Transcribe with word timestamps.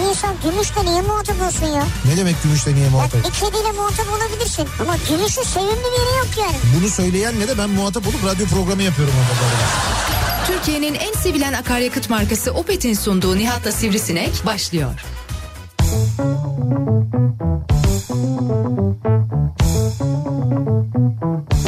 Bir 0.00 0.08
insan 0.08 0.34
gümüşle 0.44 0.84
niye 0.84 1.02
muhatap 1.02 1.36
olsun 1.42 1.66
ya? 1.66 1.84
Ne 2.04 2.16
demek 2.16 2.42
gümüşle 2.42 2.74
niye 2.74 2.84
Ya 2.84 2.90
muhatap? 2.90 3.24
bir 3.24 3.30
kediyle 3.30 3.72
muhatap 3.72 4.06
olabilirsin. 4.08 4.68
Ama 4.80 4.96
gümüşün 5.08 5.42
sevimli 5.42 5.70
bir 5.70 6.00
yeri 6.00 6.16
yok 6.18 6.28
yani. 6.40 6.56
Bunu 6.80 6.88
söyleyenle 6.88 7.48
de 7.48 7.58
ben 7.58 7.70
muhatap 7.70 8.06
olup 8.06 8.24
radyo 8.24 8.46
programı 8.46 8.82
yapıyorum. 8.82 9.14
Türkiye'nin 10.46 10.94
en 10.94 11.12
sevilen 11.12 11.52
akaryakıt 11.52 12.10
markası 12.10 12.50
Opet'in 12.52 12.94
sunduğu 12.94 13.36
Nihat'la 13.36 13.72
Sivrisinek 13.72 14.46
başlıyor. 14.46 14.92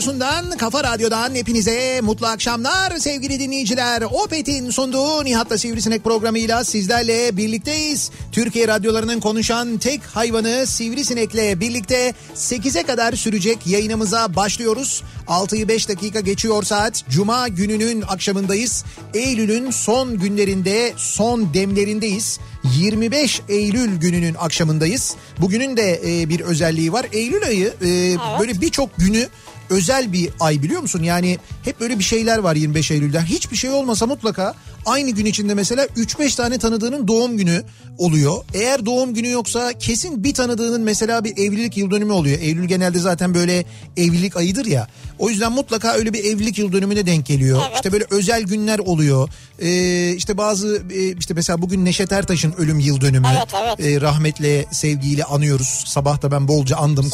radyosundan, 0.00 0.56
kafa 0.58 0.84
radyodan 0.84 1.34
hepinize 1.34 2.00
mutlu 2.00 2.26
akşamlar 2.26 2.96
sevgili 2.98 3.40
dinleyiciler. 3.40 4.02
Opet'in 4.02 4.70
sunduğu 4.70 5.24
Nihat'la 5.24 5.58
Sivrisinek 5.58 6.04
programıyla 6.04 6.64
sizlerle 6.64 7.36
birlikteyiz. 7.36 8.10
Türkiye 8.32 8.68
radyolarının 8.68 9.20
konuşan 9.20 9.78
tek 9.78 10.02
hayvanı 10.02 10.66
Sivrisinek'le 10.66 11.60
birlikte 11.60 12.14
8'e 12.34 12.82
kadar 12.82 13.12
sürecek 13.12 13.66
yayınımıza 13.66 14.36
başlıyoruz. 14.36 15.02
6'yı 15.28 15.68
5 15.68 15.88
dakika 15.88 16.20
geçiyor 16.20 16.62
saat. 16.62 17.04
Cuma 17.10 17.48
gününün 17.48 18.02
akşamındayız. 18.02 18.84
Eylül'ün 19.14 19.70
son 19.70 20.18
günlerinde, 20.18 20.92
son 20.96 21.54
demlerindeyiz. 21.54 22.38
25 22.78 23.40
Eylül 23.48 23.96
gününün 23.96 24.34
akşamındayız. 24.34 25.16
Bugünün 25.40 25.76
de 25.76 26.00
e, 26.04 26.28
bir 26.28 26.40
özelliği 26.40 26.92
var. 26.92 27.06
Eylül 27.12 27.44
ayı 27.46 27.74
e, 27.82 28.16
böyle 28.40 28.60
birçok 28.60 28.96
günü 28.96 29.28
özel 29.70 30.12
bir 30.12 30.30
ay 30.40 30.62
biliyor 30.62 30.80
musun? 30.80 31.02
Yani 31.02 31.38
hep 31.64 31.80
böyle 31.80 31.98
bir 31.98 32.04
şeyler 32.04 32.38
var 32.38 32.56
25 32.56 32.90
Eylül'den. 32.90 33.24
Hiçbir 33.24 33.56
şey 33.56 33.70
olmasa 33.70 34.06
mutlaka 34.06 34.54
aynı 34.86 35.10
gün 35.10 35.24
içinde 35.26 35.54
mesela 35.54 35.84
3-5 35.84 36.36
tane 36.36 36.58
tanıdığının 36.58 37.08
doğum 37.08 37.36
günü 37.36 37.62
oluyor. 37.98 38.44
Eğer 38.54 38.86
doğum 38.86 39.14
günü 39.14 39.30
yoksa 39.30 39.72
kesin 39.72 40.24
bir 40.24 40.34
tanıdığının 40.34 40.80
mesela 40.80 41.24
bir 41.24 41.32
evlilik 41.38 41.76
yıl 41.76 41.90
dönümü 41.90 42.12
oluyor. 42.12 42.38
Eylül 42.40 42.64
genelde 42.64 42.98
zaten 42.98 43.34
böyle 43.34 43.64
evlilik 43.96 44.36
ayıdır 44.36 44.66
ya. 44.66 44.88
O 45.18 45.30
yüzden 45.30 45.52
mutlaka 45.52 45.92
öyle 45.92 46.12
bir 46.12 46.24
evlilik 46.24 46.58
yıl 46.58 46.72
dönümüne 46.72 47.06
denk 47.06 47.26
geliyor. 47.26 47.62
Evet. 47.66 47.74
İşte 47.74 47.92
böyle 47.92 48.04
özel 48.10 48.42
günler 48.42 48.78
oluyor. 48.78 49.28
Ee, 49.58 50.12
işte 50.12 50.36
bazı 50.36 50.82
e, 50.94 51.16
işte 51.16 51.34
mesela 51.34 51.62
bugün 51.62 51.84
Neşet 51.84 52.12
Ertaş'ın 52.12 52.52
ölüm 52.52 52.78
yıl 52.78 53.00
dönümü. 53.00 53.26
Evet, 53.36 53.48
evet. 53.64 53.80
Ee, 53.80 54.00
rahmetle 54.00 54.66
sevgiyle 54.72 55.24
anıyoruz. 55.24 55.84
Sabah 55.86 56.22
da 56.22 56.30
ben 56.30 56.48
bolca 56.48 56.76
andım 56.76 57.10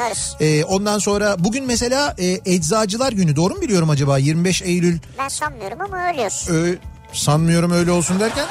anarız. 0.00 0.36
Ee, 0.40 0.64
ondan 0.64 0.98
sonra 0.98 1.36
bugün 1.38 1.66
mesela 1.66 2.14
e, 2.18 2.40
Eczacılar 2.44 3.12
Günü 3.12 3.36
doğru 3.36 3.54
mu 3.54 3.60
biliyorum 3.62 3.90
acaba 3.90 4.18
25 4.18 4.62
Eylül 4.62 4.98
Ben 5.18 5.28
sanmıyorum 5.28 5.80
ama 5.80 6.10
ölüyorsun. 6.10 6.54
Ö- 6.54 6.76
sanmıyorum 7.12 7.70
öyle 7.70 7.90
olsun 7.90 8.20
derken. 8.20 8.46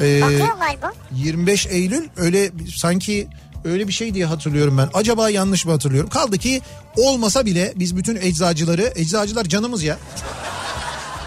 Ee, 0.00 0.22
Bakıyor 0.22 0.58
galiba. 0.58 0.92
25 1.12 1.66
Eylül 1.66 2.08
öyle 2.16 2.50
sanki 2.76 3.28
öyle 3.64 3.88
bir 3.88 3.92
şey 3.92 4.14
diye 4.14 4.26
hatırlıyorum 4.26 4.78
ben. 4.78 4.88
Acaba 4.94 5.30
yanlış 5.30 5.66
mı 5.66 5.72
hatırlıyorum? 5.72 6.10
Kaldı 6.10 6.38
ki 6.38 6.62
olmasa 6.96 7.46
bile 7.46 7.72
biz 7.76 7.96
bütün 7.96 8.16
eczacıları, 8.16 8.92
eczacılar 8.96 9.44
canımız 9.44 9.82
ya. 9.82 9.98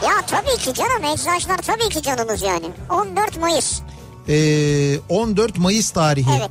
Ya 0.03 0.11
tabii 0.27 0.57
ki 0.57 0.73
canım 0.73 1.03
eczacılar 1.13 1.57
tabii 1.57 1.89
ki 1.89 2.01
canımız 2.01 2.41
yani. 2.41 2.65
14 2.89 3.37
Mayıs. 3.39 3.79
Ee, 4.29 4.97
14 5.09 5.57
Mayıs 5.57 5.89
tarihi. 5.89 6.29
Evet. 6.39 6.49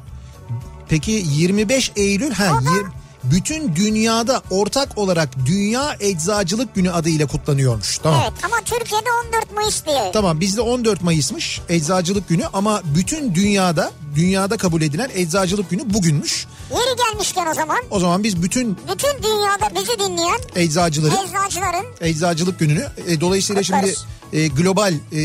Peki 0.88 1.10
25 1.26 1.92
Eylül 1.96 2.30
ha 2.32 2.44
O 2.62 2.64
da- 2.64 3.03
bütün 3.30 3.76
dünyada 3.76 4.42
ortak 4.50 4.98
olarak 4.98 5.28
Dünya 5.46 5.96
Eczacılık 6.00 6.74
Günü 6.74 6.90
adıyla 6.90 7.26
kutlanıyormuş. 7.26 7.98
Tamam. 7.98 8.20
Evet 8.22 8.32
ama 8.44 8.56
Türkiye'de 8.64 9.08
14 9.26 9.52
Mayıs 9.54 9.86
diye. 9.86 10.10
Tamam 10.12 10.40
bizde 10.40 10.60
14 10.60 11.02
Mayıs'mış 11.02 11.60
Eczacılık 11.68 12.28
Günü 12.28 12.46
ama 12.52 12.82
bütün 12.84 13.34
dünyada 13.34 13.92
dünyada 14.14 14.56
kabul 14.56 14.82
edilen 14.82 15.10
Eczacılık 15.14 15.70
Günü 15.70 15.94
bugünmüş. 15.94 16.46
Yeri 16.70 16.96
gelmişken 16.96 17.46
o 17.46 17.54
zaman 17.54 17.78
O 17.90 18.00
zaman 18.00 18.24
biz 18.24 18.42
bütün 18.42 18.78
bütün 18.92 19.22
dünyada 19.22 19.74
bizi 19.80 19.98
dinleyen 19.98 20.38
eczacıları 20.56 21.14
eczacıların 21.14 21.86
Eczacılık 22.00 22.58
Günü'nü 22.58 22.88
e, 23.06 23.20
dolayısıyla 23.20 23.62
şimdi 23.62 23.80
Kutlarız. 23.80 24.04
E, 24.34 24.46
global 24.48 24.94
e, 25.12 25.18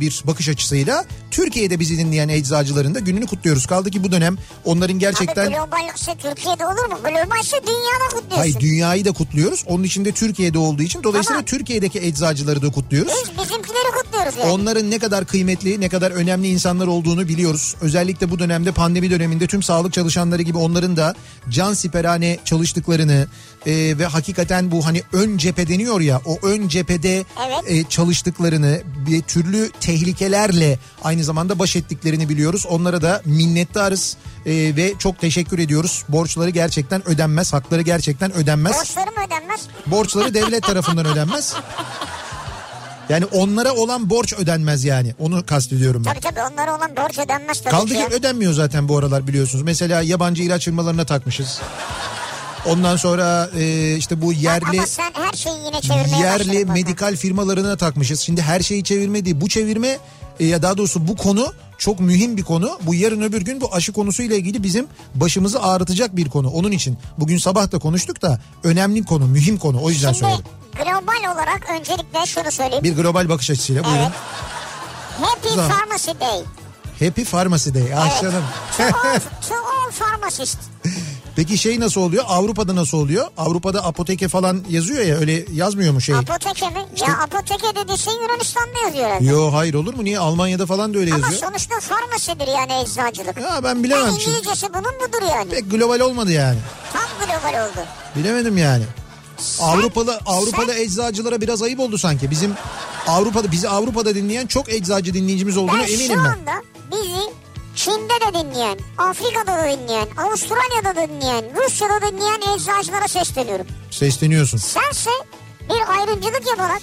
bir 0.00 0.22
bakış 0.26 0.48
açısıyla 0.48 1.04
Türkiye'de 1.30 1.80
bizi 1.80 1.98
dinleyen 1.98 2.28
eczacıların 2.28 2.94
da 2.94 2.98
gününü 2.98 3.26
kutluyoruz. 3.26 3.66
Kaldı 3.66 3.90
ki 3.90 4.04
bu 4.04 4.12
dönem 4.12 4.36
onların 4.64 4.98
gerçekten 4.98 5.46
Abi 5.46 5.54
globalse 5.54 6.14
Türkiye'de 6.14 6.66
olur 6.66 6.86
mu? 6.90 6.98
Globalse 7.02 7.56
dünyada 7.66 8.08
kutluyorsun. 8.08 8.36
Hayır 8.36 8.60
dünyayı 8.60 9.04
da 9.04 9.12
kutluyoruz. 9.12 9.64
Onun 9.66 9.84
içinde 9.84 10.12
Türkiye'de 10.12 10.58
olduğu 10.58 10.82
için 10.82 11.02
dolayısıyla 11.02 11.40
Tamam. 11.40 11.44
Türkiye'deki 11.44 11.98
eczacıları 11.98 12.62
da 12.62 12.70
kutluyoruz. 12.70 13.12
Biz 13.12 13.38
bizimkileri 13.38 13.90
kutluyoruz 14.02 14.36
yani. 14.36 14.50
Onların 14.50 14.90
ne 14.90 14.98
kadar 14.98 15.24
kıymetli, 15.24 15.80
ne 15.80 15.88
kadar 15.88 16.10
önemli 16.10 16.48
insanlar 16.48 16.86
olduğunu 16.86 17.28
biliyoruz. 17.28 17.76
Özellikle 17.80 18.30
bu 18.30 18.38
dönemde 18.38 18.72
pandemi 18.72 19.10
döneminde 19.10 19.46
tüm 19.46 19.62
sağlık 19.62 19.92
çalışanları 19.92 20.42
gibi 20.42 20.58
onların 20.58 20.96
da 20.96 21.14
can 21.50 21.74
siperhane 21.74 22.38
çalıştıklarını 22.44 23.26
e, 23.66 23.98
ve 23.98 24.06
hakikaten 24.06 24.70
bu 24.70 24.86
hani 24.86 25.02
ön 25.12 25.38
cephe 25.38 25.68
deniyor 25.68 26.00
ya 26.00 26.20
o 26.24 26.38
ön 26.42 26.68
cephede 26.68 27.24
Evet. 27.46 27.62
e, 27.66 27.84
çalıştıklarını 27.88 28.80
ve 29.10 29.20
türlü 29.20 29.70
tehlikelerle 29.80 30.78
aynı 31.04 31.24
zamanda 31.24 31.58
baş 31.58 31.76
ettiklerini 31.76 32.28
biliyoruz. 32.28 32.66
Onlara 32.68 33.02
da 33.02 33.22
minnettarız 33.24 34.16
e, 34.46 34.52
ve 34.52 34.94
çok 34.98 35.20
teşekkür 35.20 35.58
ediyoruz. 35.58 36.04
Borçları 36.08 36.50
gerçekten 36.50 37.08
ödenmez, 37.08 37.52
hakları 37.52 37.82
gerçekten 37.82 38.32
ödenmez. 38.32 38.76
Borçları 38.78 39.06
mı 39.10 39.26
ödenmez? 39.26 39.60
Borçları 39.86 40.34
devlet 40.34 40.62
tarafından 40.62 41.06
ödenmez. 41.06 41.54
Yani 43.08 43.24
onlara 43.24 43.72
olan 43.72 44.10
borç 44.10 44.32
ödenmez 44.32 44.84
yani. 44.84 45.14
Onu 45.18 45.46
kastediyorum 45.46 46.04
ben. 46.04 46.10
Tabii 46.12 46.20
tabii 46.34 46.52
onlara 46.52 46.76
olan 46.76 46.96
borç 46.96 47.18
ödenmez 47.18 47.60
tabii 47.60 47.70
Kaldı 47.70 47.86
ki. 47.94 47.94
ki 47.94 48.14
ödenmiyor 48.14 48.52
zaten 48.52 48.88
bu 48.88 48.98
aralar 48.98 49.26
biliyorsunuz. 49.26 49.64
Mesela 49.64 50.02
yabancı 50.02 50.42
ilaç 50.42 50.64
firmalarına 50.64 51.04
takmışız. 51.06 51.60
Ondan 52.66 52.96
sonra 52.96 53.50
e, 53.58 53.94
işte 53.96 54.22
bu 54.22 54.32
yerli 54.32 54.64
Ama 54.78 54.86
sen 54.86 55.12
her 55.12 55.32
şeyi 55.32 55.56
yine 55.64 55.80
çevirmeye 55.80 56.22
yerli 56.22 56.66
bana. 56.66 56.72
medikal 56.72 57.16
firmalarına 57.16 57.76
takmışız. 57.76 58.20
Şimdi 58.20 58.42
her 58.42 58.60
şeyi 58.60 58.84
çevirme 58.84 59.24
değil. 59.24 59.40
Bu 59.40 59.48
çevirme 59.48 59.98
e, 60.40 60.46
ya 60.46 60.62
daha 60.62 60.76
doğrusu 60.76 61.08
bu 61.08 61.16
konu 61.16 61.52
çok 61.78 62.00
mühim 62.00 62.36
bir 62.36 62.42
konu. 62.42 62.78
Bu 62.82 62.94
yarın 62.94 63.22
öbür 63.22 63.40
gün 63.42 63.60
bu 63.60 63.74
aşı 63.74 63.92
konusuyla 63.92 64.36
ilgili 64.36 64.62
bizim 64.62 64.86
başımızı 65.14 65.62
ağrıtacak 65.62 66.16
bir 66.16 66.28
konu. 66.28 66.50
Onun 66.50 66.70
için 66.72 66.98
bugün 67.18 67.38
sabah 67.38 67.72
da 67.72 67.78
konuştuk 67.78 68.22
da 68.22 68.40
önemli 68.64 69.04
konu, 69.04 69.26
mühim 69.26 69.58
konu. 69.58 69.82
O 69.82 69.90
yüzden 69.90 70.12
Şimdi 70.12 70.18
söyledim. 70.32 70.44
global 70.76 71.32
olarak 71.34 71.70
öncelikle 71.80 72.26
şunu 72.26 72.50
söyleyeyim. 72.52 72.84
Bir 72.84 72.96
global 72.96 73.28
bakış 73.28 73.50
açısıyla 73.50 73.84
buyurun. 73.84 74.00
Evet. 74.02 74.12
Happy 75.20 75.48
Güzel. 75.48 75.68
Pharmacy 75.68 76.10
Day. 76.20 76.40
Happy 77.08 77.22
Pharmacy 77.22 77.70
Day. 77.74 77.94
Ah 77.96 78.08
Evet. 78.12 78.22
canım. 78.22 78.44
to, 78.76 78.82
all, 78.84 79.18
to 79.48 79.54
all 79.54 79.90
pharmacists. 79.98 80.58
Peki 81.36 81.58
şey 81.58 81.80
nasıl 81.80 82.00
oluyor? 82.00 82.24
Avrupa'da 82.28 82.76
nasıl 82.76 82.98
oluyor? 82.98 83.26
Avrupa'da 83.36 83.84
apoteke 83.84 84.28
falan 84.28 84.64
yazıyor 84.70 85.04
ya 85.04 85.16
öyle 85.16 85.44
yazmıyor 85.54 85.92
mu 85.92 86.00
şey? 86.00 86.14
Apoteke 86.14 86.66
mi? 86.70 86.86
Ya 87.08 87.18
apoteke 87.18 87.76
dediyse 87.76 88.10
Yunanistan'da 88.22 88.78
yazıyor 88.86 89.04
herhalde. 89.08 89.24
Yo 89.24 89.52
hayır 89.52 89.74
olur 89.74 89.94
mu? 89.94 90.04
Niye? 90.04 90.18
Almanya'da 90.18 90.66
falan 90.66 90.94
da 90.94 90.98
öyle 90.98 91.14
Ama 91.14 91.26
yazıyor. 91.26 91.42
sonuçta 91.50 91.80
farmasidir 91.80 92.46
yani 92.48 92.82
eczacılık. 92.82 93.36
Ya 93.40 93.60
ben 93.62 93.68
Yani 93.68 93.84
bilemem 93.84 94.12
şimdi. 94.20 94.36
İngilizcesi 94.36 94.66
bunun 94.74 94.84
budur 95.08 95.22
yani. 95.30 95.50
Pek 95.50 95.70
global 95.70 96.00
olmadı 96.00 96.32
yani. 96.32 96.58
Tam 96.92 97.02
global 97.28 97.64
oldu. 97.68 97.86
Bilemedim 98.16 98.58
yani. 98.58 98.84
Sen- 99.38 99.64
Avrupalı 99.64 100.20
Avrupalı 100.26 100.72
sen- 100.72 100.82
eczacılara 100.82 101.40
biraz 101.40 101.62
ayıp 101.62 101.80
oldu 101.80 101.98
sanki. 101.98 102.30
Bizim 102.30 102.54
Avrupa'da 103.08 103.52
bizi 103.52 103.68
Avrupa'da 103.68 104.14
dinleyen 104.14 104.46
çok 104.46 104.72
eczacı 104.72 105.14
dinleyicimiz 105.14 105.56
olduğuna 105.56 105.78
Ben 105.78 105.84
eminim 105.88 106.06
şu 106.06 106.12
ben. 106.12 106.18
anda 106.18 106.52
bizi 106.62 106.69
Çin'de 107.76 108.14
de 108.26 108.38
dinleyen, 108.38 108.78
Afrika'da 108.98 109.52
da 109.58 109.64
dinleyen, 109.64 110.08
Avustralya'da 110.16 110.96
da 110.96 111.08
dinleyen, 111.08 111.44
Rusya'da 111.56 112.02
da 112.02 112.12
dinleyen 112.12 112.54
eczacılara 112.54 113.08
sesleniyorum. 113.08 113.66
Sesleniyorsun. 113.90 114.58
Sense 114.58 115.10
bir 115.68 115.98
ayrımcılık 115.98 116.46
yaparak 116.46 116.80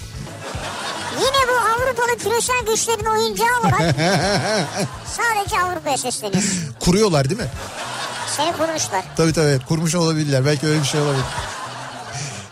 yine 1.20 1.48
bu 1.48 1.52
Avrupalı 1.52 2.18
küresel 2.18 2.66
güçlerin 2.66 3.04
oyuncağı 3.04 3.60
olarak 3.60 3.80
sadece 5.06 5.60
Avrupa'ya 5.64 5.96
sesleniyorsun. 5.96 6.52
Kuruyorlar 6.80 7.30
değil 7.30 7.40
mi? 7.40 7.48
Seni 8.36 8.52
kurmuşlar. 8.52 9.04
Tabii 9.16 9.32
tabii 9.32 9.60
kurmuş 9.68 9.94
olabilirler. 9.94 10.46
Belki 10.46 10.66
öyle 10.66 10.80
bir 10.80 10.86
şey 10.86 11.00
olabilir. 11.00 11.24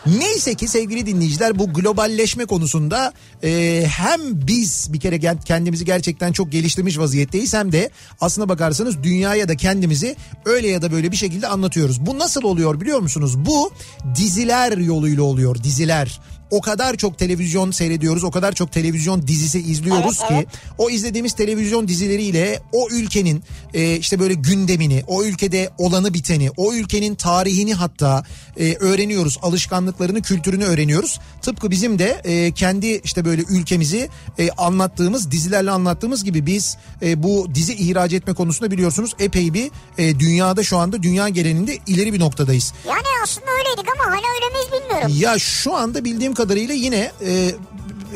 Neyse 0.07 0.55
ki 0.55 0.69
sevgili 0.69 1.07
dinleyiciler 1.07 1.59
bu 1.59 1.73
globalleşme 1.73 2.45
konusunda 2.45 3.13
e, 3.45 3.85
hem 3.89 4.21
biz 4.25 4.93
bir 4.93 5.01
kere 5.01 5.37
kendimizi 5.45 5.85
gerçekten 5.85 6.33
çok 6.33 6.53
geliştirmiş 6.53 6.99
vaziyetteyiz 6.99 7.55
hem 7.55 7.73
de 7.73 7.91
aslına 8.21 8.49
bakarsanız 8.49 9.03
dünyaya 9.03 9.49
da 9.49 9.57
kendimizi 9.57 10.17
öyle 10.45 10.69
ya 10.69 10.83
da 10.83 10.93
böyle 10.93 11.13
bir 11.13 11.17
şekilde 11.17 11.49
anlatıyoruz. 11.49 12.07
Bu 12.07 12.19
nasıl 12.19 12.43
oluyor 12.43 12.81
biliyor 12.81 13.01
musunuz? 13.01 13.47
Bu 13.47 13.71
diziler 14.17 14.79
yoluyla 14.79 15.23
oluyor 15.23 15.63
diziler. 15.63 16.21
O 16.51 16.61
kadar 16.61 16.97
çok 16.97 17.19
televizyon 17.19 17.71
seyrediyoruz, 17.71 18.25
o 18.25 18.31
kadar 18.31 18.53
çok 18.53 18.73
televizyon 18.73 19.27
dizisi 19.27 19.59
izliyoruz 19.61 20.19
Evet, 20.21 20.29
ki 20.29 20.35
evet. 20.35 20.49
o 20.79 20.91
izlediğimiz 20.91 21.33
televizyon 21.33 21.89
dizileriyle 21.89 22.61
o 22.73 22.89
ülkenin 22.91 23.43
e, 23.75 23.97
işte 23.97 24.21
böyle 24.21 24.35
gündemini, 24.35 25.05
o 25.07 25.25
ülkede 25.25 25.71
olanı 25.79 26.15
biteni, 26.15 26.51
o 26.57 26.75
ülkenin 26.75 27.15
tarihini 27.15 27.75
hatta 27.75 28.25
e, 28.57 28.75
öğreniyoruz. 28.75 29.39
Alışkanlıklarını, 29.43 30.23
kültürünü 30.23 30.65
öğreniyoruz. 30.65 31.21
Tıpkı 31.43 31.71
bizim 31.71 31.99
de 31.99 32.21
e, 32.25 32.53
kendi 32.53 32.87
işte 33.05 33.25
böyle 33.25 33.43
ülkemizi 33.43 34.09
e, 34.39 34.51
anlattığımız, 34.51 35.31
dizilerle 35.31 35.71
anlattığımız 35.71 36.25
gibi 36.25 36.47
biz 36.47 36.77
e, 37.03 37.23
bu 37.23 37.47
dizi 37.55 37.75
ihraç 37.75 38.13
etme 38.13 38.35
konusunda 38.35 38.71
biliyorsunuz 38.71 39.15
epey 39.19 39.55
bir 39.55 39.71
e, 39.99 40.19
dünyada 40.19 40.63
şu 40.63 40.77
anda 40.79 41.03
dünya 41.03 41.29
genelinde 41.29 41.79
ileri 41.87 42.13
bir 42.13 42.21
noktadayız. 42.21 42.73
Yani 42.89 43.03
aslında 43.25 43.47
öyleydik 43.51 43.93
ama 43.95 44.11
hala 44.11 44.35
öyle 44.35 44.55
miyiz 44.55 44.69
bilmiyorum. 44.73 45.13
Ya 45.19 45.39
şu 45.39 45.75
anda 45.75 46.05
bildiğim 46.05 46.35
kadarıyla 46.37 46.75
yine 46.75 47.13
e, 47.27 47.53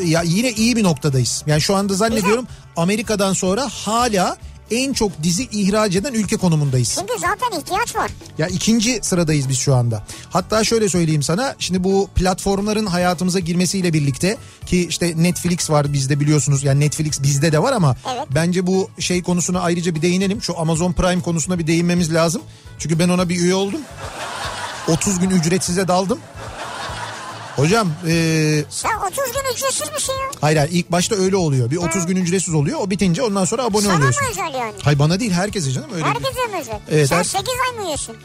ya 0.05 0.23
yine 0.23 0.51
iyi 0.53 0.77
bir 0.77 0.85
noktadayız. 0.85 1.43
Yani 1.47 1.61
şu 1.61 1.77
anda 1.77 1.95
zannediyorum 1.95 2.47
Amerika'dan 2.77 3.33
sonra 3.33 3.69
hala 3.69 4.37
en 4.71 4.93
çok 4.93 5.23
dizi 5.23 5.49
ihraç 5.53 5.97
eden 5.97 6.13
ülke 6.15 6.37
konumundayız. 6.37 6.97
Çünkü 7.01 7.13
zaten 7.21 7.61
ihtiyaç 7.61 7.97
var. 7.97 8.11
Ya 8.39 8.47
ikinci 8.47 8.99
sıradayız 9.03 9.49
biz 9.49 9.59
şu 9.59 9.75
anda. 9.75 10.05
Hatta 10.31 10.65
şöyle 10.65 10.89
söyleyeyim 10.89 11.23
sana. 11.23 11.55
Şimdi 11.59 11.85
bu 11.85 12.09
platformların 12.15 12.87
hayatımıza 12.87 13.39
girmesiyle 13.39 13.93
birlikte 13.93 14.37
ki 14.67 14.87
işte 14.89 15.15
Netflix 15.17 15.71
var 15.71 15.93
bizde 15.93 16.21
biliyorsunuz. 16.21 16.65
Yani 16.65 16.81
Netflix 16.81 17.23
bizde 17.23 17.53
de 17.53 17.63
var 17.63 17.73
ama 17.73 17.97
Evet. 18.15 18.27
bence 18.35 18.67
bu 18.67 18.91
şey 18.99 19.23
konusuna 19.23 19.61
ayrıca 19.61 19.95
bir 19.95 20.03
değinelim. 20.03 20.43
Şu 20.43 20.59
Amazon 20.59 20.93
Prime 20.93 21.23
konusuna 21.23 21.59
bir 21.59 21.67
değinmemiz 21.67 22.15
lazım. 22.15 22.43
Çünkü 22.79 22.99
ben 22.99 23.09
ona 23.09 23.29
bir 23.29 23.37
üye 23.41 23.55
oldum. 23.55 23.81
30 24.89 25.19
gün 25.19 25.31
ücretsize 25.31 25.89
daldım. 25.89 26.19
Hocam 27.61 27.93
eee 28.07 28.65
Sen 28.71 28.91
30 28.97 29.17
gün 29.33 29.55
ücretsiz 29.55 29.93
misin 29.93 30.13
ya? 30.13 30.31
hayır 30.41 30.57
hayır 30.57 30.71
ilk 30.73 30.93
başta 30.93 31.15
öyle 31.15 31.37
oluyor. 31.37 31.71
Bir 31.71 31.77
30 31.77 32.07
gün 32.07 32.17
ücretsiz 32.17 32.55
oluyor. 32.55 32.79
O 32.83 32.91
bitince 32.91 33.23
ondan 33.23 33.45
sonra 33.45 33.65
abone 33.65 33.83
Sana 33.83 33.93
mı 33.93 33.99
oluyorsun. 33.99 34.23
özel 34.31 34.55
yani? 34.61 34.73
Hayır 34.83 34.99
bana 34.99 35.21
değil 35.21 35.33
herkese 35.33 35.71
canım 35.73 35.91
öyle. 35.95 36.05
Herkese 36.05 36.47
mi 36.47 36.61
özel? 36.61 36.81
Evet, 36.91 37.09
Sen 37.09 37.17
her- 37.17 37.25
8 37.25 37.49
ay 37.71 37.79
mı 37.83 37.89
üyesin? 37.89 38.17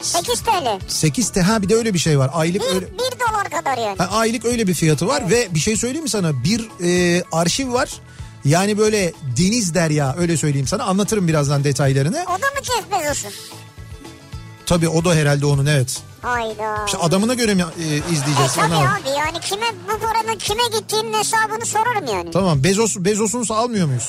8 0.00 0.40
TL. 0.40 0.78
8 0.88 1.28
te 1.30 1.40
ha 1.42 1.62
bir 1.62 1.68
de 1.68 1.74
öyle 1.74 1.94
bir 1.94 1.98
şey 1.98 2.18
var. 2.18 2.30
Aylık 2.32 2.62
1, 2.62 2.66
öyle 2.66 2.86
1 2.86 2.98
dolar 2.98 3.50
kadar 3.50 3.78
yani. 3.78 3.98
Ha, 3.98 4.08
aylık 4.12 4.44
öyle 4.44 4.66
bir 4.66 4.74
fiyatı 4.74 5.06
var 5.06 5.30
ve 5.30 5.48
bir 5.54 5.60
şey 5.60 5.76
söyleyeyim 5.76 6.02
mi 6.04 6.10
sana? 6.10 6.44
Bir 6.44 6.68
e, 6.84 7.22
arşiv 7.32 7.72
var. 7.72 7.90
Yani 8.44 8.78
böyle 8.78 9.12
deniz 9.38 9.74
derya 9.74 10.14
öyle 10.18 10.36
söyleyeyim 10.36 10.66
sana. 10.66 10.84
Anlatırım 10.84 11.28
birazdan 11.28 11.64
detaylarını. 11.64 12.24
O 12.26 12.32
da 12.32 12.46
mı 12.46 12.62
Jeff 12.62 12.90
Bezos'un? 13.00 13.30
Tabii 14.66 14.88
o 14.88 15.04
da 15.04 15.14
herhalde 15.14 15.46
onun 15.46 15.66
evet. 15.66 16.00
Hayda. 16.22 16.84
İşte 16.86 16.98
adamına 16.98 17.34
göre 17.34 17.54
mi 17.54 17.64
e, 17.80 17.84
E 17.84 17.96
izleyeceğiz? 17.96 18.54
tabii 18.54 18.74
Ona 18.74 18.80
bak. 18.84 19.00
abi 19.02 19.08
yani 19.18 19.40
kime 19.40 19.66
bu 19.88 19.98
paranın 19.98 20.38
kime 20.38 20.62
gittiğinin 20.78 21.14
hesabını 21.18 21.66
sorarım 21.66 22.06
yani. 22.16 22.30
Tamam 22.30 22.64
Bezos 22.64 22.96
Bezos'unsa 22.96 23.54
almıyor 23.56 23.86
muyuz? 23.86 24.08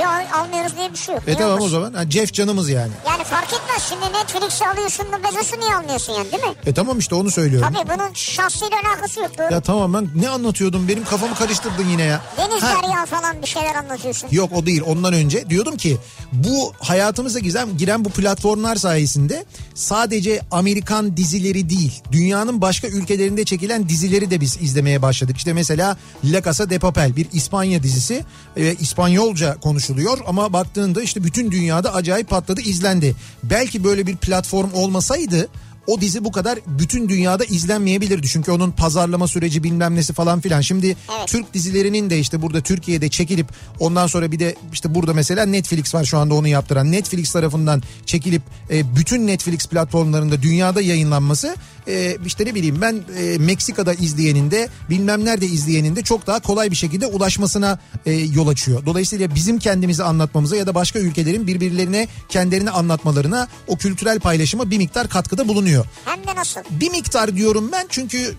Ya 0.00 0.28
almıyoruz 0.34 0.76
diye 0.76 0.92
bir 0.92 0.96
şey 0.98 1.14
yok. 1.14 1.24
E 1.26 1.34
tamam 1.34 1.50
o 1.50 1.54
olmasın? 1.54 1.70
zaman. 1.70 1.92
Ha, 1.94 2.10
Jeff 2.10 2.32
canımız 2.32 2.68
yani. 2.68 2.92
Yani 3.08 3.24
fark 3.24 3.46
etmez 3.52 3.82
şimdi 3.88 4.04
Netflix'i 4.18 4.66
alıyorsun 4.66 5.06
da 5.12 5.22
Bezos'u 5.24 5.60
niye 5.60 5.74
almıyorsun 5.76 6.12
yani 6.12 6.32
değil 6.32 6.42
mi? 6.42 6.54
E 6.66 6.74
tamam 6.74 6.98
işte 6.98 7.14
onu 7.14 7.30
söylüyorum. 7.30 7.68
Tabii 7.74 7.88
bunun 7.94 8.12
şahsıyla 8.14 8.76
alakası 8.84 9.20
yok. 9.20 9.38
Doğru. 9.38 9.52
Ya 9.54 9.60
tamam 9.60 9.94
ben 9.94 10.08
ne 10.14 10.28
anlatıyordum? 10.28 10.88
Benim 10.88 11.04
kafamı 11.04 11.34
karıştırdın 11.34 11.88
yine 11.90 12.02
ya. 12.02 12.20
Deniz 12.38 12.62
Ha, 12.62 12.74
derya 12.82 13.06
falan 13.06 13.42
bir 13.42 13.46
şeyler 13.46 13.74
anlatıyorsun. 13.74 14.28
Yok 14.32 14.50
o 14.54 14.66
değil 14.66 14.82
ondan 14.86 15.12
önce 15.12 15.50
diyordum 15.50 15.76
ki 15.76 15.96
bu 16.32 16.72
hayatımıza 16.80 17.38
giren, 17.38 17.78
giren 17.78 18.04
bu 18.04 18.10
platformlar 18.10 18.76
sayesinde 18.76 19.44
sadece 19.74 20.40
Amerikan 20.50 21.16
dizileri 21.16 21.68
değil 21.70 22.02
dünyanın 22.12 22.60
başka 22.60 22.88
ülkelerinde 22.88 23.44
çekilen 23.44 23.88
dizileri 23.88 24.30
de 24.30 24.40
biz 24.40 24.56
izlemeye 24.62 25.02
başladık. 25.02 25.36
İşte 25.36 25.52
mesela 25.52 25.96
La 26.24 26.42
Casa 26.42 26.70
de 26.70 26.78
Papel 26.78 27.16
bir 27.16 27.26
İspanya 27.32 27.82
dizisi 27.82 28.24
e, 28.56 28.74
İspanyolca 28.74 29.56
konuşuluyor 29.86 30.18
ama 30.26 30.52
baktığında 30.52 31.02
işte 31.02 31.24
bütün 31.24 31.50
dünyada 31.50 31.94
acayip 31.94 32.28
patladı 32.28 32.60
izlendi. 32.60 33.14
Belki 33.42 33.84
böyle 33.84 34.06
bir 34.06 34.16
platform 34.16 34.72
olmasaydı 34.74 35.48
o 35.86 36.00
dizi 36.00 36.24
bu 36.24 36.32
kadar 36.32 36.58
bütün 36.66 37.08
dünyada 37.08 37.44
izlenmeyebilirdi. 37.44 38.28
Çünkü 38.28 38.50
onun 38.50 38.70
pazarlama 38.70 39.28
süreci 39.28 39.62
bilmem 39.62 39.94
nesi 39.94 40.12
falan 40.12 40.40
filan. 40.40 40.60
Şimdi 40.60 40.86
Evet. 40.86 41.28
Türk 41.28 41.54
dizilerinin 41.54 42.10
de 42.10 42.18
işte 42.18 42.42
burada 42.42 42.60
Türkiye'de 42.60 43.08
çekilip 43.08 43.46
ondan 43.78 44.06
sonra 44.06 44.32
bir 44.32 44.38
de 44.38 44.54
işte 44.72 44.94
burada 44.94 45.14
mesela 45.14 45.46
Netflix 45.46 45.94
var 45.94 46.04
şu 46.04 46.18
anda 46.18 46.34
onu 46.34 46.48
yaptıran. 46.48 46.92
Netflix 46.92 47.32
tarafından 47.32 47.82
çekilip 48.06 48.42
e, 48.70 48.96
bütün 48.96 49.26
Netflix 49.26 49.66
platformlarında 49.66 50.42
dünyada 50.42 50.80
yayınlanması 50.80 51.56
e, 51.88 52.16
işte 52.26 52.44
ne 52.44 52.54
bileyim 52.54 52.80
ben 52.80 53.04
e, 53.18 53.38
Meksika'da 53.38 53.94
izleyenin 53.94 54.50
de 54.50 54.68
bilmem 54.90 55.24
nerede 55.24 55.46
izleyenin 55.46 55.96
de 55.96 56.02
çok 56.02 56.26
daha 56.26 56.40
kolay 56.40 56.70
bir 56.70 56.76
şekilde 56.76 57.06
ulaşmasına 57.06 57.78
e, 58.06 58.12
yol 58.12 58.48
açıyor. 58.48 58.86
Dolayısıyla 58.86 59.34
bizim 59.34 59.58
kendimizi 59.58 60.04
anlatmamıza 60.04 60.56
ya 60.56 60.66
da 60.66 60.74
başka 60.74 60.98
ülkelerin 60.98 61.46
birbirlerine 61.46 62.08
kendilerini 62.28 62.70
anlatmalarına 62.70 63.48
o 63.66 63.76
kültürel 63.76 64.20
paylaşıma 64.20 64.70
bir 64.70 64.78
miktar 64.78 65.08
katkıda 65.08 65.48
bulunuyor. 65.48 65.86
Hem 66.04 66.26
de 66.26 66.34
nasıl? 66.34 66.60
Bir 66.70 66.90
miktar 66.90 67.36
diyorum 67.36 67.68
ben 67.72 67.86
çünkü 67.88 68.34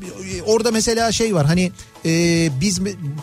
orada 0.46 0.72
mesela 0.72 1.12
şey 1.12 1.36
var 1.36 1.46
hani 1.46 1.72
e, 2.06 2.50
biz 2.62 2.80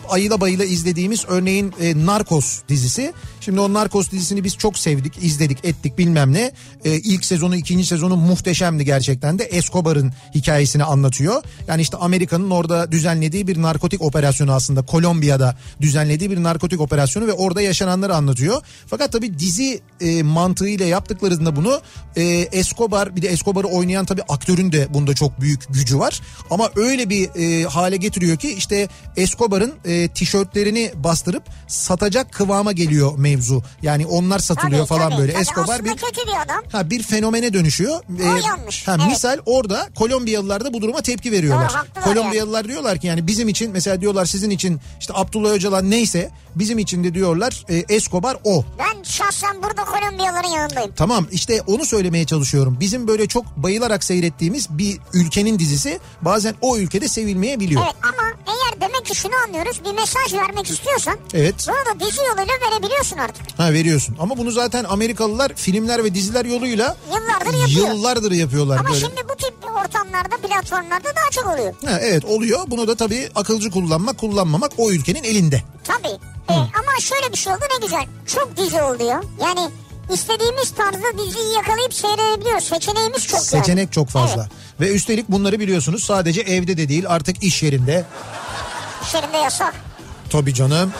ayıla 0.09 0.41
bayıla 0.41 0.65
izlediğimiz 0.65 1.25
örneğin 1.27 1.73
e, 1.81 2.05
Narcos 2.05 2.61
dizisi. 2.69 3.13
Şimdi 3.41 3.59
o 3.59 3.73
Narcos 3.73 4.11
dizisini 4.11 4.43
biz 4.43 4.57
çok 4.57 4.77
sevdik, 4.77 5.23
izledik, 5.23 5.65
ettik 5.65 5.97
bilmem 5.97 6.33
ne. 6.33 6.51
E, 6.85 6.91
ilk 6.91 7.25
sezonu, 7.25 7.55
ikinci 7.55 7.85
sezonu 7.85 8.15
muhteşemdi 8.15 8.85
gerçekten 8.85 9.39
de. 9.39 9.43
Escobar'ın 9.43 10.13
hikayesini 10.35 10.83
anlatıyor. 10.83 11.43
Yani 11.67 11.81
işte 11.81 11.97
Amerika'nın 11.97 12.49
orada 12.49 12.91
düzenlediği 12.91 13.47
bir 13.47 13.61
narkotik 13.61 14.01
operasyonu 14.01 14.51
aslında. 14.51 14.81
Kolombiya'da 14.81 15.57
düzenlediği 15.81 16.31
bir 16.31 16.43
narkotik 16.43 16.81
operasyonu 16.81 17.27
ve 17.27 17.33
orada 17.33 17.61
yaşananları 17.61 18.15
anlatıyor. 18.15 18.61
Fakat 18.87 19.11
tabii 19.11 19.39
dizi 19.39 19.81
e, 20.01 20.23
mantığıyla 20.23 20.85
yaptıklarında 20.85 21.55
bunu 21.55 21.81
e, 22.15 22.23
Escobar 22.51 23.15
bir 23.15 23.21
de 23.21 23.27
Escobar'ı 23.27 23.67
oynayan 23.67 24.05
tabii 24.05 24.23
aktörün 24.29 24.71
de 24.71 24.93
bunda 24.93 25.15
çok 25.15 25.41
büyük 25.41 25.73
gücü 25.73 25.99
var. 25.99 26.21
Ama 26.49 26.69
öyle 26.75 27.09
bir 27.09 27.29
e, 27.35 27.63
hale 27.63 27.97
getiriyor 27.97 28.37
ki 28.37 28.47
işte 28.65 28.87
Escobar'ın 29.17 29.73
e, 29.85 30.07
tişörtlerini 30.07 30.91
bastırıp 30.95 31.43
satacak 31.67 32.31
kıvama 32.33 32.71
geliyor 32.71 33.17
mevzu. 33.17 33.63
Yani 33.81 34.05
onlar 34.05 34.39
satılıyor 34.39 34.87
Tabii, 34.87 34.99
falan 34.99 35.09
tabii, 35.09 35.21
böyle. 35.21 35.31
tabii. 35.31 35.41
Escobar 35.41 35.85
bir 35.85 35.89
kötü 35.89 36.27
bir 36.27 36.41
adam. 36.45 36.63
Ha 36.71 36.89
bir 36.89 37.03
fenomene 37.03 37.53
dönüşüyor. 37.53 37.99
O 38.21 38.47
yanlış, 38.47 38.87
Ha, 38.87 38.95
evet. 38.99 39.07
Misal 39.09 39.37
orada 39.45 39.89
Kolombiyalılar 39.95 40.65
da 40.65 40.73
bu 40.73 40.81
duruma 40.81 41.01
tepki 41.01 41.31
veriyorlar. 41.31 41.71
Doğru, 41.95 42.03
Kolombiyalılar 42.03 42.67
diyorlar 42.67 42.97
ki 42.97 43.07
yani 43.07 43.27
bizim 43.27 43.49
için 43.49 43.71
mesela 43.71 44.01
diyorlar 44.01 44.25
sizin 44.25 44.49
için 44.49 44.79
işte 44.99 45.13
Abdullah 45.15 45.51
Öcalan 45.51 45.91
neyse 45.91 46.31
bizim 46.55 46.79
için 46.79 47.03
de 47.03 47.13
diyorlar 47.13 47.63
e, 47.69 47.75
Escobar 47.95 48.37
o. 48.43 48.65
Ben 48.79 49.03
şahsen 49.03 49.63
burada 49.63 49.83
Kolombiyaların 49.85 50.47
yanındayım. 50.47 50.91
Tamam 50.95 51.27
işte 51.31 51.61
onu 51.67 51.85
söylemeye 51.85 52.25
çalışıyorum. 52.25 52.77
Bizim 52.79 53.07
böyle 53.07 53.27
çok 53.27 53.57
bayılarak 53.57 54.03
seyrettiğimiz 54.03 54.69
bir 54.69 54.97
ülkenin 55.13 55.59
dizisi 55.59 55.99
bazen 56.21 56.55
o 56.61 56.77
ülkede 56.77 57.07
sevilmeyebiliyor. 57.07 57.81
Evet 57.85 57.95
ama 58.03 58.54
eğer 58.55 58.81
demek 58.81 59.05
ki 59.05 59.15
şunu 59.15 59.31
anlıyoruz 59.47 59.81
bir 59.85 59.93
mesaj 59.93 60.33
vermek 60.33 60.69
istiyorsan 60.69 61.17
Evet. 61.33 61.55
bunu 61.67 61.95
da 61.95 61.99
dizi 62.05 62.19
yoluyla 62.19 62.53
verebiliyorsun 62.71 63.17
artık. 63.17 63.59
Ha 63.59 63.73
veriyorsun. 63.73 64.15
Ama 64.19 64.37
bunu 64.37 64.51
zaten 64.51 64.83
Amerikalılar 64.83 65.51
filmler 65.55 66.03
ve 66.03 66.13
diziler 66.15 66.45
yoluyla 66.45 66.97
Yıllardır 67.13 67.59
yapıyor. 67.59 67.87
yıllardır 67.87 68.31
yapıyorlar 68.31 68.77
Ama 68.77 68.89
böyle. 68.89 68.99
şimdi 68.99 69.21
bu 69.29 69.35
tip 69.35 69.53
ortamlarda 69.83 70.37
platformlarda 70.47 71.09
daha 71.15 71.29
çok 71.31 71.45
oluyor. 71.53 71.73
Ha, 71.85 71.99
evet 72.01 72.25
oluyor. 72.25 72.59
Bunu 72.67 72.87
da 72.87 72.95
tabii 72.95 73.29
akılcı 73.35 73.71
kullanmak 73.71 74.17
kullanmamak 74.17 74.71
o 74.77 74.91
ülkenin 74.91 75.23
elinde. 75.23 75.61
Tabii. 75.83 76.17
Ee, 76.49 76.53
ama 76.53 76.99
şöyle 77.01 77.31
bir 77.31 77.37
şey 77.37 77.53
oldu 77.53 77.61
ne 77.79 77.85
güzel. 77.85 78.05
Çok 78.35 78.57
dizi 78.57 78.81
oldu 78.81 79.03
ya. 79.03 79.21
Yani 79.41 79.69
istediğimiz 80.13 80.71
tarzda 80.71 81.17
diziyi 81.17 81.53
yakalayıp 81.53 81.93
seyredebiliyoruz. 81.93 82.63
Seçeneğimiz 82.63 83.27
çok 83.27 83.39
yani. 83.39 83.45
Seçenek 83.45 83.91
çok 83.91 84.09
fazla. 84.09 84.41
Evet. 84.41 84.51
Ve 84.79 84.95
üstelik 84.95 85.29
bunları 85.29 85.59
biliyorsunuz 85.59 86.03
sadece 86.03 86.41
evde 86.41 86.77
de 86.77 86.89
değil 86.89 87.03
artık 87.07 87.43
iş 87.43 87.63
yerinde. 87.63 88.05
İş 89.03 89.13
yerinde 89.13 89.37
yasak. 89.37 89.73
Tabii 90.29 90.53
canım. 90.53 90.93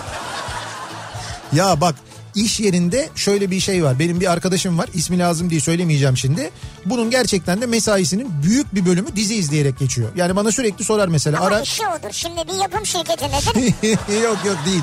Ya 1.53 1.81
bak 1.81 1.95
iş 2.35 2.59
yerinde 2.59 3.09
şöyle 3.15 3.51
bir 3.51 3.59
şey 3.59 3.83
var. 3.83 3.99
Benim 3.99 4.19
bir 4.19 4.31
arkadaşım 4.31 4.77
var. 4.77 4.89
İsmi 4.93 5.19
lazım 5.19 5.49
diye 5.49 5.59
söylemeyeceğim 5.61 6.17
şimdi. 6.17 6.51
Bunun 6.85 7.09
gerçekten 7.09 7.61
de 7.61 7.65
mesaisinin 7.65 8.43
büyük 8.43 8.75
bir 8.75 8.85
bölümü 8.85 9.15
dizi 9.15 9.35
izleyerek 9.35 9.79
geçiyor. 9.79 10.09
Yani 10.15 10.35
bana 10.35 10.51
sürekli 10.51 10.83
sorar 10.83 11.07
mesela. 11.07 11.37
Ama 11.37 11.47
Ara... 11.47 11.61
işi 11.61 11.87
odur. 11.87 12.11
Şimdi 12.11 12.41
bir 12.47 12.61
yapım 12.61 12.85
şirketindedir. 12.85 14.23
yok 14.23 14.37
yok 14.45 14.57
değil. 14.65 14.81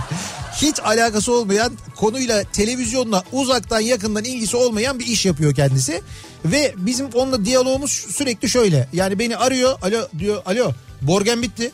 Hiç 0.56 0.80
alakası 0.80 1.32
olmayan 1.32 1.73
konuyla 1.97 2.44
televizyonla 2.44 3.23
uzaktan 3.32 3.80
yakından 3.80 4.25
ilgisi 4.25 4.56
olmayan 4.56 4.99
bir 4.99 5.06
iş 5.06 5.26
yapıyor 5.26 5.54
kendisi. 5.54 6.02
Ve 6.44 6.75
bizim 6.76 7.06
onunla 7.14 7.44
diyalogumuz 7.44 7.90
sürekli 7.90 8.50
şöyle. 8.50 8.88
Yani 8.92 9.18
beni 9.18 9.37
arıyor. 9.37 9.78
Alo 9.82 10.09
diyor. 10.18 10.42
Alo 10.47 10.73
Borgen 11.02 11.42
bitti. 11.42 11.71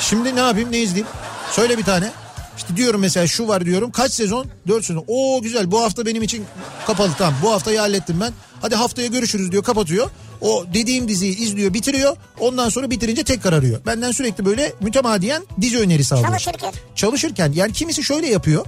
Şimdi 0.00 0.36
ne 0.36 0.40
yapayım 0.40 0.72
ne 0.72 0.78
izleyeyim? 0.78 1.06
Söyle 1.52 1.78
bir 1.78 1.84
tane. 1.84 2.10
İşte 2.56 2.76
diyorum 2.76 3.00
mesela 3.00 3.26
şu 3.26 3.48
var 3.48 3.64
diyorum. 3.64 3.90
Kaç 3.90 4.12
sezon? 4.12 4.46
4 4.68 4.84
sezon. 4.84 5.04
Oo 5.08 5.42
güzel 5.42 5.70
bu 5.70 5.82
hafta 5.82 6.06
benim 6.06 6.22
için 6.22 6.44
kapalı 6.86 7.10
tamam. 7.18 7.34
Bu 7.42 7.52
haftayı 7.52 7.78
hallettim 7.78 8.20
ben. 8.20 8.32
Hadi 8.60 8.74
haftaya 8.74 9.08
görüşürüz 9.08 9.52
diyor 9.52 9.62
kapatıyor. 9.62 10.10
O 10.40 10.64
dediğim 10.74 11.08
diziyi 11.08 11.38
izliyor 11.38 11.74
bitiriyor. 11.74 12.16
Ondan 12.40 12.68
sonra 12.68 12.90
bitirince 12.90 13.24
tekrar 13.24 13.52
arıyor. 13.52 13.80
Benden 13.86 14.12
sürekli 14.12 14.44
böyle 14.44 14.72
mütemadiyen 14.80 15.42
dizi 15.60 15.78
önerisi 15.78 16.14
alıyor. 16.14 16.28
Çalışırken. 16.28 16.72
Çalışırken 16.94 17.52
yani 17.52 17.72
kimisi 17.72 18.04
şöyle 18.04 18.28
yapıyor. 18.28 18.66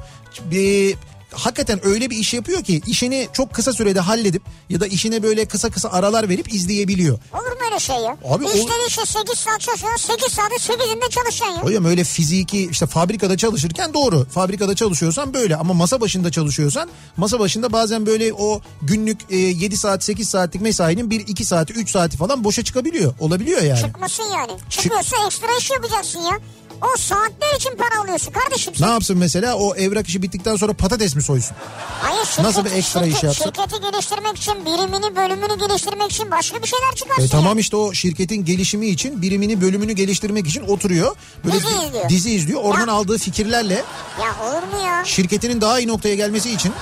Bir, 0.50 0.96
hakikaten 1.32 1.86
öyle 1.86 2.10
bir 2.10 2.16
iş 2.16 2.34
yapıyor 2.34 2.62
ki 2.62 2.82
işini 2.86 3.28
çok 3.32 3.54
kısa 3.54 3.72
sürede 3.72 4.00
halledip 4.00 4.42
ya 4.70 4.80
da 4.80 4.86
işine 4.86 5.22
böyle 5.22 5.44
kısa 5.46 5.70
kısa 5.70 5.88
aralar 5.90 6.28
verip 6.28 6.54
izleyebiliyor. 6.54 7.18
Olur 7.32 7.42
mu 7.52 7.58
öyle 7.70 7.80
şey 7.80 7.96
ya? 7.96 8.16
Abi 8.24 8.44
bir 8.44 8.48
o- 8.48 8.52
işte 8.52 8.72
işte 8.88 9.06
8 9.06 9.38
saat 9.38 9.60
çalışıyorsun 9.60 10.12
8 10.12 10.32
saatte 10.32 10.54
8'inde 10.56 11.10
çalışacaksın 11.10 11.46
ya. 11.56 11.62
Hocam 11.64 11.84
öyle 11.84 12.04
fiziki 12.04 12.68
işte 12.70 12.86
fabrikada 12.86 13.36
çalışırken 13.36 13.94
doğru. 13.94 14.26
Fabrikada 14.30 14.74
çalışıyorsan 14.74 15.34
böyle 15.34 15.56
ama 15.56 15.74
masa 15.74 16.00
başında 16.00 16.30
çalışıyorsan 16.30 16.88
masa 17.16 17.38
başında 17.40 17.72
bazen 17.72 18.06
böyle 18.06 18.32
o 18.32 18.60
günlük 18.82 19.20
e, 19.30 19.36
7 19.36 19.76
saat 19.76 20.04
8 20.04 20.28
saatlik 20.28 20.62
mesainin 20.62 21.10
1 21.10 21.20
2 21.20 21.44
saati 21.44 21.72
3 21.72 21.90
saati 21.90 22.16
falan 22.16 22.44
boşa 22.44 22.64
çıkabiliyor. 22.64 23.14
Olabiliyor 23.20 23.62
yani. 23.62 23.80
Çıkmasın 23.80 24.24
yani. 24.34 24.52
Çıkıyorsa 24.70 25.16
ekstra 25.26 25.46
iş 25.58 25.70
yapacaksın 25.70 26.20
ya. 26.20 26.38
O 26.82 26.96
saatler 26.96 27.56
için 27.56 27.76
para 27.76 28.02
alıyorsun 28.02 28.32
kardeşim. 28.32 28.72
Ne 28.80 28.86
yapsın 28.86 29.18
mesela 29.18 29.54
o 29.56 29.74
evrak 29.74 30.08
işi 30.08 30.22
bittikten 30.22 30.56
sonra 30.56 30.72
patates 30.72 31.16
mi 31.16 31.22
soysun? 31.22 31.56
Hayır 32.02 32.24
şirket, 32.26 32.44
Nasıl 32.44 32.64
bir 32.64 32.70
ekstra 32.72 33.06
iş 33.06 33.14
şirket- 33.14 33.24
yapsın? 33.24 33.44
Şirketi 33.44 33.80
geliştirmek 33.92 34.36
için, 34.36 34.64
birimini, 34.64 35.16
bölümünü 35.16 35.58
geliştirmek 35.68 36.12
için 36.12 36.30
başka 36.30 36.62
bir 36.62 36.66
şeyler 36.66 36.94
çıkarsın. 36.94 37.22
E, 37.22 37.28
tamam 37.28 37.58
işte 37.58 37.76
o 37.76 37.92
şirketin 37.94 38.44
gelişimi 38.44 38.86
için 38.86 39.22
birimini 39.22 39.60
bölümünü 39.60 39.92
geliştirmek 39.92 40.46
için 40.46 40.62
oturuyor. 40.68 41.16
Böyle 41.44 41.56
Dizi 41.56 41.66
di- 41.66 41.86
izliyor. 41.86 42.08
dizi 42.08 42.30
izliyor. 42.30 42.60
Oradan 42.62 42.86
Ya. 42.86 42.92
aldığı 42.92 43.18
fikirlerle 43.18 43.74
Ya 44.22 44.48
olur 44.50 44.62
mu 44.62 44.86
ya? 44.86 45.04
şirketinin 45.04 45.60
daha 45.60 45.78
iyi 45.80 45.88
noktaya 45.88 46.14
gelmesi 46.14 46.50
için 46.50 46.72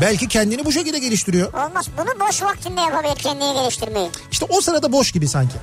belki 0.00 0.28
kendini 0.28 0.64
bu 0.64 0.72
şekilde 0.72 0.98
geliştiriyor. 0.98 1.52
Olmaz. 1.52 1.86
Bunu 1.98 2.28
boş 2.28 2.42
vaktinde 2.42 2.80
yapabilir 2.80 3.14
kendini 3.16 3.54
geliştirmeyi. 3.54 4.08
İşte 4.32 4.46
o 4.48 4.60
sırada 4.60 4.92
boş 4.92 5.12
gibi 5.12 5.28
sanki. 5.28 5.54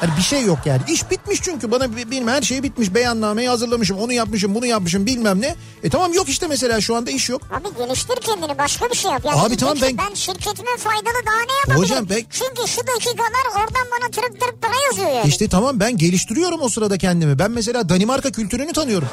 Hani 0.00 0.16
bir 0.16 0.22
şey 0.22 0.42
yok 0.44 0.58
yani. 0.64 0.80
İş 0.88 1.10
bitmiş 1.10 1.40
çünkü 1.42 1.70
bana 1.70 1.96
bi- 1.96 2.10
benim 2.10 2.28
her 2.28 2.42
şey 2.42 2.62
bitmiş. 2.62 2.94
Beyannameyi 2.94 3.48
hazırlamışım, 3.48 3.98
onu 3.98 4.12
yapmışım, 4.12 4.54
bunu 4.54 4.66
yapmışım 4.66 5.06
bilmem 5.06 5.40
ne. 5.40 5.54
E 5.82 5.90
tamam 5.90 6.12
yok 6.14 6.28
işte 6.28 6.46
mesela 6.46 6.80
şu 6.80 6.96
anda 6.96 7.10
iş 7.10 7.28
yok. 7.28 7.42
Abi 7.52 7.76
geliştir 7.78 8.16
kendini 8.20 8.58
başka 8.58 8.90
bir 8.90 8.94
şey 8.96 9.10
yap. 9.10 9.24
Ya 9.24 9.32
Abi 9.32 9.56
tamam 9.56 9.76
ben- 9.82 9.98
ben 9.98 10.14
şirketime 10.14 10.76
faydalı 10.78 11.26
daha 11.26 11.36
ne 11.36 11.52
yapabilirim? 11.60 11.82
Hocam 11.82 12.06
ben- 12.10 12.24
Çünkü 12.30 12.68
şu 12.70 12.80
dakikalar 12.86 13.46
oradan 13.52 13.86
bana 14.00 14.10
tırıp 14.10 14.40
tırıp 14.40 14.62
para 14.62 14.72
yazıyor 14.90 15.10
yani. 15.16 15.28
İşte 15.28 15.48
tamam 15.48 15.80
ben 15.80 15.96
geliştiriyorum 15.98 16.62
o 16.62 16.68
sırada 16.68 16.98
kendimi. 16.98 17.38
Ben 17.38 17.50
mesela 17.50 17.88
Danimarka 17.88 18.32
kültürünü 18.32 18.72
tanıyorum. 18.72 19.08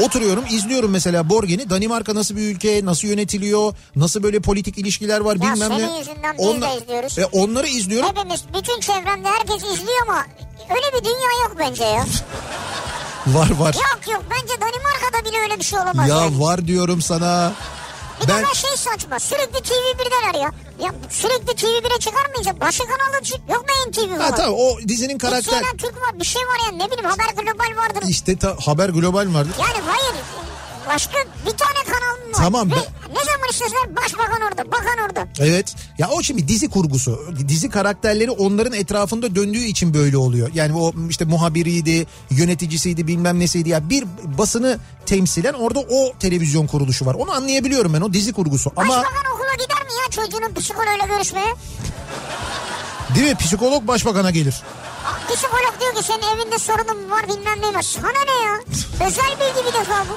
Oturuyorum 0.00 0.44
izliyorum 0.50 0.90
mesela 0.90 1.28
Borgen'i. 1.28 1.70
Danimarka 1.70 2.14
nasıl 2.14 2.36
bir 2.36 2.42
ülke, 2.54 2.84
nasıl 2.84 3.08
yönetiliyor, 3.08 3.74
nasıl 3.96 4.22
böyle 4.22 4.40
politik 4.40 4.78
ilişkiler 4.78 5.20
var 5.20 5.36
Ya 5.36 5.40
bilmem 5.42 5.70
ne. 5.70 5.76
izliyoruz. 6.76 7.18
E, 7.18 7.24
onları 7.26 7.66
izliyorum. 7.66 8.08
Hepimiz 8.08 8.44
bütün 8.58 8.80
çevremde 8.80 9.28
herkes 9.28 9.56
izliyor 9.56 10.02
ama 10.08 10.24
öyle 10.70 10.98
bir 10.98 11.04
dünya 11.04 11.42
yok 11.42 11.56
bence 11.58 11.84
ya. 11.84 12.04
Var 13.26 13.50
var. 13.50 13.74
Yok 13.74 14.00
yok 14.12 14.24
bence 14.30 14.54
Danimarka'da 14.60 15.30
bile 15.30 15.38
öyle 15.42 15.58
bir 15.58 15.64
şey 15.64 15.78
olamaz 15.78 16.08
Ya 16.08 16.16
yani. 16.16 16.40
var 16.40 16.66
diyorum 16.66 17.02
sana. 17.02 17.52
Bir 18.22 18.28
Ben 18.28 18.38
de 18.42 18.46
ben 18.48 18.52
şey 18.52 18.70
saçma 18.76 19.18
sürekli 19.18 19.58
TV1'deler 19.58 20.36
ya. 20.38 20.50
Ya 20.80 20.94
sürekli 21.10 21.52
TV1'e 21.52 21.98
çıkarmayacak. 21.98 22.60
Başka 22.60 22.84
kanalda 22.84 23.22
çık. 23.24 23.36
Yok 23.48 23.64
mu 23.68 23.90
NTV 23.90 24.08
falan? 24.08 24.18
ha 24.20 24.34
tamam 24.34 24.54
o 24.58 24.78
dizinin 24.88 25.14
Bir 25.14 25.18
karakter 25.18 25.60
Türk 25.78 25.96
var 26.02 26.20
bir 26.20 26.24
şey 26.24 26.42
var 26.42 26.66
ya 26.66 26.72
ne 26.76 26.90
bileyim 26.90 27.04
Haber 27.10 27.42
Global 27.44 27.76
vardır. 27.82 28.02
işte 28.08 28.36
ta- 28.38 28.56
haber 28.66 28.88
global 28.88 29.24
mi 29.26 29.34
vardı? 29.34 29.48
Yani 29.60 29.78
hayır 29.86 30.14
başka 30.88 31.18
bir 31.46 31.50
tane 31.56 31.78
kanal 31.86 32.16
mı 32.26 32.32
var? 32.32 32.36
Tamam, 32.36 32.70
Ve 32.70 32.74
ben- 32.74 33.14
Ne 33.14 33.24
zaman 33.24 33.48
isteseler 33.50 33.96
başbakan 33.96 34.40
orada 34.42 34.72
bakan 34.72 34.98
orada. 35.06 35.28
Evet. 35.38 35.74
Ya 35.98 36.08
o 36.10 36.22
şimdi 36.22 36.48
dizi 36.48 36.70
kurgusu. 36.70 37.20
Dizi 37.48 37.70
karakterleri 37.70 38.30
onların 38.30 38.72
etrafında 38.72 39.34
döndüğü 39.34 39.58
için 39.64 39.94
böyle 39.94 40.16
oluyor. 40.16 40.50
Yani 40.54 40.74
o 40.78 40.92
işte 41.10 41.24
muhabiriydi, 41.24 42.06
yöneticisiydi, 42.30 43.06
bilmem 43.06 43.40
nesiydi. 43.40 43.68
Ya 43.68 43.90
bir 43.90 44.04
basını 44.38 44.78
temsilen 45.06 45.52
orada 45.52 45.80
o 45.80 46.12
televizyon 46.20 46.66
kuruluşu 46.66 47.06
var. 47.06 47.14
Onu 47.14 47.32
anlayabiliyorum 47.32 47.94
ben 47.94 48.00
o 48.00 48.12
dizi 48.12 48.32
kurgusu. 48.32 48.72
Ama 48.76 48.88
Başbakan 48.96 49.32
okula 49.34 49.52
gider 49.54 49.82
mi 49.82 49.92
ya 50.04 50.10
çocuğunun 50.24 50.54
psikoloğuyla 50.54 51.06
görüşmeye? 51.06 51.54
değil 53.14 53.26
mi 53.30 53.34
psikolog 53.36 53.86
başbakana 53.88 54.30
gelir. 54.30 54.62
Psikolog 55.34 55.80
diyor 55.80 55.94
ki 55.94 56.02
senin 56.02 56.36
evinde 56.36 56.58
sorunun 56.58 57.10
var 57.10 57.28
bilmem 57.28 57.60
ne 57.62 57.74
var. 57.74 57.82
Sana 57.82 58.24
ne 58.26 58.44
ya? 58.46 58.54
Özel 59.08 59.30
bilgi 59.30 59.66
bir 59.68 59.72
defa 59.80 60.04
bu. 60.10 60.16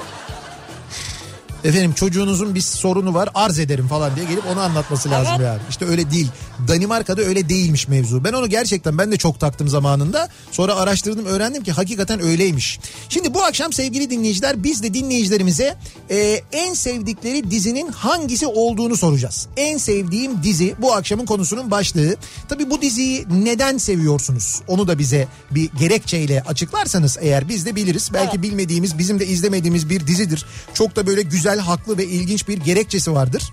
Efendim 1.66 1.92
çocuğunuzun 1.92 2.54
bir 2.54 2.60
sorunu 2.60 3.14
var 3.14 3.28
arz 3.34 3.58
ederim 3.58 3.88
falan 3.88 4.16
diye 4.16 4.26
gelip 4.26 4.46
onu 4.46 4.60
anlatması 4.60 5.10
lazım 5.10 5.32
Evet. 5.36 5.46
yani. 5.46 5.60
İşte 5.70 5.84
öyle 5.86 6.10
değil. 6.10 6.28
Danimarka'da 6.68 7.22
öyle 7.22 7.48
değilmiş 7.48 7.88
mevzu. 7.88 8.24
Ben 8.24 8.32
onu 8.32 8.48
gerçekten 8.48 8.98
ben 8.98 9.12
de 9.12 9.16
çok 9.16 9.40
taktım 9.40 9.68
zamanında. 9.68 10.28
Sonra 10.50 10.74
araştırdım 10.74 11.26
öğrendim 11.26 11.62
ki 11.64 11.72
hakikaten 11.72 12.22
öyleymiş. 12.22 12.80
Şimdi 13.08 13.34
bu 13.34 13.42
akşam 13.42 13.72
sevgili 13.72 14.10
dinleyiciler 14.10 14.64
biz 14.64 14.82
de 14.82 14.94
dinleyicilerimize 14.94 15.76
e, 16.10 16.40
en 16.52 16.74
sevdikleri 16.74 17.50
dizinin 17.50 17.88
hangisi 17.88 18.46
olduğunu 18.46 18.96
soracağız. 18.96 19.46
En 19.56 19.78
sevdiğim 19.78 20.42
dizi 20.42 20.74
bu 20.78 20.94
akşamın 20.94 21.26
konusunun 21.26 21.70
başlığı. 21.70 22.16
Tabii 22.48 22.70
bu 22.70 22.82
diziyi 22.82 23.26
neden 23.30 23.78
seviyorsunuz? 23.78 24.60
Onu 24.68 24.88
da 24.88 24.98
bize 24.98 25.28
bir 25.50 25.70
gerekçeyle 25.78 26.42
açıklarsanız 26.42 27.18
eğer 27.20 27.48
biz 27.48 27.66
de 27.66 27.76
biliriz. 27.76 28.10
Belki 28.14 28.42
bilmediğimiz 28.42 28.98
bizim 28.98 29.20
de 29.20 29.26
izlemediğimiz 29.26 29.90
bir 29.90 30.06
dizidir. 30.06 30.46
Çok 30.74 30.96
da 30.96 31.06
böyle 31.06 31.22
güzel, 31.22 31.55
haklı 31.58 31.98
ve 31.98 32.04
ilginç 32.04 32.48
bir 32.48 32.58
gerekçesi 32.58 33.12
vardır. 33.12 33.52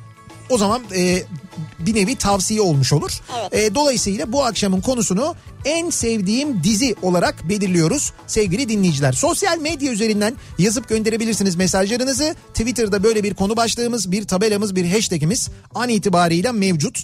O 0.50 0.57
zaman 0.57 0.81
e, 0.95 1.24
bir 1.79 1.95
nevi 1.95 2.15
tavsiye 2.15 2.62
olmuş 2.62 2.93
olur. 2.93 3.22
Evet. 3.39 3.53
E, 3.53 3.75
dolayısıyla 3.75 4.31
bu 4.31 4.45
akşamın 4.45 4.81
konusunu 4.81 5.36
en 5.65 5.89
sevdiğim 5.89 6.63
dizi 6.63 6.95
olarak 7.01 7.50
belirliyoruz 7.50 8.13
sevgili 8.27 8.69
dinleyiciler. 8.69 9.12
Sosyal 9.12 9.57
medya 9.57 9.91
üzerinden 9.91 10.36
yazıp 10.57 10.89
gönderebilirsiniz 10.89 11.55
mesajlarınızı. 11.55 12.36
Twitter'da 12.53 13.03
böyle 13.03 13.24
bir 13.24 13.33
konu 13.33 13.57
başlığımız, 13.57 14.12
bir 14.12 14.24
tabelamız, 14.24 14.75
bir 14.75 14.91
hashtagimiz 14.91 15.50
an 15.75 15.89
itibariyle 15.89 16.51
mevcut. 16.51 17.03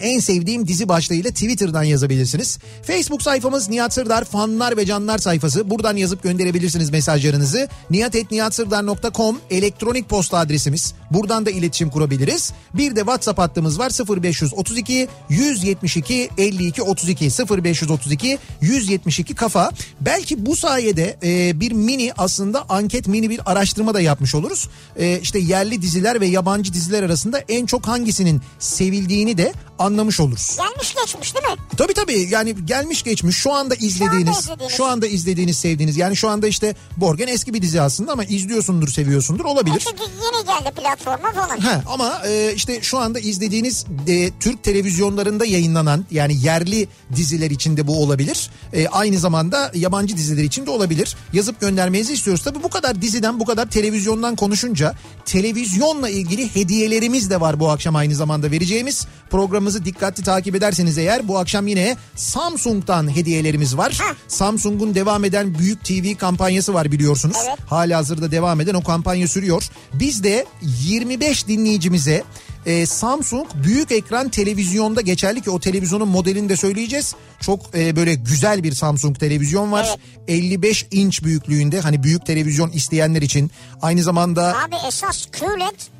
En 0.00 0.20
sevdiğim 0.20 0.68
dizi 0.68 0.88
başlığıyla 0.88 1.30
Twitter'dan 1.30 1.82
yazabilirsiniz. 1.82 2.58
Facebook 2.82 3.22
sayfamız 3.22 3.68
Nihat 3.68 3.94
Sırdar 3.94 4.24
fanlar 4.24 4.76
ve 4.76 4.86
canlar 4.86 5.18
sayfası. 5.18 5.70
Buradan 5.70 5.96
yazıp 5.96 6.22
gönderebilirsiniz 6.22 6.90
mesajlarınızı. 6.90 7.68
nihatetnihatsırdar.com 7.90 9.40
elektronik 9.50 10.08
posta 10.08 10.38
adresimiz. 10.38 10.94
Buradan 11.10 11.46
da 11.46 11.50
iletişim 11.50 11.90
kurabiliriz. 11.90 12.52
Bir 12.74 12.96
de 12.96 13.00
WhatsApp 13.00 13.38
hattımız 13.38 13.78
var 13.78 13.90
0532 14.22 15.08
172 15.28 16.30
52 16.38 16.82
32 16.82 17.24
0532 17.24 18.38
172 18.60 19.34
kafa. 19.34 19.70
Belki 20.00 20.46
bu 20.46 20.56
sayede 20.56 21.16
e, 21.22 21.60
bir 21.60 21.72
mini 21.72 22.12
aslında 22.18 22.64
anket 22.68 23.08
mini 23.08 23.30
bir 23.30 23.40
araştırma 23.46 23.94
da 23.94 24.00
yapmış 24.00 24.34
oluruz. 24.34 24.68
E, 24.96 25.20
işte 25.20 25.38
yerli 25.38 25.82
diziler 25.82 26.20
ve 26.20 26.26
yabancı 26.26 26.72
diziler 26.72 27.02
arasında 27.02 27.38
en 27.48 27.66
çok 27.66 27.86
hangisinin 27.86 28.40
sevildiğini 28.58 29.38
de 29.38 29.52
anlamış 29.86 30.20
oluruz. 30.20 30.56
Gelmiş 30.56 30.94
geçmiş 30.94 31.34
değil 31.34 31.44
mi? 31.46 31.60
Tabii 31.76 31.94
tabii 31.94 32.28
yani 32.30 32.54
gelmiş 32.66 33.02
geçmiş 33.02 33.36
şu 33.36 33.52
anda 33.52 33.74
izlediğiniz 33.74 34.38
izlediğiniz. 34.38 34.76
şu 34.76 34.84
anda 34.84 35.06
izlediğiniz 35.06 35.58
sevdiğiniz 35.58 35.96
yani 35.96 36.16
şu 36.16 36.28
anda 36.28 36.46
işte 36.46 36.74
Borgen 36.96 37.26
eski 37.26 37.54
bir 37.54 37.62
dizi 37.62 37.80
aslında 37.80 38.12
ama 38.12 38.24
izliyorsundur 38.24 38.88
seviyorsundur 38.88 39.44
olabilir. 39.44 39.84
Çünkü 39.90 40.02
yeni 40.02 40.46
geldi 40.46 40.74
platforma 40.76 41.32
falan. 41.32 41.58
Ha, 41.58 41.82
ama 41.86 42.22
e, 42.26 42.52
işte 42.54 42.82
şu 42.82 42.98
anda 42.98 43.18
izlediğiniz 43.18 43.84
e, 44.06 44.30
Türk 44.40 44.62
televizyonlarında 44.62 45.46
yayınlanan 45.46 46.04
yani 46.10 46.36
yerli 46.44 46.88
diziler 47.16 47.50
içinde 47.50 47.86
bu 47.86 48.02
olabilir. 48.02 48.50
E, 48.72 48.88
aynı 48.88 49.18
zamanda 49.18 49.70
yabancı 49.74 50.16
diziler 50.16 50.44
için 50.44 50.66
de 50.66 50.70
olabilir. 50.70 51.16
Yazıp 51.32 51.60
göndermenizi 51.60 52.12
istiyoruz. 52.12 52.42
Tabii 52.42 52.62
bu 52.62 52.68
kadar 52.68 53.02
diziden 53.02 53.40
bu 53.40 53.44
kadar 53.44 53.70
televizyondan 53.70 54.36
konuşunca 54.36 54.94
televizyonla 55.24 56.08
ilgili 56.08 56.54
hediyelerimiz 56.54 57.30
de 57.30 57.40
var 57.40 57.60
bu 57.60 57.70
akşam 57.70 57.96
aynı 57.96 58.14
zamanda 58.14 58.50
vereceğimiz. 58.50 59.06
Programımızı 59.30 59.75
dikkatli 59.84 60.22
takip 60.22 60.54
ederseniz 60.54 60.98
eğer 60.98 61.28
bu 61.28 61.38
akşam 61.38 61.66
yine 61.66 61.96
Samsung'dan 62.14 63.16
hediyelerimiz 63.16 63.76
var. 63.76 63.98
Ha. 64.00 64.14
Samsung'un 64.28 64.94
devam 64.94 65.24
eden 65.24 65.58
Büyük 65.58 65.84
TV 65.84 66.14
kampanyası 66.18 66.74
var 66.74 66.92
biliyorsunuz. 66.92 67.36
Evet. 67.48 67.58
Hala 67.66 67.98
hazırda 67.98 68.30
devam 68.30 68.60
eden 68.60 68.74
o 68.74 68.82
kampanya 68.82 69.28
sürüyor. 69.28 69.68
Biz 69.94 70.24
de 70.24 70.46
25 70.62 71.48
dinleyicimize 71.48 72.24
e, 72.66 72.86
Samsung 72.86 73.46
büyük 73.64 73.92
ekran 73.92 74.28
televizyonda 74.28 75.00
geçerli 75.00 75.40
ki 75.40 75.50
o 75.50 75.60
televizyonun 75.60 76.08
modelini 76.08 76.48
de 76.48 76.56
söyleyeceğiz. 76.56 77.14
Çok 77.40 77.60
e, 77.74 77.96
böyle 77.96 78.14
güzel 78.14 78.62
bir 78.62 78.72
Samsung 78.72 79.18
televizyon 79.18 79.72
var. 79.72 79.96
55 80.28 80.86
inç 80.90 81.24
büyüklüğünde 81.24 81.80
hani 81.80 82.02
büyük 82.02 82.26
televizyon 82.26 82.70
isteyenler 82.70 83.22
için 83.22 83.50
aynı 83.82 84.02
zamanda 84.02 84.56
Abi 84.64 84.76
esas 84.88 85.26
QLED 85.26 85.95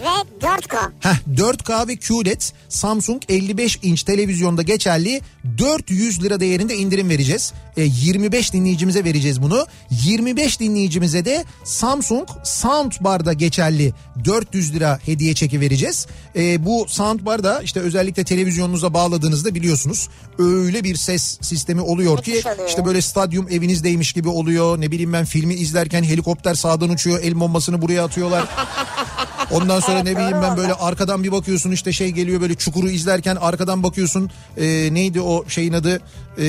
ve 0.00 0.46
4K. 0.46 0.90
Heh, 1.00 1.16
4K 1.36 1.88
ve 1.88 1.96
QLED 1.96 2.40
Samsung 2.68 3.22
55 3.28 3.78
inç 3.82 4.02
televizyonda 4.02 4.62
geçerli 4.62 5.20
400 5.58 6.22
lira 6.22 6.40
değerinde 6.40 6.76
indirim 6.76 7.08
vereceğiz. 7.08 7.52
E, 7.76 7.82
25 7.82 8.52
dinleyicimize 8.52 9.04
vereceğiz 9.04 9.42
bunu. 9.42 9.66
25 9.90 10.60
dinleyicimize 10.60 11.24
de 11.24 11.44
Samsung 11.64 12.28
Soundbar'da 12.44 13.32
geçerli 13.32 13.94
400 14.24 14.74
lira 14.74 14.98
hediye 15.06 15.34
çeki 15.34 15.60
vereceğiz. 15.60 16.06
E, 16.36 16.66
bu 16.66 16.86
Soundbar'da 16.88 17.62
işte 17.62 17.80
özellikle 17.80 18.24
televizyonunuza 18.24 18.94
bağladığınızda 18.94 19.54
biliyorsunuz 19.54 20.08
öyle 20.38 20.84
bir 20.84 20.96
ses 20.96 21.38
sistemi 21.40 21.80
oluyor 21.80 22.22
ki 22.22 22.30
Müthiş 22.30 22.46
oluyor. 22.46 22.68
işte 22.68 22.84
böyle 22.84 23.02
stadyum 23.02 23.48
evinizdeymiş 23.48 24.12
gibi 24.12 24.28
oluyor. 24.28 24.80
Ne 24.80 24.90
bileyim 24.90 25.12
ben 25.12 25.24
filmi 25.24 25.54
izlerken 25.54 26.02
helikopter 26.02 26.54
sağdan 26.54 26.88
uçuyor 26.88 27.20
el 27.22 27.40
bombasını 27.40 27.82
buraya 27.82 28.04
atıyorlar. 28.04 28.48
Ondan 29.50 29.80
sonra 29.80 30.02
ne 30.02 30.16
bileyim 30.16 30.42
ben 30.42 30.56
böyle 30.56 30.74
arkadan 30.74 31.22
bir 31.24 31.32
bakıyorsun 31.32 31.70
işte 31.70 31.92
şey 31.92 32.10
geliyor 32.10 32.40
böyle 32.40 32.54
çukuru 32.54 32.90
izlerken 32.90 33.36
arkadan 33.36 33.82
bakıyorsun 33.82 34.30
e, 34.56 34.94
neydi 34.94 35.20
o 35.20 35.44
şeyin 35.48 35.72
adı 35.72 36.00
e, 36.38 36.44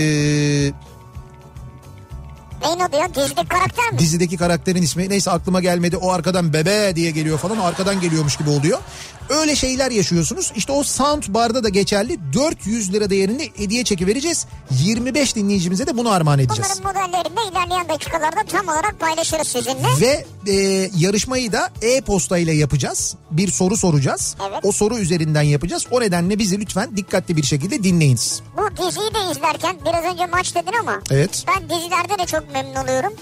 Neyin 2.66 2.80
adı 2.80 2.96
ya? 2.96 3.16
Dizideki 3.16 3.48
karakter 3.48 3.92
mi? 3.92 4.00
dizideki 4.00 4.38
karakterin 4.38 4.82
ismi 4.82 5.10
neyse 5.10 5.32
aklıma 5.32 5.62
gelmedi 5.62 5.98
o 5.98 6.12
arkadan 6.12 6.54
bebe 6.54 6.96
diye 6.96 7.12
geliyor 7.12 7.38
falan 7.38 7.58
arkadan 7.58 8.02
geliyormuş 8.02 8.38
gibi 8.38 8.50
oluyor. 8.50 8.80
Öyle 9.32 9.56
şeyler 9.56 9.92
yaşıyorsunuz 9.92 10.52
işte 10.56 10.72
o 10.72 10.84
sound 10.84 11.24
barda 11.28 11.64
da 11.64 11.70
geçerli 11.70 12.20
400 12.34 12.94
lira 12.94 13.10
değerinde 13.10 13.50
hediye 13.56 13.84
çeki 13.84 14.08
vereceğiz. 14.08 14.46
25 14.72 15.36
dinleyicimize 15.36 15.88
de 15.88 15.98
bunu 15.98 16.10
armağan 16.12 16.40
edeceğiz. 16.40 16.80
Bunların 16.84 17.04
modellerini 17.04 17.38
de 17.38 17.42
ilerleyen 17.52 17.90
dakikalarda 17.90 18.44
tam 18.48 18.68
olarak 18.68 19.00
paylaşırız 19.00 19.48
sizinle. 19.48 19.88
Ve 20.02 20.26
e, 20.52 20.90
yarışmayı 20.98 21.52
da 21.52 21.70
e-posta 21.82 22.38
ile 22.38 22.54
yapacağız. 22.54 23.16
Bir 23.32 23.52
soru 23.52 23.78
soracağız. 23.78 24.36
Evet. 24.50 24.60
O 24.64 24.72
soru 24.72 24.98
üzerinden 24.98 25.42
yapacağız. 25.42 25.88
O 25.92 26.02
nedenle 26.02 26.40
bizi 26.40 26.60
lütfen 26.60 26.98
dikkatli 26.98 27.36
bir 27.38 27.44
şekilde 27.44 27.84
dinleyiniz. 27.84 28.42
Bu 28.58 28.78
diziyi 28.78 29.14
de 29.14 29.32
izlerken 29.32 29.76
biraz 29.86 30.14
önce 30.14 30.26
maç 30.26 30.56
dedin 30.56 30.74
ama 30.82 31.00
Evet. 31.12 31.46
ben 31.48 31.70
dizilerde 31.70 32.24
de 32.24 32.26
çok 32.26 32.54
memnun 32.54 32.76
oluyorum. 32.76 33.14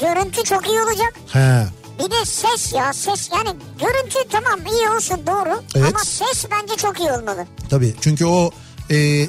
Görüntü 0.00 0.44
çok 0.44 0.68
iyi 0.68 0.82
olacak. 0.82 1.14
He. 1.32 1.66
Bir 2.04 2.10
de 2.10 2.24
ses 2.24 2.72
ya 2.72 2.92
ses 2.92 3.30
yani 3.32 3.56
görüntü 3.80 4.18
tamam 4.30 4.60
iyi 4.66 4.88
olsun 4.90 5.26
doğru 5.26 5.62
Evet. 5.74 5.88
ama 5.88 5.98
ses 6.04 6.44
bence 6.50 6.76
çok 6.76 7.00
iyi 7.00 7.12
olmalı. 7.12 7.46
Tabii 7.70 7.94
çünkü 8.00 8.26
o 8.26 8.50
e, 8.90 9.26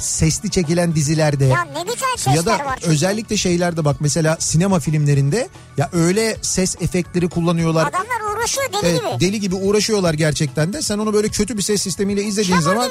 sesli 0.00 0.50
çekilen 0.50 0.94
dizilerde 0.94 1.44
Ya 1.44 1.62
ne 1.64 1.82
güzel 1.82 2.16
sesler 2.16 2.34
ya 2.34 2.46
da 2.46 2.52
var 2.52 2.78
çünkü. 2.80 2.90
özellikle 2.92 3.36
şeylerde 3.36 3.84
bak 3.84 3.96
mesela 4.00 4.36
sinema 4.40 4.80
filmlerinde 4.80 5.48
ya 5.76 5.88
öyle 5.92 6.36
ses 6.42 6.76
efektleri 6.80 7.28
kullanıyorlar. 7.28 7.82
Adamlar 7.88 8.34
uğraşıyor 8.36 8.72
deli 8.72 8.90
Evet, 8.90 9.00
gibi. 9.00 9.20
deli 9.20 9.40
gibi 9.40 9.54
uğraşıyorlar 9.54 10.14
gerçekten 10.14 10.72
de. 10.72 10.82
Sen 10.82 10.98
onu 10.98 11.12
böyle 11.12 11.28
kötü 11.28 11.56
bir 11.56 11.62
ses 11.62 11.82
sistemiyle 11.82 12.22
izlediğin 12.22 12.50
Şamur 12.60 12.62
zaman 12.62 12.90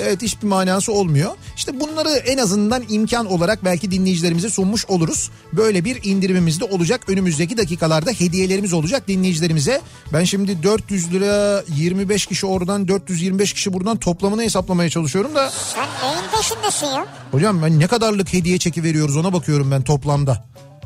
evet 0.00 0.22
hiçbir 0.22 0.46
manası 0.46 0.92
olmuyor. 0.92 1.30
İşte 1.56 1.80
bunları 1.80 2.10
en 2.10 2.38
azından 2.38 2.84
imkan 2.88 3.26
olarak 3.26 3.64
belki 3.64 3.90
dinleyicilerimize 3.90 4.50
sunmuş 4.50 4.86
oluruz. 4.86 5.30
Böyle 5.52 5.84
bir 5.84 5.98
indirimimiz 6.04 6.60
de 6.60 6.64
olacak. 6.64 7.00
Önümüzdeki 7.08 7.56
dakikalarda 7.56 8.10
hediyelerimiz 8.10 8.72
olacak 8.72 9.08
dinleyicilerimize. 9.08 9.80
Ben 10.12 10.24
şimdi 10.24 10.62
400 10.62 11.12
lira 11.12 11.64
25 11.76 12.26
kişi 12.26 12.46
oradan 12.46 12.88
425 12.88 13.52
kişi 13.52 13.72
buradan 13.72 13.96
toplamını 13.96 14.42
hesaplamaya 14.42 14.90
çalışıyorum 14.90 15.34
da 15.34 15.50
Sen 15.50 15.86
neyin 16.02 16.24
peşindesin 16.42 16.86
ya? 16.86 17.06
hocam 17.30 17.62
ben 17.62 17.80
ne 17.80 17.86
kadarlık 17.86 18.32
hediye 18.32 18.58
çeki 18.58 18.82
veriyoruz 18.82 19.16
ona 19.16 19.32
bakıyorum 19.32 19.70
ben 19.70 19.82
toplamda. 19.82 20.44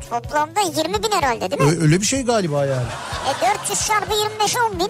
Toplamda 0.09 0.61
20 0.77 1.03
bin 1.03 1.11
herhalde 1.11 1.51
değil 1.51 1.61
mi? 1.61 1.67
Ö- 1.77 1.81
öyle 1.81 2.01
bir 2.01 2.05
şey 2.05 2.21
galiba 2.21 2.65
yani. 2.65 2.87
E 3.27 3.59
400 3.61 3.87
çarpı 3.87 4.13
25 4.15 4.55
10 4.73 4.79
bin. 4.79 4.89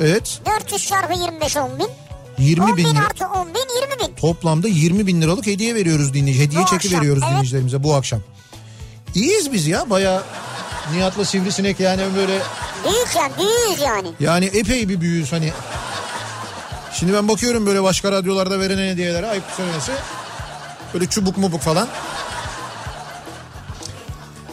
Evet 0.00 0.40
400 0.60 0.86
çarpı 0.86 1.12
25 1.18 1.56
10 1.56 1.78
bin. 1.78 1.88
20 2.38 2.64
10 2.64 2.76
bin 2.76 2.84
bin 2.86 2.94
artı 2.96 3.26
10 3.26 3.48
bin 3.48 3.60
20 3.98 4.08
bin. 4.08 4.16
Toplamda 4.16 4.68
20 4.68 5.06
bin 5.06 5.22
liralık 5.22 5.46
hediye 5.46 5.74
veriyoruz 5.74 6.14
dinleyici. 6.14 6.40
Hediye 6.42 6.62
Bu 6.62 6.66
çeki 6.66 6.76
akşam, 6.76 7.00
veriyoruz 7.00 7.22
evet. 7.22 7.30
dinleyicilerimize 7.32 7.82
bu 7.82 7.94
akşam. 7.94 8.20
İyiyiz 9.14 9.52
biz 9.52 9.66
ya 9.66 9.90
baya 9.90 10.22
Nihat'la 10.94 11.24
Sivrisinek 11.24 11.80
yani 11.80 12.02
böyle 12.16 12.38
Büyük 12.84 13.08
yani 13.16 13.32
büyüğüz 13.38 13.80
yani. 13.82 14.08
yani 14.20 14.44
epey 14.44 14.88
bir 14.88 15.00
büyüğüz 15.00 15.32
hani. 15.32 15.52
Şimdi 16.98 17.12
ben 17.12 17.28
bakıyorum 17.28 17.66
böyle 17.66 17.82
başka 17.82 18.12
radyolarda 18.12 18.60
verilen 18.60 18.92
hediyelere 18.92 19.26
ayıp 19.26 19.44
söylemesi. 19.56 19.92
Böyle 20.94 21.06
çubuk 21.06 21.38
mubuk 21.38 21.60
falan. 21.60 21.88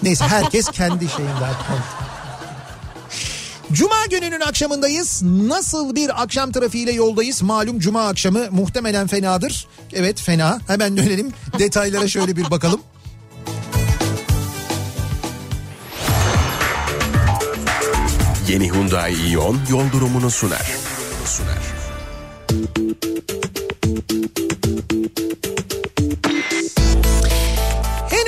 Neyse 0.04 0.26
herkes 0.26 0.68
kendi 0.68 1.10
şeyinde. 1.10 1.50
Cuma 3.72 4.06
gününün 4.10 4.42
akşamındayız. 4.42 5.22
Nasıl 5.24 5.96
bir 5.96 6.22
akşam 6.22 6.52
trafiğiyle 6.52 6.92
yoldayız? 6.92 7.42
Malum 7.42 7.80
cuma 7.80 8.08
akşamı 8.08 8.52
muhtemelen 8.52 9.08
fenadır. 9.08 9.68
Evet 9.94 10.22
fena. 10.22 10.60
Hemen 10.68 10.98
dönelim. 10.98 11.34
Detaylara 11.60 12.08
şöyle 12.08 12.36
bir 12.36 12.52
bakalım. 12.52 12.82
Yeni 18.50 18.72
Hyundai 18.72 19.14
Ion 19.14 19.60
yol 19.70 19.92
durumunu 19.92 20.32
sunar. 20.32 20.93
Thank 22.76 23.06
you. 25.46 25.63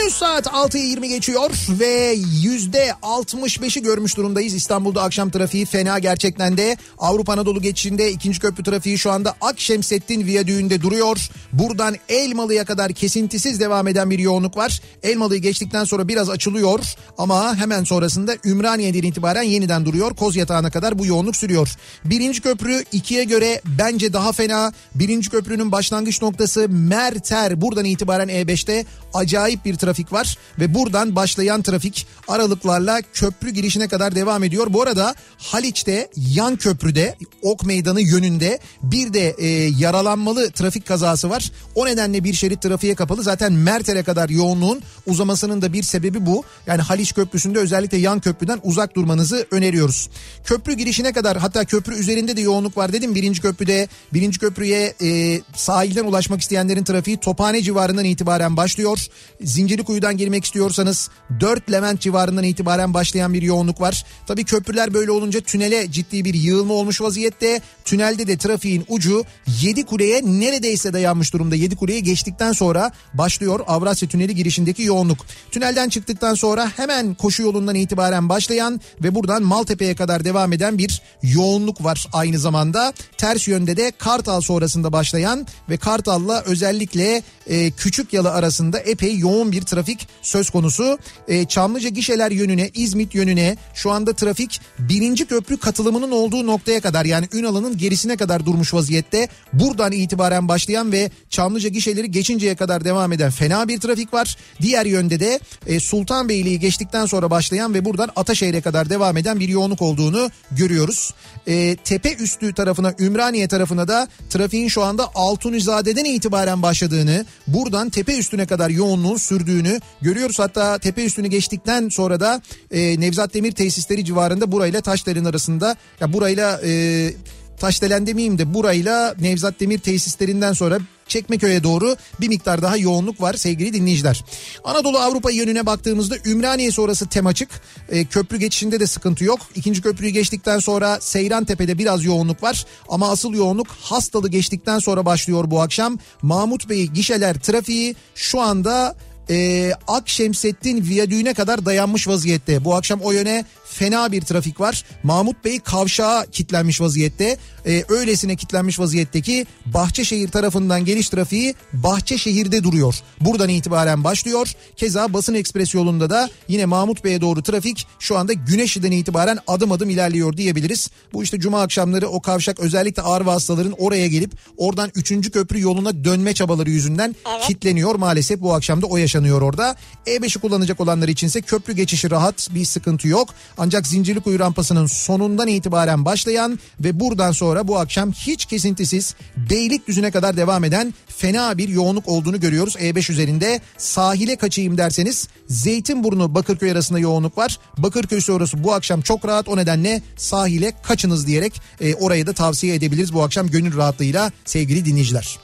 Henüz 0.05 0.15
saat 0.15 0.47
6'yı 0.47 0.85
20 0.85 1.09
geçiyor 1.09 1.51
ve 1.69 2.15
yüzde 2.43 2.93
65'i 3.01 3.83
görmüş 3.83 4.17
durumdayız. 4.17 4.53
İstanbul'da 4.53 5.03
akşam 5.03 5.29
trafiği 5.29 5.65
fena 5.65 5.99
gerçekten 5.99 6.57
de. 6.57 6.77
Avrupa 6.97 7.33
Anadolu 7.33 7.61
geçişinde 7.61 8.11
ikinci 8.11 8.39
köprü 8.39 8.63
trafiği 8.63 8.97
şu 8.97 9.11
anda 9.11 9.35
Akşemsettin 9.41 10.25
Viyadüğü'nde 10.25 10.81
duruyor. 10.81 11.29
Buradan 11.53 11.95
Elmalı'ya 12.09 12.65
kadar 12.65 12.93
kesintisiz 12.93 13.59
devam 13.59 13.87
eden 13.87 14.09
bir 14.09 14.19
yoğunluk 14.19 14.57
var. 14.57 14.81
Elmalı'yı 15.03 15.41
geçtikten 15.41 15.83
sonra 15.83 16.07
biraz 16.07 16.29
açılıyor 16.29 16.79
ama 17.17 17.55
hemen 17.55 17.83
sonrasında 17.83 18.35
Ümraniye'den 18.45 19.03
itibaren 19.03 19.43
yeniden 19.43 19.85
duruyor. 19.85 20.15
Koz 20.15 20.35
yatağına 20.35 20.69
kadar 20.69 20.99
bu 20.99 21.05
yoğunluk 21.05 21.35
sürüyor. 21.35 21.75
Birinci 22.05 22.41
köprü 22.41 22.83
ikiye 22.91 23.23
göre 23.23 23.61
bence 23.65 24.13
daha 24.13 24.31
fena. 24.31 24.73
Birinci 24.95 25.29
köprünün 25.29 25.71
başlangıç 25.71 26.21
noktası 26.21 26.69
Merter. 26.69 27.61
Buradan 27.61 27.85
itibaren 27.85 28.29
E5'te 28.29 28.85
acayip 29.13 29.65
bir 29.65 29.75
trafik 29.75 29.94
var 30.12 30.38
ve 30.60 30.73
buradan 30.73 31.15
başlayan 31.15 31.62
trafik 31.62 32.08
aralıklarla 32.27 33.01
köprü 33.13 33.49
girişine 33.49 33.88
kadar 33.88 34.15
devam 34.15 34.43
ediyor. 34.43 34.67
Bu 34.69 34.81
arada 34.81 35.15
Haliç'te 35.38 36.10
yan 36.17 36.55
köprüde 36.55 37.15
Ok 37.41 37.65
Meydanı 37.65 38.01
yönünde 38.01 38.60
bir 38.84 39.13
de 39.13 39.36
e, 39.38 39.47
yaralanmalı 39.79 40.51
trafik 40.51 40.86
kazası 40.86 41.29
var. 41.29 41.51
O 41.75 41.86
nedenle 41.86 42.23
bir 42.23 42.34
şerit 42.34 42.62
trafiğe 42.62 42.95
kapalı. 42.95 43.23
Zaten 43.23 43.53
Merter'e 43.53 44.03
kadar 44.03 44.29
yoğunluğun 44.29 44.81
uzamasının 45.05 45.62
da 45.62 45.73
bir 45.73 45.84
sebebi 45.84 46.25
bu. 46.25 46.43
Yani 46.67 46.81
Haliç 46.81 47.13
Köprüsü'nde 47.13 47.60
özellikle 47.60 47.97
yan 47.97 48.19
köprüden 48.19 48.60
uzak 48.63 48.95
durmanızı 48.95 49.47
öneriyoruz. 49.51 50.10
Köprü 50.43 50.73
girişine 50.73 51.13
kadar 51.13 51.38
hatta 51.38 51.65
köprü 51.65 51.95
üzerinde 51.95 52.38
de 52.38 52.41
yoğunluk 52.41 52.77
var 52.77 52.93
dedim. 52.93 53.15
Birinci 53.15 53.41
köprüde 53.41 53.88
birinci 54.13 54.39
köprüye 54.39 54.93
e, 55.01 55.41
sahilden 55.55 56.05
ulaşmak 56.05 56.41
isteyenlerin 56.41 56.84
trafiği 56.84 57.17
Tophane 57.17 57.62
civarından 57.62 58.05
itibaren 58.05 58.58
başlıyor. 58.58 59.08
Zincirlikuyu'dan 59.41 59.85
buradan 59.88 60.17
girmek 60.17 60.45
istiyorsanız 60.45 61.10
4 61.39 61.71
Levent 61.71 62.02
civarından 62.02 62.43
itibaren 62.43 62.93
başlayan 62.93 63.34
bir 63.34 63.41
yoğunluk 63.41 63.82
var. 63.82 64.06
Tabii 64.28 64.43
köprüler 64.43 64.93
böyle 64.93 65.12
olunca 65.12 65.39
tünele 65.39 65.91
ciddi 65.91 66.26
bir 66.26 66.34
yığılma 66.34 66.74
olmuş 66.74 67.02
vaziyette. 67.02 67.62
Tünelde 67.86 68.28
de 68.28 68.38
trafiğin 68.38 68.86
ucu 68.89 69.24
7 69.62 69.86
kuleye 69.86 70.21
neredeyse 70.26 70.93
dayanmış 70.93 71.34
durumda. 71.34 71.56
7 71.56 71.76
kuleyi 71.76 72.04
geçtikten 72.04 72.52
sonra 72.52 72.91
başlıyor 73.13 73.60
Avrasya 73.67 74.10
Tüneli 74.10 74.36
girişindeki 74.36 74.84
yoğunluk. 74.84 75.26
Tünelden 75.52 75.89
çıktıktan 75.89 76.34
sonra 76.34 76.71
hemen 76.76 77.13
koşu 77.13 77.43
yolundan 77.43 77.76
itibaren 77.76 78.30
başlayan 78.30 78.82
ve 79.04 79.15
buradan 79.15 79.43
Maltepe'ye 79.43 79.95
kadar 79.95 80.26
devam 80.26 80.54
eden 80.54 80.78
bir 80.78 81.02
yoğunluk 81.24 81.84
var 81.84 82.08
aynı 82.13 82.39
zamanda. 82.39 82.93
Ters 83.17 83.48
yönde 83.48 83.78
de 83.78 83.91
Kartal 83.98 84.41
sonrasında 84.41 84.91
başlayan 84.93 85.48
ve 85.69 85.78
Kartal'la 85.78 86.41
özellikle 86.41 87.21
e, 87.48 87.71
Küçük 87.71 88.13
Yalı 88.13 88.32
arasında 88.32 88.80
epey 88.80 89.17
yoğun 89.17 89.52
bir 89.52 89.62
trafik 89.62 89.74
söz 90.21 90.49
konusu. 90.49 90.97
E, 91.27 91.45
Çamlıca 91.45 91.89
gişeler 91.89 92.31
yönüne, 92.31 92.69
İzmit 92.73 93.15
yönüne 93.15 93.57
şu 93.73 93.91
anda 93.91 94.13
trafik 94.13 94.61
birinci 94.79 95.25
köprü 95.25 95.57
katılımının 95.57 96.11
olduğu 96.11 96.47
noktaya 96.47 96.81
kadar 96.81 97.05
yani 97.05 97.27
Ünal'ın 97.33 97.77
gerisine 97.77 98.17
kadar 98.17 98.45
durmuş 98.45 98.73
vaziyette. 98.73 99.27
Buradan 99.53 99.91
itibaren 99.91 100.47
başlayan 100.47 100.91
ve 100.91 101.11
Çamlıca 101.29 101.69
gişeleri 101.69 102.11
geçinceye 102.11 102.55
kadar 102.55 102.85
devam 102.85 103.13
eden 103.13 103.31
fena 103.31 103.67
bir 103.67 103.79
trafik 103.79 104.13
var. 104.13 104.38
Diğer 104.61 104.85
yönde 104.85 105.19
de 105.19 105.39
e, 105.67 105.79
Sultanbeyli'yi 105.79 106.59
geçtikten 106.59 107.05
sonra 107.05 107.31
başlayan 107.31 107.73
ve 107.73 107.85
buradan 107.85 108.09
Ataşehir'e 108.15 108.61
kadar 108.61 108.89
devam 108.89 109.17
eden 109.17 109.39
bir 109.39 109.49
yoğunluk 109.49 109.81
olduğunu 109.81 110.29
görüyoruz. 110.51 111.13
E, 111.47 111.75
tepe 111.75 112.13
üstü 112.13 112.53
tarafına 112.53 112.93
Ümraniye 112.99 113.47
tarafına 113.47 113.88
da 113.88 114.07
trafiğin 114.29 114.67
şu 114.67 114.83
anda 114.83 115.09
Altunizade'den 115.15 116.05
itibaren 116.05 116.61
başladığını 116.61 117.25
buradan 117.47 117.89
tepe 117.89 118.17
üstüne 118.17 118.45
kadar 118.45 118.69
yoğunluğun 118.69 119.17
sürdüğünü 119.17 119.54
görüyoruz. 120.01 120.39
Hatta 120.39 120.77
tepe 120.77 121.05
üstünü 121.05 121.27
geçtikten 121.27 121.89
sonra 121.89 122.19
da 122.19 122.41
e, 122.71 122.99
Nevzat 122.99 123.33
Demir 123.33 123.51
tesisleri 123.51 124.05
civarında 124.05 124.51
burayla 124.51 124.81
Taşdere'nin 124.81 125.25
arasında 125.25 125.75
ya 125.99 126.13
burayla 126.13 126.61
e, 126.65 127.13
Taşdelen 127.57 128.07
demeyeyim 128.07 128.37
de 128.37 128.53
burayla 128.53 129.15
Nevzat 129.19 129.59
Demir 129.59 129.79
tesislerinden 129.79 130.53
sonra 130.53 130.79
Çekmeköy'e 131.07 131.63
doğru 131.63 131.95
bir 132.21 132.27
miktar 132.27 132.61
daha 132.61 132.77
yoğunluk 132.77 133.21
var 133.21 133.33
sevgili 133.33 133.73
dinleyiciler. 133.73 134.23
Anadolu 134.63 134.97
Avrupa 134.97 135.31
yönüne 135.31 135.65
baktığımızda 135.65 136.15
Ümraniye 136.25 136.71
sonrası 136.71 137.07
tem 137.07 137.27
açık. 137.27 137.49
E, 137.89 138.05
köprü 138.05 138.37
geçişinde 138.37 138.79
de 138.79 138.87
sıkıntı 138.87 139.23
yok. 139.23 139.39
İkinci 139.55 139.81
köprüyü 139.81 140.11
geçtikten 140.11 140.59
sonra 140.59 140.99
Seyran 141.01 141.45
Tepe'de 141.45 141.77
biraz 141.77 142.05
yoğunluk 142.05 142.43
var. 142.43 142.65
Ama 142.89 143.11
asıl 143.11 143.33
yoğunluk 143.33 143.67
Hastalı 143.67 144.29
geçtikten 144.29 144.79
sonra 144.79 145.05
başlıyor 145.05 145.51
bu 145.51 145.61
akşam. 145.61 145.99
Mahmut 146.21 146.69
Bey 146.69 146.87
gişeler 146.87 147.39
trafiği 147.39 147.95
şu 148.15 148.41
anda 148.41 148.95
e, 149.29 149.71
Akşemsettin 149.88 150.85
Viyadüğü'ne 150.85 151.33
kadar 151.33 151.65
dayanmış 151.65 152.07
vaziyette. 152.07 152.65
Bu 152.65 152.75
akşam 152.75 153.01
o 153.01 153.11
yöne 153.11 153.45
fena 153.75 154.11
bir 154.11 154.21
trafik 154.21 154.59
var. 154.59 154.83
Mahmut 155.03 155.45
Bey 155.45 155.59
kavşağa 155.59 156.25
kitlenmiş 156.31 156.81
vaziyette. 156.81 157.38
Ee, 157.65 157.83
öylesine 157.89 158.35
kitlenmiş 158.35 158.79
vaziyetteki 158.79 159.45
Bahçeşehir 159.65 160.27
tarafından 160.27 160.85
geliş 160.85 161.09
trafiği 161.09 161.55
Bahçeşehir'de 161.73 162.63
duruyor. 162.63 162.95
Buradan 163.21 163.49
itibaren 163.49 164.03
başlıyor. 164.03 164.51
Keza 164.75 165.13
Basın 165.13 165.33
Ekspres 165.33 165.73
yolunda 165.73 166.09
da 166.09 166.29
yine 166.47 166.65
Mahmut 166.65 167.03
Bey'e 167.03 167.21
doğru 167.21 167.43
trafik 167.43 167.88
şu 167.99 168.17
anda 168.17 168.33
Güneşli'den 168.33 168.91
itibaren 168.91 169.38
adım 169.47 169.71
adım 169.71 169.89
ilerliyor 169.89 170.38
diyebiliriz. 170.38 170.89
Bu 171.13 171.23
işte 171.23 171.39
cuma 171.39 171.61
akşamları 171.61 172.07
o 172.07 172.21
kavşak 172.21 172.59
özellikle 172.59 173.01
ağır 173.01 173.21
vasıtaların 173.21 173.75
oraya 173.77 174.07
gelip 174.07 174.31
oradan 174.57 174.91
3. 174.95 175.31
köprü 175.31 175.61
yoluna 175.61 176.03
dönme 176.03 176.33
çabaları 176.33 176.69
yüzünden 176.69 177.15
Evet. 177.35 177.47
kitleniyor. 177.47 177.95
Maalesef 177.95 178.41
bu 178.41 178.53
akşam 178.53 178.81
da 178.81 178.85
o 178.85 178.97
yaşanıyor 178.97 179.41
orada. 179.41 179.75
E5'i 180.07 180.41
kullanacak 180.41 180.79
olanlar 180.79 181.07
içinse 181.07 181.41
köprü 181.41 181.73
geçişi 181.73 182.11
rahat 182.11 182.49
bir 182.55 182.65
sıkıntı 182.65 183.07
yok. 183.07 183.29
Ancak 183.65 183.88
Zincirlikuyu 183.88 184.39
rampasının 184.39 184.86
sonundan 184.86 185.47
itibaren 185.47 186.06
başlayan 186.06 186.60
ve 186.80 186.99
buradan 186.99 187.32
sonra 187.32 187.67
bu 187.67 187.78
akşam 187.80 188.12
hiç 188.12 188.45
kesintisiz 188.45 189.15
Beylikdüzü'ne 189.49 190.12
kadar 190.12 190.38
devam 190.38 190.63
eden 190.63 190.93
fena 191.08 191.58
bir 191.58 191.69
yoğunluk 191.69 192.08
olduğunu 192.08 192.39
görüyoruz. 192.39 192.75
E5 192.75 193.12
üzerinde 193.12 193.62
sahile 193.78 194.36
kaçayım 194.36 194.78
derseniz 194.78 195.28
Zeytinburnu 195.47 196.36
Bakırköy 196.36 196.71
arasında 196.71 196.99
yoğunluk 196.99 197.38
var. 197.38 197.60
Bakırköy 197.78 198.21
sonrası 198.21 198.63
bu 198.63 198.73
akşam 198.73 199.01
çok 199.01 199.28
rahat 199.28 199.47
o 199.47 199.58
nedenle 199.58 200.01
sahile 200.17 200.73
kaçınız 200.84 201.28
diyerek 201.28 201.62
e, 201.82 201.95
orayı 201.95 202.28
da 202.28 202.34
tavsiye 202.34 202.75
edebiliriz 202.75 203.13
bu 203.13 203.23
akşam 203.23 203.47
gönül 203.47 203.78
rahatlığıyla 203.78 204.32
sevgili 204.45 204.86
dinleyiciler. 204.86 205.39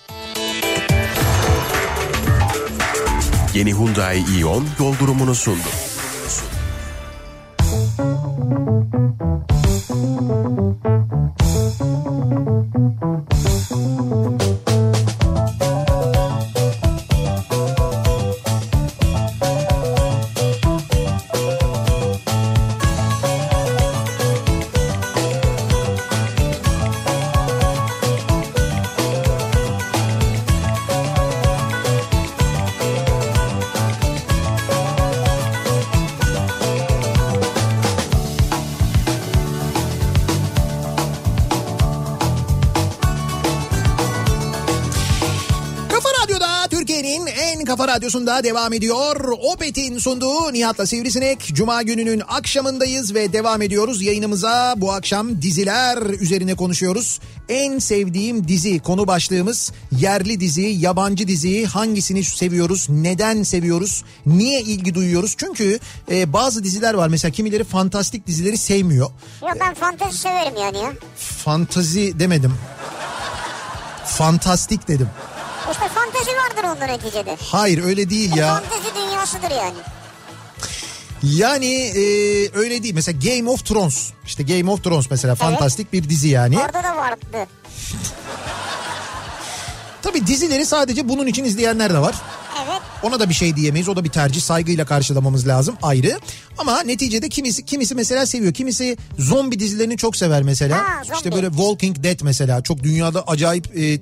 Yeni 3.54 3.74
Hyundai 3.74 4.24
Ion 4.40 4.66
yol 4.80 5.00
durumunu 5.00 5.36
sundu. 5.36 5.91
Radyosunda 47.92 48.44
devam 48.44 48.74
ediyor. 48.74 49.16
Opet'in 49.54 49.98
sunduğu 49.98 50.54
Nihat'la 50.54 50.86
Sivrisinek. 50.86 51.40
Cuma 51.54 51.82
gününün 51.82 52.22
akşamındayız 52.28 53.16
ve 53.16 53.34
devam 53.34 53.62
ediyoruz 53.62 54.02
yayınımıza. 54.02 54.74
Bu 54.78 54.92
akşam 54.92 55.42
diziler 55.42 55.98
üzerine 55.98 56.56
konuşuyoruz. 56.56 57.20
En 57.50 57.80
sevdiğim 57.80 58.48
dizi 58.48 58.80
konu 58.80 59.08
başlığımız 59.08 59.72
yerli 59.92 60.40
dizi, 60.40 60.62
yabancı 60.62 61.28
dizi 61.28 61.66
hangisini 61.66 62.24
seviyoruz, 62.24 62.88
neden 62.90 63.44
seviyoruz, 63.44 64.04
niye 64.26 64.62
ilgi 64.62 64.94
duyuyoruz? 64.96 65.36
Çünkü 65.38 65.80
e, 66.12 66.34
bazı 66.34 66.64
diziler 66.64 66.94
var 66.94 67.08
mesela 67.08 67.32
kimileri 67.32 67.64
fantastik 67.64 68.28
dizileri 68.28 68.58
sevmiyor. 68.58 69.10
Yok 69.42 69.58
ben 69.60 69.74
fantezi 69.74 70.18
severim 70.18 70.54
yani 70.62 70.78
ya. 70.78 70.94
Fantazi 71.18 72.20
demedim. 72.20 72.54
Fantastik 74.06 74.88
dedim. 74.88 75.08
İşte 75.72 75.88
fantezi 75.88 76.32
vardır 76.32 76.64
onda 76.76 76.86
neticede. 76.86 77.38
Hayır 77.42 77.84
öyle 77.84 78.10
değil 78.10 78.36
ya. 78.36 78.48
Fantezi 78.56 78.96
dünyasıdır 78.96 79.52
yani. 79.52 79.78
Yani 81.24 81.76
e, 81.76 82.02
öyle 82.54 82.84
değil. 82.84 82.94
Mesela 82.96 83.20
Game 83.24 83.50
of 83.50 83.66
Thrones. 83.66 84.12
İşte 84.26 84.44
Game 84.44 84.72
of 84.72 84.84
Thrones 84.84 85.12
mesela 85.12 85.36
fantastik 85.36 85.94
bir 85.94 86.10
dizi 86.10 86.28
yani. 86.28 86.60
Orada 86.60 86.84
da 86.84 86.96
vardı. 86.96 87.48
Tabii 90.02 90.28
dizileri 90.28 90.66
sadece 90.66 91.10
bunun 91.10 91.28
için 91.28 91.44
izleyenler 91.44 91.94
de 91.94 91.98
var. 91.98 92.16
Evet. 92.66 92.82
Ona 93.04 93.20
da 93.20 93.30
bir 93.30 93.34
şey 93.34 93.56
diyemeyiz. 93.56 93.90
O 93.90 93.96
da 93.96 94.04
bir 94.04 94.10
tercih 94.10 94.42
saygıyla 94.42 94.86
karşılamamız 94.86 95.48
lazım 95.48 95.76
ayrı. 95.82 96.20
Ama 96.58 96.82
neticede 96.84 97.30
kimisi 97.30 97.66
kimisi 97.66 97.96
mesela 97.96 98.26
seviyor. 98.26 98.54
Kimisi 98.54 98.98
zombi 99.20 99.60
dizilerini 99.60 99.98
çok 99.98 100.16
sever 100.18 100.44
mesela. 100.44 100.78
Ha, 100.78 101.04
zombi. 101.04 101.18
işte 101.18 101.32
böyle 101.32 101.48
Walking 101.50 102.04
Dead 102.04 102.20
mesela 102.24 102.62
çok 102.64 102.84
dünyada 102.84 103.24
acayip 103.28 103.78
e, 103.78 103.84
e, 103.94 104.00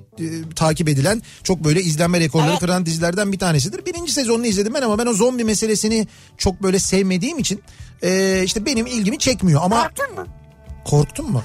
takip 0.56 0.88
edilen 0.88 1.22
çok 1.44 1.64
böyle 1.64 1.82
izlenme 1.82 2.20
rekorları 2.20 2.50
Evet. 2.50 2.60
kıran 2.60 2.86
dizilerden 2.86 3.32
bir 3.32 3.38
tanesidir. 3.38 3.86
Birinci 3.86 4.12
sezonunu 4.12 4.46
izledim 4.46 4.74
ben 4.74 4.82
ama 4.82 4.98
ben 4.98 5.06
o 5.06 5.12
zombi 5.12 5.44
meselesini 5.44 6.06
çok 6.38 6.62
böyle 6.62 6.78
sevmediğim 6.78 7.38
için 7.38 7.62
e, 8.02 8.42
işte 8.44 8.66
benim 8.66 8.86
ilgimi 8.86 9.18
çekmiyor. 9.18 9.60
Ama 9.64 9.82
Korktun 9.82 10.14
mu? 10.14 10.26
korktun 10.84 11.30
mu? 11.32 11.42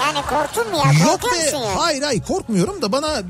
Yani 0.00 0.18
korktun 0.30 0.70
mu 0.70 0.76
ya? 0.76 0.92
Yok 0.92 1.20
Korkuyor 1.22 1.34
be 1.42 1.44
musun 1.44 1.58
yani? 1.66 1.78
hayır 1.78 2.02
hayır 2.02 2.22
korkmuyorum 2.22 2.82
da 2.82 2.92
bana 2.92 3.22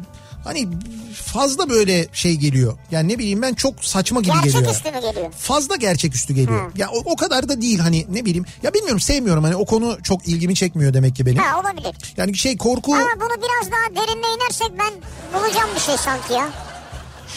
hani 0.44 0.68
fazla 1.14 1.70
böyle 1.70 2.08
şey 2.12 2.34
geliyor. 2.34 2.78
Yani 2.90 3.08
ne 3.08 3.18
bileyim 3.18 3.42
ben 3.42 3.54
çok 3.54 3.84
saçma 3.84 4.20
gibi 4.20 4.32
geliyor. 4.34 4.62
Gerçeküstü 4.62 4.90
mü 4.90 5.00
geliyor? 5.00 5.32
Fazla 5.38 5.76
gerçeküstü 5.76 6.34
geliyor. 6.34 6.72
Ya 6.76 6.88
o, 6.90 7.12
o 7.12 7.16
kadar 7.16 7.48
da 7.48 7.60
değil 7.60 7.78
hani 7.78 8.06
ne 8.08 8.24
bileyim. 8.24 8.44
Ya 8.62 8.74
bilmiyorum 8.74 9.00
sevmiyorum 9.00 9.44
hani 9.44 9.56
o 9.56 9.64
konu 9.64 9.98
çok 10.02 10.28
ilgimi 10.28 10.54
çekmiyor 10.54 10.94
demek 10.94 11.16
ki 11.16 11.26
benim. 11.26 11.36
Ha 11.38 11.60
olabilir. 11.60 12.14
Yani 12.16 12.36
şey 12.36 12.56
korku 12.56 12.94
Ama 12.94 13.06
bunu 13.16 13.42
biraz 13.42 13.72
daha 13.72 14.06
derinle 14.06 14.26
inersek 14.36 14.70
ben 14.78 14.92
bulacağım 15.40 15.70
bir 15.74 15.80
şey 15.80 15.96
sanki 15.96 16.32
ya. 16.32 16.48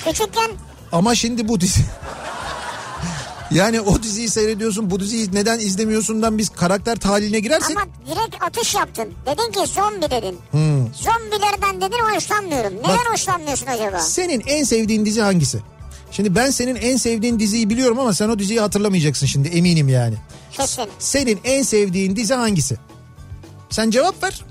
Küçükken 0.05 0.51
ama 0.91 1.15
şimdi 1.15 1.47
bu 1.47 1.61
dizi 1.61 1.81
Yani 3.51 3.81
o 3.81 4.03
diziyi 4.03 4.29
seyrediyorsun 4.29 4.89
bu 4.91 4.99
diziyi 4.99 5.29
neden 5.33 5.59
izlemiyorsundan 5.59 6.37
biz 6.37 6.49
karakter 6.49 6.95
tahaline 6.95 7.39
girersek 7.39 7.77
ama 7.77 7.87
direkt 8.05 8.43
atış 8.43 8.75
yaptın. 8.75 9.13
Dedin 9.25 9.51
ki 9.51 9.71
zombi 9.73 10.11
dedin. 10.11 10.39
Zombilerden 10.93 11.81
dedin 11.81 12.15
hoşlanmıyorum. 12.15 12.73
Neden 12.73 12.89
Bak- 12.89 13.11
hoşlanmıyorsun 13.11 13.65
acaba? 13.67 13.99
senin 13.99 14.43
en 14.47 14.63
sevdiğin 14.63 15.05
dizi 15.05 15.21
hangisi? 15.21 15.59
Şimdi 16.11 16.35
ben 16.35 16.49
senin 16.49 16.75
en 16.75 16.97
sevdiğin 16.97 17.39
diziyi 17.39 17.69
biliyorum 17.69 17.99
ama 17.99 18.13
sen 18.13 18.29
o 18.29 18.39
diziyi 18.39 18.59
hatırlamayacaksın 18.59 19.25
şimdi 19.25 19.47
eminim 19.47 19.89
yani. 19.89 20.15
Kesin. 20.51 20.85
Senin 20.99 21.39
en 21.43 21.63
sevdiğin 21.63 22.15
dizi 22.15 22.33
hangisi? 22.33 22.77
Sen 23.69 23.89
cevap 23.89 24.23
ver. 24.23 24.41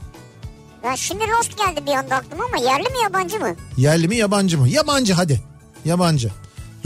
Ya 0.84 0.96
şimdi 0.96 1.24
Lost 1.28 1.58
geldi 1.58 1.86
bir 1.86 1.92
anda 1.92 2.16
aklıma 2.16 2.44
ama 2.44 2.58
yerli 2.58 2.82
mi 2.90 2.98
yabancı 3.02 3.40
mı? 3.40 3.54
Yerli 3.76 4.08
mi 4.08 4.16
yabancı 4.16 4.58
mı? 4.58 4.68
Yabancı 4.68 5.12
hadi. 5.14 5.42
Yabancı. 5.84 6.30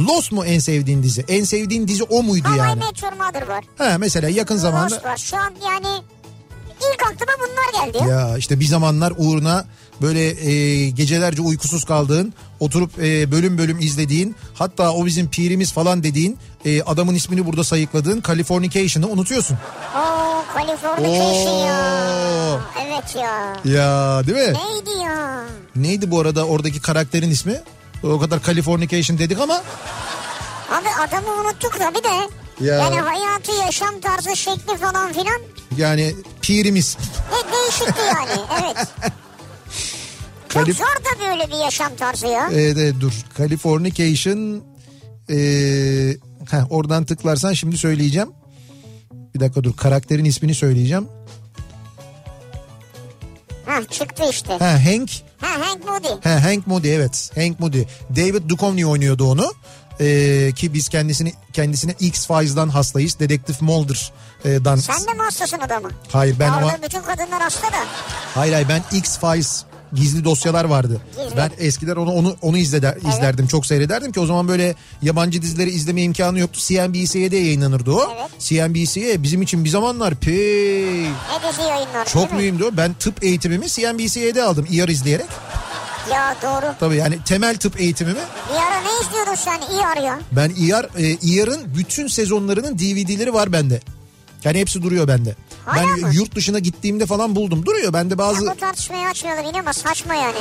Lost 0.09 0.33
mu 0.33 0.45
en 0.45 0.59
sevdiğin 0.59 1.03
dizi? 1.03 1.25
En 1.29 1.45
sevdiğin 1.45 1.89
dizi 1.89 2.03
o 2.03 2.23
muydu 2.23 2.49
Ama 2.49 2.57
yani? 2.57 2.81
I 2.81 2.85
Met 2.85 3.03
Your 3.03 3.13
Mother 3.13 3.49
var. 3.49 3.65
Ha 3.79 3.97
mesela 3.99 4.29
yakın 4.29 4.57
zamanda. 4.57 4.95
Lost 4.95 5.05
var. 5.05 5.17
Şu 5.17 5.37
an 5.37 5.53
yani 5.67 6.03
ilk 6.81 7.03
aklıma 7.03 7.33
bunlar 7.39 7.87
geldi 7.87 7.99
ya. 8.11 8.19
Ya 8.19 8.39
işte 8.39 8.61
bir 8.61 8.65
zamanlar 8.65 9.13
uğruna 9.17 9.65
böyle 10.03 10.51
e, 10.51 10.91
gecelerce 10.91 11.43
uykusuz 11.43 11.85
kaldığın, 11.85 12.35
oturup 12.61 12.99
e, 12.99 13.31
bölüm 13.33 13.59
bölüm 13.59 13.79
izlediğin, 13.81 14.37
hatta 14.55 14.93
o 14.93 15.07
bizim 15.07 15.31
pirimiz 15.31 15.73
falan 15.73 16.03
dediğin 16.03 16.39
e, 16.65 16.83
adamın 16.83 17.15
ismini 17.15 17.47
burada 17.47 17.65
sayıkladığın 17.65 18.23
Californication'ı 18.27 19.09
unutuyorsun. 19.09 19.59
Oo 19.97 20.45
Californication 20.55 21.57
Oo. 21.57 21.67
ya. 21.67 22.61
Evet 22.87 23.17
ya. 23.17 23.57
Ya 23.73 24.23
değil 24.27 24.49
mi? 24.49 24.55
Neydi 24.55 25.03
ya? 25.05 25.45
Neydi 25.77 26.11
bu 26.11 26.21
arada 26.21 26.47
oradaki 26.47 26.81
karakterin 26.81 27.31
ismi? 27.31 27.61
O 28.03 28.19
kadar 28.19 28.43
Californication 28.43 29.19
dedik 29.19 29.41
ama 29.41 29.63
Abi 30.71 30.89
adamı 31.09 31.41
unuttuk 31.41 31.79
tabii 31.79 32.05
de. 32.05 32.31
Ya. 32.65 32.75
Yani 32.75 33.01
hayatı, 33.01 33.53
yaşam 33.53 34.01
tarzı, 34.01 34.37
şekli 34.37 34.77
falan 34.77 35.13
filan 35.13 35.41
yani 35.77 36.15
pirimiz. 36.43 36.97
ne 37.33 37.53
değişikti 37.53 38.01
yani. 38.07 38.41
Evet. 38.63 38.89
Çok 40.49 40.63
Kalif- 40.63 40.77
zor 40.79 40.87
da 40.87 41.31
böyle 41.31 41.49
bir 41.49 41.65
yaşam 41.65 41.97
tarzı 41.97 42.27
ya. 42.27 42.49
Evet, 42.53 42.77
evet, 42.79 42.95
dur. 43.01 43.13
Californication 43.39 44.65
e, 45.31 45.37
heh, 46.51 46.71
oradan 46.73 47.05
tıklarsan 47.05 47.53
şimdi 47.53 47.79
söyleyeceğim. 47.79 48.29
Bir 49.35 49.41
dakika 49.41 49.65
dur 49.65 49.77
karakterin 49.77 50.25
ismini 50.25 50.55
söyleyeceğim. 50.55 51.09
Ha 53.67 53.85
çıktı 53.91 54.23
işte. 54.31 54.53
Ha 54.59 54.85
Hank 54.85 55.11
Ha 55.41 55.61
Hank 55.69 55.85
Moody. 55.89 56.09
Ha, 56.29 56.45
Hank 56.45 56.67
Moody 56.67 56.95
evet 56.95 57.31
Hank 57.37 57.61
Moody. 57.61 57.83
David 58.17 58.49
Duchovny 58.49 58.87
oynuyordu 58.87 59.25
onu. 59.31 59.53
Ee, 60.01 60.53
ki 60.57 60.75
biz 60.75 60.89
kendisini 60.89 61.33
kendisine 61.53 61.95
X-Files'dan 62.01 62.69
hastayız. 62.69 63.19
Dedektif 63.19 63.63
Mulder'dan. 63.63 64.77
Sen 64.77 65.07
de 65.07 65.13
mi 65.15 65.23
hastasın 65.23 65.59
adamı? 65.59 65.89
Hayır 66.13 66.37
ben 66.39 66.47
Ya 66.47 66.53
ama 66.55 66.77
bütün 66.83 67.03
kadınlar 67.03 67.43
hasta 67.43 67.67
da. 67.73 67.77
hayır 68.35 68.53
hayır 68.53 68.69
ben 68.69 68.83
X-Files 68.93 69.63
gizli 69.93 70.25
dosyalar 70.25 70.65
vardı. 70.65 71.01
Gizli. 71.25 71.37
Ben 71.37 71.51
eskiden 71.59 71.97
onu 71.97 72.13
onu 72.13 72.37
onu 72.43 72.59
izleder, 72.59 72.97
izlerdim. 72.97 73.47
Çok 73.47 73.67
seyrederdim 73.67 74.13
ki 74.13 74.21
o 74.21 74.27
zaman 74.27 74.49
böyle 74.49 74.75
yabancı 75.03 75.43
dizileri 75.43 75.71
izleme 75.71 76.03
imkanı 76.03 76.39
yoktu. 76.39 76.61
CNBC'ye 76.61 77.31
de 77.31 77.37
yayınlanırdı 77.37 77.93
o. 77.93 78.09
Evet. 78.21 78.31
CNBC'ye 78.41 79.23
bizim 79.23 79.43
için 79.43 79.65
bir 79.65 79.71
zamanlar 79.71 80.15
pey 80.15 81.07
çok 82.07 82.33
mühimdi 82.33 82.65
o. 82.65 82.71
Ben 82.77 82.95
tıp 82.95 83.25
eğitimimi 83.25 83.69
CNBC'de 83.69 84.43
aldım. 84.43 84.67
ER 84.73 84.89
izleyerek. 84.89 85.27
Ya 86.13 86.37
doğru. 86.43 86.75
Tabii 86.81 86.97
yani 86.97 87.19
temel 87.25 87.57
tıp 87.57 87.81
eğitimimi 87.81 88.21
ara 88.71 88.81
ne 88.81 89.07
izliyordun 89.07 89.35
sen? 89.35 89.61
İyi 89.73 89.87
arıyor. 89.87 90.15
Ben 90.33 90.51
ER, 90.51 90.85
e, 90.99 91.41
ER'ın 91.41 91.75
bütün 91.77 92.07
sezonlarının 92.07 92.79
DVD'leri 92.79 93.35
var 93.35 93.53
bende. 93.53 93.81
Yani 94.45 94.59
hepsi 94.59 94.83
duruyor 94.83 95.09
bende. 95.09 95.37
Hala 95.67 95.83
ben 95.83 96.01
mı? 96.01 96.11
yurt 96.13 96.35
dışına 96.35 96.59
gittiğimde 96.59 97.07
falan 97.07 97.37
buldum. 97.37 97.67
Duruyor 97.67 97.93
bende 97.93 98.19
bazı... 98.19 98.45
Ya 98.45 98.53
bu 98.53 98.57
tartışmayı 98.57 99.09
açmayalım 99.09 99.47
yine 99.47 99.61
ama 99.61 99.73
saçma 99.73 100.15
yani. 100.15 100.39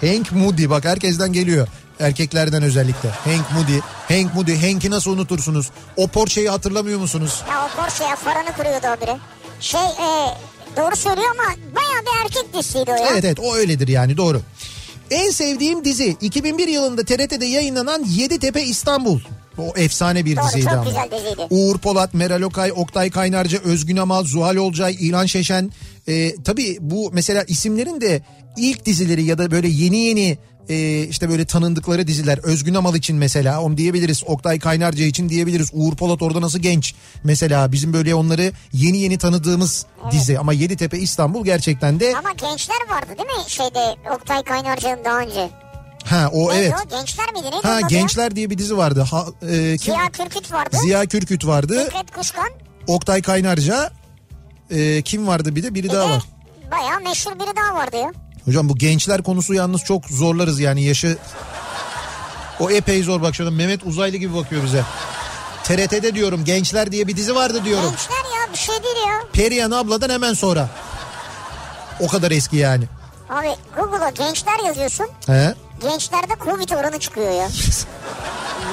Hank 0.00 0.32
Moody 0.32 0.70
bak 0.70 0.84
herkesten 0.84 1.32
geliyor. 1.32 1.68
Erkeklerden 2.00 2.62
özellikle. 2.62 3.08
Hank 3.08 3.52
Moody. 3.52 3.78
Hank 4.08 4.34
Moody. 4.34 4.56
Hank'i 4.56 4.90
nasıl 4.90 5.10
unutursunuz? 5.10 5.70
O 5.96 6.08
Porsche'yi 6.08 6.48
hatırlamıyor 6.48 7.00
musunuz? 7.00 7.42
Ya 7.50 7.66
o 7.66 7.80
Porsche'ye 7.80 8.16
faranı 8.16 8.52
kuruyordu 8.52 8.86
o 8.96 9.00
biri. 9.06 9.16
Şey 9.60 9.80
e, 9.80 10.10
doğru 10.76 10.96
söylüyor 10.96 11.28
ama 11.30 11.56
bayağı 11.76 12.02
bir 12.02 12.24
erkek 12.24 12.54
dizisiydi 12.54 12.90
o 12.90 12.94
ya. 12.94 13.08
Evet 13.12 13.24
evet 13.24 13.40
o 13.40 13.54
öyledir 13.54 13.88
yani 13.88 14.16
doğru. 14.16 14.40
En 15.10 15.30
sevdiğim 15.30 15.84
dizi 15.84 16.16
2001 16.20 16.68
yılında 16.68 17.04
TRT'de 17.04 17.46
yayınlanan 17.46 18.04
Yeditepe 18.08 18.62
İstanbul. 18.62 19.20
O 19.58 19.72
efsane 19.76 20.24
bir 20.24 20.36
Doğru, 20.36 20.46
diziydi 20.46 20.64
çok 20.64 20.72
ama. 20.72 20.84
güzel 20.84 21.10
diziydi. 21.18 21.46
Uğur 21.50 21.78
Polat, 21.78 22.14
Meral 22.14 22.42
Okay, 22.42 22.72
Oktay 22.76 23.10
Kaynarca, 23.10 23.58
Özgün 23.58 23.96
Amal, 23.96 24.24
Zuhal 24.24 24.56
Olcay, 24.56 24.96
İlhan 25.00 25.26
Şeşen. 25.26 25.72
Ee, 26.08 26.34
tabii 26.44 26.76
bu 26.80 27.10
mesela 27.12 27.44
isimlerin 27.48 28.00
de 28.00 28.22
ilk 28.56 28.86
dizileri 28.86 29.24
ya 29.24 29.38
da 29.38 29.50
böyle 29.50 29.68
yeni 29.68 29.96
yeni 29.98 30.38
e, 30.68 31.02
işte 31.02 31.28
böyle 31.28 31.44
tanındıkları 31.44 32.06
diziler. 32.06 32.38
Özgün 32.42 32.74
Amal 32.74 32.94
için 32.94 33.16
mesela 33.16 33.60
onu 33.62 33.76
diyebiliriz. 33.76 34.22
Oktay 34.26 34.58
Kaynarca 34.58 35.04
için 35.04 35.28
diyebiliriz. 35.28 35.70
Uğur 35.72 35.96
Polat 35.96 36.22
orada 36.22 36.40
nasıl 36.40 36.58
genç 36.58 36.94
mesela. 37.24 37.72
Bizim 37.72 37.92
böyle 37.92 38.14
onları 38.14 38.52
yeni 38.72 38.98
yeni 38.98 39.18
tanıdığımız 39.18 39.86
dizi. 40.10 40.38
Ama 40.38 40.52
Yeditepe 40.52 40.98
İstanbul 40.98 41.44
gerçekten 41.44 42.00
de 42.00 42.14
Ama 42.18 42.32
gençler 42.32 42.76
vardı 42.90 43.08
değil 43.18 43.28
mi 43.38 43.50
şeyde 43.50 43.94
Oktay 44.14 44.42
Kaynarca'nın 44.42 45.04
daha 45.04 45.18
önce? 45.20 45.50
Ha 46.06 46.28
o 46.32 46.48
Neydi 46.50 46.60
evet. 46.62 46.74
o? 46.86 46.88
Gençler 46.88 47.32
miydi? 47.32 47.44
Neydi 47.50 47.66
Ha 47.66 47.80
ya? 47.80 47.86
Gençler 47.86 48.36
diye 48.36 48.50
bir 48.50 48.58
dizi 48.58 48.76
vardı. 48.76 49.06
Ha, 49.10 49.24
e, 49.42 49.76
kim? 49.78 49.94
Ziya 49.94 50.10
Kürküt 50.12 50.52
vardı. 50.52 50.76
Ziya 50.82 51.06
Kürküt 51.06 51.46
vardı. 51.46 51.84
Fikret 51.84 52.10
Kuşkan. 52.10 52.48
Oktay 52.86 53.22
Kaynarca. 53.22 53.90
e, 54.70 55.02
kim 55.02 55.26
vardı 55.26 55.56
bir 55.56 55.62
de 55.62 55.74
biri 55.74 55.88
Bir 55.88 55.92
daha 55.92 56.08
de 56.08 56.10
var. 56.12 56.22
bayağı 56.70 57.00
meşhur 57.00 57.32
biri 57.32 57.56
daha 57.56 57.74
vardı 57.74 57.96
ya. 57.96 58.12
Hocam 58.44 58.68
bu 58.68 58.76
gençler 58.78 59.22
konusu 59.22 59.54
yalnız 59.54 59.80
çok 59.84 60.04
zorlarız 60.06 60.60
yani 60.60 60.82
yaşı. 60.84 61.18
O 62.60 62.70
epey 62.70 63.02
zor 63.02 63.22
bak 63.22 63.34
şurada 63.34 63.50
Mehmet 63.50 63.84
Uzaylı 63.86 64.16
gibi 64.16 64.34
bakıyor 64.34 64.64
bize. 64.64 64.82
TRT'de 65.64 66.14
diyorum 66.14 66.44
gençler 66.44 66.92
diye 66.92 67.08
bir 67.08 67.16
dizi 67.16 67.34
vardı 67.34 67.64
diyorum. 67.64 67.90
Gençler 67.90 68.16
ya 68.40 68.52
bir 68.52 68.58
şey 68.58 68.82
değil 68.82 68.96
ya. 69.08 69.22
Perihan 69.32 69.70
abladan 69.70 70.10
hemen 70.10 70.34
sonra. 70.34 70.68
O 72.00 72.08
kadar 72.08 72.30
eski 72.30 72.56
yani. 72.56 72.84
Abi 73.30 73.48
Google'a 73.76 74.10
gençler 74.10 74.58
yazıyorsun. 74.66 75.06
He? 75.26 75.54
Gençlerde 75.82 76.32
Covid 76.44 76.70
oranı 76.70 76.98
çıkıyor 76.98 77.30
ya. 77.30 77.48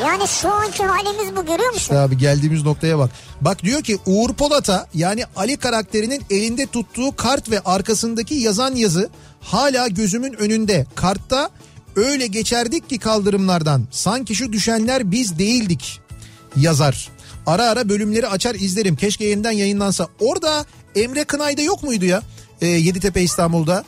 Yani 0.03 0.27
şu 0.27 0.53
anki 0.53 0.83
halimiz 0.83 1.35
bu 1.35 1.45
görüyor 1.45 1.67
musun? 1.67 1.77
İşte 1.77 1.97
abi 1.99 2.17
geldiğimiz 2.17 2.63
noktaya 2.63 2.99
bak. 2.99 3.11
Bak 3.41 3.63
diyor 3.63 3.81
ki 3.83 3.97
Uğur 4.05 4.33
Polat'a 4.33 4.87
yani 4.93 5.23
Ali 5.35 5.57
karakterinin 5.57 6.23
elinde 6.29 6.67
tuttuğu 6.67 7.15
kart 7.15 7.49
ve 7.49 7.59
arkasındaki 7.59 8.35
yazan 8.35 8.75
yazı 8.75 9.09
hala 9.41 9.87
gözümün 9.87 10.33
önünde. 10.33 10.85
Kartta 10.95 11.49
öyle 11.95 12.27
geçerdik 12.27 12.89
ki 12.89 12.99
kaldırımlardan. 12.99 13.87
Sanki 13.91 14.35
şu 14.35 14.53
düşenler 14.53 15.11
biz 15.11 15.39
değildik 15.39 16.01
yazar. 16.55 17.09
Ara 17.45 17.63
ara 17.65 17.89
bölümleri 17.89 18.27
açar 18.27 18.55
izlerim. 18.55 18.95
Keşke 18.95 19.25
yeniden 19.25 19.51
yayınlansa. 19.51 20.07
Orada 20.19 20.65
Emre 20.95 21.23
Kınay'da 21.23 21.61
yok 21.61 21.83
muydu 21.83 22.05
ya? 22.05 22.21
Ee, 22.61 22.67
Yeditepe 22.67 23.21
İstanbul'da. 23.21 23.83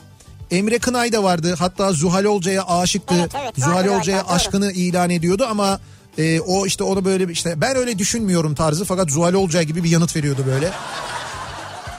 Emre 0.50 0.78
Kınay 0.78 1.12
da 1.12 1.22
vardı. 1.22 1.54
Hatta 1.58 1.92
Zuhal 1.92 2.24
Olcay'a 2.24 2.66
aşıktı. 2.80 3.14
Evet, 3.20 3.32
evet, 3.42 3.54
Zuhal 3.56 3.86
Olcay'a 3.86 4.26
aşkını 4.26 4.72
ilan 4.72 5.10
ediyordu 5.10 5.46
ama 5.50 5.80
e, 6.18 6.40
o 6.40 6.66
işte 6.66 6.84
onu 6.84 7.04
böyle 7.04 7.32
işte 7.32 7.60
ben 7.60 7.76
öyle 7.76 7.98
düşünmüyorum 7.98 8.54
tarzı 8.54 8.84
fakat 8.84 9.10
Zuhal 9.10 9.34
Olcay 9.34 9.64
gibi 9.64 9.84
bir 9.84 9.90
yanıt 9.90 10.16
veriyordu 10.16 10.44
böyle. 10.46 10.70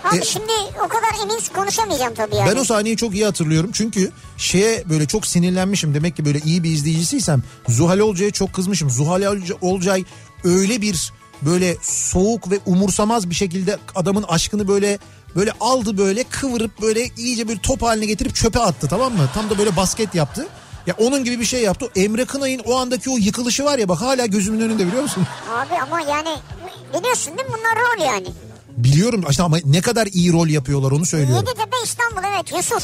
Abi 0.03 0.17
E- 0.17 0.21
şimdi 0.25 0.51
o 0.85 0.87
kadar 0.87 1.23
emin 1.23 1.39
konuşamayacağım 1.55 2.13
tabii 2.13 2.35
yani. 2.35 2.51
Ben 2.51 2.55
o 2.59 2.63
sahneyi 2.63 2.97
çok 2.97 3.13
iyi 3.15 3.25
hatırlıyorum 3.25 3.69
çünkü 3.73 4.11
şeye 4.37 4.83
böyle 4.89 5.05
çok 5.05 5.25
sinirlenmişim 5.27 5.93
demek 5.93 6.15
ki 6.15 6.25
böyle 6.25 6.39
iyi 6.39 6.63
bir 6.63 6.71
izleyicisiysem 6.71 7.43
Zuhal 7.69 7.99
Olcay'a 7.99 8.31
çok 8.31 8.53
kızmışım. 8.53 8.89
Zuhal 8.89 9.21
Olca- 9.21 9.55
Olcay 9.61 10.03
öyle 10.43 10.81
bir 10.81 11.13
böyle 11.41 11.77
soğuk 11.81 12.51
ve 12.51 12.59
umursamaz 12.65 13.29
bir 13.29 13.35
şekilde 13.35 13.77
adamın 13.95 14.23
aşkını 14.23 14.67
böyle 14.67 14.99
böyle 15.35 15.51
aldı 15.59 15.97
böyle 15.97 16.23
kıvırıp 16.23 16.81
böyle 16.81 17.09
iyice 17.17 17.47
bir 17.47 17.57
top 17.57 17.81
haline 17.81 18.05
getirip 18.05 18.35
çöpe 18.35 18.59
attı 18.59 18.87
tamam 18.89 19.13
mı? 19.13 19.29
Tam 19.33 19.49
da 19.49 19.57
böyle 19.57 19.75
basket 19.75 20.15
yaptı. 20.15 20.47
Ya 20.87 20.95
onun 20.99 21.23
gibi 21.23 21.39
bir 21.39 21.45
şey 21.45 21.61
yaptı. 21.61 21.89
Emre 21.95 22.25
Kınay'ın 22.25 22.59
o 22.59 22.75
andaki 22.77 23.09
o 23.09 23.17
yıkılışı 23.17 23.65
var 23.65 23.79
ya 23.79 23.89
bak 23.89 24.01
hala 24.01 24.25
gözümün 24.25 24.61
önünde 24.61 24.87
biliyor 24.87 25.03
musun? 25.03 25.23
Abi 25.51 25.73
ama 25.81 26.01
yani 26.01 26.29
biliyorsun 26.99 27.37
değil 27.37 27.49
mi 27.49 27.55
bunlar 27.59 27.75
rol 27.85 28.05
yani. 28.05 28.27
Biliyorum 28.77 29.23
işte 29.29 29.43
ama 29.43 29.57
ne 29.65 29.81
kadar 29.81 30.07
iyi 30.07 30.33
rol 30.33 30.47
yapıyorlar 30.47 30.91
onu 30.91 31.05
söylüyorum. 31.05 31.45
Yeditepe 31.47 31.77
İstanbul 31.83 32.21
evet 32.33 32.51
Yusuf. 32.51 32.83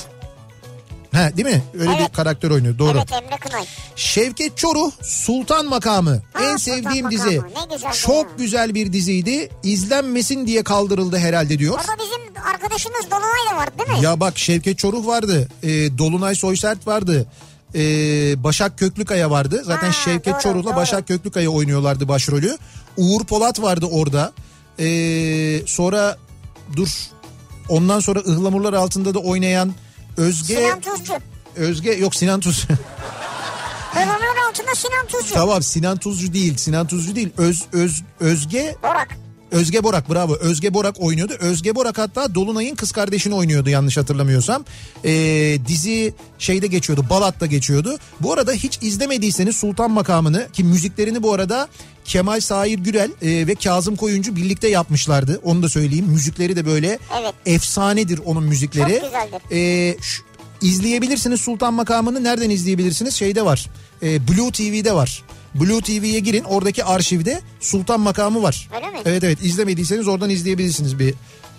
Ha 1.13 1.38
değil 1.38 1.47
mi? 1.47 1.63
Öyle 1.79 1.91
Evet. 1.99 2.10
bir 2.10 2.15
karakter 2.15 2.51
oynuyor 2.51 2.77
doğru. 2.79 2.97
Evet 2.97 3.12
Emre 3.12 3.38
Kınay. 3.38 3.65
Şevket 3.95 4.58
Çoruh 4.58 4.91
Sultan 5.01 5.65
Makamı 5.65 6.21
Ha, 6.34 6.43
en 6.43 6.43
Sultan 6.43 6.58
sevdiğim 6.58 7.06
Makamı. 7.06 7.12
dizi. 7.12 7.41
Ne 7.41 7.75
güzel 7.75 7.91
Çok 7.93 8.38
güzel 8.38 8.75
bir 8.75 8.93
diziydi. 8.93 9.49
İzlenmesin 9.63 10.47
diye 10.47 10.63
kaldırıldı 10.63 11.17
herhalde 11.17 11.60
diyor. 11.60 11.73
Orada 11.73 12.03
bizim 12.03 12.22
arkadaşımız 12.73 13.12
Dolunay 13.12 13.51
da 13.51 13.55
vardı 13.57 13.71
değil 13.88 13.99
mi? 13.99 14.05
Ya 14.05 14.19
bak 14.19 14.38
Şevket 14.38 14.77
Çoruh 14.77 15.05
vardı. 15.07 15.47
e, 15.63 15.97
Dolunay 15.97 16.36
Soysert 16.36 16.88
vardı. 16.88 17.25
e, 17.75 17.79
Başak 18.43 18.77
Köklükaya 18.79 19.31
vardı. 19.31 19.62
Zaten 19.65 19.88
Ha, 19.88 19.93
Şevket 19.93 20.33
doğru, 20.33 20.41
Çoruh'la 20.41 20.63
doğru. 20.69 20.75
Başak 20.75 21.07
Köklükaya 21.07 21.49
oynuyorlardı 21.49 22.07
başrolü. 22.07 22.57
Uğur 22.97 23.23
Polat 23.25 23.62
vardı 23.62 23.86
orada. 23.91 24.31
E, 24.79 24.88
sonra 25.67 26.17
dur 26.75 26.88
ondan 27.69 27.99
sonra 27.99 28.19
ıhlamurlar 28.19 28.73
altında 28.73 29.13
da 29.13 29.19
oynayan 29.19 29.73
Özge 30.17 30.55
Sinan 30.55 30.81
Tuzcu. 30.81 31.13
Özge 31.55 31.91
yok 31.91 32.15
Sinan 32.15 32.39
Tuz. 32.39 32.65
Öbürünün 33.93 34.47
altında 34.49 34.75
Sinan 34.75 35.07
Tuzcu. 35.07 35.33
Tamam 35.33 35.63
Sinan 35.63 35.97
Tuzcu 35.97 36.33
değil. 36.33 36.57
Sinan 36.57 36.88
Tuzcu 36.88 37.15
değil. 37.15 37.29
Öz, 37.38 37.63
öz, 37.73 38.01
Özge 38.19 38.75
Borak. 38.83 39.17
Özge 39.54 39.84
Borak 39.84 40.10
bravo. 40.10 40.36
Özge 40.36 40.74
Borak 40.74 40.96
oynuyordu. 41.00 41.34
Özge 41.39 41.76
Borak 41.76 41.98
hatta 41.98 42.36
Dolunay'ın 42.36 42.76
kız 42.76 42.92
kardeşini 42.92 43.36
oynuyordu 43.36 43.70
yanlış 43.70 43.98
hatırlamıyorsam. 43.98 44.66
Ee, 45.06 45.12
dizi 45.68 46.13
şeyde 46.39 46.68
geçiyordu. 46.68 47.06
Balat'ta 47.10 47.46
geçiyordu. 47.46 47.98
Bu 48.20 48.34
arada 48.34 48.52
hiç 48.52 48.80
izlemediyseniz 48.82 49.56
Sultan 49.56 49.92
Makamı'nı 49.92 50.48
ki 50.54 50.63
müziklerini 50.63 51.24
bu 51.24 51.34
arada 51.34 51.68
Kemal 52.06 52.39
Sahir 52.39 52.80
Gürel 52.80 53.12
e, 53.22 53.48
ve 53.48 53.56
Kazım 53.56 53.96
Koyuncu 53.96 54.36
birlikte 54.36 54.68
yapmışlardı. 54.68 55.42
Onu 55.44 55.63
da 55.63 55.70
söyleyeyim. 55.70 56.06
Müzikleri 56.06 56.56
de 56.56 56.66
böyle 56.66 57.00
Evet. 57.22 57.34
efsanedir 57.46 58.20
onun 58.26 58.44
müzikleri. 58.44 59.00
Çok 59.00 59.04
güzeldir. 59.04 59.42
Ee, 59.52 59.96
şu- 60.02 60.24
izleyebilirsiniz 60.62 61.42
Sultan 61.42 61.74
Makamı'nı. 61.74 62.24
Nereden 62.24 62.50
izleyebilirsiniz? 62.50 63.13
Şeyde 63.16 63.46
var. 63.46 63.70
Ee, 64.04 64.28
Blue 64.28 64.52
TV'de 64.52 64.94
var. 64.94 65.24
Blue 65.56 65.82
TV'ye 65.82 66.20
girin. 66.20 66.44
Oradaki 66.44 66.84
arşivde 66.84 67.42
Sultan 67.60 68.00
Makamı 68.00 68.44
var. 68.44 68.70
Öyle 68.76 68.89
mi? 68.89 69.00
Evet 69.06 69.24
evet 69.24 69.44
izlemediyseniz 69.44 70.08
oradan 70.08 70.30
izleyebilirsiniz 70.30 71.00
bir. 71.00 71.13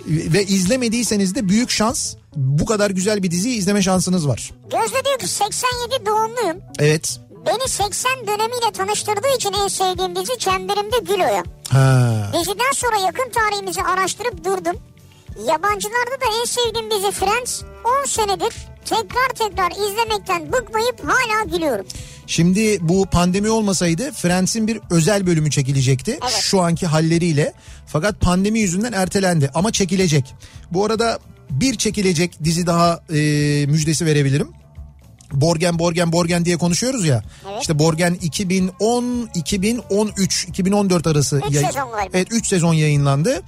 Ve 0.06 0.44
izlemediyseniz 0.44 1.34
de 1.34 1.48
büyük 1.48 1.70
şans 1.70 2.14
bu 2.36 2.66
kadar 2.66 2.90
güzel 2.90 3.22
bir 3.22 3.30
diziyi 3.30 3.58
izleme 3.58 3.82
şansınız 3.82 4.28
var. 4.28 4.50
Gözde 4.62 5.04
diyor 5.04 5.18
ki 5.18 5.28
87 5.28 6.06
doğumluyum. 6.06 6.56
Evet. 6.78 7.20
Beni 7.46 7.68
80 7.68 8.12
dönemiyle 8.26 8.72
tanıştırdığı 8.72 9.36
için 9.36 9.52
en 9.52 9.68
sevdiğim 9.68 10.16
dizi 10.16 10.38
Çemberimde 10.38 10.96
Gül 11.02 11.20
Oya. 11.20 11.42
Ha. 11.68 12.30
Diziden 12.40 12.72
sonra 12.74 12.96
yakın 12.96 13.30
tarihimizi 13.30 13.82
araştırıp 13.82 14.44
durdum. 14.44 14.76
Yabancılarda 15.48 16.20
da 16.20 16.40
en 16.40 16.44
sevdiğim 16.44 16.90
dizi 16.90 17.10
Friends 17.10 17.62
10 18.02 18.06
senedir 18.06 18.54
tekrar 18.84 19.28
tekrar 19.28 19.70
izlemekten 19.70 20.52
bıkmayıp 20.52 21.04
hala 21.04 21.44
gülüyorum. 21.44 21.86
Şimdi 22.26 22.78
bu 22.88 23.06
pandemi 23.06 23.50
olmasaydı 23.50 24.12
Friends'in 24.12 24.68
bir 24.68 24.80
özel 24.90 25.26
bölümü 25.26 25.50
çekilecekti. 25.50 26.18
Evet. 26.22 26.40
Şu 26.40 26.60
anki 26.60 26.86
halleriyle. 26.86 27.52
Fakat 27.86 28.20
pandemi 28.20 28.60
yüzünden 28.60 28.92
ertelendi 28.92 29.50
ama 29.54 29.72
çekilecek. 29.72 30.34
Bu 30.70 30.84
arada 30.84 31.18
bir 31.50 31.74
çekilecek 31.74 32.44
dizi 32.44 32.66
daha 32.66 33.00
e, 33.10 33.16
müjdesi 33.66 34.06
verebilirim. 34.06 34.48
Borgen 35.32 35.78
Borgen 35.78 36.12
Borgen 36.12 36.44
diye 36.44 36.56
konuşuyoruz 36.56 37.04
ya. 37.04 37.22
Evet. 37.48 37.60
İşte 37.60 37.78
Borgen 37.78 38.14
2010 38.22 39.30
2013 39.34 40.44
2014 40.48 41.06
arası 41.06 41.40
Üç 41.48 41.56
sezon 41.56 41.90
galiba. 41.90 42.10
Evet 42.12 42.28
3 42.30 42.46
sezon 42.46 42.74
yayınlandı. 42.74 43.42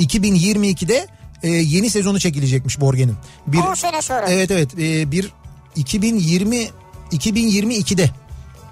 2022'de 0.00 1.06
e, 1.42 1.48
yeni 1.48 1.90
sezonu 1.90 2.20
çekilecekmiş 2.20 2.80
Borgen'in. 2.80 3.16
Bir 3.46 3.58
10 3.58 3.74
sene 3.74 4.02
sonra. 4.02 4.26
Evet 4.28 4.50
evet 4.50 4.78
e, 4.78 5.10
bir 5.10 5.30
2020 5.76 6.68
2022'de 7.12 8.10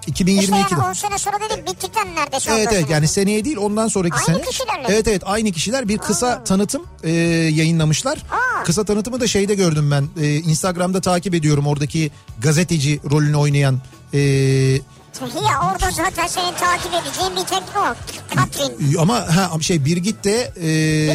2022'de. 0.07 0.41
İşte 0.41 0.55
yani 0.55 0.83
10 0.89 0.93
sene 0.93 1.17
sonra 1.17 1.35
dedik 1.39 1.67
bittikten 1.67 2.15
neredeyse 2.15 2.51
Evet 2.51 2.67
14 2.67 2.73
evet 2.73 2.89
yani 2.89 3.07
seneye 3.07 3.45
değil 3.45 3.57
ondan 3.57 3.87
sonraki 3.87 4.15
Aynı 4.15 4.25
sene. 4.25 4.41
kişilerle. 4.41 4.87
Evet 4.89 5.07
evet 5.07 5.21
aynı 5.25 5.51
kişiler 5.51 5.87
bir 5.87 5.97
kısa 5.97 6.43
tanıtım 6.43 6.83
e, 7.03 7.11
yayınlamışlar. 7.11 8.17
Aa. 8.17 8.63
Kısa 8.63 8.83
tanıtımı 8.83 9.19
da 9.19 9.27
şeyde 9.27 9.55
gördüm 9.55 9.91
ben. 9.91 10.23
E, 10.23 10.35
Instagram'da 10.35 11.01
takip 11.01 11.33
ediyorum 11.33 11.67
oradaki 11.67 12.11
gazeteci 12.41 12.99
rolünü 13.11 13.35
oynayan 13.35 13.81
e, 14.13 14.19
Ya 15.21 15.71
orada 15.71 15.91
zaten 15.91 16.27
senin 16.27 16.53
takip 16.53 16.91
edeceğin 16.93 17.31
bir 17.35 17.45
tek 17.47 17.63
o. 17.77 17.95
Katrin. 18.35 18.95
ama 18.97 19.35
ha 19.35 19.51
şey 19.61 19.85
Birgit 19.85 20.23
de 20.23 20.53
e, 20.57 20.63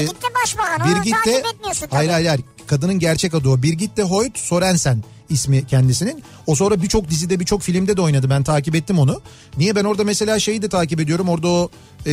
Birgit 0.00 0.22
de 0.22 0.26
başbakan 0.44 0.88
Birgit 0.88 1.14
de 1.26 1.32
takip 1.32 1.54
etmiyorsun 1.54 1.80
tabii. 1.86 1.94
hayır 1.96 2.10
hayır 2.10 2.26
hayır 2.26 2.42
kadının 2.66 2.98
gerçek 2.98 3.34
adı 3.34 3.48
o. 3.48 3.62
Birgit 3.62 3.96
de 3.96 4.02
Hoyt 4.02 4.38
Sorensen 4.38 5.04
ismi 5.30 5.66
kendisinin. 5.66 6.22
O 6.46 6.54
sonra 6.54 6.82
birçok 6.82 7.08
dizide 7.10 7.40
birçok 7.40 7.62
filmde 7.62 7.96
de 7.96 8.00
oynadı. 8.00 8.30
Ben 8.30 8.42
takip 8.42 8.74
ettim 8.74 8.98
onu. 8.98 9.20
Niye 9.56 9.76
ben 9.76 9.84
orada 9.84 10.04
mesela 10.04 10.38
şeyi 10.38 10.62
de 10.62 10.68
takip 10.68 11.00
ediyorum. 11.00 11.28
Orada 11.28 11.48
o 11.48 11.70
e, 12.06 12.12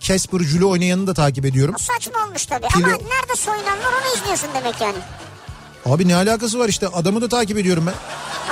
Casper 0.00 0.38
Jules 0.40 0.62
oynayanı 0.64 1.06
da 1.06 1.14
takip 1.14 1.44
ediyorum. 1.44 1.74
O 1.76 1.82
saçma 1.82 2.24
olmuş 2.26 2.46
tabii. 2.46 2.66
Kilo- 2.66 2.84
Ama 2.86 2.92
nerede 2.96 3.36
soyunan 3.36 3.78
var 3.78 3.92
onu 4.02 4.16
izliyorsun 4.20 4.48
demek 4.54 4.80
yani. 4.80 4.98
Abi 5.86 6.08
ne 6.08 6.16
alakası 6.16 6.58
var 6.58 6.68
işte 6.68 6.88
adamı 6.88 7.20
da 7.22 7.28
takip 7.28 7.58
ediyorum 7.58 7.84
ben. 7.86 7.94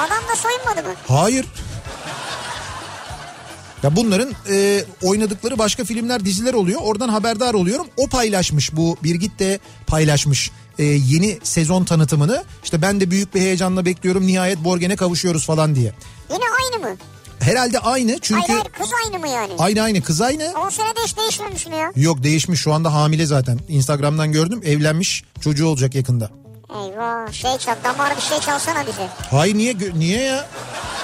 Adam 0.00 0.18
da 0.32 0.36
soyunmadı 0.36 0.88
mı? 0.88 0.94
Hayır. 1.08 1.46
Ya 3.82 3.96
bunların 3.96 4.32
e, 4.50 4.84
oynadıkları 5.02 5.58
başka 5.58 5.84
filmler 5.84 6.24
diziler 6.24 6.54
oluyor. 6.54 6.80
Oradan 6.84 7.08
haberdar 7.08 7.54
oluyorum. 7.54 7.86
O 7.96 8.06
paylaşmış 8.08 8.76
bu 8.76 8.96
Birgit 9.02 9.38
de 9.38 9.58
paylaşmış 9.86 10.50
e, 10.80 10.84
yeni 10.84 11.38
sezon 11.42 11.84
tanıtımını. 11.84 12.44
İşte 12.64 12.82
ben 12.82 13.00
de 13.00 13.10
büyük 13.10 13.34
bir 13.34 13.40
heyecanla 13.40 13.84
bekliyorum. 13.84 14.26
Nihayet 14.26 14.64
Borgen'e 14.64 14.96
kavuşuyoruz 14.96 15.46
falan 15.46 15.74
diye. 15.74 15.92
Yine 16.32 16.44
aynı 16.62 16.88
mı? 16.88 16.96
Herhalde 17.40 17.78
aynı 17.78 18.18
çünkü 18.22 18.40
Hayır 18.40 18.60
hayır 18.60 18.72
kız 18.72 18.90
aynı 19.06 19.18
mı 19.18 19.28
yani? 19.28 19.52
aynı 19.58 19.82
aynı 19.82 20.02
kız 20.02 20.20
aynı. 20.20 20.52
10 20.66 20.68
senede 20.68 21.00
hiç 21.06 21.16
değişmemiş 21.16 21.66
mi 21.66 21.76
ya? 21.76 21.92
Yok 21.96 22.22
değişmiş 22.22 22.60
şu 22.60 22.72
anda 22.72 22.94
hamile 22.94 23.26
zaten. 23.26 23.58
Instagram'dan 23.68 24.32
gördüm 24.32 24.60
evlenmiş 24.64 25.24
çocuğu 25.40 25.66
olacak 25.66 25.94
yakında. 25.94 26.30
Eyvah 26.70 27.32
şey 27.32 27.58
çal 27.58 27.76
damar 27.84 28.16
bir 28.16 28.22
şey 28.22 28.40
çalsana 28.40 28.86
bize. 28.86 29.08
Hayır 29.30 29.54
niye 29.54 29.76
niye 29.98 30.22
ya? 30.22 30.46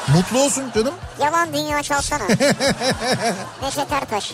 Mutlu 0.09 0.41
olsun 0.41 0.65
canım. 0.75 0.95
Yalan 1.21 1.53
dünya 1.53 1.83
çalsana. 1.83 2.25
Neşet 3.63 3.93
Ertaş. 3.93 4.33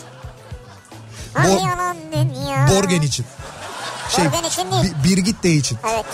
Hadi 1.35 1.49
Bor- 1.49 1.71
yalan 1.71 1.97
dünya. 2.13 2.69
Borgen 2.71 3.03
için. 3.03 3.27
Şey, 4.17 4.25
Borgen 4.25 4.43
için 4.45 4.73
değil. 4.73 4.95
Bi- 5.05 5.09
Birgit 5.11 5.43
de 5.43 5.53
için. 5.55 5.79
Evet. 5.95 6.05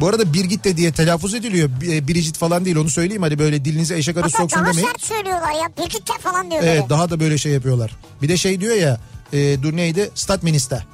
Bu 0.00 0.08
arada 0.08 0.32
Birgit 0.32 0.64
de 0.64 0.76
diye 0.76 0.92
telaffuz 0.92 1.34
ediliyor. 1.34 1.70
B- 1.80 2.08
Biricit 2.08 2.38
falan 2.38 2.64
değil 2.64 2.76
onu 2.76 2.90
söyleyeyim. 2.90 3.22
Hadi 3.22 3.38
böyle 3.38 3.64
dilinize 3.64 3.96
eşek 3.98 4.16
Hatta 4.16 4.28
soksun 4.28 4.60
daha 4.64 4.70
demeyin. 4.72 4.88
sert 4.88 5.02
söylüyorlar 5.02 5.52
ya. 5.52 5.70
Birlikte 5.78 6.12
falan 6.20 6.50
diyor 6.50 6.62
Evet 6.64 6.76
böyle. 6.78 6.88
daha 6.88 7.10
da 7.10 7.20
böyle 7.20 7.38
şey 7.38 7.52
yapıyorlar. 7.52 7.90
Bir 8.22 8.28
de 8.28 8.36
şey 8.36 8.60
diyor 8.60 8.74
ya 8.74 9.00
e, 9.32 9.62
dur 9.62 9.76
neydi? 9.76 10.10
Stat 10.14 10.42
minister. 10.42 10.86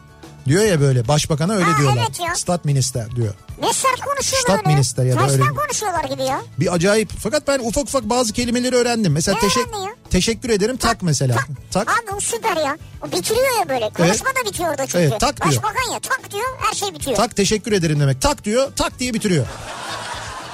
Diyor 0.46 0.64
ya 0.64 0.80
böyle 0.80 1.08
başbakana 1.08 1.52
öyle 1.52 1.64
Ha, 1.64 1.78
diyorlar. 1.80 2.04
evet 2.08 2.20
ya. 2.20 2.34
Stat 2.34 2.64
minister 2.64 3.16
diyor. 3.16 3.34
Ne 3.62 3.72
sert 3.72 4.00
konuşuyorlar 4.00 4.48
Stat 4.54 4.58
öyle. 4.58 4.68
minister 4.74 5.04
ya 5.04 5.16
da 5.16 5.18
Tersten 5.20 5.40
öyle. 5.42 5.54
konuşuyorlar 5.54 6.04
gibi 6.04 6.22
ya. 6.22 6.42
Bir 6.60 6.74
acayip. 6.74 7.10
Fakat 7.18 7.48
ben 7.48 7.58
ufak 7.58 7.84
ufak 7.84 8.04
bazı 8.04 8.32
kelimeleri 8.32 8.76
öğrendim. 8.76 9.12
Mesela 9.12 9.34
Ne 9.34 9.40
teşek 9.40 9.66
teşekkür 10.10 10.50
ederim 10.50 10.76
tak, 10.76 11.02
mesela. 11.02 11.36
Tak. 11.36 11.48
Tak. 11.70 11.88
Abi 11.90 12.16
o 12.16 12.20
süper 12.20 12.56
ya. 12.56 12.78
O 13.02 13.12
bitiriyor 13.12 13.58
ya 13.60 13.68
böyle. 13.68 13.90
Konuşma 13.90 14.30
da 14.30 14.48
bitiyor 14.50 14.70
orada 14.70 14.86
çünkü. 14.86 14.98
Evet, 14.98 15.20
tak 15.20 15.36
diyor. 15.42 15.62
Başbakan 15.62 15.92
ya 15.92 16.00
tak 16.00 16.30
diyor 16.32 16.44
her 16.60 16.74
şey 16.74 16.94
bitiyor. 16.94 17.16
Tak 17.16 17.36
teşekkür 17.36 17.72
ederim 17.72 18.00
demek. 18.00 18.20
Tak 18.20 18.44
diyor 18.44 18.72
tak 18.76 18.98
diye 18.98 19.14
bitiriyor. 19.14 19.46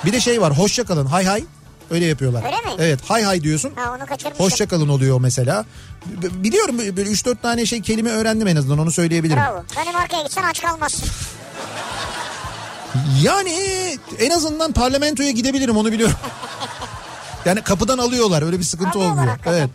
Bir 0.05 0.13
de 0.13 0.21
şey 0.21 0.41
var 0.41 0.59
hoşça 0.59 0.85
kalın 0.85 1.07
hay 1.07 1.25
hay. 1.25 1.45
Öyle 1.91 2.07
yapıyorlar. 2.07 2.45
Öyle 2.45 2.57
mi? 2.57 2.71
Evet 2.79 3.01
hay 3.09 3.23
hay 3.23 3.43
diyorsun. 3.43 3.73
Ha 3.77 3.95
onu 3.99 4.07
kaçırmışım. 4.07 4.45
Hoşça 4.45 4.69
kalın 4.69 4.89
oluyor 4.89 5.21
mesela. 5.21 5.65
B- 6.07 6.43
Biliyorum 6.45 6.79
böyle 6.79 7.11
3-4 7.11 7.37
tane 7.43 7.67
şey 7.67 7.83
kelime 7.83 8.11
öğrendim 8.11 8.49
en 8.49 8.57
azından 8.57 8.79
onu 8.79 8.91
söyleyebilirim. 8.93 9.39
Bravo. 9.43 9.65
Danimarka'ya 9.77 10.23
gitsen 10.23 10.43
aç 10.43 10.63
kalmazsın. 10.63 11.09
Yani 13.23 13.53
en 14.19 14.31
azından 14.31 14.73
parlamentoya 14.73 15.31
gidebilirim 15.31 15.77
onu 15.77 15.93
biliyorum. 15.93 16.17
yani 17.45 17.63
kapıdan 17.63 17.99
alıyorlar 17.99 18.43
öyle 18.43 18.59
bir 18.59 18.65
sıkıntı 18.65 18.91
Alıyorlar 18.91 19.13
olmuyor. 19.13 19.29
hakikaten. 19.31 19.59
Evet. 19.59 19.71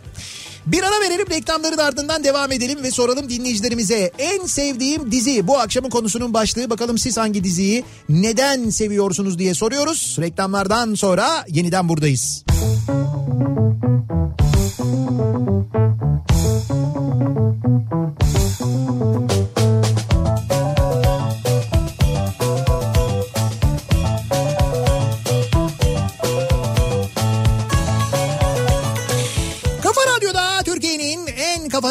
Bir 0.66 0.82
ara 0.82 1.00
verelim 1.00 1.30
reklamların 1.30 1.78
ardından 1.78 2.24
devam 2.24 2.52
edelim 2.52 2.82
ve 2.82 2.90
soralım 2.90 3.28
dinleyicilerimize 3.28 4.10
en 4.18 4.46
sevdiğim 4.46 5.12
dizi 5.12 5.46
bu 5.46 5.58
akşamın 5.58 5.90
konusunun 5.90 6.34
başlığı 6.34 6.70
bakalım 6.70 6.98
siz 6.98 7.16
hangi 7.16 7.44
diziyi 7.44 7.84
neden 8.08 8.70
seviyorsunuz 8.70 9.38
diye 9.38 9.54
soruyoruz. 9.54 10.16
Reklamlardan 10.20 10.94
sonra 10.94 11.44
yeniden 11.48 11.88
buradayız. 11.88 12.44
Kafa 19.04 19.33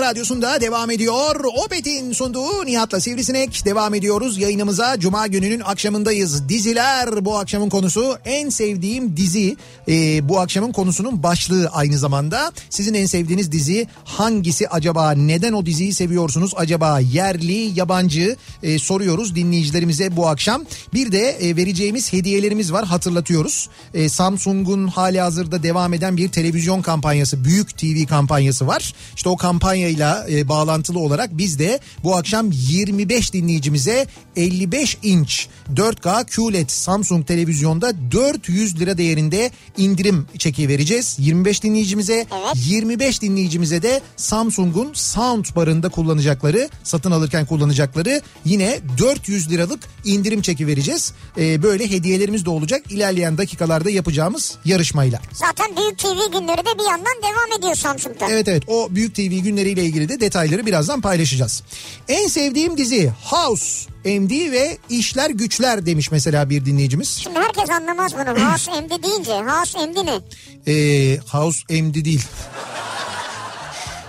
radyosunda 0.04 0.62
devam 0.62 0.92
ediyor. 0.92 1.36
Opet'in 1.66 2.14
sunduğu 2.14 2.66
Nihat'la 2.66 3.00
Sivrisinek 3.00 3.66
devam 3.66 3.94
ediyoruz. 3.94 4.38
Yayınımıza 4.38 5.00
Cuma 5.00 5.28
gününün 5.28 5.60
akşamındayız. 5.60 6.50
Diziler 6.50 7.26
bu 7.26 7.38
akşamın 7.38 7.70
konusu. 7.70 8.18
En 8.26 8.50
sevdiğim 8.50 9.18
dizi 9.18 9.58
Ee, 9.88 10.30
bu 10.30 10.40
akşamın 10.40 10.72
konusunun 10.72 11.24
başlığı 11.24 11.70
aynı 11.74 11.98
zamanda. 11.98 12.52
Sizin 12.70 12.94
en 12.94 13.06
sevdiğiniz 13.06 13.52
dizi 13.52 13.88
hangisi 14.06 14.68
acaba? 14.68 15.12
Neden 15.12 15.54
o 15.54 15.66
diziyi 15.66 15.94
seviyorsunuz 15.94 16.54
acaba? 16.56 17.00
Yerli, 17.00 17.80
yabancı 17.80 18.36
Ee, 18.64 18.80
soruyoruz 18.80 19.36
dinleyicilerimize 19.36 20.16
bu 20.16 20.28
akşam. 20.28 20.66
Bir 20.94 21.12
de 21.12 21.30
e, 21.30 21.56
vereceğimiz 21.56 22.14
hediyelerimiz 22.14 22.74
var 22.74 22.86
hatırlatıyoruz. 22.86 23.70
Ee, 23.94 24.10
Samsung'un 24.10 24.88
hali 24.88 25.20
hazırda 25.22 25.64
devam 25.64 25.94
eden 25.94 26.18
bir 26.18 26.30
televizyon 26.30 26.82
kampanyası, 26.82 27.46
büyük 27.46 27.78
TV 27.78 28.06
kampanyası 28.10 28.68
var. 28.68 28.94
İşte 29.16 29.30
o 29.30 29.38
kampanya 29.38 29.93
kampanyayla 29.94 30.26
e, 30.30 30.50
bağlantılı 30.50 31.00
olarak 31.00 31.38
biz 31.38 31.60
de 31.60 31.80
bu 32.04 32.16
akşam 32.16 32.50
25 32.52 33.34
dinleyicimize 33.34 34.08
55 34.36 34.98
inç 35.04 35.48
4K 35.76 36.26
QLED 36.26 36.70
Samsung 36.70 37.28
televizyonda 37.28 38.12
400 38.12 38.80
lira 38.80 38.98
değerinde 38.98 39.52
indirim 39.78 40.28
çeki 40.38 40.68
vereceğiz. 40.68 41.16
25 41.20 41.64
dinleyicimize 41.64 42.14
Evet. 42.14 42.56
25 42.56 43.22
dinleyicimize 43.22 43.82
de 43.82 44.02
Samsung'un 44.18 44.94
soundbarında 44.94 45.90
kullanacakları 45.90 46.70
satın 46.84 47.12
alırken 47.12 47.46
kullanacakları 47.46 48.22
yine 48.46 48.80
400 48.98 49.52
liralık 49.52 49.80
indirim 50.06 50.42
çeki 50.42 50.68
vereceğiz. 50.68 51.14
Ee, 51.38 51.64
böyle 51.64 51.92
hediyelerimiz 51.92 52.46
de 52.46 52.50
olacak 52.50 52.82
ilerleyen 52.90 53.38
dakikalarda 53.38 53.90
yapacağımız 53.90 54.58
yarışmayla. 54.66 55.22
Zaten 55.34 55.78
Büyük 55.78 55.98
TV 56.00 56.32
günleri 56.40 56.58
de 56.66 56.80
bir 56.80 56.90
yandan 56.90 57.16
devam 57.24 57.60
ediyor 57.60 57.76
Samsung'da. 57.76 58.28
Evet 58.30 58.48
evet 58.48 58.64
o 58.68 58.88
Büyük 58.92 59.16
TV 59.16 59.22
günleriyle 59.22 59.84
ilgili 59.84 60.10
de 60.10 60.20
detayları 60.20 60.66
birazdan 60.66 61.02
paylaşacağız. 61.02 61.64
En 62.08 62.28
sevdiğim 62.28 62.78
dizi 62.78 63.12
House, 63.24 63.90
MD 64.06 64.52
ve 64.52 64.78
İşler 64.90 65.30
Güçler 65.30 65.86
demiş 65.86 66.12
mesela 66.12 66.50
bir 66.50 66.66
dinleyicimiz. 66.66 67.10
Şimdi 67.10 67.40
herkes 67.40 67.70
anlamaz 67.70 68.14
bunu. 68.14 68.46
House 68.52 68.82
MD 68.82 69.04
deyince. 69.04 69.32
House 69.42 69.86
MD 69.88 69.96
ne? 70.06 70.20
Ee, 70.68 71.18
House 71.18 71.82
MD 71.82 72.06
değil. 72.06 72.22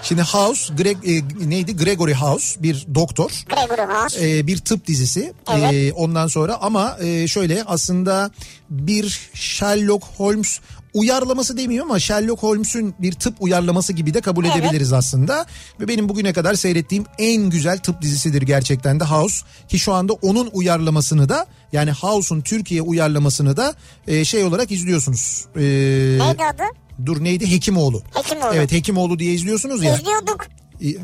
Şimdi 0.03 0.23
House, 0.23 0.75
Greg, 0.75 0.97
e, 1.09 1.23
neydi? 1.51 1.77
Gregory 1.77 2.15
House 2.15 2.63
bir 2.63 2.87
doktor. 2.95 3.31
Gregory 3.49 3.93
House. 3.93 4.39
e, 4.39 4.47
bir 4.47 4.59
tıp 4.59 4.87
dizisi. 4.87 5.33
Evet. 5.53 5.75
E, 5.75 5.93
ondan 5.93 6.27
sonra 6.27 6.57
ama 6.61 6.99
e, 7.03 7.29
şöyle 7.29 7.65
aslında 7.65 8.31
bir 8.71 9.21
Sherlock 9.35 10.05
Holmes 10.17 10.61
uyarlaması 10.95 11.57
demiyor 11.57 11.85
ama 11.85 12.01
Sherlock 12.01 12.43
Holmes'un 12.43 12.95
bir 12.99 13.13
tıp 13.13 13.35
uyarlaması 13.41 13.93
gibi 13.93 14.15
de 14.15 14.21
kabul 14.21 14.45
Evet. 14.45 14.57
edebiliriz 14.57 14.93
aslında. 14.93 15.47
Ve 15.81 15.89
benim 15.89 16.09
bugüne 16.09 16.33
kadar 16.33 16.55
seyrettiğim 16.55 17.05
en 17.19 17.51
güzel 17.51 17.79
tıp 17.79 18.03
dizisidir 18.03 18.43
gerçekten 18.43 19.01
de 19.01 19.05
House. 19.05 19.47
Ki 19.69 19.79
şu 19.79 19.93
anda 19.93 20.13
onun 20.13 20.51
uyarlamasını 20.53 21.29
da 21.29 21.47
yani 21.73 21.91
House'un 21.93 22.41
Türkiye 22.41 22.83
uyarlamasını 22.83 23.57
da 23.57 23.75
e, 24.07 24.25
şey 24.25 24.45
olarak 24.45 24.71
izliyorsunuz. 24.71 25.45
E, 25.57 25.61
Neydi 25.61 26.45
adı? 26.55 26.63
dur 27.07 27.25
neydi? 27.25 27.51
Hekimoğlu. 27.53 28.03
Hekimoğlu. 28.15 28.55
Evet 28.55 28.73
Hekimoğlu 28.73 29.19
diye 29.19 29.33
izliyorsunuz 29.35 29.83
ya. 29.83 29.95
İzliyorduk. 29.97 30.47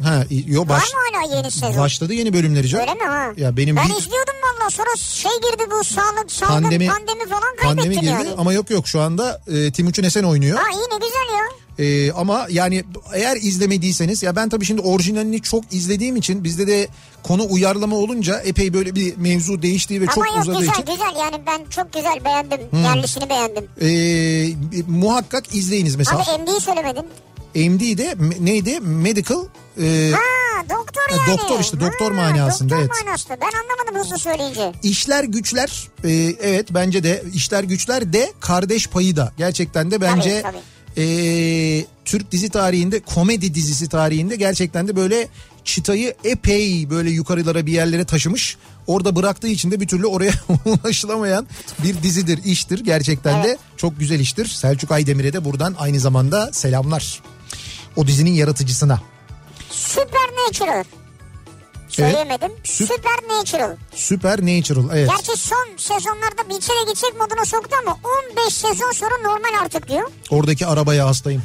Ha, 0.02 0.24
yo, 0.46 0.60
Var 0.60 0.68
baş, 0.68 0.82
mı 0.92 0.98
hala 1.12 1.36
yeni 1.36 1.50
sezon? 1.50 1.76
başladı 1.78 2.14
yeni 2.14 2.32
bölümleri 2.32 2.68
canım. 2.68 2.88
Öyle 2.88 2.94
mi 2.94 3.04
ha? 3.10 3.32
Ya 3.36 3.56
benim 3.56 3.76
ben 3.76 3.88
bir- 3.88 3.94
izliyordum 3.94 4.34
valla 4.42 4.70
sonra 4.70 4.96
şey 4.96 5.30
girdi 5.42 5.62
bu 5.70 5.84
sağlık 5.84 6.32
salgın 6.32 6.54
Pandemi- 6.54 6.86
pandemi, 6.88 7.28
falan 7.28 7.56
Pandemi 7.62 7.76
kaybettim 7.94 8.00
girdi 8.18 8.28
yani. 8.28 8.34
ama 8.38 8.52
yok 8.52 8.70
yok 8.70 8.88
şu 8.88 9.00
anda 9.00 9.40
e, 9.52 9.70
Timuçin 9.72 10.04
Esen 10.04 10.22
oynuyor. 10.24 10.58
Ha 10.58 10.70
iyi 10.70 10.94
ne 10.94 11.06
güzel 11.06 11.36
ya. 11.38 11.44
E, 11.78 12.12
ama 12.12 12.46
yani 12.50 12.84
eğer 13.14 13.36
izlemediyseniz 13.36 14.22
ya 14.22 14.36
ben 14.36 14.48
tabii 14.48 14.64
şimdi 14.64 14.80
orijinalini 14.80 15.42
çok 15.42 15.64
izlediğim 15.72 16.16
için 16.16 16.44
bizde 16.44 16.66
de 16.66 16.88
konu 17.22 17.46
uyarlama 17.50 17.96
olunca 17.96 18.40
epey 18.40 18.74
böyle 18.74 18.94
bir 18.94 19.16
mevzu 19.16 19.62
değiştiği 19.62 20.00
ve 20.00 20.04
Ama 20.04 20.14
çok 20.14 20.26
yok 20.26 20.42
uzadığı 20.42 20.58
güzel 20.58 20.72
için 20.72 20.84
güzel 20.86 21.16
yani 21.20 21.36
ben 21.46 21.60
çok 21.70 21.92
güzel 21.92 22.24
beğendim. 22.24 22.60
Yerlisini 22.84 23.24
beğendim. 23.30 23.64
e, 23.80 24.82
muhakkak 24.88 25.54
izleyiniz 25.54 25.96
mesela. 25.96 26.18
Abi 26.22 26.42
MD'yi 26.42 26.60
söylemedin. 26.60 27.04
MD 27.54 27.98
de 27.98 28.14
neydi? 28.40 28.80
Medical 28.80 29.44
e, 29.82 30.10
Ha 30.14 30.20
doktor 30.70 31.02
yani. 31.18 31.38
doktor 31.38 31.60
işte, 31.60 31.80
doktor 31.80 32.12
Ha, 32.14 32.16
manasında, 32.22 32.70
doktor 32.70 32.82
evet. 32.96 33.06
manasında. 33.06 33.38
Ben 33.40 33.50
anlamadım 33.58 34.04
hızlı 34.04 34.18
söyleyince. 34.18 34.72
İşler 34.82 35.24
güçler 35.24 35.88
e, 36.04 36.10
evet 36.40 36.66
bence 36.70 37.02
de 37.02 37.22
işler 37.34 37.64
güçler 37.64 38.12
de 38.12 38.32
kardeş 38.40 38.86
payı 38.86 39.16
da 39.16 39.32
gerçekten 39.38 39.90
de 39.90 40.00
bence 40.00 40.42
tabii. 40.42 40.58
e, 41.02 41.84
Türk 42.04 42.32
dizi 42.32 42.48
tarihinde 42.48 43.00
komedi 43.00 43.54
dizisi 43.54 43.88
tarihinde 43.88 44.36
gerçekten 44.36 44.88
de 44.88 44.96
böyle 44.96 45.28
çıtayı 45.64 46.14
epey 46.24 46.90
böyle 46.90 47.10
yukarılara 47.10 47.66
bir 47.66 47.72
yerlere 47.72 48.04
taşımış. 48.04 48.56
Orada 48.86 49.16
bıraktığı 49.16 49.48
için 49.48 49.70
de 49.70 49.80
bir 49.80 49.88
türlü 49.88 50.06
oraya 50.06 50.32
ulaşılamayan 50.64 51.46
bir 51.84 52.02
dizidir, 52.02 52.40
iştir. 52.44 52.78
Gerçekten 52.84 53.44
de 53.44 53.48
Evet. 53.48 53.58
çok 53.76 53.98
güzel 53.98 54.20
iştir. 54.20 54.46
Selçuk 54.46 54.90
Aydemir'e 54.90 55.32
de 55.32 55.44
buradan 55.44 55.74
aynı 55.78 56.00
zamanda 56.00 56.50
selamlar. 56.52 57.22
O 57.96 58.06
dizinin 58.06 58.30
yaratıcısına. 58.34 59.00
Supernatural. 59.70 60.84
Söyleyemedim. 61.88 62.52
Süp- 62.64 62.86
Supernatural. 62.86 63.76
Supernatural 63.94 64.88
evet. 64.98 65.10
Gerçi 65.10 65.40
son 65.40 65.68
sezonlarda 65.76 66.48
bir 66.50 66.60
kere 66.60 66.82
gidecek 66.84 67.20
moduna 67.20 67.44
soktu 67.44 67.76
ama 67.86 67.98
15 68.34 68.54
sezon 68.54 68.92
sonra 68.92 69.18
normal 69.24 69.62
artık 69.64 69.88
diyor. 69.88 70.10
Oradaki 70.30 70.66
arabaya 70.66 71.06
hastayım. 71.06 71.42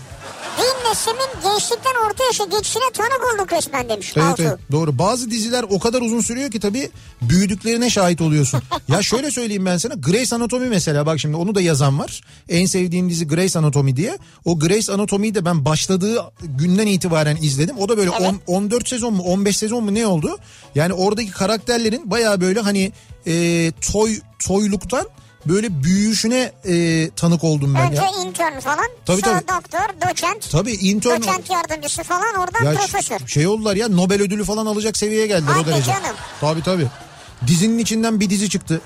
Din 0.57 0.89
Nesim'in 0.89 1.41
gençlikten 1.43 1.93
orta 2.07 2.23
yaşa 2.23 2.43
geçişine 2.45 2.83
tanık 2.93 3.33
olduk 3.33 3.53
resmen 3.53 3.89
demiş. 3.89 4.13
Evet, 4.17 4.39
evet 4.39 4.59
doğru. 4.71 4.97
Bazı 4.99 5.31
diziler 5.31 5.65
o 5.69 5.79
kadar 5.79 6.01
uzun 6.01 6.21
sürüyor 6.21 6.51
ki 6.51 6.59
tabii 6.59 6.89
büyüdüklerine 7.21 7.89
şahit 7.89 8.21
oluyorsun. 8.21 8.61
ya 8.87 9.01
şöyle 9.01 9.31
söyleyeyim 9.31 9.65
ben 9.65 9.77
sana. 9.77 9.93
Grey's 9.93 10.33
Anatomy 10.33 10.67
mesela 10.69 11.05
bak 11.05 11.19
şimdi 11.19 11.35
onu 11.35 11.55
da 11.55 11.61
yazan 11.61 11.99
var. 11.99 12.21
En 12.49 12.65
sevdiğim 12.65 13.09
dizi 13.09 13.27
Grey's 13.27 13.55
Anatomy 13.55 13.95
diye. 13.95 14.17
O 14.45 14.59
Grey's 14.59 14.89
Anatomy'yi 14.89 15.35
de 15.35 15.45
ben 15.45 15.65
başladığı 15.65 16.31
günden 16.43 16.87
itibaren 16.87 17.37
izledim. 17.41 17.77
O 17.77 17.89
da 17.89 17.97
böyle 17.97 18.11
Evet. 18.19 18.33
on- 18.47 18.53
14 18.55 18.87
sezon 18.89 19.13
mu 19.13 19.23
15 19.23 19.57
sezon 19.57 19.83
mu 19.83 19.93
ne 19.93 20.07
oldu? 20.07 20.37
Yani 20.75 20.93
oradaki 20.93 21.31
karakterlerin 21.31 22.11
baya 22.11 22.41
böyle 22.41 22.59
hani 22.59 22.91
e, 23.27 23.71
toy 23.91 24.19
toyluktan 24.39 25.05
böyle 25.47 25.83
büyüyüşüne 25.83 26.51
e, 26.65 27.09
tanık 27.09 27.43
oldum 27.43 27.75
ben 27.75 27.91
Önce 27.91 28.01
ya. 28.01 28.09
intern 28.25 28.59
falan. 28.59 28.85
Tabii, 29.05 29.21
sonra 29.21 29.41
tabii. 29.41 29.63
doktor, 29.63 30.09
doçent. 30.09 30.51
Tabii 30.51 30.71
intern 30.71 31.21
Doçent 31.21 31.49
yardımcısı 31.49 32.03
falan 32.03 32.35
oradan 32.35 32.63
Ya 32.71 32.73
profesör. 32.79 33.27
şey 33.27 33.47
oldular 33.47 33.75
ya 33.75 33.87
Nobel 33.87 34.21
ödülü 34.21 34.43
falan 34.43 34.65
alacak 34.65 34.97
seviyeye 34.97 35.27
geldiler 35.27 35.51
o 35.51 35.55
Hadi 35.55 35.67
derece. 35.67 35.85
canım. 35.91 36.15
Tabii 36.41 36.63
tabii. 36.63 36.87
Dizinin 37.47 37.77
içinden 37.77 38.19
bir 38.19 38.29
dizi 38.29 38.49
çıktı. 38.49 38.81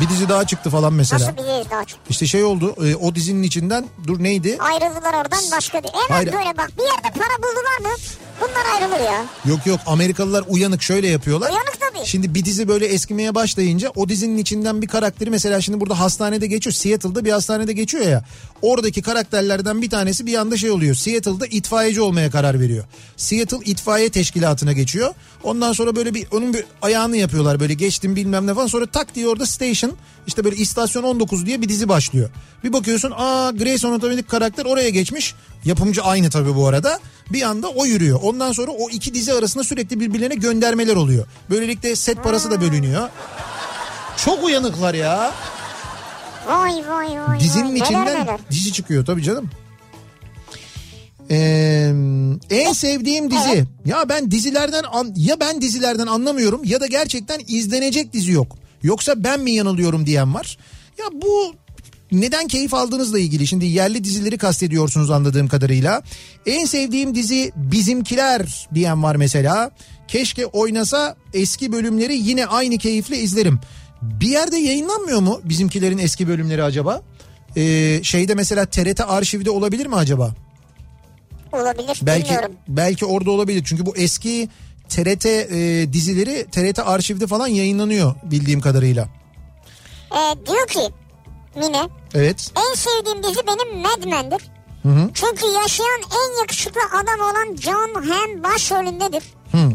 Bir 0.00 0.08
dizi 0.08 0.28
daha 0.28 0.46
çıktı 0.46 0.70
falan 0.70 0.92
mesela. 0.92 1.24
Nasıl 1.24 1.36
biliriz 1.36 1.70
daha 1.70 1.84
çok. 1.84 1.98
İşte 2.10 2.26
şey 2.26 2.44
oldu 2.44 2.74
e, 2.86 2.96
o 2.96 3.14
dizinin 3.14 3.42
içinden 3.42 3.86
dur 4.06 4.22
neydi? 4.22 4.58
Ayrıldılar 4.60 5.14
oradan 5.14 5.40
başka 5.52 5.82
bir. 5.82 5.88
Hemen 5.88 6.08
Hayır. 6.08 6.32
böyle 6.32 6.56
bak 6.58 6.70
bir 6.78 6.82
yerde 6.82 7.18
para 7.18 7.38
buldular 7.38 7.90
mı 7.90 7.96
bunlar 8.40 8.74
ayrılır 8.74 9.04
ya. 9.04 9.26
Yok 9.44 9.66
yok 9.66 9.80
Amerikalılar 9.86 10.44
uyanık 10.48 10.82
şöyle 10.82 11.08
yapıyorlar. 11.08 11.50
Uyanık 11.50 11.80
tabii. 11.80 12.06
Şimdi 12.06 12.34
bir 12.34 12.44
dizi 12.44 12.68
böyle 12.68 12.86
eskimeye 12.86 13.34
başlayınca 13.34 13.92
o 13.96 14.08
dizinin 14.08 14.36
içinden 14.38 14.82
bir 14.82 14.86
karakteri 14.86 15.30
mesela 15.30 15.60
şimdi 15.60 15.80
burada 15.80 16.00
hastanede 16.00 16.46
geçiyor. 16.46 16.74
Seattle'da 16.74 17.24
bir 17.24 17.32
hastanede 17.32 17.72
geçiyor 17.72 18.06
ya. 18.06 18.24
Oradaki 18.62 19.02
karakterlerden 19.02 19.82
bir 19.82 19.90
tanesi 19.90 20.26
bir 20.26 20.34
anda 20.34 20.56
şey 20.56 20.70
oluyor. 20.70 20.94
Seattle'da 20.94 21.46
itfaiyeci 21.46 22.00
olmaya 22.00 22.30
karar 22.30 22.60
veriyor. 22.60 22.84
Seattle 23.16 23.58
itfaiye 23.64 24.10
teşkilatına 24.10 24.72
geçiyor. 24.72 25.14
Ondan 25.42 25.72
sonra 25.72 25.96
böyle 25.96 26.14
bir 26.14 26.26
onun 26.32 26.54
bir 26.54 26.64
ayağını 26.82 27.16
yapıyorlar 27.16 27.60
böyle 27.60 27.74
geçtim 27.74 28.16
bilmem 28.16 28.46
ne 28.46 28.54
falan. 28.54 28.66
Sonra 28.66 28.86
tak 28.86 29.14
diye 29.14 29.28
orada 29.28 29.46
station 29.46 29.92
işte 30.26 30.44
böyle 30.44 30.56
istasyon 30.56 31.02
19 31.02 31.46
diye 31.46 31.62
bir 31.62 31.68
dizi 31.68 31.88
başlıyor. 31.88 32.30
Bir 32.64 32.72
bakıyorsun 32.72 33.12
aa 33.16 33.50
Grey's 33.50 33.84
Anatomy'deki 33.84 34.28
karakter 34.28 34.64
oraya 34.64 34.90
geçmiş. 34.90 35.34
Yapımcı 35.64 36.02
aynı 36.02 36.30
tabii 36.30 36.54
bu 36.56 36.66
arada. 36.66 36.98
Bir 37.32 37.42
anda 37.42 37.68
o 37.68 37.86
yürüyor. 37.86 38.20
Ondan 38.22 38.52
sonra 38.52 38.70
o 38.70 38.90
iki 38.90 39.14
dizi 39.14 39.32
arasında 39.32 39.64
sürekli 39.64 40.00
birbirlerine 40.00 40.34
göndermeler 40.34 40.96
oluyor. 40.96 41.26
Böylelikle 41.50 41.96
set 41.96 42.24
parası 42.24 42.50
da 42.50 42.60
bölünüyor. 42.60 43.08
Çok 44.16 44.44
uyanıklar 44.44 44.94
ya. 44.94 45.32
Vay 46.46 46.72
vay 46.88 47.20
vay. 47.20 47.40
Dizinin 47.40 47.64
vay. 47.64 47.74
Neler 47.74 47.84
içinden 47.84 48.06
neler. 48.06 48.40
dizi 48.50 48.72
çıkıyor 48.72 49.06
tabii 49.06 49.22
canım. 49.22 49.50
Ee, 51.30 51.92
en 52.50 52.72
sevdiğim 52.72 53.30
dizi. 53.30 53.64
Ya 53.84 54.08
ben 54.08 54.30
dizilerden 54.30 54.84
ya 55.16 55.40
ben 55.40 55.62
dizilerden 55.62 56.06
anlamıyorum 56.06 56.60
ya 56.64 56.80
da 56.80 56.86
gerçekten 56.86 57.40
izlenecek 57.48 58.12
dizi 58.12 58.32
yok. 58.32 58.56
Yoksa 58.82 59.24
ben 59.24 59.40
mi 59.40 59.50
yanılıyorum 59.50 60.06
diyen 60.06 60.34
var. 60.34 60.58
Ya 60.98 61.04
bu 61.22 61.54
neden 62.12 62.48
keyif 62.48 62.74
aldığınızla 62.74 63.18
ilgili. 63.18 63.46
Şimdi 63.46 63.66
yerli 63.66 64.04
dizileri 64.04 64.38
kastediyorsunuz 64.38 65.10
anladığım 65.10 65.48
kadarıyla. 65.48 66.02
En 66.46 66.64
sevdiğim 66.64 67.14
dizi 67.14 67.52
Bizimkiler 67.56 68.68
diyen 68.74 69.02
var 69.02 69.16
mesela. 69.16 69.70
Keşke 70.08 70.46
oynasa 70.46 71.16
eski 71.34 71.72
bölümleri 71.72 72.16
yine 72.16 72.46
aynı 72.46 72.78
keyifle 72.78 73.18
izlerim. 73.18 73.60
Bir 74.02 74.28
yerde 74.28 74.56
yayınlanmıyor 74.56 75.20
mu 75.20 75.40
bizimkilerin 75.44 75.98
eski 75.98 76.28
bölümleri 76.28 76.62
acaba? 76.62 77.02
Ee, 77.56 78.00
şeyde 78.02 78.34
mesela 78.34 78.66
TRT 78.66 79.00
arşivde 79.00 79.50
olabilir 79.50 79.86
mi 79.86 79.96
acaba? 79.96 80.34
Olabilir 81.52 81.98
Belki 82.02 82.24
bilmiyorum. 82.24 82.52
belki 82.68 83.04
orada 83.06 83.30
olabilir. 83.30 83.62
Çünkü 83.66 83.86
bu 83.86 83.96
eski 83.96 84.48
TRT 84.90 85.26
e, 85.26 85.92
dizileri 85.92 86.46
TRT 86.52 86.78
arşivde 86.78 87.26
falan 87.26 87.46
yayınlanıyor 87.48 88.14
bildiğim 88.22 88.60
kadarıyla. 88.60 89.08
Ee, 90.12 90.46
diyor 90.46 90.66
ki 90.66 90.80
Mine 91.56 91.88
Evet. 92.14 92.50
en 92.56 92.74
sevdiğim 92.74 93.22
dizi 93.22 93.40
benim 93.46 93.78
Mad 93.82 94.04
Men'dir. 94.04 94.50
Çünkü 95.14 95.46
yaşayan 95.62 96.00
en 96.12 96.40
yakışıklı 96.40 96.80
adam 96.92 97.20
olan 97.20 97.56
John 97.56 97.94
Hamm 98.02 98.42
başrolündedir. 98.42 99.22
Hı. 99.52 99.70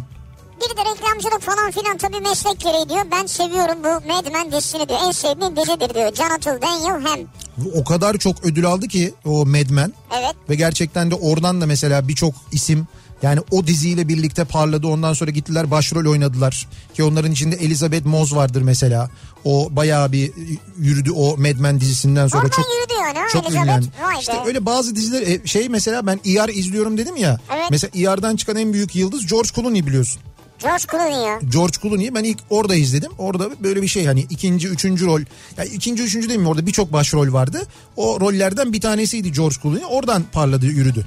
bir 0.62 0.78
de 0.78 0.82
reklamcılık 0.92 1.42
falan 1.42 1.72
filan 1.72 1.98
tabii 1.98 2.20
meslek 2.20 2.60
gereği 2.60 2.90
diyor. 2.90 3.06
Ben 3.12 3.26
seviyorum 3.26 3.78
bu 3.84 4.08
Mad 4.14 4.32
Men 4.32 4.52
dizisini 4.52 4.90
diyor. 4.90 5.00
En 5.08 5.12
sevdiğim 5.12 5.56
dizidir 5.56 5.94
diyor. 5.94 6.16
Jonathan 6.16 6.62
Daniel 6.62 7.08
hem. 7.12 7.28
O 7.76 7.84
kadar 7.84 8.18
çok 8.18 8.46
ödül 8.46 8.66
aldı 8.66 8.88
ki 8.88 9.14
o 9.26 9.46
Mad 9.46 9.70
Men. 9.70 9.94
Evet. 10.20 10.36
Ve 10.50 10.56
gerçekten 10.56 11.12
de 11.12 11.16
oradan 11.16 11.62
da 11.62 11.66
mesela 11.66 12.08
birçok 12.08 12.34
isim 12.52 12.88
yani 13.22 13.40
o 13.52 13.68
diziyle 13.68 14.08
birlikte 14.08 14.46
parladı. 14.46 14.88
Ondan 14.88 15.14
sonra 15.14 15.32
gittiler 15.32 15.72
başrol 15.72 16.12
oynadılar. 16.12 16.68
Ki 16.94 17.04
onların 17.04 17.32
içinde 17.32 17.56
Elizabeth 17.56 18.06
Moss 18.06 18.36
vardır 18.36 18.62
mesela. 18.62 19.10
O 19.44 19.68
bayağı 19.72 20.12
bir 20.12 20.32
yürüdü 20.78 21.12
o 21.12 21.38
Mad 21.38 21.60
Men 21.60 21.82
dizisinden 21.82 22.28
sonra. 22.28 22.44
Oradan 22.44 22.56
çok, 22.56 22.66
yürüdü 22.66 22.94
yani 23.02 23.20
ha, 23.20 23.26
Çok 23.32 23.46
Elizabeth. 23.46 23.66
ünlendi. 23.66 23.88
İşte 24.20 24.34
öyle 24.46 24.66
bazı 24.66 24.96
diziler 24.96 25.22
e, 25.22 25.48
şey 25.48 25.70
mesela 25.70 26.08
ben 26.08 26.20
ER 26.26 26.50
izliyorum 26.50 26.98
dedim 26.98 27.16
ya. 27.16 27.40
Evet. 27.56 27.68
Mesela 27.72 28.12
ER'dan 28.12 28.36
çıkan 28.36 28.56
en 28.56 28.74
büyük 28.74 28.96
yıldız 28.96 29.28
George 29.28 29.50
Clooney 29.56 29.88
biliyorsun. 29.88 30.22
George 30.60 30.84
Clooney 30.92 31.28
ya. 31.28 31.40
George 31.54 31.78
Clooney'i 31.82 32.16
ben 32.16 32.24
ilk 32.24 32.40
orada 32.50 32.76
izledim. 32.76 33.12
Orada 33.18 33.50
böyle 33.64 33.82
bir 33.82 33.88
şey 33.88 34.06
hani 34.06 34.26
ikinci, 34.30 34.68
üçüncü 34.68 35.06
rol. 35.06 35.22
Yani 35.58 35.70
ikinci, 35.70 36.04
üçüncü 36.04 36.30
değil 36.30 36.40
mi? 36.40 36.48
Orada 36.48 36.66
birçok 36.66 36.94
başrol 36.94 37.34
vardı. 37.34 37.62
O 37.96 38.20
rollerden 38.20 38.74
bir 38.74 38.82
tanesiydi 38.82 39.32
George 39.32 39.56
Clooney. 39.62 39.84
Oradan 39.90 40.24
parladı, 40.32 40.66
yürüdü. 40.66 41.06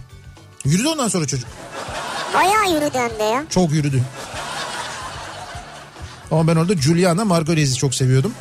Yürüdü 0.64 0.88
ondan 0.88 1.08
sonra 1.08 1.26
çocuk. 1.26 1.48
Bayağı 2.34 2.70
yürüdü 2.74 2.98
hem 2.98 3.18
de 3.18 3.22
ya. 3.22 3.44
Çok 3.50 3.72
yürüdü. 3.72 4.02
Ama 6.30 6.46
ben 6.48 6.56
orada 6.56 6.74
Juliana 6.76 7.24
Margulies'i 7.24 7.74
çok 7.74 7.94
seviyordum. 7.94 8.34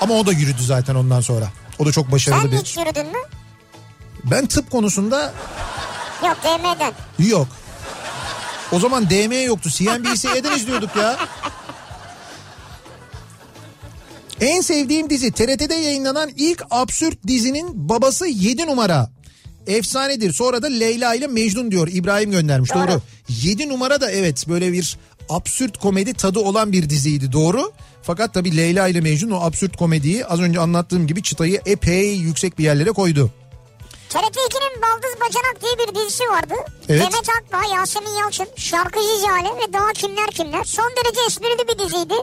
Ama 0.00 0.14
o 0.14 0.26
da 0.26 0.32
yürüdü 0.32 0.62
zaten 0.62 0.94
ondan 0.94 1.20
sonra. 1.20 1.48
O 1.78 1.86
da 1.86 1.92
çok 1.92 2.12
başarılı 2.12 2.40
Sen 2.42 2.50
bir... 2.52 2.56
hiç 2.56 2.76
yürüdün 2.76 3.06
mü? 3.06 3.18
Ben 4.24 4.46
tıp 4.46 4.70
konusunda 4.70 5.32
Yok 6.26 6.36
DM'den. 6.44 6.92
yok. 7.18 7.48
O 8.72 8.80
zaman 8.80 9.10
DM 9.10 9.46
yoktu. 9.46 9.70
CNBC'den 9.70 10.56
izliyorduk 10.56 10.96
ya. 10.96 11.16
En 14.40 14.60
sevdiğim 14.60 15.10
dizi 15.10 15.32
TRT'de 15.32 15.74
yayınlanan 15.74 16.30
ilk 16.36 16.62
absürt 16.70 17.26
dizinin 17.26 17.88
babası 17.88 18.26
7 18.26 18.66
numara. 18.66 19.10
Efsanedir. 19.68 20.32
Sonra 20.32 20.62
da 20.62 20.66
Leyla 20.66 21.14
ile 21.14 21.26
Mecnun 21.26 21.70
diyor. 21.70 21.88
İbrahim 21.92 22.30
göndermiş. 22.30 22.74
Doğru. 22.74 22.88
Doğru. 22.88 23.00
7 23.28 23.68
numara 23.68 24.00
da 24.00 24.10
evet 24.10 24.48
böyle 24.48 24.72
bir 24.72 24.96
absürt 25.28 25.78
komedi 25.78 26.14
tadı 26.14 26.38
olan 26.38 26.72
bir 26.72 26.90
diziydi. 26.90 27.32
Doğru. 27.32 27.72
Fakat 28.02 28.34
tabii 28.34 28.56
Leyla 28.56 28.88
ile 28.88 29.00
Mecnun 29.00 29.30
o 29.30 29.40
absürt 29.40 29.76
komediyi 29.76 30.26
az 30.26 30.40
önce 30.40 30.60
anlattığım 30.60 31.06
gibi 31.06 31.22
çıtayı 31.22 31.60
epey 31.66 32.14
yüksek 32.16 32.58
bir 32.58 32.64
yerlere 32.64 32.90
koydu. 32.90 33.30
TRT 34.08 34.36
2'nin 34.36 34.82
Baldız 34.82 35.20
Bacanak 35.20 35.62
diye 35.62 35.72
bir 35.88 35.94
dizisi 35.94 36.24
vardı. 36.24 36.54
Evet. 36.88 37.00
Demet 37.00 37.28
Akbağ, 37.38 37.74
Yasemin 37.76 38.14
Yalçın, 38.20 38.46
şarkıcı 38.56 39.20
Jale 39.26 39.48
ve 39.48 39.72
daha 39.72 39.92
kimler 39.92 40.26
kimler. 40.30 40.64
Son 40.64 40.90
derece 40.96 41.20
esprili 41.26 41.68
bir 41.68 41.78
diziydi. 41.84 42.14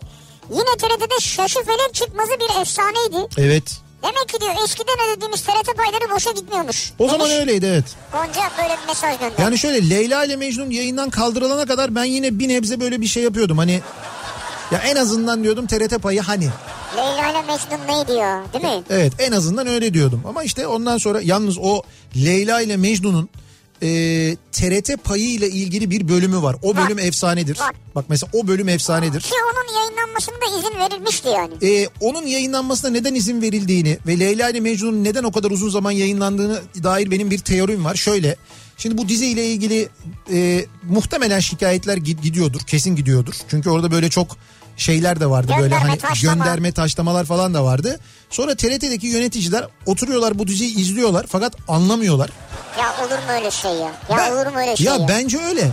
Yine 0.49 0.77
TRT'de 0.77 1.19
Şaşı 1.19 1.59
Felek 1.59 1.93
çıkmazı 1.93 2.31
bir 2.31 2.61
efsaneydi. 2.61 3.27
Evet. 3.37 3.84
Demek 4.03 4.29
ki 4.29 4.41
diyor 4.41 4.51
eskiden 4.63 4.95
ödediğimiz 5.09 5.41
TRT 5.41 5.77
payları 5.77 6.15
boşa 6.15 6.31
gitmiyormuş. 6.31 6.93
O 6.99 7.09
zaman 7.09 7.29
Demiş. 7.29 7.41
öyleydi 7.41 7.65
evet. 7.65 7.85
Gonca 8.11 8.51
böyle 8.57 8.77
bir 8.81 8.87
mesaj 8.87 9.19
gönderdi. 9.19 9.41
Yani 9.41 9.57
şöyle 9.57 9.89
Leyla 9.89 10.25
ile 10.25 10.35
Mecnun 10.35 10.69
yayından 10.69 11.09
kaldırılana 11.09 11.65
kadar 11.65 11.95
ben 11.95 12.03
yine 12.03 12.39
bir 12.39 12.47
nebze 12.47 12.79
böyle 12.79 13.01
bir 13.01 13.07
şey 13.07 13.23
yapıyordum. 13.23 13.57
Hani 13.57 13.81
ya 14.71 14.79
en 14.79 14.95
azından 14.95 15.43
diyordum 15.43 15.67
TRT 15.67 16.01
payı 16.01 16.21
hani. 16.21 16.49
Leyla 16.97 17.29
ile 17.31 17.41
Mecnun 17.41 17.87
ne 17.87 18.07
diyor 18.07 18.43
değil 18.53 18.63
mi? 18.63 18.83
Evet 18.89 19.13
en 19.19 19.31
azından 19.31 19.67
öyle 19.67 19.93
diyordum. 19.93 20.21
Ama 20.27 20.43
işte 20.43 20.67
ondan 20.67 20.97
sonra 20.97 21.21
yalnız 21.21 21.57
o 21.57 21.81
Leyla 22.15 22.61
ile 22.61 22.77
Mecnun'un 22.77 23.29
e, 23.83 23.87
TRT 24.51 25.03
payı 25.03 25.29
ile 25.29 25.49
ilgili 25.49 25.89
bir 25.91 26.07
bölümü 26.07 26.41
var. 26.41 26.55
O 26.61 26.77
bölüm 26.77 26.99
efsanedir. 26.99 27.59
Var. 27.59 27.75
Bak 27.95 28.05
mesela 28.09 28.29
o 28.33 28.47
bölüm 28.47 28.69
efsanedir. 28.69 29.21
Ki 29.21 29.29
onun 29.53 29.75
yayınlanmasına 29.79 30.35
da 30.35 30.57
izin 30.59 30.79
verilmişti 30.79 31.27
yani. 31.29 31.53
E, 31.61 31.87
onun 31.99 32.25
yayınlanmasına 32.27 32.91
neden 32.91 33.13
izin 33.15 33.41
verildiğini 33.41 33.97
ve 34.07 34.19
Leyla 34.19 34.49
ile 34.49 34.59
Mecnun'un 34.59 35.03
neden 35.03 35.23
o 35.23 35.31
kadar 35.31 35.51
uzun 35.51 35.69
zaman 35.69 35.91
yayınlandığını 35.91 36.61
dair 36.83 37.11
benim 37.11 37.31
bir 37.31 37.37
teorim 37.39 37.85
var. 37.85 37.95
Şöyle 37.95 38.35
şimdi 38.77 38.97
bu 38.97 39.09
diziyle 39.09 39.45
ilgili 39.47 39.89
e, 40.33 40.65
muhtemelen 40.89 41.39
şikayetler 41.39 41.97
gid- 41.97 42.21
gidiyordur 42.21 42.59
kesin 42.61 42.95
gidiyordur. 42.95 43.33
Çünkü 43.49 43.69
orada 43.69 43.91
böyle 43.91 44.09
çok 44.09 44.37
şeyler 44.77 45.19
de 45.19 45.29
vardı 45.29 45.51
böyle 45.57 45.61
Gönderme, 45.67 45.89
hani 45.89 45.97
taşlama. 45.99 46.43
gönderme 46.45 46.71
taşlamalar 46.71 47.25
falan 47.25 47.53
da 47.53 47.63
vardı. 47.63 47.99
Sonra 48.29 48.55
TRT'deki 48.55 49.07
yöneticiler 49.07 49.67
oturuyorlar 49.85 50.39
bu 50.39 50.47
diziyi 50.47 50.77
izliyorlar 50.77 51.25
fakat 51.29 51.53
anlamıyorlar. 51.67 52.29
Ya 52.79 53.05
olur 53.05 53.17
mu 53.17 53.31
öyle 53.37 53.51
şey 53.51 53.71
ya? 53.71 53.91
Ya 54.09 54.17
Ben- 54.17 54.31
olur 54.31 54.45
mu 54.47 54.59
öyle 54.59 54.75
şey 54.75 54.85
ya? 54.85 54.93
ya 54.95 55.07
bence 55.07 55.37
öyle. 55.41 55.71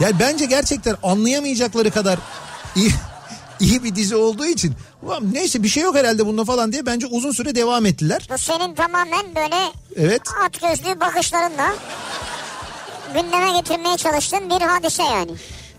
Yani 0.00 0.14
bence 0.20 0.44
gerçekten 0.44 0.96
anlayamayacakları 1.02 1.90
kadar 1.90 2.18
iyi 2.76 2.90
iyi 3.60 3.84
bir 3.84 3.94
dizi 3.94 4.16
olduğu 4.16 4.46
için 4.46 4.74
neyse 5.32 5.62
bir 5.62 5.68
şey 5.68 5.82
yok 5.82 5.96
herhalde 5.96 6.26
bunda 6.26 6.44
falan 6.44 6.72
diye 6.72 6.86
bence 6.86 7.06
uzun 7.06 7.32
süre 7.32 7.54
devam 7.54 7.86
ettiler. 7.86 8.28
Bu 8.32 8.38
senin 8.38 8.74
tamamen 8.74 9.34
böyle 9.36 9.56
Evet. 9.96 10.22
at 10.46 10.60
gözlü 10.60 11.00
bakışlarınla 11.00 11.74
gündeme 13.14 13.58
getirmeye 13.60 13.96
çalıştığın 13.96 14.50
bir 14.50 14.60
hadise 14.66 15.02
yani. 15.02 15.30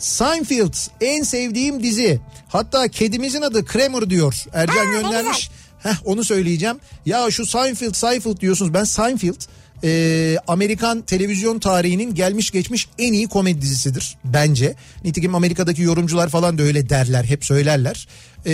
Seinfeld 0.02 0.74
en 1.02 1.24
sevdiğim 1.24 1.84
dizi. 1.84 2.20
Hatta 2.48 2.88
kedimizin 2.88 3.42
adı 3.42 3.66
Kramer 3.66 4.10
diyor. 4.10 4.46
Ercan 4.54 4.88
ne 4.88 5.02
göndermiş. 5.02 5.50
Heh, 5.84 5.96
onu 6.06 6.24
söyleyeceğim. 6.24 6.78
Ya 7.06 7.32
şu 7.32 7.46
Seinfeld 7.46 7.94
Seinfeld 7.94 8.40
diyorsunuz. 8.40 8.74
Ben 8.74 8.84
Seinfeld 8.84 9.42
e, 9.84 10.38
Amerikan 10.48 11.02
televizyon 11.02 11.60
tarihinin 11.60 12.16
gelmiş 12.16 12.52
geçmiş 12.52 12.88
en 13.00 13.14
iyi 13.14 13.28
komedi 13.28 13.62
dizisidir 13.62 14.18
bence. 14.26 14.76
Nitekim 15.04 15.36
Amerika'daki 15.36 15.82
yorumcular 15.82 16.30
falan 16.30 16.58
da 16.58 16.64
öyle 16.64 16.90
derler. 16.90 17.24
Hep 17.24 17.46
söylerler. 17.46 18.08
E, 18.46 18.54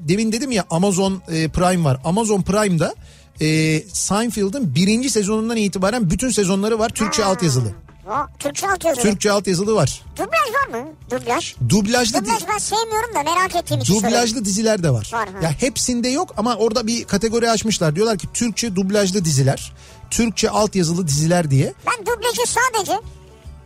demin 0.00 0.32
dedim 0.32 0.50
ya 0.50 0.64
Amazon 0.70 1.22
e, 1.32 1.48
Prime 1.48 1.84
var. 1.84 2.00
Amazon 2.04 2.42
Prime'da 2.42 2.94
e, 3.40 3.80
Seinfeld'ın 3.92 4.74
birinci 4.74 5.10
sezonundan 5.10 5.56
itibaren 5.56 6.10
bütün 6.10 6.30
sezonları 6.30 6.78
var. 6.78 6.88
Türkçe 6.88 7.24
altyazılı. 7.24 7.74
O, 8.10 8.14
Türkçe 8.38 8.68
alt 8.70 8.84
yazılı. 8.84 9.02
Türkçe 9.02 9.32
altyazılı 9.32 9.74
var. 9.74 10.02
Dublaj 10.16 10.30
var 10.74 10.80
mı? 10.80 10.88
Dublaj. 11.10 11.54
Dublajlı 11.68 12.20
Dublaj 12.24 12.42
ben 12.52 12.58
sevmiyorum 12.58 13.14
da 13.14 13.22
merak 13.22 13.56
ettiğim 13.56 13.80
için. 13.80 13.94
Dublajlı 13.94 14.44
diziler 14.44 14.82
de 14.82 14.90
var. 14.90 15.10
Var, 15.12 15.28
ha. 15.28 15.38
ya 15.42 15.50
hepsinde 15.58 16.08
yok 16.08 16.34
ama 16.36 16.54
orada 16.56 16.86
bir 16.86 17.04
kategori 17.04 17.50
açmışlar. 17.50 17.96
Diyorlar 17.96 18.18
ki 18.18 18.28
Türkçe 18.34 18.76
dublajlı 18.76 19.24
diziler, 19.24 19.72
Türkçe 20.10 20.50
altyazılı 20.50 21.06
diziler 21.08 21.50
diye. 21.50 21.74
Ben 21.86 22.06
dublajı 22.06 22.42
sadece 22.46 23.00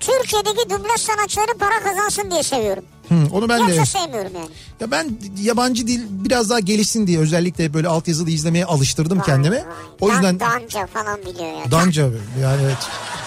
Türkiye'deki 0.01 0.71
dublaj 0.71 1.01
sanatçıları 1.01 1.59
para 1.59 1.83
kazansın 1.83 2.31
diye 2.31 2.43
seviyorum. 2.43 2.85
Hı, 3.09 3.15
onu 3.33 3.49
ben 3.49 3.69
de 3.69 3.75
Yoksa 3.75 3.99
sevmiyorum 3.99 4.33
yani. 4.35 4.49
ya 4.81 4.91
ben 4.91 5.19
yabancı 5.43 5.87
dil 5.87 6.01
biraz 6.11 6.51
daha 6.51 6.61
gelişsin 6.61 7.07
diye 7.07 7.19
özellikle 7.19 7.75
böyle 7.75 7.89
altyazılı 7.89 8.31
izlemeye 8.31 8.65
alıştırdım 8.65 9.21
kendime. 9.23 9.57
Vay, 9.57 9.65
O 10.01 10.09
Dan- 10.09 10.15
yüzden 10.15 10.41
Danca 10.41 10.87
falan 10.87 11.21
biliyor 11.21 11.53
ya. 11.65 11.71
danca 11.71 12.03
yani 12.43 12.63
evet. 12.65 12.79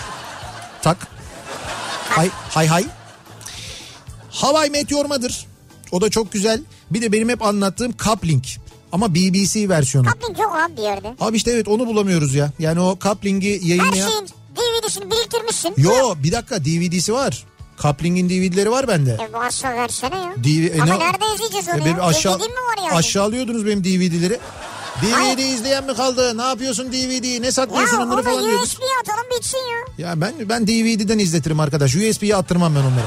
Tak. 0.88 0.98
Hay 2.10 2.30
hay 2.50 2.68
hay. 2.68 2.86
Havai 4.32 4.70
Meteor'madır. 4.70 5.46
O 5.92 6.02
da 6.02 6.10
çok 6.10 6.32
güzel. 6.32 6.62
Bir 6.92 7.02
de 7.02 7.12
benim 7.12 7.30
hep 7.30 7.42
anlattığım 7.42 7.94
Coupling. 8.04 8.44
Ama 8.92 9.16
BBC 9.16 9.70
versiyonu. 9.70 10.08
Coupling 10.08 10.40
yok 10.40 10.56
abi 10.56 10.78
bir 10.78 10.82
yerde. 10.82 11.16
Abi 11.20 11.38
işte 11.38 11.52
evet 11.52 11.68
onu 11.68 11.88
bulamıyoruz 11.88 12.36
ya. 12.36 12.52
Yani 12.60 12.80
o 12.80 12.98
coupling'i 13.02 13.62
Her 13.62 13.68
yayınlayan... 13.68 14.10
şeyin 14.10 14.28
DVD'sini 14.56 15.12
biriktirmişsin. 15.12 15.74
Yo 15.78 16.16
bir 16.24 16.32
dakika 16.32 16.66
DVD'si 16.66 17.14
var. 17.14 17.44
Coupling'in 17.82 18.30
DVD'leri 18.30 18.72
var 18.72 18.88
bende. 18.88 19.18
E 19.30 19.34
varsa 19.34 19.74
versene 19.74 20.16
ya. 20.16 20.34
DV 20.44 20.82
Ama 20.82 20.96
e, 20.96 21.00
ne- 21.00 21.00
nerede 21.00 21.26
izleyeceğiz 21.36 21.68
onu 21.70 21.88
E, 21.88 21.90
ya? 21.90 22.02
aşağı, 22.04 22.40
DVD 22.40 22.44
mi 22.44 22.50
var 22.54 22.78
yani? 22.86 22.94
Aşağılıyordunuz 22.94 23.66
benim 23.66 23.84
DVD'leri. 23.84 24.40
DVD 25.02 25.40
izleyen 25.40 25.84
mi 25.84 25.94
kaldı? 25.96 26.38
Ne 26.38 26.42
yapıyorsun 26.42 26.88
DVD'yi? 26.92 27.42
Ne 27.42 27.46
Ya 27.46 27.52
saklıyorsun 27.52 27.98
onları 27.98 28.24
falan 28.24 28.44
diyorduk. 28.44 28.64
USB'ye 28.64 28.90
atalım 29.02 29.26
bitsin 29.38 29.58
ya. 29.58 30.08
Ya 30.10 30.22
ben 30.22 30.34
ben 30.50 30.68
DVD'den 30.68 31.20
izletirim 31.20 31.60
arkadaş. 31.60 31.96
USB'ye 31.96 32.36
attırmam 32.36 32.76
ben 32.76 32.80
onları. 32.80 33.06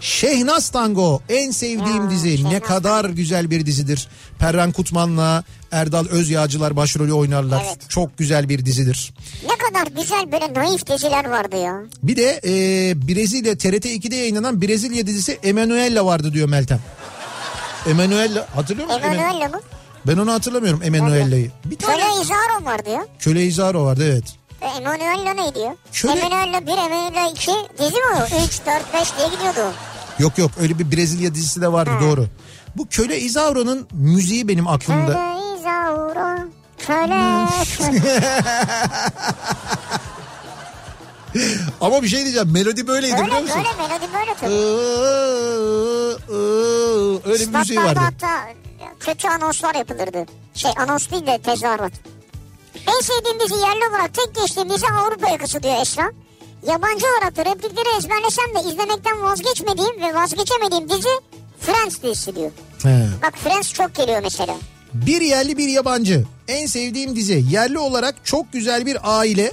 Şehnaz 0.00 0.68
Tango 0.68 1.20
en 1.28 1.50
sevdiğim 1.50 2.04
Ya, 2.04 2.10
dizi. 2.10 2.30
Ne 2.30 2.36
Şehnaz 2.50 2.62
kadar 2.68 3.04
güzel 3.04 3.50
bir 3.50 3.66
dizidir. 3.66 4.08
Perran 4.38 4.72
Kutman'la 4.72 5.44
Erdal 5.72 6.06
Özyağcılar 6.06 6.76
başrolü 6.76 7.12
oynarlar. 7.12 7.62
Evet. 7.66 7.78
Çok 7.90 8.18
güzel 8.18 8.48
bir 8.48 8.66
dizidir. 8.66 9.12
Ne 9.48 9.56
kadar 9.56 9.86
güzel 10.02 10.32
böyle 10.32 10.54
naif 10.54 10.86
diziler 10.86 11.24
vardı 11.24 11.56
ya. 11.56 11.82
Bir 12.02 12.16
de 12.16 12.40
e, 12.44 12.50
Brezilya 13.08 13.58
TRT 13.58 13.84
2'de 13.86 14.16
yayınlanan 14.16 14.62
Brezilya 14.62 15.06
dizisi 15.06 15.38
Emanuela 15.42 16.06
vardı 16.06 16.32
diyor 16.32 16.48
Meltem. 16.48 16.80
Emanuela 17.86 18.46
hatırlıyor 18.54 18.88
musun? 18.88 19.00
Eman- 19.02 19.14
Emanuel'le 19.14 19.48
mi? 19.52 19.58
Ben 20.06 20.16
onu 20.18 20.32
hatırlamıyorum 20.32 20.82
Emanuela'yı. 20.82 21.50
Bir 21.64 21.76
tane 21.76 21.96
Köle 21.96 22.22
İzaro 22.22 22.64
vardı 22.64 22.90
ya. 22.90 23.06
Köle 23.18 23.44
İzaro 23.44 23.84
vardı 23.84 24.04
evet. 24.12 24.24
E, 24.60 24.66
Emanuel'le 24.66 25.36
neydi 25.36 25.58
ya? 25.58 25.76
Köle- 25.92 26.18
Emanuel'le 26.20 26.66
1, 26.66 26.70
Emanuel'le 26.72 27.30
2 27.32 27.50
dizi 27.78 27.96
mi 27.96 28.06
o? 28.16 28.24
3, 28.24 28.30
4, 28.66 28.94
5 28.94 29.16
diye 29.18 29.28
gidiyordu. 29.28 29.72
Yok 30.18 30.38
yok 30.38 30.50
öyle 30.60 30.78
bir 30.78 30.92
Brezilya 30.96 31.34
dizisi 31.34 31.60
de 31.60 31.72
vardı 31.72 31.90
doğru. 32.00 32.26
Bu 32.76 32.88
Köle 32.88 33.20
İzaro'nun 33.20 33.88
müziği 33.92 34.48
benim 34.48 34.66
aklımda. 34.68 35.06
Köle 35.12 35.58
İzaro, 35.60 36.48
köle. 36.78 37.46
Ama 41.80 42.02
bir 42.02 42.08
şey 42.08 42.22
diyeceğim 42.22 42.52
melodi 42.52 42.86
böyleydi 42.86 43.12
biliyor 43.14 43.28
Öyle 43.36 43.40
musun? 43.40 43.56
böyle 43.56 43.88
melodi 43.88 44.06
böyle 44.14 44.34
tabii. 44.40 44.54
Öyle 47.32 47.52
bir 47.52 47.58
müziği 47.58 47.78
vardı. 47.80 48.00
hatta 48.02 48.40
kötü 49.00 49.28
anonslar 49.28 49.74
yapılırdı. 49.74 50.26
Şey 50.54 50.70
anons 50.78 51.10
değil 51.10 51.26
de 51.26 51.38
tezahürat. 51.42 51.92
En 52.88 53.00
sevdiğim 53.00 53.40
dizi 53.40 53.54
yerli 53.54 53.88
olarak 53.90 54.14
tek 54.14 54.34
geçtiğim 54.34 54.70
dizi 54.70 54.86
Avrupa 54.86 55.28
Yakası 55.30 55.62
diyor 55.62 55.74
Esra. 55.80 56.12
Yabancı 56.66 57.06
olarak 57.06 57.36
da 57.36 57.44
replikleri 57.44 57.98
ezberlesem 57.98 58.44
de 58.54 58.68
izlemekten 58.68 59.22
vazgeçmediğim 59.22 60.00
ve 60.02 60.14
vazgeçemediğim 60.14 60.88
dizi 60.88 61.08
Friends 61.60 62.02
dizisi 62.02 62.36
diyor. 62.36 62.50
He. 62.82 63.06
Bak 63.22 63.34
Friends 63.38 63.72
çok 63.72 63.94
geliyor 63.94 64.20
mesela. 64.22 64.54
Bir 64.94 65.20
yerli 65.20 65.58
bir 65.58 65.68
yabancı. 65.68 66.24
En 66.48 66.66
sevdiğim 66.66 67.16
dizi. 67.16 67.44
Yerli 67.50 67.78
olarak 67.78 68.14
çok 68.24 68.52
güzel 68.52 68.86
bir 68.86 68.98
aile. 69.02 69.52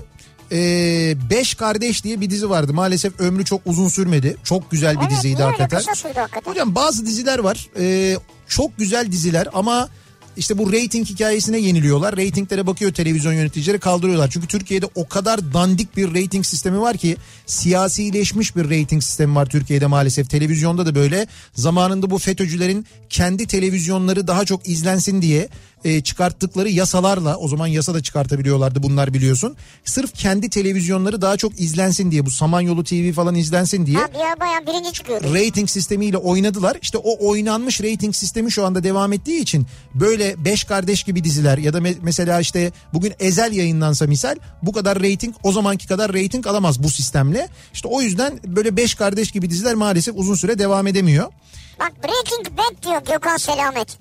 Ee, 0.51 1.13
Beş 1.29 1.53
Kardeş 1.55 2.03
diye 2.03 2.21
bir 2.21 2.29
dizi 2.29 2.49
vardı. 2.49 2.73
Maalesef 2.73 3.19
ömrü 3.19 3.45
çok 3.45 3.61
uzun 3.65 3.89
sürmedi. 3.89 4.37
Çok 4.43 4.71
güzel 4.71 4.95
bir 4.95 5.01
Evet, 5.01 5.11
diziydi 5.11 5.43
hakikaten. 5.43 5.81
hakikaten? 5.81 6.41
Hocam 6.51 6.75
bazı 6.75 7.05
diziler 7.05 7.39
var. 7.39 7.67
ee, 7.79 8.17
çok 8.47 8.77
güzel 8.77 9.11
diziler 9.11 9.47
ama 9.53 9.89
işte 10.37 10.57
bu 10.57 10.71
reyting 10.71 11.07
hikayesine 11.07 11.57
yeniliyorlar. 11.59 12.17
Reytinglere 12.17 12.67
bakıyor 12.67 12.93
televizyon 12.93 13.33
yöneticileri 13.33 13.79
kaldırıyorlar. 13.79 14.29
Çünkü 14.29 14.47
Türkiye'de 14.47 14.85
o 14.95 15.07
kadar 15.07 15.53
dandik 15.53 15.97
bir 15.97 16.13
reyting 16.13 16.45
sistemi 16.45 16.81
var 16.81 16.97
ki 16.97 17.17
siyasileşmiş 17.45 18.55
bir 18.55 18.69
reyting 18.69 19.03
sistemi 19.03 19.35
var 19.35 19.45
Türkiye'de 19.45 19.87
maalesef. 19.87 20.29
Televizyonda 20.29 20.85
da 20.85 20.95
böyle 20.95 21.27
zamanında 21.53 22.09
bu 22.09 22.17
FETÖ'cülerin 22.17 22.85
kendi 23.09 23.47
televizyonları 23.47 24.27
daha 24.27 24.45
çok 24.45 24.67
izlensin 24.67 25.21
diye 25.21 25.49
e, 25.85 26.01
çıkarttıkları 26.01 26.69
yasalarla 26.69 27.37
o 27.37 27.47
zaman 27.47 27.67
yasa 27.67 27.93
da 27.93 28.03
çıkartabiliyorlardı 28.03 28.83
bunlar 28.83 29.13
biliyorsun. 29.13 29.55
Sırf 29.85 30.13
kendi 30.13 30.49
televizyonları 30.49 31.21
daha 31.21 31.37
çok 31.37 31.59
izlensin 31.59 32.11
diye 32.11 32.25
bu 32.25 32.31
Samanyolu 32.31 32.83
TV 32.83 33.11
falan 33.13 33.35
izlensin 33.35 33.85
diye 33.85 33.97
Ha 33.97 34.07
bir 34.13 34.19
ara 34.19 34.39
bayağı 34.39 34.67
birinci 34.67 34.93
çıkıyordu. 34.93 35.33
rating 35.33 35.69
sistemiyle 35.69 36.17
oynadılar. 36.17 36.77
İşte 36.81 36.97
o 36.97 37.27
oynanmış 37.29 37.81
rating 37.81 38.15
sistemi 38.15 38.51
şu 38.51 38.65
anda 38.65 38.83
devam 38.83 39.13
ettiği 39.13 39.39
için 39.41 39.67
böyle 39.95 40.45
beş 40.45 40.63
kardeş 40.63 41.03
gibi 41.03 41.23
diziler 41.23 41.57
ya 41.57 41.73
da 41.73 41.77
me- 41.77 41.97
mesela 42.01 42.39
işte 42.39 42.71
bugün 42.93 43.13
Ezel 43.19 43.51
yayınlansa 43.53 44.07
misal 44.07 44.35
bu 44.63 44.71
kadar 44.71 44.99
rating 45.03 45.35
o 45.43 45.51
zamanki 45.51 45.87
kadar 45.87 46.13
rating 46.13 46.47
alamaz 46.47 46.83
bu 46.83 46.89
sistemle. 46.89 47.47
İşte 47.73 47.87
o 47.87 48.01
yüzden 48.01 48.39
böyle 48.45 48.77
beş 48.77 48.95
kardeş 48.95 49.31
gibi 49.31 49.49
diziler 49.49 49.75
maalesef 49.75 50.15
uzun 50.17 50.35
süre 50.35 50.59
devam 50.59 50.87
edemiyor. 50.87 51.31
Bak 51.79 51.91
Breaking 52.03 52.57
Bad 52.57 52.83
diyor 52.83 53.01
Gökhan 53.13 53.37
Selamet. 53.37 53.97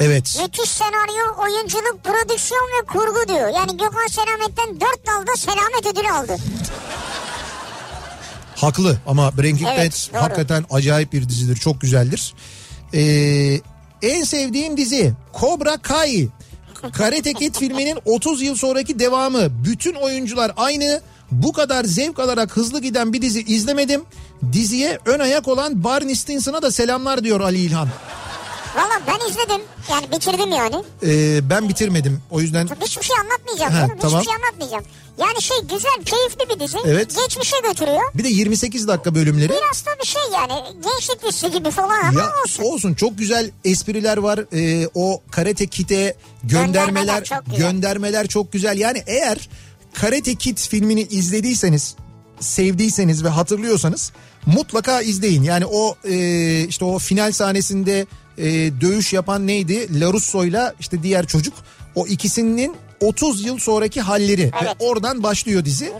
Evet. 0.00 0.38
Müthiş 0.42 0.70
senaryo, 0.70 1.42
oyunculuk, 1.42 2.04
prodüksiyon 2.04 2.60
ve 2.82 2.86
kurgu 2.86 3.28
diyor. 3.28 3.48
Yani 3.54 3.76
Gökhan 3.76 4.06
Selamet'ten 4.10 4.80
4 4.80 5.06
dalda 5.06 5.36
selamet 5.36 5.86
ödülü 5.86 6.10
aldı. 6.10 6.36
Haklı 8.56 8.98
ama 9.06 9.38
Breaking 9.38 9.68
Evet, 9.74 10.10
Bad 10.12 10.14
doğru. 10.18 10.22
hakikaten 10.22 10.64
acayip 10.70 11.12
bir 11.12 11.28
dizidir. 11.28 11.56
Çok 11.56 11.80
güzeldir. 11.80 12.34
Ee, 12.94 13.60
en 14.02 14.24
sevdiğim 14.24 14.76
dizi 14.76 15.12
Cobra 15.40 15.76
Kai. 15.76 16.28
Karate 16.92 17.32
Kid 17.34 17.54
filminin 17.54 17.98
30 18.04 18.42
yıl 18.42 18.56
sonraki 18.56 18.98
devamı. 18.98 19.64
Bütün 19.64 19.94
oyuncular 19.94 20.52
aynı. 20.56 21.00
Bu 21.30 21.52
kadar 21.52 21.84
zevk 21.84 22.18
alarak 22.18 22.56
hızlı 22.56 22.80
giden 22.80 23.12
bir 23.12 23.22
dizi 23.22 23.42
izlemedim. 23.42 24.02
Diziye 24.52 24.98
ön 25.06 25.18
ayak 25.20 25.48
olan 25.48 25.84
Barney 25.84 26.14
Stinson'a 26.14 26.62
da 26.62 26.70
selamlar 26.70 27.24
diyor 27.24 27.40
Ali 27.40 27.58
İlhan. 27.58 27.88
Valla 28.76 29.00
ben 29.06 29.30
izledim. 29.30 29.60
Yani 29.90 30.10
bitirdim 30.12 30.52
yani. 30.52 30.84
Ee, 31.06 31.50
ben 31.50 31.68
bitirmedim. 31.68 32.22
O 32.30 32.40
yüzden 32.40 32.68
Hiçbir 32.84 33.02
şey 33.04 33.16
anlatmayacağım 33.16 33.72
Ha, 33.72 33.80
canım. 33.80 33.98
tamam. 34.00 34.20
Hiçbir 34.20 34.32
şey 34.32 34.42
anlatmayacağım. 34.44 34.84
Yani 35.18 35.42
şey 35.42 35.56
güzel, 35.62 36.04
keyifli 36.04 36.54
bir 36.54 36.60
dizi. 36.60 36.78
Evet. 36.86 37.16
Geçmişe 37.16 37.56
götürüyor. 37.68 38.02
bir 38.14 38.24
de 38.24 38.28
28 38.28 38.88
dakika 38.88 39.14
bölümleri. 39.14 39.48
Biraz 39.48 39.86
da 39.86 39.90
bir 40.02 40.06
şey 40.06 40.22
yani. 40.34 40.52
Gençlik 40.84 41.22
dizisi 41.22 41.50
gibi 41.50 41.70
falan 41.70 42.04
ama 42.04 42.20
Ya 42.20 42.30
olsun. 42.44 42.62
olsun 42.64 42.94
çok 42.94 43.18
güzel 43.18 43.50
espriler 43.64 44.16
var. 44.16 44.40
Ee, 44.52 44.88
o 44.94 45.22
Karate 45.30 45.66
Kid'e 45.66 46.14
göndermeler 46.44 46.86
Göndermeler 46.86 47.24
çok 47.24 47.46
güzel. 47.46 47.58
göndermeler 47.60 48.26
çok 48.26 48.52
güzel. 48.52 48.78
Yani 48.78 49.02
eğer 49.06 49.48
Karate 49.94 50.34
Kid 50.34 50.58
filmini 50.58 51.02
izlediyseniz, 51.02 51.94
sevdiyseniz 52.40 53.24
ve 53.24 53.28
hatırlıyorsanız 53.28 54.12
mutlaka 54.46 55.00
izleyin. 55.02 55.42
Yani 55.42 55.66
o 55.66 55.94
e, 56.04 56.14
işte 56.64 56.84
o 56.84 56.98
final 56.98 57.32
sahnesinde 57.32 58.06
e, 58.38 58.44
dövüş 58.80 59.12
yapan 59.12 59.46
neydi? 59.46 60.00
Larusso'yla 60.00 60.74
işte 60.80 61.02
diğer 61.02 61.26
çocuk. 61.26 61.54
O 61.94 62.06
ikisinin 62.06 62.76
30 63.00 63.44
yıl 63.44 63.58
sonraki 63.58 64.00
halleri 64.00 64.50
Evet. 64.62 64.62
ve 64.62 64.84
oradan 64.84 65.22
başlıyor 65.22 65.64
dizi. 65.64 65.92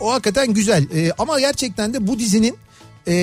O 0.00 0.12
hakikaten 0.12 0.54
güzel 0.54 0.86
Ee, 0.94 1.12
ama 1.18 1.40
gerçekten 1.40 1.94
de 1.94 2.06
bu 2.06 2.18
dizinin 2.18 2.56
e, 3.08 3.14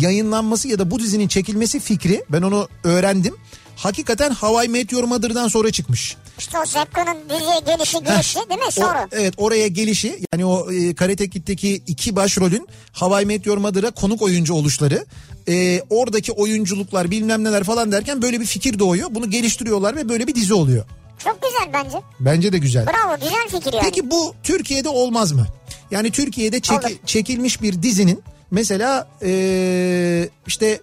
yayınlanması 0.00 0.68
ya 0.68 0.78
da 0.78 0.90
bu 0.90 0.98
dizinin 0.98 1.28
çekilmesi 1.28 1.80
fikri 1.80 2.24
ben 2.28 2.42
onu 2.42 2.68
öğrendim. 2.84 3.34
Hakikaten 3.76 4.30
Hawaii 4.30 4.68
Meteor 4.68 5.04
Mother'dan 5.04 5.48
sonra 5.48 5.70
çıkmış. 5.70 6.16
İşte 6.38 6.58
o 6.58 6.66
Zepka'nın 6.66 7.16
diziye 7.30 7.60
gelişi 7.66 7.98
girişi 7.98 8.34
değil 8.48 8.60
mi? 8.60 8.66
O- 8.68 8.70
Sonra. 8.70 9.08
evet 9.12 9.34
oraya 9.36 9.68
gelişi 9.68 10.20
yani 10.32 10.44
o 10.44 10.72
e, 10.72 10.94
Karate 10.94 11.30
Kid'deki 11.30 11.74
iki 11.86 12.16
başrolün 12.16 12.68
Hawaii 12.92 13.26
Meteor 13.26 13.56
Mother'a 13.58 13.90
konuk 13.90 14.22
oyuncu 14.22 14.54
oluşları. 14.54 15.04
e, 15.48 15.82
oradaki 15.90 16.32
oyunculuklar 16.32 17.10
bilmem 17.10 17.44
neler 17.44 17.64
falan 17.64 17.92
derken 17.92 18.22
böyle 18.22 18.40
bir 18.40 18.46
fikir 18.46 18.78
doğuyor. 18.78 19.08
Bunu 19.10 19.30
geliştiriyorlar 19.30 19.96
ve 19.96 20.08
böyle 20.08 20.26
bir 20.26 20.34
dizi 20.34 20.54
oluyor. 20.54 20.84
Çok 21.24 21.38
güzel 21.42 21.72
bence. 21.84 21.96
Bence 22.20 22.52
de 22.52 22.58
güzel. 22.58 22.86
Bravo 22.86 23.16
güzel 23.20 23.48
fikir 23.60 23.72
yani. 23.72 23.84
Peki 23.84 24.10
bu 24.10 24.34
Türkiye'de 24.42 24.88
olmaz 24.88 25.32
mı? 25.32 25.46
Yani 25.90 26.10
Türkiye'de 26.10 26.60
çeki- 26.60 26.86
Olur. 26.86 26.96
çekilmiş 27.06 27.62
bir 27.62 27.82
dizinin 27.82 28.22
mesela 28.50 29.08
eee, 29.22 30.28
işte 30.46 30.80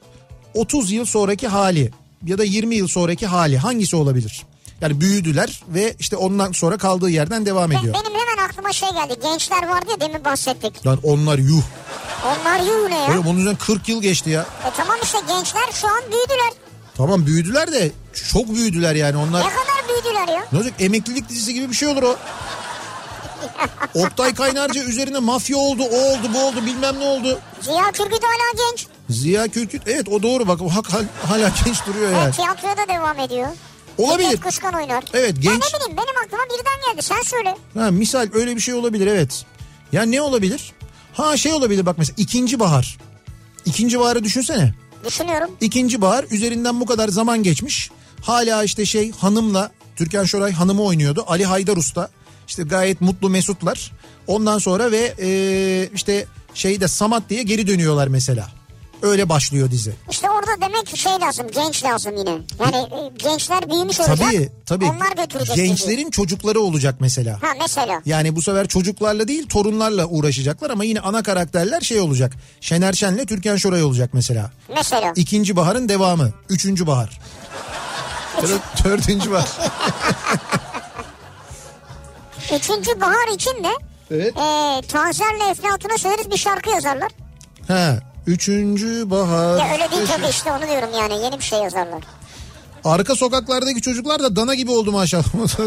30 0.54 0.92
yıl 0.92 1.06
sonraki 1.06 1.48
hali 1.48 1.92
ya 2.26 2.38
da 2.38 2.44
20 2.44 2.76
yıl 2.76 2.88
sonraki 2.88 3.28
hali 3.28 3.58
hangisi 3.58 3.96
olabilir? 3.96 4.44
Yani 4.84 5.02
büyüdüler 5.02 5.62
ve 5.68 5.96
işte 6.00 6.18
ondan 6.18 6.52
sonra 6.52 6.78
kaldığı 6.78 7.10
yerden 7.10 7.46
devam 7.46 7.72
ediyor. 7.72 7.94
benim 7.94 8.20
hemen 8.20 8.50
aklıma 8.50 8.74
şey 8.74 8.90
geldi. 8.90 9.20
Gençler 9.24 9.68
vardı 9.68 9.86
ya 9.92 10.00
demin 10.00 10.26
bahsettik. 10.26 10.88
Lan 10.88 11.00
onlar 11.04 11.38
yuh. 11.38 11.62
Onlar 12.26 12.60
yuh 12.60 12.90
ne 12.90 13.00
ya? 13.00 13.12
Oğlum 13.12 13.28
onun 13.28 13.40
üzerinden 13.40 13.56
40 13.66 13.90
yıl 13.90 14.02
geçti 14.02 14.30
ya. 14.30 14.42
E 14.42 14.72
tamam 14.78 14.98
işte 15.04 15.18
gençler 15.28 15.64
şu 15.74 15.88
an 15.88 16.02
büyüdüler. 16.02 16.54
Tamam 16.98 17.26
büyüdüler 17.26 17.72
de 17.72 17.92
çok 18.32 18.50
büyüdüler 18.50 18.96
yani 18.96 19.18
onlar. 19.18 19.40
Ne 19.40 19.50
kadar 19.50 19.90
büyüdüler 19.90 20.28
ya? 20.34 20.46
Ne 20.52 20.58
olacak 20.60 20.74
emeklilik 20.80 21.30
dizisi 21.30 21.54
gibi 21.54 21.70
bir 21.70 21.76
şey 21.76 21.88
olur 21.88 22.04
o. 22.04 22.16
Oktay 24.04 24.34
Kaynarca 24.34 24.84
üzerine 24.84 25.20
mafya 25.20 25.58
oldu, 25.58 25.84
o 25.84 25.96
oldu, 25.96 26.28
bu 26.34 26.40
oldu, 26.46 26.66
bilmem 26.66 27.00
ne 27.00 27.06
oldu. 27.06 27.40
Ziya 27.62 27.92
Türküt 27.92 28.24
hala 28.24 28.70
genç. 28.72 28.88
Ziya 29.10 29.48
Kürküt 29.48 29.82
evet 29.88 30.10
o 30.10 30.24
doğru 30.24 30.48
bak 30.48 30.62
o 30.62 30.70
hak, 30.70 30.94
hal- 30.94 31.06
hala 31.30 31.52
genç 31.66 31.86
duruyor 31.88 32.12
yani. 32.12 32.24
Evet, 32.24 32.36
tiyatroda 32.36 32.88
devam 32.94 33.20
ediyor. 33.20 33.48
Olabilir. 33.98 34.28
Fikret 34.30 34.44
Kuşkan 34.44 34.74
oynar. 34.74 35.04
Evet, 35.14 35.36
Ya 35.36 35.42
genç- 35.42 35.54
ne 35.74 35.80
bileyim 35.80 35.98
benim 35.98 36.26
aklıma 36.26 36.44
birden 36.46 36.92
geldi 36.94 37.04
sen 37.06 37.22
söyle. 37.22 37.56
Ha, 37.78 37.92
misal 37.92 38.28
öyle 38.34 38.56
bir 38.56 38.62
şey 38.62 38.74
olabilir 38.74 39.08
evet. 39.08 39.46
Ya 39.92 40.04
ne 40.04 40.22
olabilir? 40.22 40.72
Ha 41.14 41.38
şey 41.38 41.54
olabilir 41.54 41.86
bak 41.86 41.98
mesela 41.98 42.14
ikinci 42.18 42.60
bahar. 42.60 42.98
İkinci 43.66 44.00
baharı 44.00 44.24
düşünsene. 44.24 44.74
Düşünüyorum. 45.06 45.52
İkinci 45.62 46.02
bahar 46.02 46.26
üzerinden 46.32 46.80
bu 46.80 46.86
kadar 46.86 47.10
zaman 47.10 47.44
geçmiş. 47.44 47.90
Hala 48.22 48.64
işte 48.64 48.86
şey 48.86 49.12
hanımla 49.12 49.72
Türkan 49.96 50.24
Şoray 50.26 50.52
hanımı 50.52 50.84
oynuyordu. 50.84 51.24
Ali 51.28 51.46
Haydar 51.46 51.78
Usta. 51.78 52.10
İşte 52.48 52.64
gayet 52.64 53.02
mutlu 53.02 53.30
mesutlar. 53.30 53.92
Ondan 54.28 54.58
sonra 54.58 54.92
ve 54.92 55.14
e, 55.22 55.90
işte 55.96 56.26
şeyde 56.54 56.88
Samat 56.88 57.30
diye 57.30 57.44
geri 57.44 57.68
dönüyorlar 57.68 58.08
mesela. 58.08 58.48
Öyle 59.04 59.30
başlıyor 59.30 59.72
dizi. 59.72 59.94
İşte 60.10 60.30
orada 60.30 60.62
demek 60.62 60.86
ki 60.88 60.98
şey 60.98 61.12
lazım 61.12 61.48
genç 61.56 61.84
lazım 61.84 62.18
yine. 62.18 62.30
Yani 62.60 62.76
e, 62.76 63.12
gençler 63.18 63.70
büyümüş 63.70 64.00
olacak. 64.00 64.18
Tabii 64.18 64.50
tabii. 64.66 64.86
Onlar 64.86 65.24
götürecek. 65.24 65.56
Gençlerin 65.56 66.10
çocukları 66.12 66.60
olacak 66.60 66.96
mesela. 67.00 67.42
Ha 67.42 67.48
mesela. 67.62 68.02
Yani 68.06 68.36
bu 68.36 68.42
sefer 68.42 68.68
çocuklarla 68.68 69.28
değil 69.28 69.48
torunlarla 69.48 70.06
uğraşacaklar 70.06 70.70
ama 70.70 70.84
yine 70.84 71.00
ana 71.00 71.24
karakterler 71.24 71.82
şey 71.82 72.00
olacak. 72.00 72.34
Şener 72.62 72.94
Şen'le 72.94 73.26
Türkan 73.26 73.56
Şoray 73.56 73.84
olacak 73.84 74.10
mesela. 74.14 74.52
Mesela. 74.76 75.14
İkinci 75.16 75.56
baharın 75.56 75.90
devamı. 75.90 76.32
Üçüncü 76.50 76.88
bahar. 76.88 77.20
Da 78.42 78.48
dördüncü 78.84 79.32
bahar. 79.32 79.50
Üçüncü 82.56 83.02
bahar 83.02 83.36
için 83.36 83.64
de 83.64 83.72
Evet. 84.12 84.38
e, 84.38 84.82
Tanser'le 84.88 85.52
Eflatun'a 85.52 85.98
söyleriz 85.98 86.32
bir 86.32 86.38
şarkı 86.38 86.70
yazarlar. 86.70 87.12
Ha, 87.68 88.00
üçüncü 88.28 89.10
bahar. 89.10 89.58
Ya 89.58 89.74
öyle 89.74 89.92
değil 89.92 90.08
tabii 90.08 90.30
işte 90.30 90.52
onu 90.52 90.62
diyorum 90.62 90.90
yani 91.00 91.24
yeni 91.24 91.38
bir 91.38 91.44
şey 91.44 91.60
yazarlar. 91.60 92.04
Arka 92.86 93.16
sokaklardaki 93.16 93.82
çocuklar 93.82 94.24
da 94.24 94.36
dana 94.36 94.54
gibi 94.56 94.72
oldu 94.72 94.92
maşallah. 94.92 95.24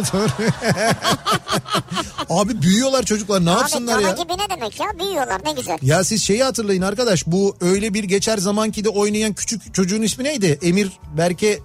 Abi 2.31 2.63
büyüyorlar 2.63 3.03
çocuklar 3.03 3.45
ne 3.47 3.51
yapsınlar 3.51 3.97
Abi 3.97 4.03
ya? 4.03 4.09
dana 4.17 4.23
gibi 4.23 4.33
ne 4.33 4.57
demek 4.57 4.81
ya 4.81 4.87
büyüyorlar 4.99 5.41
ne 5.45 5.53
güzel. 5.53 5.79
Ya 5.83 6.05
siz 6.05 6.23
şeyi 6.23 6.45
hatırlayın 6.45 6.83
arkadaş 6.83 7.27
bu 7.27 7.57
öyle 7.61 7.95
bir 7.95 8.05
geçer 8.05 8.39
zamanki 8.39 8.85
de 8.85 8.89
oynayan 8.89 9.33
küçük 9.33 9.75
çocuğun 9.75 10.03
ismi 10.03 10.25
neydi? 10.25 10.59
Emir 10.63 10.93
Berke 11.17 11.59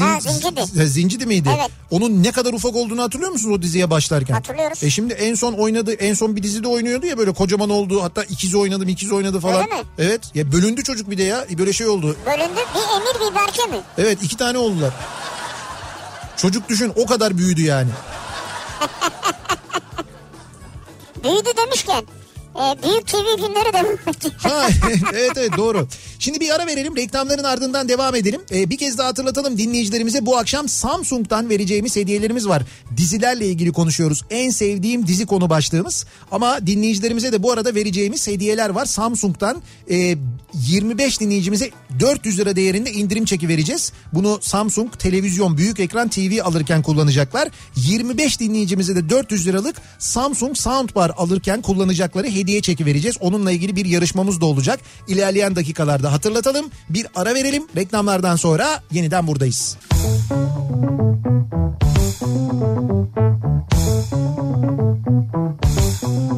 Ha, 0.00 0.20
Zincidi. 0.20 0.86
Zincidi 0.88 1.26
miydi? 1.26 1.48
Evet. 1.58 1.70
Onun 1.90 2.22
ne 2.22 2.32
kadar 2.32 2.52
ufak 2.52 2.76
olduğunu 2.76 3.02
hatırlıyor 3.02 3.30
musunuz 3.30 3.54
o 3.58 3.62
diziye 3.62 3.90
başlarken? 3.90 4.34
Hatırlıyoruz. 4.34 4.84
E 4.84 4.90
şimdi 4.90 5.12
en 5.14 5.34
son 5.34 5.52
oynadı, 5.52 5.92
en 5.92 6.14
son 6.14 6.36
bir 6.36 6.42
dizide 6.42 6.68
oynuyordu 6.68 7.06
ya 7.06 7.18
böyle 7.18 7.32
kocaman 7.32 7.70
oldu. 7.70 8.02
Hatta 8.02 8.24
ikizi 8.24 8.56
oynadım, 8.58 8.88
ikizi 8.88 9.14
oynadı 9.14 9.40
falan. 9.40 9.54
Öyle 9.62 9.74
mi? 9.74 9.80
Evet. 9.98 10.20
Ya 10.34 10.52
bölündü 10.52 10.82
çocuk 10.84 11.10
bir 11.10 11.18
de 11.18 11.22
ya. 11.22 11.46
Böyle 11.58 11.72
şey 11.72 11.86
oldu. 11.88 12.16
Bölündü. 12.26 12.60
Bir 12.74 12.80
Emir 12.96 13.30
bir 13.30 13.34
Berke 13.36 13.66
mi? 13.66 13.82
Evet 13.98 14.18
iki 14.22 14.36
tane 14.36 14.58
oldular. 14.58 14.92
Çocuk 16.36 16.68
düşün 16.68 16.92
o 16.96 17.06
kadar 17.06 17.38
büyüdü 17.38 17.62
yani. 17.62 17.90
Büyüdü 21.24 21.48
demişken. 21.56 22.04
E, 22.56 22.82
büyük 22.82 23.06
TV 23.06 23.36
filmleri 23.36 23.72
de 23.72 23.96
Ha, 24.38 24.68
evet 25.14 25.32
evet 25.36 25.50
doğru. 25.56 25.88
Şimdi 26.18 26.40
bir 26.40 26.54
ara 26.54 26.66
verelim 26.66 26.96
reklamların 26.96 27.44
ardından 27.44 27.88
devam 27.88 28.14
edelim. 28.14 28.40
Ee, 28.52 28.70
bir 28.70 28.78
kez 28.78 28.98
daha 28.98 29.08
hatırlatalım 29.08 29.58
dinleyicilerimize 29.58 30.26
bu 30.26 30.36
akşam 30.36 30.68
Samsung'dan 30.68 31.50
vereceğimiz 31.50 31.96
hediyelerimiz 31.96 32.48
var. 32.48 32.62
Dizilerle 32.96 33.46
ilgili 33.46 33.72
konuşuyoruz. 33.72 34.24
En 34.30 34.50
sevdiğim 34.50 35.06
dizi 35.06 35.26
konu 35.26 35.50
başlığımız. 35.50 36.06
Ama 36.30 36.66
dinleyicilerimize 36.66 37.32
de 37.32 37.42
bu 37.42 37.52
arada 37.52 37.74
vereceğimiz 37.74 38.26
hediyeler 38.26 38.70
var. 38.70 38.86
Samsung'dan 38.86 39.62
e, 39.90 40.16
25 40.54 41.20
dinleyicimize 41.20 41.70
400 42.00 42.38
lira 42.38 42.56
değerinde 42.56 42.92
indirim 42.92 43.24
çeki 43.24 43.48
vereceğiz. 43.48 43.92
Bunu 44.12 44.38
Samsung 44.42 44.98
televizyon 44.98 45.56
büyük 45.56 45.80
ekran 45.80 46.08
TV 46.08 46.42
alırken 46.44 46.82
kullanacaklar. 46.82 47.48
25 47.76 48.40
dinleyicimize 48.40 48.96
de 48.96 49.10
400 49.10 49.46
liralık 49.46 49.76
Samsung 49.98 50.56
Soundbar 50.56 51.12
alırken 51.16 51.62
kullanacakları 51.62 52.26
hediye 52.26 52.39
çeki 52.46 52.86
vereceğiz. 52.86 53.16
Onunla 53.20 53.52
ilgili 53.52 53.76
bir 53.76 53.84
yarışmamız 53.84 54.40
da 54.40 54.46
olacak. 54.46 54.80
İlerleyen 55.08 55.56
dakikalarda 55.56 56.12
hatırlatalım. 56.12 56.66
Bir 56.88 57.06
ara 57.14 57.34
verelim. 57.34 57.62
Reklamlardan 57.76 58.36
sonra 58.36 58.82
yeniden 58.92 59.26
buradayız. 59.26 59.76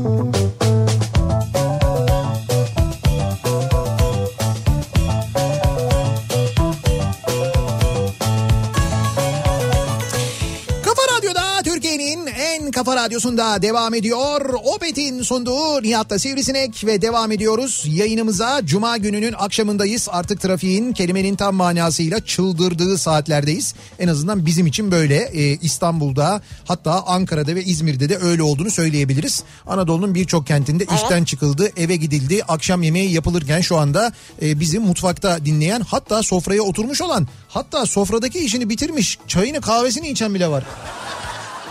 Kafa 0.02 0.61
kafa 12.92 13.04
radyosunda 13.04 13.62
devam 13.62 13.94
ediyor. 13.94 14.54
Opet'in 14.64 15.22
sunduğu 15.22 15.82
Nihat'la 15.82 16.18
Sivrisinek 16.18 16.86
ve 16.86 17.02
devam 17.02 17.32
ediyoruz. 17.32 17.84
Yayınımıza 17.86 18.60
Cuma 18.64 18.96
gününün 18.96 19.34
akşamındayız. 19.38 20.08
Artık 20.10 20.40
trafiğin 20.40 20.92
kelimenin 20.92 21.36
tam 21.36 21.54
manasıyla 21.54 22.24
çıldırdığı 22.24 22.98
saatlerdeyiz. 22.98 23.74
En 23.98 24.08
azından 24.08 24.46
bizim 24.46 24.66
için 24.66 24.90
böyle 24.90 25.16
Ee, 25.16 25.58
İstanbul'da 25.62 26.42
hatta 26.64 27.02
Ankara'da 27.06 27.54
ve 27.54 27.64
İzmir'de 27.64 28.08
de 28.08 28.18
öyle 28.18 28.42
olduğunu 28.42 28.70
söyleyebiliriz. 28.70 29.42
Anadolu'nun 29.66 30.14
birçok 30.14 30.46
kentinde 30.46 30.84
işten 30.94 31.24
çıkıldı, 31.24 31.70
eve 31.76 31.96
gidildi. 31.96 32.42
Akşam 32.48 32.82
yemeği 32.82 33.12
yapılırken 33.12 33.60
şu 33.60 33.76
anda 33.76 34.12
e, 34.42 34.60
bizi 34.60 34.78
mutfakta 34.78 35.44
dinleyen 35.44 35.80
hatta 35.80 36.22
sofraya 36.22 36.62
oturmuş 36.62 37.00
olan 37.00 37.28
hatta 37.48 37.86
sofradaki 37.86 38.38
işini 38.38 38.68
bitirmiş 38.68 39.18
çayını 39.28 39.60
kahvesini 39.60 40.08
içen 40.08 40.34
bile 40.34 40.48
var. 40.48 40.64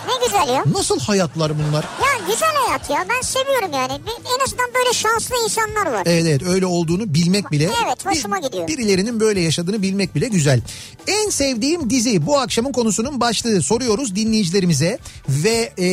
Ne 0.07 0.25
güzel 0.25 0.53
ya. 0.53 0.63
Nasıl 0.73 0.99
hayatlar 0.99 1.51
bunlar? 1.59 1.83
Ya 1.83 2.33
güzel 2.33 2.49
hayat 2.65 2.89
ya. 2.89 3.05
Ben 3.09 3.21
seviyorum 3.21 3.69
yani. 3.73 3.91
Bir- 4.05 4.11
En 4.39 4.43
azından 4.45 4.67
böyle 4.75 4.93
şanslı 4.93 5.35
insanlar 5.43 5.91
var. 5.91 6.03
Evet 6.05 6.25
evet 6.27 6.43
öyle 6.43 6.65
olduğunu 6.65 7.13
bilmek 7.13 7.51
bile. 7.51 7.63
Evet, 7.85 8.05
hoşuma 8.05 8.39
gidiyor. 8.39 8.67
Birilerinin 8.67 9.19
böyle 9.19 9.41
yaşadığını 9.41 9.81
bilmek 9.81 10.15
bile 10.15 10.27
güzel. 10.27 10.61
En 11.07 11.29
sevdiğim 11.29 11.89
dizi 11.89 12.25
bu 12.25 12.39
akşamın 12.39 12.71
konusunun 12.71 13.19
başlığı 13.21 13.61
soruyoruz 13.61 14.15
dinleyicilerimize 14.15 14.99
ve 15.29 15.73
e, 15.79 15.87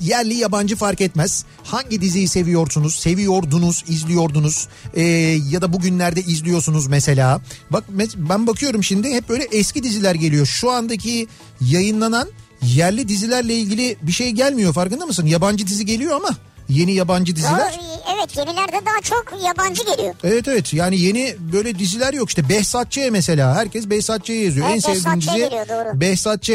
yerli 0.00 0.34
yabancı 0.34 0.76
fark 0.76 1.00
etmez. 1.00 1.44
Hangi 1.64 2.00
diziyi 2.00 2.28
seviyorsunuz, 2.28 2.94
seviyordunuz, 2.94 3.84
izliyordunuz 3.88 4.68
e, 4.94 5.02
ya 5.50 5.62
da 5.62 5.72
bugünlerde 5.72 6.20
izliyorsunuz 6.20 6.86
mesela. 6.86 7.40
Bak 7.70 7.84
ben 8.16 8.46
bakıyorum 8.46 8.84
şimdi 8.84 9.10
hep 9.14 9.28
böyle 9.28 9.44
eski 9.52 9.82
diziler 9.82 10.14
geliyor. 10.14 10.46
Şu 10.46 10.70
andaki 10.70 11.26
yayınlanan 11.60 12.28
yerli 12.62 13.08
dizilerle 13.08 13.54
ilgili 13.54 13.96
bir 14.02 14.12
şey 14.12 14.30
gelmiyor 14.30 14.72
farkında 14.72 15.06
mısın? 15.06 15.26
Yabancı 15.26 15.66
dizi 15.66 15.86
geliyor 15.86 16.16
ama 16.16 16.30
yeni 16.68 16.92
yabancı 16.92 17.36
diziler. 17.36 17.58
Doğru, 17.58 18.14
evet 18.16 18.36
yenilerde 18.36 18.86
daha 18.86 19.00
çok 19.02 19.44
yabancı 19.44 19.84
geliyor. 19.84 20.14
Evet 20.24 20.48
evet 20.48 20.74
yani 20.74 21.00
yeni 21.00 21.36
böyle 21.52 21.78
diziler 21.78 22.14
yok 22.14 22.28
işte 22.28 22.48
Behzat 22.48 22.90
Ç 22.90 22.98
mesela 23.10 23.54
herkes 23.54 23.90
Behzat 23.90 24.24
Ç'yi 24.24 24.44
yazıyor. 24.44 24.66
Evet, 24.70 24.88
en 24.88 24.94
sevdiğim 24.94 25.20
dizi 25.20 25.30
geliyor, 25.30 25.68
doğru. 25.68 26.00
Behzat 26.00 26.42
Ç. 26.42 26.50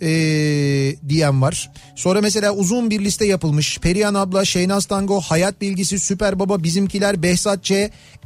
ee, 0.00 0.96
diyen 1.08 1.42
var. 1.42 1.70
Sonra 1.96 2.20
mesela 2.20 2.52
uzun 2.52 2.90
bir 2.90 3.04
liste 3.04 3.26
yapılmış. 3.26 3.78
Perihan 3.78 4.14
abla, 4.14 4.44
Şeynaz 4.44 4.84
Tango, 4.84 5.20
Hayat 5.20 5.60
Bilgisi, 5.60 5.98
Süper 5.98 6.38
Baba, 6.38 6.62
Bizimkiler, 6.62 7.22
Behzat 7.22 7.64
Ç. 7.64 7.72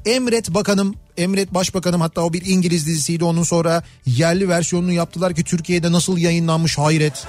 Emret 0.07 0.55
Bakanım, 0.55 0.95
Emret 1.19 1.55
Başbakanım 1.55 2.01
hatta 2.01 2.21
o 2.21 2.33
bir 2.33 2.47
İngiliz 2.47 2.87
dizisiydi. 2.87 3.25
Onun 3.25 3.43
sonra 3.43 3.83
yerli 4.07 4.49
versiyonunu 4.49 4.93
yaptılar 4.93 5.35
ki 5.35 5.45
Türkiye'de 5.45 5.93
nasıl 5.93 6.19
yayınlanmış 6.19 6.79
hayret. 6.79 7.27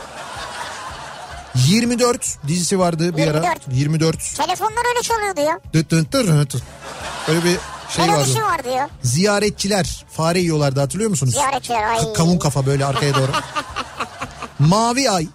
24 1.68 2.38
dizisi 2.48 2.80
vardı 2.80 3.18
bir 3.18 3.28
ara. 3.28 3.38
24. 3.38 3.60
24. 3.72 4.36
Telefonlar 4.36 4.90
öyle 4.96 5.02
çalıyordu 5.02 5.42
ya. 5.42 5.60
Dıt 5.74 5.90
dıt 5.92 6.12
dıt 6.12 6.54
dıt. 6.54 6.64
Öyle 7.28 7.44
bir 7.44 7.58
şey 7.90 8.04
vardı. 8.08 8.12
Melodisi 8.12 8.42
vardı 8.44 8.70
ya. 8.70 8.90
Ziyaretçiler 9.04 10.06
fare 10.12 10.40
yiyorlardı 10.40 10.80
hatırlıyor 10.80 11.10
musunuz? 11.10 11.34
Ziyaretçiler 11.34 11.84
ay. 11.84 11.98
Ka- 11.98 12.14
Kavun 12.14 12.38
kafa 12.40 12.66
böyle 12.66 12.86
arkaya 12.86 13.14
doğru. 13.16 13.32
Mavi 14.60 15.10
ay. 15.12 15.28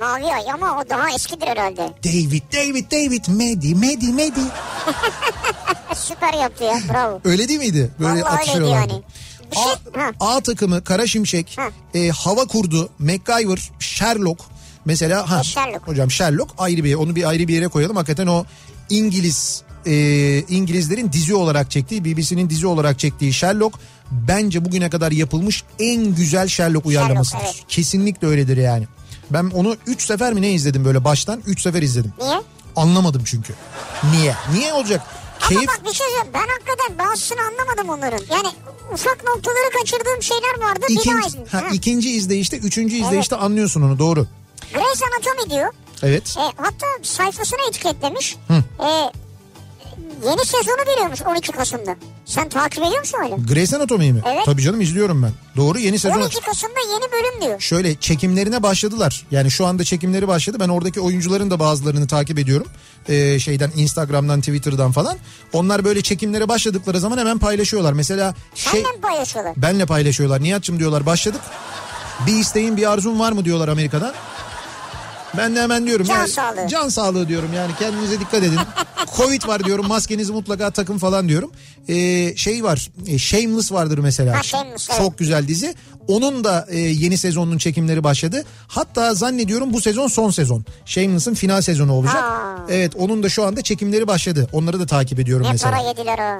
Mavi 0.00 0.24
ay 0.34 0.50
ama 0.54 0.78
o 0.80 0.88
daha 0.90 1.10
eskidir 1.10 1.46
herhalde. 1.46 1.90
David, 2.04 2.42
David, 2.52 2.90
David, 2.92 3.24
Medi, 3.28 3.74
Medi, 3.74 4.12
Medi. 4.12 4.40
Süper 5.94 6.34
yaptı 6.34 6.64
ya 6.64 6.78
bravo. 6.92 7.20
Öyle 7.24 7.48
değil 7.48 7.58
miydi? 7.58 7.90
Böyle 8.00 8.22
Vallahi 8.22 8.50
öyleydi 8.50 8.70
yani. 8.70 9.02
Şey- 9.54 10.02
ha. 10.02 10.10
A, 10.20 10.34
A 10.36 10.40
takımı 10.40 10.84
Kara 10.84 11.06
Şimşek, 11.06 11.52
Ha. 11.58 11.68
e, 11.94 12.08
Hava 12.08 12.44
Kurdu, 12.46 12.88
MacGyver, 12.98 13.70
Sherlock. 13.78 14.40
Mesela 14.84 15.30
ha, 15.30 15.40
E, 15.40 15.44
Sherlock. 15.44 15.88
hocam 15.88 16.10
Sherlock 16.10 16.50
ayrı 16.58 16.84
bir 16.84 16.94
onu 16.94 17.16
bir 17.16 17.28
ayrı 17.28 17.48
bir 17.48 17.54
yere 17.54 17.68
koyalım. 17.68 17.96
Hakikaten 17.96 18.26
o 18.26 18.44
İngiliz 18.90 19.62
e, 19.86 19.92
İngilizlerin 20.48 21.12
dizi 21.12 21.34
olarak 21.34 21.70
çektiği 21.70 22.04
BBC'nin 22.04 22.50
dizi 22.50 22.66
olarak 22.66 22.98
çektiği 22.98 23.32
Sherlock 23.32 23.78
bence 24.10 24.64
bugüne 24.64 24.90
kadar 24.90 25.12
yapılmış 25.12 25.64
en 25.78 26.14
güzel 26.14 26.48
Sherlock 26.48 26.86
uyarlamasıdır. 26.86 27.42
evet. 27.44 27.62
Kesinlikle 27.68 28.26
öyledir 28.26 28.56
yani. 28.56 28.86
Ben 29.30 29.50
onu 29.54 29.76
3 29.86 30.06
sefer 30.06 30.32
mi 30.32 30.42
ne 30.42 30.50
izledim 30.52 30.84
böyle 30.84 31.04
baştan 31.04 31.42
3 31.46 31.62
sefer 31.62 31.82
izledim. 31.82 32.12
Niye? 32.20 32.42
Anlamadım 32.76 33.22
çünkü. 33.24 33.54
Niye? 34.12 34.34
Niye 34.52 34.72
olacak? 34.72 35.00
Ama 35.40 35.48
Keyif 35.48 35.68
bak 35.68 35.80
bir 35.84 35.92
şey 35.92 36.06
söyleyeyim. 36.06 36.26
Ben 36.34 36.46
hakikaten 36.48 36.98
bazısını 36.98 37.38
anlamadım 37.40 37.88
onların. 37.88 38.34
Yani 38.34 38.48
ufak 38.92 39.24
noktaları 39.24 39.70
kaçırdığım 39.80 40.22
şeyler 40.22 40.58
vardı. 40.60 40.86
İkinci, 40.88 41.38
ha, 41.48 41.62
Ha. 41.62 41.68
ikinci 41.72 42.10
izleyişte, 42.10 42.56
üçüncü 42.58 42.96
izleyişte 42.96 43.36
anlıyorsun 43.36 43.82
onu 43.82 43.98
doğru. 43.98 44.26
Grey's 44.74 45.02
Anatomy 45.02 45.50
diyor. 45.50 45.72
Evet. 46.02 46.36
E, 46.38 46.42
hatta 46.56 46.86
sayfasına 47.02 47.58
etiketlemiş. 47.68 48.36
E, 48.80 49.10
yeni 50.30 50.44
sezonu 50.44 50.84
geliyormuş 50.86 51.22
12 51.22 51.52
Kasım'da. 51.52 51.96
Sen 52.24 52.48
takip 52.48 52.78
ediyor 52.82 52.98
musun 52.98 53.18
öyle? 53.24 53.34
Grey's 53.54 53.74
Anatomy 53.74 54.12
mi? 54.12 54.22
Evet. 54.26 54.44
Tabii 54.44 54.62
canım 54.62 54.80
izliyorum 54.80 55.22
ben. 55.22 55.32
Doğru 55.56 55.78
yeni 55.78 55.98
sezon. 55.98 56.20
12 56.20 56.40
Kasım'da 56.40 56.80
yeni 56.92 57.12
bölüm 57.12 57.40
diyor. 57.48 57.60
Şöyle 57.60 57.94
çekimlerine 57.94 58.62
başladılar. 58.62 59.26
Yani 59.30 59.50
şu 59.50 59.66
anda 59.66 59.84
çekimleri 59.84 60.28
başladı. 60.28 60.56
Ben 60.60 60.68
oradaki 60.68 61.00
oyuncuların 61.00 61.50
da 61.50 61.58
bazılarını 61.58 62.06
takip 62.06 62.38
ediyorum. 62.38 62.66
Ee, 63.08 63.38
şeyden 63.38 63.70
Instagram'dan 63.76 64.40
Twitter'dan 64.40 64.92
falan. 64.92 65.16
Onlar 65.52 65.84
böyle 65.84 66.02
çekimlere 66.02 66.48
başladıkları 66.48 67.00
zaman 67.00 67.18
hemen 67.18 67.38
paylaşıyorlar. 67.38 67.92
Mesela 67.92 68.34
şey 68.54 68.82
mi 68.82 69.00
paylaşıyorlar? 69.02 69.54
benle 69.56 69.86
paylaşıyorlar. 69.86 70.42
Nihat'cığım 70.42 70.78
diyorlar 70.78 71.06
başladık. 71.06 71.40
Bir 72.26 72.32
isteğin 72.38 72.76
bir 72.76 72.92
arzun 72.92 73.18
var 73.20 73.32
mı 73.32 73.44
diyorlar 73.44 73.68
Amerika'dan. 73.68 74.12
Ben 75.38 75.56
de 75.56 75.62
hemen 75.62 75.86
diyorum. 75.86 76.06
Can 76.06 76.16
yani, 76.16 76.28
sağlığı. 76.28 76.68
Can 76.68 76.88
sağlığı 76.88 77.28
diyorum 77.28 77.50
yani 77.56 77.72
kendinize 77.78 78.20
dikkat 78.20 78.42
edin. 78.42 78.58
Covid 79.16 79.48
var 79.48 79.64
diyorum 79.64 79.88
maskenizi 79.88 80.32
mutlaka 80.32 80.70
takın 80.70 80.98
falan 80.98 81.28
diyorum. 81.28 81.50
Ee, 81.88 82.36
şey 82.36 82.64
var 82.64 82.90
e, 83.06 83.18
Shameless 83.18 83.72
vardır 83.72 83.98
mesela. 83.98 84.38
Ha, 84.38 84.42
Shameless, 84.42 84.90
evet. 84.90 85.00
Çok 85.00 85.18
güzel 85.18 85.48
dizi. 85.48 85.74
Onun 86.08 86.44
da 86.44 86.66
e, 86.68 86.78
yeni 86.78 87.18
sezonun 87.18 87.58
çekimleri 87.58 88.04
başladı. 88.04 88.44
Hatta 88.68 89.14
zannediyorum 89.14 89.72
bu 89.72 89.80
sezon 89.80 90.08
son 90.08 90.30
sezon. 90.30 90.64
Shameless'ın 90.84 91.34
final 91.34 91.60
sezonu 91.60 91.92
olacak. 91.92 92.24
Aa. 92.24 92.56
Evet 92.68 92.96
onun 92.96 93.22
da 93.22 93.28
şu 93.28 93.44
anda 93.44 93.62
çekimleri 93.62 94.06
başladı. 94.06 94.48
Onları 94.52 94.80
da 94.80 94.86
takip 94.86 95.20
ediyorum 95.20 95.46
Ne 95.46 95.52
mesela. 95.52 95.76
para 95.76 95.88
yediler 95.88 96.18
ha. 96.18 96.38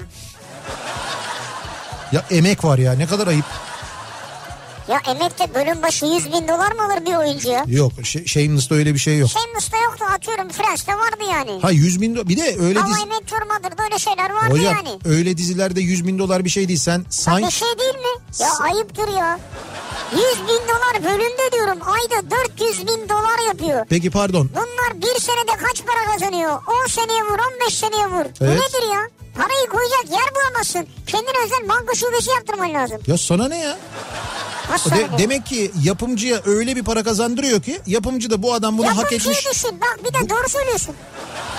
Ya 2.13 2.25
emek 2.31 2.65
var 2.65 2.79
ya 2.79 2.93
ne 2.93 3.07
kadar 3.07 3.27
ayıp. 3.27 3.45
Ya 4.89 5.01
emekte 5.09 5.55
bölüm 5.55 5.83
başı 5.83 6.07
100 6.07 6.27
bin 6.33 6.49
dolar 6.49 6.73
mı 6.73 6.85
alır 6.85 7.07
bir 7.07 7.15
oyuncu 7.15 7.49
ya? 7.51 7.65
Yok 7.69 7.93
Sh- 7.93 8.27
Shameless'ta 8.29 8.75
öyle 8.75 8.95
bir 8.95 8.99
şey 8.99 9.19
yok. 9.19 9.31
Shameless'ta 9.31 9.77
yoktu 9.77 10.05
atıyorum 10.15 10.49
Friends'te 10.49 10.93
vardı 10.93 11.25
yani. 11.31 11.61
Ha 11.63 11.71
100 11.71 12.01
bin 12.01 12.15
do- 12.17 12.29
bir 12.29 12.37
de 12.37 12.57
öyle 12.61 12.81
dizi... 12.87 13.03
Emek 13.03 13.27
Turmadır 13.27 13.79
böyle 13.79 13.99
şeyler 13.99 14.31
vardı 14.31 14.51
Hocam 14.55 14.65
yani. 14.75 14.99
öyle 15.05 15.37
dizilerde 15.37 15.81
100 15.81 16.07
bin 16.07 16.19
dolar 16.19 16.45
bir 16.45 16.51
şey 16.51 16.69
değil. 16.69 16.79
Sen 16.79 17.05
Bir 17.05 17.11
Seinfeld, 17.11 17.51
şey 17.51 17.69
değil 17.79 17.95
mi? 17.95 18.21
Ya 18.41 18.49
ayıptır 18.61 19.09
ya. 19.09 19.39
100 20.13 20.23
bin 20.49 20.61
dolar 20.69 21.05
bölümde 21.05 21.53
diyorum 21.53 21.79
ayda 21.87 22.31
400 22.31 22.87
bin 22.87 23.09
dolar 23.09 23.47
yapıyor. 23.49 23.87
Peki 23.91 24.11
pardon. 24.11 24.51
Bunlar 24.55 25.03
bir 25.03 25.21
senede 25.21 25.65
kaç 25.65 25.83
para 25.87 26.13
kazanıyor? 26.13 26.53
10 26.85 26.87
seneye 26.89 27.23
vur 27.23 27.39
15 27.63 27.75
seneye 27.75 28.07
vur. 28.07 28.25
Bu 28.41 28.45
Evet. 28.45 28.61
nedir 28.61 28.93
ya? 28.93 29.01
Parayı 29.37 29.67
koyacak 29.67 30.05
yer 30.11 30.35
bulamazsın. 30.35 30.87
Kendine 31.07 31.45
özel 31.45 31.69
banka 31.69 31.95
şubesi 31.95 32.31
yaptırman 32.31 32.75
lazım. 32.75 32.99
Ya 33.07 33.19
sana 33.19 33.49
ne 33.49 33.59
ya? 33.59 33.77
De- 34.69 35.19
demek 35.19 35.47
ki 35.47 35.71
yapımcıya 35.83 36.41
öyle 36.47 36.77
bir 36.77 36.83
para 36.83 37.03
kazandırıyor 37.03 37.63
ki 37.63 37.81
yapımcı 37.87 38.31
da 38.31 38.43
bu 38.43 38.55
adam 38.55 38.79
bunu 38.79 38.87
hak 38.87 38.97
Yapımcıyı 38.97 39.35
etmiş. 39.35 39.55
düşün. 39.55 39.81
Bak 39.81 39.99
bir 40.05 40.15
de 40.15 40.31
doğru 40.31 40.49
söylüyorsun. 40.49 40.95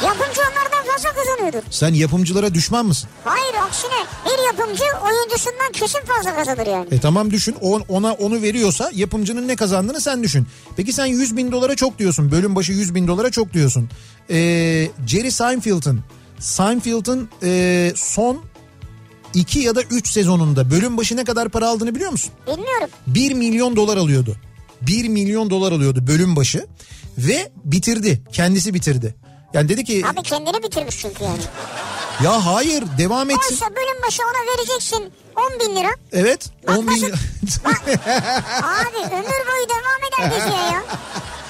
Yapımcı 0.04 0.42
onlardan 0.42 0.94
fazla 0.94 1.10
kazanıyordur. 1.14 1.60
Sen 1.72 1.94
yapımcılara 1.94 2.54
düşman 2.54 2.86
mısın? 2.86 3.10
Hayır 3.24 3.54
aksine 3.68 3.92
bir 4.26 4.46
yapımcı 4.46 4.84
oyuncusundan 5.06 5.72
kesin 5.74 6.00
fazla 6.06 6.36
kazanır 6.36 6.68
yani. 6.68 6.88
E 6.92 7.00
tamam 7.00 7.32
düşün 7.32 7.56
O- 7.62 7.82
ona 7.90 8.14
onu 8.14 8.42
veriyorsa 8.42 8.92
yapımcının 8.94 9.48
ne 9.48 9.56
kazandığını 9.56 10.02
sen 10.02 10.24
düşün. 10.24 10.48
Peki 10.78 10.94
sen 10.94 11.06
100 11.06 11.38
bin 11.38 11.52
dolara 11.52 11.76
çok 11.76 12.00
diyorsun. 12.00 12.32
Bölüm 12.32 12.56
başı 12.56 12.72
100 12.72 12.96
bin 12.96 13.08
dolara 13.08 13.32
çok 13.32 13.54
diyorsun. 13.54 13.90
Ee, 14.30 14.36
Jerry 15.08 15.32
Seinfeld'ın 15.32 16.00
Seinfeld'ın 16.40 17.30
e, 17.44 17.92
son 17.96 18.42
2 19.36 19.60
ya 19.60 19.76
da 19.76 19.82
3 19.82 20.08
sezonunda 20.12 20.72
bölüm 20.72 20.98
başı 20.98 21.18
ne 21.18 21.24
kadar 21.24 21.50
para 21.50 21.68
aldığını 21.70 21.96
biliyor 21.96 22.12
musun? 22.12 22.32
Bilmiyorum. 22.48 22.90
1 23.08 23.34
milyon 23.34 23.76
dolar 23.76 23.98
alıyordu. 23.98 24.36
1 24.82 25.08
milyon 25.08 25.50
dolar 25.50 25.72
alıyordu 25.72 26.08
bölüm 26.08 26.36
başı 26.36 26.68
ve 27.18 27.52
bitirdi. 27.66 28.22
Kendisi 28.34 28.74
bitirdi. 28.74 29.16
Yani 29.54 29.70
dedi 29.70 29.84
ki 29.84 30.04
Abi 30.14 30.22
kendini 30.24 30.64
bitirmiş 30.64 30.98
çünkü 31.00 31.24
yani. 31.24 31.42
ya 32.24 32.46
hayır 32.46 32.84
devam 32.98 33.30
etsin. 33.30 33.54
Oysa 33.54 33.66
bölüm 33.76 34.02
başı 34.08 34.24
ona 34.24 34.58
vereceksin 34.58 35.12
10 35.36 35.60
bin 35.70 35.76
lira. 35.76 35.90
Evet 36.12 36.50
10 36.68 36.88
bin 36.88 37.04
Abi 38.64 38.98
ömür 39.16 39.46
boyu 39.48 39.66
devam 39.70 40.02
eder 40.08 40.32
diziye 40.40 40.64
ya. 40.64 40.84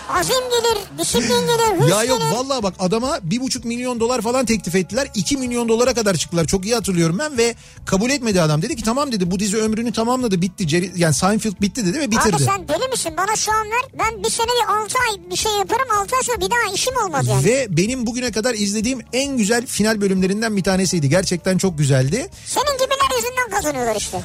Azim 0.09 0.35
gelir, 0.35 0.77
disiplin 0.99 1.27
gelir, 1.47 1.81
hırs 1.81 1.89
Ya 1.91 2.03
yok 2.03 2.19
gelir. 2.19 2.31
vallahi 2.31 2.63
bak 2.63 2.73
adama 2.79 3.19
bir 3.23 3.39
buçuk 3.41 3.65
milyon 3.65 3.99
dolar 3.99 4.21
falan 4.21 4.45
teklif 4.45 4.75
ettiler. 4.75 5.07
2 5.15 5.37
milyon 5.37 5.69
dolara 5.69 5.93
kadar 5.93 6.15
çıktılar. 6.15 6.45
Çok 6.45 6.65
iyi 6.65 6.75
hatırlıyorum 6.75 7.19
ben 7.19 7.37
ve 7.37 7.55
kabul 7.85 8.09
etmedi 8.09 8.41
adam. 8.41 8.61
Dedi 8.61 8.75
ki 8.75 8.83
tamam 8.83 9.11
dedi 9.11 9.31
bu 9.31 9.39
dizi 9.39 9.57
ömrünü 9.57 9.93
tamamladı 9.93 10.41
bitti. 10.41 10.63
Jerry- 10.67 10.91
yani 10.95 11.13
Seinfeld 11.13 11.61
bitti 11.61 11.85
dedi 11.85 11.99
ve 11.99 12.11
bitirdi. 12.11 12.35
Abi 12.35 12.43
sen 12.43 12.67
deli 12.67 12.87
misin? 12.87 13.13
Bana 13.17 13.35
şu 13.35 13.51
an 13.51 13.65
ver. 13.65 13.99
Ben 13.99 14.23
bir 14.23 14.29
senede 14.29 14.65
6 14.83 14.95
ay 15.09 15.31
bir 15.31 15.35
şey 15.35 15.51
yaparım. 15.51 15.87
6 16.01 16.15
ay 16.15 16.23
sonra 16.23 16.37
bir 16.41 16.49
daha 16.51 16.73
işim 16.73 16.93
olmaz 17.05 17.27
yani. 17.27 17.45
Ve 17.45 17.67
benim 17.77 18.07
bugüne 18.07 18.31
kadar 18.31 18.53
izlediğim 18.53 18.99
en 19.13 19.37
güzel 19.37 19.65
final 19.65 20.01
bölümlerinden 20.01 20.57
bir 20.57 20.63
tanesiydi. 20.63 21.09
Gerçekten 21.09 21.57
çok 21.57 21.77
güzeldi. 21.77 22.29
Senin 22.45 22.73
gibiler 22.77 23.15
yüzünden 23.17 23.49
kazanıyorlar 23.51 23.95
işte. 23.95 24.21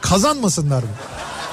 Kazanmasınlar 0.00 0.82
mı? 0.82 0.88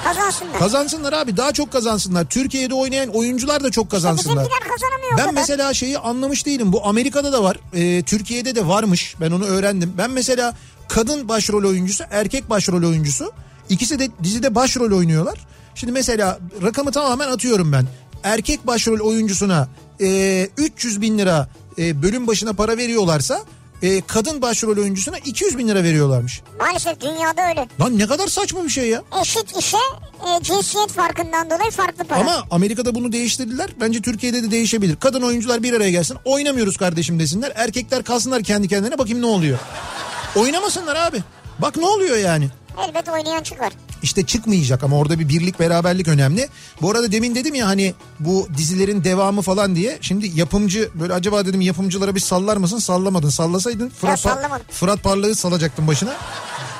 Kazansınlar. 0.04 0.58
Kazansınlar 0.58 1.12
abi 1.12 1.36
daha 1.36 1.52
çok 1.52 1.72
kazansınlar. 1.72 2.24
Türkiye'de 2.24 2.74
oynayan 2.74 3.08
oyuncular 3.08 3.64
da 3.64 3.70
çok 3.70 3.90
kazansınlar. 3.90 4.36
Bizimkiler 4.44 4.68
kazanamıyor 4.72 5.18
Ben 5.18 5.34
mesela 5.34 5.74
şeyi 5.74 5.98
anlamış 5.98 6.46
değilim. 6.46 6.72
Bu 6.72 6.86
Amerika'da 6.86 7.32
da 7.32 7.42
var. 7.42 7.56
e, 7.74 8.02
Türkiye'de 8.02 8.54
de 8.54 8.68
varmış. 8.68 9.14
Ben 9.20 9.30
onu 9.30 9.44
öğrendim. 9.44 9.92
Ben 9.98 10.10
mesela 10.10 10.54
kadın 10.88 11.28
başrol 11.28 11.64
oyuncusu, 11.64 12.04
erkek 12.10 12.50
başrol 12.50 12.82
oyuncusu. 12.88 13.32
İkisi 13.68 13.98
de 13.98 14.08
dizide 14.22 14.54
başrol 14.54 14.96
oynuyorlar. 14.98 15.38
Şimdi 15.74 15.92
mesela 15.92 16.38
rakamı 16.62 16.92
tamamen 16.92 17.28
atıyorum 17.28 17.72
ben. 17.72 17.86
Erkek 18.22 18.66
başrol 18.66 19.00
oyuncusuna 19.00 19.68
e, 20.00 20.48
300 20.56 21.00
bin 21.00 21.18
lira 21.18 21.48
e, 21.78 22.02
bölüm 22.02 22.26
başına 22.26 22.52
para 22.52 22.76
veriyorlarsa 22.76 23.40
e, 23.84 24.00
kadın 24.00 24.42
başrol 24.42 24.76
oyuncusuna 24.78 25.18
200 25.18 25.58
bin 25.58 25.68
lira 25.68 25.82
veriyorlarmış. 25.82 26.40
Maalesef 26.60 27.00
dünyada 27.00 27.48
öyle. 27.48 27.68
Lan 27.80 27.98
ne 27.98 28.06
kadar 28.06 28.26
saçma 28.26 28.64
bir 28.64 28.68
şey 28.68 28.88
ya. 28.88 29.02
Eşit 29.22 29.56
işe 29.58 29.76
e, 29.76 30.42
cinsiyet 30.42 30.92
farkından 30.92 31.50
dolayı 31.50 31.70
farklı 31.70 32.04
para. 32.04 32.20
Ama 32.20 32.44
Amerika'da 32.50 32.94
bunu 32.94 33.12
değiştirdiler. 33.12 33.70
Bence 33.80 34.02
Türkiye'de 34.02 34.42
de 34.42 34.50
değişebilir. 34.50 34.96
Kadın 34.96 35.22
oyuncular 35.22 35.62
bir 35.62 35.72
araya 35.72 35.90
gelsin. 35.90 36.16
Oynamıyoruz 36.24 36.76
kardeşim 36.76 37.18
desinler. 37.18 37.52
Erkekler 37.54 38.02
kalsınlar 38.04 38.42
kendi 38.42 38.68
kendine 38.68 38.98
bakayım 38.98 39.22
ne 39.22 39.26
oluyor. 39.26 39.58
Oynamasınlar 40.36 40.96
abi. 40.96 41.22
Bak 41.58 41.76
ne 41.76 41.86
oluyor 41.86 42.16
yani. 42.16 42.48
Elbet 42.88 43.08
oynayan 43.08 43.42
çıkar. 43.42 43.72
İşte 44.04 44.26
çıkmayacak 44.26 44.82
ama 44.84 44.96
orada 44.96 45.18
bir 45.18 45.28
birlik 45.28 45.60
beraberlik 45.60 46.08
önemli. 46.08 46.48
Bu 46.82 46.90
arada 46.90 47.12
demin 47.12 47.34
dedim 47.34 47.54
ya 47.54 47.66
hani 47.66 47.94
bu 48.20 48.48
dizilerin 48.56 49.04
devamı 49.04 49.42
falan 49.42 49.76
diye. 49.76 49.98
Şimdi 50.00 50.30
yapımcı 50.34 50.90
böyle 50.94 51.12
acaba 51.14 51.46
dedim 51.46 51.60
yapımcılara 51.60 52.14
bir 52.14 52.20
sallar 52.20 52.56
mısın? 52.56 52.78
Sallamadın. 52.78 53.28
Sallasaydın 53.28 53.88
Fırat, 53.88 54.18
Pa- 54.18 54.22
sallamadım. 54.22 54.66
Fırat 54.70 55.02
Parlak'ı 55.02 55.34
salacaktın 55.34 55.86
başına. 55.86 56.14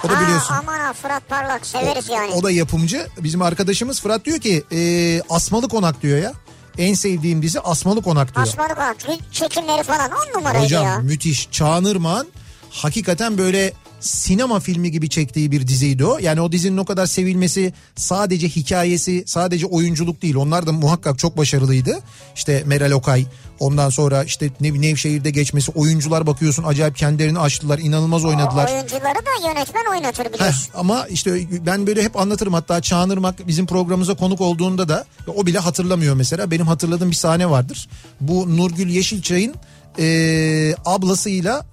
O 0.05 0.09
da 0.09 0.17
Aa, 0.19 0.21
biliyorsun. 0.21 0.55
aman 0.59 0.79
ha 0.79 0.93
Fırat 0.93 1.29
Parlak 1.29 1.67
severiz 1.67 2.09
yani. 2.09 2.33
O 2.33 2.43
da 2.43 2.51
yapımcı. 2.51 3.07
Bizim 3.19 3.43
arkadaşımız 3.43 4.01
Fırat 4.01 4.25
diyor 4.25 4.39
ki 4.39 4.65
e, 4.73 5.23
Asmalı 5.31 5.69
Konak 5.69 6.03
diyor 6.03 6.19
ya. 6.19 6.33
En 6.79 6.95
sevdiğim 6.95 7.43
dizi 7.43 7.61
Asmalı 7.61 8.03
Konak 8.03 8.35
diyor. 8.37 8.47
Asmalı 8.47 8.75
Konak 8.75 8.97
çekimleri 9.33 9.83
falan 9.83 10.11
on 10.11 10.39
numaraydı 10.39 10.65
Hocam 10.65 10.85
ya. 10.85 10.99
müthiş. 10.99 11.49
Çağınırman 11.51 12.27
hakikaten 12.71 13.39
böyle 13.39 13.73
sinema 14.05 14.61
filmi 14.61 14.91
gibi 14.91 15.09
çektiği 15.09 15.53
bir 15.53 15.67
diziydi 15.69 16.05
o. 16.05 16.19
Yani 16.19 16.41
o 16.41 16.53
dizinin 16.53 16.77
o 16.77 16.85
kadar 16.85 17.07
sevilmesi 17.07 17.73
sadece 17.97 18.49
hikayesi, 18.49 19.25
sadece 19.27 19.67
oyunculuk 19.67 20.23
değil. 20.23 20.35
Onlar 20.37 20.67
da 20.67 20.73
muhakkak 20.73 21.19
çok 21.19 21.37
başarılıydı. 21.37 21.99
İşte 22.37 22.63
Meral 22.67 22.91
Okay, 22.91 23.27
ondan 23.61 23.91
sonra 23.91 24.25
işte 24.25 24.51
Nev 24.61 24.81
Nevşehir'de 24.81 25.31
geçmesi, 25.31 25.71
oyuncular 25.71 26.27
bakıyorsun 26.27 26.65
acayip 26.65 26.97
kendilerini 26.97 27.39
açtılar, 27.39 27.79
inanılmaz 27.79 28.25
oynadılar. 28.25 28.71
Oyuncuları 28.75 29.03
da 29.03 29.49
yönetmen 29.49 29.85
oynatır 29.91 30.25
Heh, 30.25 30.33
biliyorsun. 30.33 30.69
ama 30.75 31.07
işte 31.07 31.41
ben 31.67 31.87
böyle 31.87 32.03
hep 32.03 32.17
anlatırım 32.17 32.55
hatta 32.55 32.81
Çağınırmak 32.83 33.47
bizim 33.49 33.67
programımıza 33.67 34.15
konuk 34.15 34.41
olduğunda 34.41 34.89
da 34.89 35.05
o 35.37 35.47
bile 35.47 35.59
hatırlamıyor 35.59 36.15
mesela. 36.15 36.51
Benim 36.51 36.67
hatırladığım 36.67 37.11
bir 37.11 37.17
sahne 37.17 37.51
vardır. 37.51 37.89
Bu 38.21 38.57
Nurgül 38.57 38.89
Yeşilçay'ın 38.89 39.55
eee 39.99 40.75
ablasıyla 40.85 41.67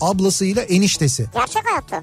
ablasıyla 0.00 0.62
eniştesi. 0.62 1.26
Gerçek 1.34 1.62
hayatta. 1.66 2.02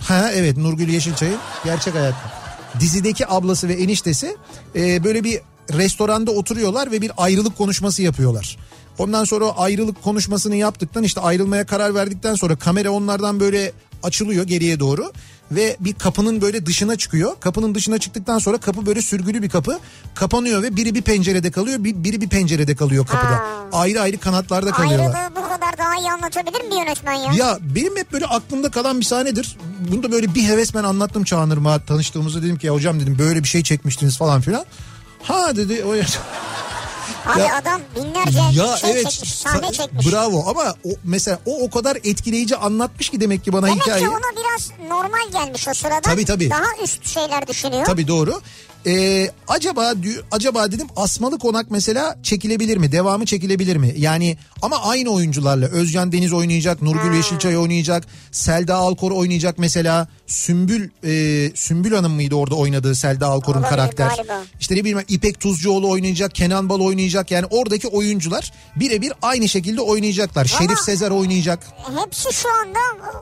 Ha 0.00 0.30
evet 0.32 0.56
Nurgül 0.56 0.88
Yeşilçay'ın 0.88 1.38
gerçek 1.64 1.94
hayatta. 1.94 2.32
Dizideki 2.80 3.28
ablası 3.28 3.68
ve 3.68 3.72
eniştesi 3.74 4.36
e, 4.76 5.04
böyle 5.04 5.24
bir 5.24 5.40
restoranda 5.72 6.30
oturuyorlar 6.30 6.90
ve 6.90 7.00
bir 7.00 7.12
ayrılık 7.16 7.58
konuşması 7.58 8.02
yapıyorlar. 8.02 8.56
Ondan 8.98 9.24
sonra 9.24 9.44
o 9.44 9.54
ayrılık 9.56 10.02
konuşmasını 10.02 10.56
yaptıktan 10.56 11.02
işte 11.02 11.20
ayrılmaya 11.20 11.66
karar 11.66 11.94
verdikten 11.94 12.34
sonra 12.34 12.56
kamera 12.56 12.90
onlardan 12.90 13.40
böyle 13.40 13.72
açılıyor 14.02 14.44
geriye 14.44 14.80
doğru 14.80 15.12
ve 15.50 15.76
bir 15.80 15.94
kapının 15.94 16.40
böyle 16.40 16.66
dışına 16.66 16.96
çıkıyor. 16.96 17.32
Kapının 17.40 17.74
dışına 17.74 17.98
çıktıktan 17.98 18.38
sonra 18.38 18.58
kapı 18.58 18.86
böyle 18.86 19.02
sürgülü 19.02 19.42
bir 19.42 19.48
kapı 19.48 19.78
kapanıyor 20.14 20.62
ve 20.62 20.76
biri 20.76 20.94
bir 20.94 21.02
pencerede 21.02 21.50
kalıyor, 21.50 21.84
bir- 21.84 22.04
biri 22.04 22.20
bir 22.20 22.28
pencerede 22.28 22.76
kalıyor 22.76 23.06
kapıda. 23.06 23.30
Ha. 23.30 23.46
Ayrı 23.72 24.00
ayrı 24.00 24.18
kanatlarda 24.18 24.70
kalıyorlar. 24.72 25.14
Ayrılığı 25.14 25.36
bu 25.36 25.48
kadar 25.48 25.78
daha 25.78 25.96
iyi 25.96 26.10
anlatabilir 26.12 26.64
mi 26.68 26.74
yönetmen 26.78 27.12
ya? 27.14 27.32
Ya 27.32 27.58
benim 27.74 27.96
hep 27.96 28.12
böyle 28.12 28.26
aklımda 28.26 28.70
kalan 28.70 29.00
bir 29.00 29.04
sahnedir. 29.04 29.56
Bunu 29.92 30.02
da 30.02 30.12
böyle 30.12 30.34
bir 30.34 30.42
heves 30.42 30.74
ben 30.74 30.84
anlattım 30.84 31.24
Çağınırma 31.24 31.78
tanıştığımızda 31.78 32.42
dedim 32.42 32.56
ki 32.58 32.66
ya 32.66 32.72
hocam 32.74 33.00
dedim 33.00 33.16
böyle 33.18 33.42
bir 33.42 33.48
şey 33.48 33.62
çekmiştiniz 33.62 34.18
falan 34.18 34.40
filan. 34.40 34.64
Ha 35.22 35.56
dedi 35.56 35.84
o 35.84 35.94
Abi 37.26 37.40
Ya- 37.40 37.56
adam 37.56 37.80
binlerce 37.96 38.38
ya 38.60 38.76
şey 38.76 38.90
evet 38.90 39.10
çekmiş, 39.10 39.34
sahne 39.34 39.66
sa- 39.66 39.72
çekmiş. 39.72 40.12
bravo 40.12 40.44
ama 40.48 40.74
o 40.84 40.88
mesela 41.04 41.38
o 41.46 41.58
o 41.64 41.70
kadar 41.70 41.96
etkileyici 41.96 42.56
anlatmış 42.56 43.10
ki 43.10 43.20
demek 43.20 43.44
ki 43.44 43.52
bana 43.52 43.66
Demek 43.66 43.82
hikayeyi. 43.82 44.04
ki 44.08 44.10
ona 44.10 44.18
biraz 44.44 44.70
normal 44.90 45.30
gelmiş 45.32 45.68
o 45.68 45.74
sırada. 45.74 46.00
Tabii, 46.00 46.24
tabii. 46.24 46.50
Daha 46.50 46.82
üst 46.84 47.06
şeyler 47.08 47.46
düşünüyor. 47.46 47.84
Tabii 47.84 48.08
doğru. 48.08 48.40
Ee, 48.88 49.30
acaba 49.48 49.92
acaba 50.32 50.72
dedim 50.72 50.86
Asmalı 50.96 51.38
Konak 51.38 51.70
mesela 51.70 52.16
çekilebilir 52.22 52.76
mi? 52.76 52.92
Devamı 52.92 53.26
çekilebilir 53.26 53.76
mi? 53.76 53.94
Yani 53.96 54.36
ama 54.62 54.82
aynı 54.82 55.10
oyuncularla 55.10 55.66
Özcan 55.66 56.12
Deniz 56.12 56.32
oynayacak, 56.32 56.82
Nurgül 56.82 57.14
Yeşilçay 57.14 57.56
oynayacak, 57.58 58.04
Selda 58.32 58.74
Alkor 58.76 59.10
oynayacak 59.10 59.58
mesela. 59.58 60.08
Sümbül 60.26 60.90
e, 61.04 61.50
Sümbül 61.56 61.92
Hanım 61.92 62.12
mıydı 62.12 62.34
orada 62.34 62.54
oynadığı 62.54 62.94
Selda 62.94 63.26
Alkor'un 63.26 63.58
Olabilir 63.58 63.70
karakter? 63.70 64.08
galiba. 64.16 64.42
İşte 64.60 64.74
ne 64.74 64.80
bileyim 64.80 65.00
İpek 65.08 65.40
Tuzcuoğlu 65.40 65.90
oynayacak, 65.90 66.34
Kenan 66.34 66.68
Bal 66.68 66.80
oynayacak. 66.80 67.30
Yani 67.30 67.46
oradaki 67.50 67.88
oyuncular 67.88 68.52
birebir 68.76 69.12
aynı 69.22 69.48
şekilde 69.48 69.80
oynayacaklar. 69.80 70.44
Şerif 70.44 70.78
Sezer 70.78 71.10
oynayacak. 71.10 71.66
Hepsi 72.04 72.32
şu 72.32 72.48
anda 72.60 72.78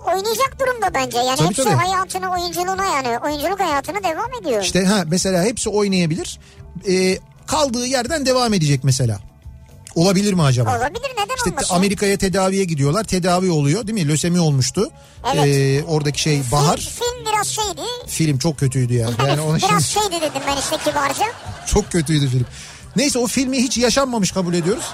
oynayacak 0.06 0.56
durumda 0.60 0.94
bence. 0.94 1.18
Yani 1.18 1.36
Tabii, 1.36 1.48
hepsi 1.48 1.64
tabii. 1.64 1.74
hayatını 1.74 2.32
oyunculuğuna 2.32 2.84
yani 2.86 3.18
oyunculuk 3.18 3.60
hayatına 3.60 4.02
devam 4.04 4.30
ediyor. 4.42 4.62
İşte 4.62 4.84
ha 4.84 5.04
mesela 5.06 5.44
hepsi 5.44 5.68
oynayabilir. 5.70 6.38
Ee, 6.88 7.18
kaldığı 7.46 7.86
yerden 7.86 8.26
devam 8.26 8.54
edecek 8.54 8.84
mesela. 8.84 9.20
Olabilir 9.94 10.32
mi 10.32 10.42
acaba? 10.42 10.78
Olabilir 10.78 11.10
neden 11.12 11.34
İşte 11.36 11.50
olmasın? 11.50 11.74
Amerika'ya 11.74 12.18
tedaviye 12.18 12.64
gidiyorlar. 12.64 13.04
Tedavi 13.04 13.50
oluyor 13.50 13.86
değil 13.86 14.04
mi? 14.04 14.08
Lösemi 14.08 14.40
olmuştu. 14.40 14.90
Evet. 15.34 15.46
Ee, 15.46 15.84
oradaki 15.88 16.20
şey 16.20 16.42
Bahar. 16.52 16.76
Film, 16.76 16.90
film 16.92 17.26
biraz 17.32 17.48
şeydi. 17.48 17.80
Film 18.06 18.38
çok 18.38 18.58
kötüydü 18.58 18.94
ya. 18.94 19.08
Yani 19.28 19.40
onu 19.48 19.60
şimdi 19.60 19.72
biraz 19.72 19.86
şeydi 19.86 20.16
dedim 20.20 20.42
ben 20.46 20.56
işte 20.56 20.76
kibarca. 20.90 21.24
çok 21.66 21.92
kötüydü 21.92 22.28
film. 22.28 22.46
Neyse 22.96 23.18
o 23.18 23.26
filmi 23.26 23.58
hiç 23.62 23.78
yaşanmamış 23.78 24.32
kabul 24.32 24.54
ediyoruz. 24.54 24.84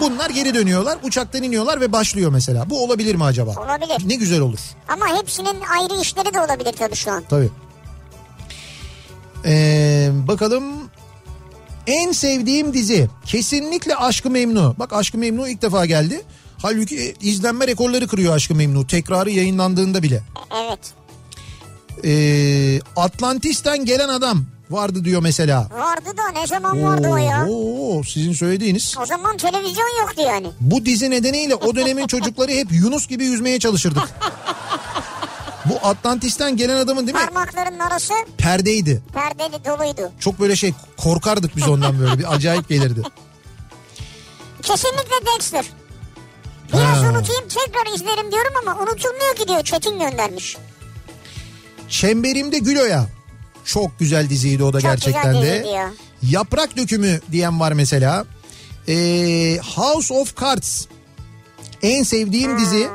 Bunlar 0.00 0.30
geri 0.30 0.54
dönüyorlar. 0.54 0.98
Uçaktan 1.02 1.42
iniyorlar 1.42 1.80
ve 1.80 1.92
başlıyor 1.92 2.30
mesela. 2.30 2.70
Bu 2.70 2.84
olabilir 2.84 3.14
mi 3.14 3.24
acaba? 3.24 3.50
Olabilir. 3.50 4.08
Ne 4.08 4.14
güzel 4.14 4.40
olur. 4.40 4.58
Ama 4.88 5.18
hepsinin 5.18 5.56
ayrı 5.78 6.00
işleri 6.02 6.34
de 6.34 6.40
olabilir 6.40 6.72
tabii 6.78 6.96
şu 6.96 7.10
an. 7.12 7.24
Tabii. 7.30 7.50
Ee, 9.44 10.10
bakalım 10.28 10.64
en 11.88 12.12
sevdiğim 12.12 12.74
dizi 12.74 13.08
kesinlikle 13.26 13.96
Aşkı 13.96 14.30
Memnu. 14.30 14.74
Bak 14.78 14.92
Aşkı 14.92 15.18
Memnu 15.18 15.48
ilk 15.48 15.62
defa 15.62 15.86
geldi. 15.86 16.22
Halbuki 16.62 17.00
e, 17.00 17.14
izlenme 17.20 17.66
rekorları 17.66 18.08
kırıyor 18.08 18.34
Aşkı 18.36 18.54
Memnu. 18.54 18.86
Tekrarı 18.86 19.30
yayınlandığında 19.30 20.02
bile. 20.02 20.22
Evet. 20.64 20.78
Ee, 22.04 22.80
Atlantis'ten 22.96 23.84
gelen 23.84 24.08
adam 24.08 24.44
vardı 24.70 25.04
diyor 25.04 25.22
mesela. 25.22 25.68
Vardı 25.78 26.16
da 26.16 26.40
ne 26.40 26.46
zaman 26.46 26.82
vardı 26.82 27.08
o 27.08 27.16
ya? 27.16 27.46
Oo, 27.48 28.02
sizin 28.02 28.32
söylediğiniz. 28.32 28.94
O 29.02 29.06
zaman 29.06 29.36
televizyon 29.36 30.00
yoktu 30.00 30.22
yani. 30.26 30.46
Bu 30.60 30.86
dizi 30.86 31.10
nedeniyle 31.10 31.54
o 31.54 31.76
dönemin 31.76 32.06
çocukları 32.06 32.52
hep 32.52 32.72
Yunus 32.72 33.06
gibi 33.06 33.24
yüzmeye 33.24 33.58
çalışırdık. 33.58 34.02
Bu 35.68 35.78
Atlantis'ten 35.88 36.56
gelen 36.56 36.76
adamın 36.76 37.06
değil 37.06 37.18
mi? 37.18 37.24
Parmakların 37.24 37.78
arası 37.78 38.14
Perdeydi. 38.38 39.02
perdeli 39.14 39.64
doluydu. 39.64 40.12
Çok 40.20 40.40
böyle 40.40 40.56
şey 40.56 40.74
korkardık 40.96 41.56
biz 41.56 41.68
ondan 41.68 41.98
böyle 42.00 42.18
bir 42.18 42.34
acayip 42.34 42.68
gelirdi. 42.68 43.02
Kesinlikle 44.62 45.26
Dexter. 45.36 45.64
Biraz 46.72 46.96
Ha. 46.96 47.00
unutayım 47.10 47.44
tekrar 47.48 47.94
izlerim 47.94 48.32
diyorum 48.32 48.52
ama 48.62 48.82
unutulmuyor 48.82 49.34
ki 49.36 49.48
diyor 49.48 49.62
Çetin 49.64 49.98
göndermiş. 49.98 50.56
Çemberimde 51.88 52.58
Gülo'ya. 52.58 53.06
Çok 53.64 53.98
güzel 53.98 54.28
diziydi 54.30 54.64
o 54.64 54.72
da 54.72 54.80
Çok 54.80 54.90
gerçekten 54.90 55.42
de. 55.42 55.46
ya. 55.74 55.90
Yaprak 56.22 56.76
dökümü 56.76 57.20
diyen 57.32 57.60
var 57.60 57.72
mesela. 57.72 58.24
Ee, 58.88 59.58
House 59.76 60.14
of 60.14 60.40
Cards. 60.40 60.86
En 61.82 62.02
sevdiğim 62.02 62.58
dizi. 62.58 62.88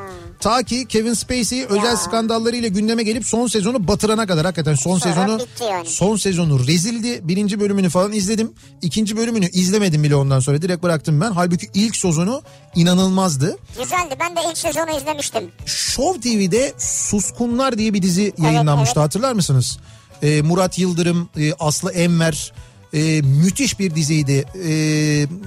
Ta 0.44 0.64
ki 0.64 0.86
Kevin 0.88 1.14
Spacey 1.14 1.66
özel 1.66 1.96
skandallarıyla 1.96 2.68
gündeme 2.68 3.04
gelip 3.04 3.26
son 3.26 3.48
sezonu 3.48 3.88
batırana 3.88 4.28
kadar 4.28 4.46
hakikaten 4.46 4.76
son 4.76 5.00
Sonra 5.00 5.14
sezonu 5.14 5.48
yani. 5.72 5.88
son 5.90 6.16
sezonu 6.16 6.68
rezildi. 6.68 7.28
Birinci 7.28 7.60
bölümünü 7.60 7.90
falan 7.90 8.12
izledim. 8.14 8.54
İkinci 8.82 9.18
bölümünü 9.18 9.50
izlemedim 9.50 10.04
bile 10.04 10.16
ondan 10.16 10.40
sonra 10.40 10.62
direkt 10.62 10.84
bıraktım 10.84 11.22
ben. 11.22 11.32
Halbuki 11.32 11.70
ilk 11.74 11.96
sezonu 11.96 12.42
inanılmazdı. 12.76 13.58
Güzeldi 13.80 14.16
ben 14.20 14.36
de 14.36 14.40
ilk 14.50 14.58
sezonu 14.58 14.98
izlemiştim. 14.98 15.44
Show 15.66 16.22
TV'de 16.22 16.74
Suskunlar 16.78 17.78
diye 17.78 17.94
bir 17.94 18.02
dizi 18.02 18.34
yayınlanmıştı 18.38 19.00
evet. 19.00 19.06
hatırlar 19.06 19.34
mısınız? 19.34 19.80
Ee, 20.24 20.42
Murat 20.42 20.80
Yıldırım, 20.80 21.30
e, 21.38 21.54
Aslı 21.54 21.92
Enver 21.92 22.54
e, 22.94 23.22
müthiş 23.22 23.80
bir 23.80 23.96
diziydi. 23.96 24.46
E, 24.56 24.72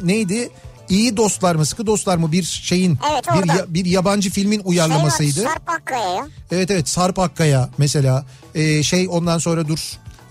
neydi? 0.03 0.51
İyi 0.89 1.17
dostlar 1.17 1.55
mı 1.55 1.67
sıkı 1.67 1.87
dostlar 1.87 2.17
mı 2.17 2.33
bir 2.33 2.43
şeyin 2.43 2.99
Evet, 3.13 3.25
bir, 3.45 3.49
ya- 3.49 3.65
bir 3.69 3.85
yabancı 3.85 4.31
filmin 4.31 4.61
uyarlamasıydı. 4.65 5.33
Şey 5.35 5.45
var, 5.45 5.51
Sarp 5.51 5.69
Akkaya 5.71 6.09
ya. 6.15 6.27
Evet 6.53 6.71
evet 6.71 6.89
Sarp 6.89 7.19
Akkaya 7.19 7.69
mesela 7.79 8.27
Ee, 8.55 8.83
şey 8.83 9.09
ondan 9.11 9.39
sonra 9.39 9.69
dur 9.69 9.79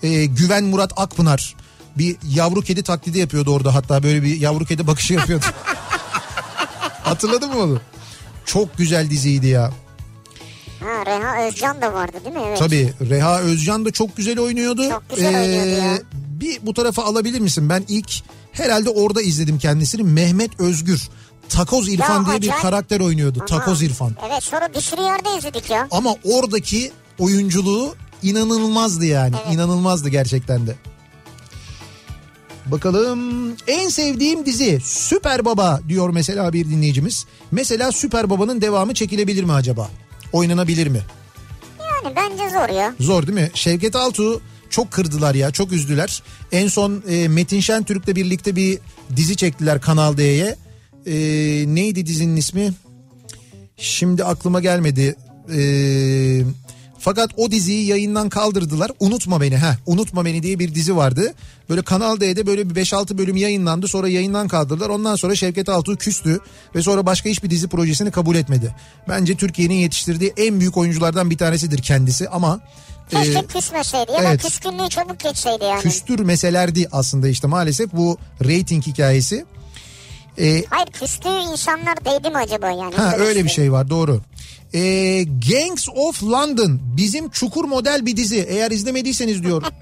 Ee, 0.02 0.24
Güven 0.24 0.64
Murat 0.64 0.92
Akpınar 0.96 1.54
bir 1.98 2.16
yavru 2.34 2.62
kedi 2.62 2.82
taklidi 2.82 3.18
yapıyordu 3.18 3.50
orada 3.54 3.74
hatta 3.74 4.02
böyle 4.02 4.22
bir 4.22 4.40
yavru 4.40 4.64
kedi 4.64 4.86
bakışı 4.86 5.14
yapıyordu. 5.14 5.44
Hatırladın 7.02 7.50
mı 7.54 7.62
onu? 7.62 7.80
Çok 8.46 8.78
güzel 8.78 9.10
diziydi 9.10 9.46
ya. 9.46 9.70
Ha 10.80 11.06
Reha 11.06 11.46
Özcan 11.48 11.82
da 11.82 11.94
vardı 11.94 12.16
değil 12.24 12.36
mi? 12.36 12.42
Evet. 12.46 12.58
Tabii 12.58 12.92
Reha 13.10 13.40
Özcan 13.40 13.84
da 13.84 13.90
çok 13.90 14.16
güzel 14.16 14.38
oynuyordu. 14.38 14.84
Ee, 14.84 14.90
Çok 14.90 15.10
güzel 15.10 15.40
oynuyordu 15.40 15.68
ya. 15.84 15.98
Bir 16.12 16.58
bu 16.66 16.74
tarafa 16.74 17.02
alabilir 17.04 17.40
misin? 17.40 17.68
Ben 17.68 17.84
ilk 17.88 18.10
herhalde 18.58 18.90
orada 18.90 19.22
izledim 19.22 19.58
kendisini. 19.58 20.02
Mehmet 20.02 20.60
Özgür. 20.60 21.08
Takoz 21.48 21.88
İrfan 21.88 22.24
Ya 22.24 22.26
diye 22.26 22.42
bir 22.42 22.62
karakter 22.62 23.00
oynuyordu. 23.00 23.38
Aha. 23.38 23.46
Takoz 23.46 23.82
İrfan. 23.82 24.12
Evet 24.28 24.42
sonra 24.42 24.68
bir 24.74 24.80
sürü 24.80 25.00
yerde 25.00 25.38
izledik 25.38 25.70
ya. 25.70 25.88
Ama 25.90 26.14
oradaki 26.24 26.92
oyunculuğu 27.18 27.94
inanılmazdı 28.22 29.04
yani. 29.04 29.36
İnanılmazdı 29.52 30.08
gerçekten 30.08 30.66
de. 30.66 30.76
Bakalım 32.66 33.20
en 33.66 33.88
sevdiğim 33.88 34.46
dizi 34.46 34.80
Süper 34.84 35.44
Baba 35.44 35.80
diyor 35.88 36.10
mesela 36.10 36.52
bir 36.52 36.64
dinleyicimiz. 36.64 37.26
Mesela 37.50 37.92
Süper 37.92 38.30
Baba'nın 38.30 38.60
devamı 38.60 38.94
çekilebilir 38.94 39.44
mi 39.44 39.52
acaba? 39.52 39.90
Oynanabilir 40.32 40.86
mi? 40.86 41.00
Yani 41.80 42.16
bence 42.16 42.50
zor 42.50 42.68
ya. 42.68 42.94
Zor 43.00 43.26
değil 43.26 43.38
mi? 43.38 43.50
Şevket 43.54 43.96
Altuğ 43.96 44.40
çok 44.70 44.90
kırdılar 44.90 45.34
ya 45.34 45.50
çok 45.50 45.72
üzdüler. 45.72 46.22
En 46.52 46.68
son 46.68 47.02
e, 47.08 47.28
Metin 47.28 47.60
Şentürk'le 47.60 48.16
birlikte 48.16 48.56
bir 48.56 48.78
dizi 49.16 49.36
çektiler 49.36 49.80
Kanal 49.80 50.16
D'ye. 50.16 50.56
E, 51.06 51.14
neydi 51.74 52.06
dizinin 52.06 52.36
ismi? 52.36 52.72
Şimdi 53.76 54.24
aklıma 54.24 54.60
gelmedi. 54.60 55.16
E, 55.56 55.58
fakat 57.06 57.30
o 57.36 57.50
diziyi 57.50 57.86
yayından 57.86 58.28
kaldırdılar. 58.28 58.90
Unutma 59.00 59.40
Beni. 59.40 59.56
Heh, 59.56 59.74
Unutma 59.86 60.24
Beni 60.24 60.42
diye 60.42 60.58
bir 60.58 60.74
dizi 60.74 60.96
vardı. 60.96 61.34
Böyle 61.70 61.82
Kanal 61.82 62.20
D'de 62.20 62.46
böyle 62.46 62.70
bir 62.70 62.74
5-6 62.74 63.18
bölüm 63.18 63.36
yayınlandı. 63.36 63.88
Sonra 63.88 64.08
yayından 64.08 64.48
kaldırdılar. 64.48 64.88
Ondan 64.88 65.16
sonra 65.16 65.34
Şevket 65.34 65.68
Altuğ 65.68 65.96
küstü. 65.96 66.40
Ve 66.74 66.82
sonra 66.82 67.06
başka 67.06 67.28
hiçbir 67.28 67.50
dizi 67.50 67.68
projesini 67.68 68.10
kabul 68.10 68.36
etmedi. 68.36 68.74
Bence 69.08 69.36
Türkiye'nin 69.36 69.74
yetiştirdiği 69.74 70.32
en 70.36 70.60
büyük 70.60 70.76
oyunculardan 70.76 71.30
bir 71.30 71.38
tanesidir 71.38 71.82
kendisi. 71.82 72.28
Ama 72.28 72.60
Keşke 73.10 73.38
e, 73.38 73.46
küsmeseydi 73.46 74.12
ya 74.12 74.18
evet. 74.20 74.44
da 74.44 74.48
küskünlüğü 74.48 74.88
çabuk 74.88 75.20
geçseydi 75.20 75.64
yani. 75.64 75.82
küstürmeselerdi 75.82 76.88
aslında 76.92 77.28
işte 77.28 77.46
maalesef 77.46 77.92
bu 77.92 78.18
reyting 78.44 78.86
hikayesi. 78.86 79.44
E, 80.38 80.64
Hayır 80.70 80.86
küstüğü 80.86 81.52
insanlar 81.52 82.04
değdi 82.04 82.30
mi 82.30 82.36
acaba 82.36 82.70
yani? 82.70 82.94
ha 82.94 83.16
öyle 83.16 83.44
bir 83.44 83.48
şey 83.48 83.72
var 83.72 83.90
doğru. 83.90 84.20
E, 84.74 85.24
Gangs 85.24 85.88
of 85.88 86.22
London 86.22 86.80
bizim 86.96 87.30
çukur 87.30 87.64
model 87.64 88.06
bir 88.06 88.16
dizi. 88.16 88.46
Eğer 88.48 88.70
izlemediyseniz 88.70 89.42
diyor. 89.42 89.62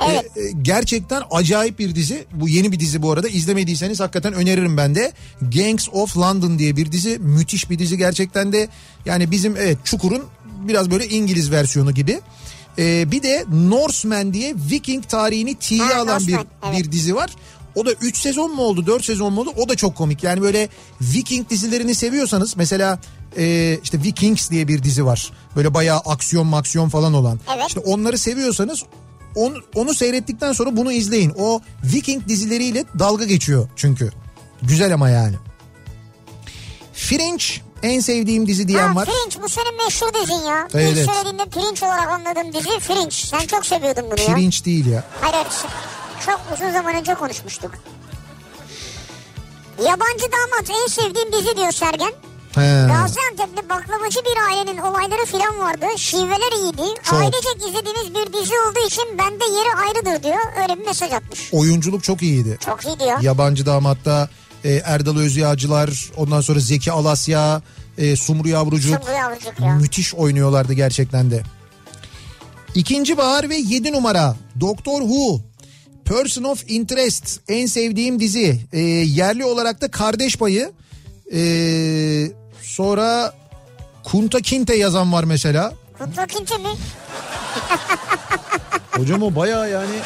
E, 0.00 0.12
e, 0.12 0.16
e, 0.16 0.22
gerçekten 0.62 1.22
acayip 1.30 1.78
bir 1.78 1.94
dizi. 1.94 2.24
Bu 2.32 2.48
yeni 2.48 2.72
bir 2.72 2.80
dizi 2.80 3.02
bu 3.02 3.12
arada. 3.12 3.28
İzlemediyseniz 3.28 4.00
hakikaten 4.00 4.32
öneririm 4.32 4.76
ben 4.76 4.94
de. 4.94 5.12
Gangs 5.42 5.88
of 5.92 6.16
London 6.16 6.58
diye 6.58 6.76
bir 6.76 6.92
dizi. 6.92 7.18
Müthiş 7.18 7.70
bir 7.70 7.78
dizi 7.78 7.98
gerçekten 7.98 8.52
de. 8.52 8.68
Yani 9.04 9.30
bizim 9.30 9.56
evet 9.56 9.78
Çukur'un 9.84 10.22
biraz 10.68 10.90
böyle 10.90 11.08
İngiliz 11.08 11.50
versiyonu 11.50 11.94
gibi. 11.94 12.20
E, 12.78 13.10
bir 13.10 13.22
de 13.22 13.44
Norseman 13.52 14.34
diye 14.34 14.54
Viking 14.70 15.08
tarihini 15.08 15.54
tiye 15.54 15.82
Ha, 15.82 16.00
alan 16.00 16.26
bir, 16.26 16.34
evet. 16.34 16.78
bir 16.78 16.92
dizi 16.92 17.14
var. 17.14 17.30
O 17.74 17.86
da 17.86 17.92
3 17.92 18.16
sezon 18.16 18.54
mu 18.54 18.62
oldu 18.62 18.86
4 18.86 19.04
sezon 19.04 19.32
mu 19.32 19.40
oldu 19.40 19.50
o 19.56 19.68
da 19.68 19.74
çok 19.74 19.96
komik. 19.96 20.22
Yani 20.22 20.42
böyle 20.42 20.68
Viking 21.00 21.50
dizilerini 21.50 21.94
seviyorsanız 21.94 22.56
mesela 22.56 22.98
e, 23.36 23.78
işte 23.82 24.02
Vikings 24.02 24.50
diye 24.50 24.68
bir 24.68 24.82
dizi 24.82 25.06
var. 25.06 25.32
Böyle 25.56 25.74
bayağı 25.74 25.98
aksiyon 25.98 26.46
maksiyon 26.46 26.88
falan 26.88 27.14
olan. 27.14 27.40
Evet. 27.56 27.64
İşte 27.68 27.80
onları 27.80 28.18
seviyorsanız 28.18 28.82
onu, 29.34 29.54
onu 29.74 29.94
seyrettikten 29.94 30.52
sonra 30.52 30.76
bunu 30.76 30.92
izleyin. 30.92 31.32
O 31.38 31.60
Viking 31.84 32.28
dizileriyle 32.28 32.84
dalga 32.98 33.24
geçiyor 33.24 33.68
çünkü. 33.76 34.10
Güzel 34.62 34.94
ama 34.94 35.10
yani. 35.10 35.36
Fringe 36.92 37.44
en 37.82 38.00
sevdiğim 38.00 38.46
dizi 38.46 38.68
diyen 38.68 38.88
Ha 38.88 38.94
var. 38.94 39.04
Fringe 39.04 39.42
bu 39.42 39.48
senin 39.48 39.76
meşhur 39.84 40.14
dizin 40.14 40.44
ya. 40.48 40.68
Evet. 40.74 40.96
İlk 40.96 41.12
söylediğinde 41.12 41.44
pirinç 41.44 41.82
olarak 41.82 42.08
anladığım 42.08 42.52
dizi 42.52 42.80
Fringe. 42.80 43.10
Sen 43.10 43.46
çok 43.46 43.66
seviyordun 43.66 44.04
bunu 44.10 44.20
ya. 44.20 44.34
Pirinç 44.34 44.64
değil 44.64 44.86
ya. 44.86 45.04
Hayır 45.20 45.34
hayır. 45.34 45.48
Çok 46.26 46.40
uzun 46.54 46.70
zaman 46.70 46.94
önce 46.94 47.14
konuşmuştuk. 47.14 47.70
Yabancı 49.78 50.24
damat 50.32 50.70
en 50.70 50.86
sevdiğim 50.86 51.32
dizi 51.32 51.56
diyor 51.56 51.72
Sergen. 51.72 52.12
He. 52.56 52.86
Gaziantep'te 52.88 53.68
baklavacı 53.68 54.20
bir 54.20 54.50
ailenin 54.50 54.78
olayları 54.78 55.26
filan 55.26 55.58
vardı. 55.58 55.86
Şiveler 55.96 56.62
iyiydi. 56.62 57.00
Çok. 57.02 57.18
Ailecek 57.18 57.56
izlediğimiz 57.68 58.14
bir 58.14 58.32
dizi 58.32 58.54
olduğu 58.68 58.86
için 58.86 59.18
bende 59.18 59.44
yeri 59.44 59.74
ayrıdır 59.86 60.22
diyor. 60.22 60.40
Öyle 60.62 60.80
bir 60.80 60.86
mesaj 60.86 61.12
atmış. 61.12 61.48
Oyunculuk 61.52 62.04
çok 62.04 62.22
iyiydi. 62.22 62.58
Çok 62.64 62.84
iyi 62.86 62.98
diyor. 63.00 63.20
Yabancı 63.20 63.66
damatta 63.66 64.28
e, 64.64 64.72
Erdal 64.74 65.16
Özyağcılar 65.16 66.10
ondan 66.16 66.40
sonra 66.40 66.60
Zeki 66.60 66.92
Alasya, 66.92 67.62
e, 67.98 68.16
Sumru 68.16 68.48
Yavrucuk. 68.48 69.00
Sumru 69.04 69.16
Yavrucuk 69.16 69.60
ya. 69.60 69.74
Müthiş 69.74 70.14
oynuyorlardı 70.14 70.72
gerçekten 70.72 71.30
de. 71.30 71.42
İkinci 72.74 73.16
Bahar 73.16 73.50
ve 73.50 73.56
7 73.56 73.92
numara 73.92 74.36
Doktor 74.60 75.00
Who. 75.00 75.40
Person 76.04 76.44
of 76.44 76.64
Interest 76.68 77.40
en 77.48 77.66
sevdiğim 77.66 78.20
dizi. 78.20 78.60
E, 78.72 78.80
yerli 78.80 79.44
olarak 79.44 79.80
da 79.80 79.90
Kardeş 79.90 80.36
Payı. 80.36 80.72
E, 81.32 81.38
sonra 82.76 83.32
Kunta 84.04 84.40
Kinte 84.40 84.76
yazan 84.76 85.12
var 85.12 85.24
mesela. 85.24 85.72
Kutlu 85.98 86.26
Kinçe 86.26 86.58
mi? 86.58 86.68
Hocam 88.96 89.22
o 89.22 89.34
baya 89.34 89.66
yani. 89.66 89.98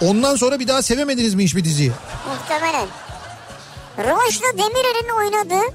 Ondan 0.00 0.36
sonra 0.36 0.60
bir 0.60 0.68
daha 0.68 0.82
sevemediniz 0.82 1.34
mi 1.34 1.44
hiçbir 1.44 1.64
diziyi? 1.64 1.92
Muhtemelen. 2.28 2.88
Rojda 3.98 4.58
Demirer'in 4.58 5.08
oynadığı 5.18 5.74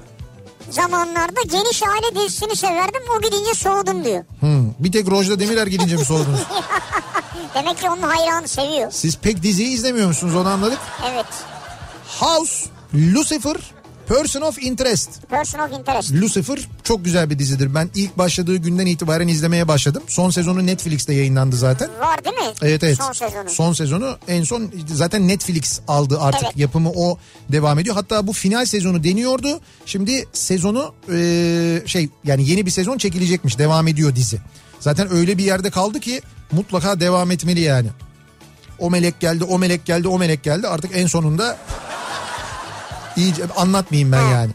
zamanlarda 0.70 1.42
Geniş 1.42 1.82
Aile 1.82 2.20
dizisini 2.20 2.56
severdim. 2.56 3.02
O 3.18 3.20
gidince 3.20 3.54
soğudum 3.54 4.04
diyor. 4.04 4.24
Hmm, 4.40 4.70
bir 4.78 4.92
tek 4.92 5.10
Rojda 5.10 5.40
Demirer 5.40 5.66
gidince 5.66 5.96
mi 5.96 6.04
soğudunuz? 6.04 6.40
Demek 7.54 7.78
ki 7.78 7.90
onun 7.90 8.02
hayranı 8.02 8.48
seviyor. 8.48 8.90
Siz 8.90 9.18
pek 9.18 9.42
diziyi 9.42 9.74
izlemiyor 9.74 10.08
musunuz 10.08 10.36
onu 10.36 10.48
anladık. 10.48 10.78
Evet. 11.12 11.26
House, 12.20 12.66
Lucifer, 12.94 13.56
Person 14.10 14.42
of 14.42 14.58
Interest. 14.62 15.28
Person 15.28 15.58
of 15.58 15.72
Interest. 15.72 16.12
Lucifer 16.12 16.58
çok 16.84 17.04
güzel 17.04 17.30
bir 17.30 17.38
dizidir. 17.38 17.74
Ben 17.74 17.90
ilk 17.94 18.18
başladığı 18.18 18.56
günden 18.56 18.86
itibaren 18.86 19.28
izlemeye 19.28 19.68
başladım. 19.68 20.02
Son 20.08 20.30
sezonu 20.30 20.66
Netflix'te 20.66 21.14
yayınlandı 21.14 21.56
zaten. 21.56 21.88
Var 22.00 22.24
değil 22.24 22.36
mi? 22.36 22.54
Evet 22.62 22.84
evet. 22.84 22.96
Son 22.96 23.12
sezonu. 23.12 23.50
Son 23.50 23.72
sezonu 23.72 24.18
en 24.28 24.44
son 24.44 24.70
zaten 24.94 25.28
Netflix 25.28 25.80
aldı 25.88 26.18
artık 26.20 26.42
Evet. 26.44 26.56
yapımı 26.56 26.90
o 26.90 27.18
devam 27.52 27.78
ediyor. 27.78 27.94
Hatta 27.96 28.26
bu 28.26 28.32
final 28.32 28.64
sezonu 28.64 29.04
deniyordu. 29.04 29.60
Şimdi 29.86 30.26
sezonu 30.32 30.94
e, 31.12 31.82
şey 31.86 32.08
yani 32.24 32.48
yeni 32.48 32.66
bir 32.66 32.70
sezon 32.70 32.98
çekilecekmiş. 32.98 33.58
Devam 33.58 33.88
ediyor 33.88 34.16
dizi. 34.16 34.38
Zaten 34.80 35.12
öyle 35.12 35.38
bir 35.38 35.44
yerde 35.44 35.70
kaldı 35.70 36.00
ki 36.00 36.22
mutlaka 36.52 37.00
devam 37.00 37.30
etmeli 37.30 37.60
yani. 37.60 37.88
O 38.78 38.90
melek 38.90 39.20
geldi, 39.20 39.44
o 39.44 39.58
melek 39.58 39.84
geldi, 39.84 40.08
o 40.08 40.18
melek 40.18 40.42
geldi. 40.42 40.66
Artık 40.68 40.90
en 40.94 41.06
sonunda 41.06 41.56
iyice 43.20 43.44
anlatmayayım 43.56 44.12
ben 44.12 44.22
yani. 44.22 44.50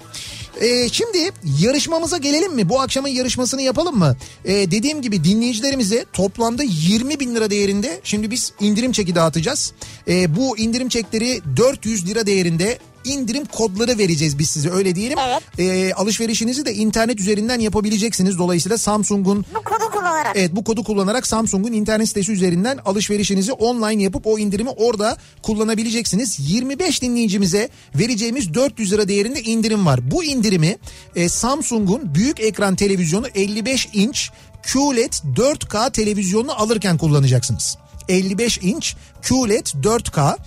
Ee, 0.62 0.90
şimdi 0.90 1.32
yarışmamıza 1.60 2.18
gelelim 2.18 2.54
mi? 2.54 2.70
Bu 2.70 2.82
akşamın 2.82 3.10
yarışmasını 3.10 3.62
yapalım 3.62 3.98
mı? 3.98 4.16
Ee, 4.46 4.72
dediğim 4.72 5.02
gibi 5.02 5.24
dinleyicilerimize 5.24 6.06
toplamda 6.14 6.64
20 6.64 7.20
bin 7.20 7.36
lira 7.36 7.50
değerinde 7.50 8.00
şimdi 8.04 8.32
biz 8.32 8.54
indirim 8.60 8.92
çeki 8.92 9.16
dağıtacağız. 9.16 9.74
Ee, 10.08 10.36
bu 10.36 10.58
indirim 10.58 10.90
çekleri 10.90 11.42
400 11.58 12.08
lira 12.08 12.26
değerinde 12.26 12.80
indirim 13.06 13.46
kodları 13.46 13.98
vereceğiz 13.98 14.40
biz 14.40 14.50
size 14.50 14.70
öyle 14.70 14.96
diyelim. 14.96 15.18
Evet. 15.28 15.44
Ee, 15.60 15.94
alışverişinizi 15.94 16.66
de 16.66 16.74
internet 16.74 17.20
üzerinden 17.20 17.60
yapabileceksiniz. 17.60 18.38
Dolayısıyla 18.38 18.78
Samsung'un 18.78 19.46
Bu 19.56 19.64
kodu 19.64 19.92
kullanarak. 19.92 20.36
Evet 20.36 20.56
bu 20.56 20.64
kodu 20.64 20.84
kullanarak 20.84 21.28
Samsung'un 21.28 21.74
internet 21.74 22.08
sitesi 22.08 22.32
üzerinden 22.32 22.80
alışverişinizi 22.86 23.52
online 23.52 24.04
yapıp 24.04 24.28
o 24.28 24.40
indirimi 24.40 24.70
orada 24.70 25.18
kullanabileceksiniz. 25.42 26.38
25 26.40 27.02
dinleyicimize 27.02 27.70
vereceğimiz 27.96 28.54
400 28.54 28.92
lira 28.92 29.08
değerinde 29.08 29.42
indirim 29.42 29.86
var. 29.86 30.12
Bu 30.12 30.24
indirimi 30.24 30.78
e, 31.16 31.30
Samsung'un 31.30 32.16
büyük 32.16 32.40
ekran 32.40 32.76
televizyonu 32.76 33.28
55 33.36 33.90
inç 33.94 34.32
QLED 34.74 35.14
4K 35.36 35.92
televizyonunu 35.92 36.62
alırken 36.62 36.98
kullanacaksınız. 36.98 37.78
55 38.10 38.58
inç 38.58 38.96
QLED 39.22 39.66
4K 39.66 40.38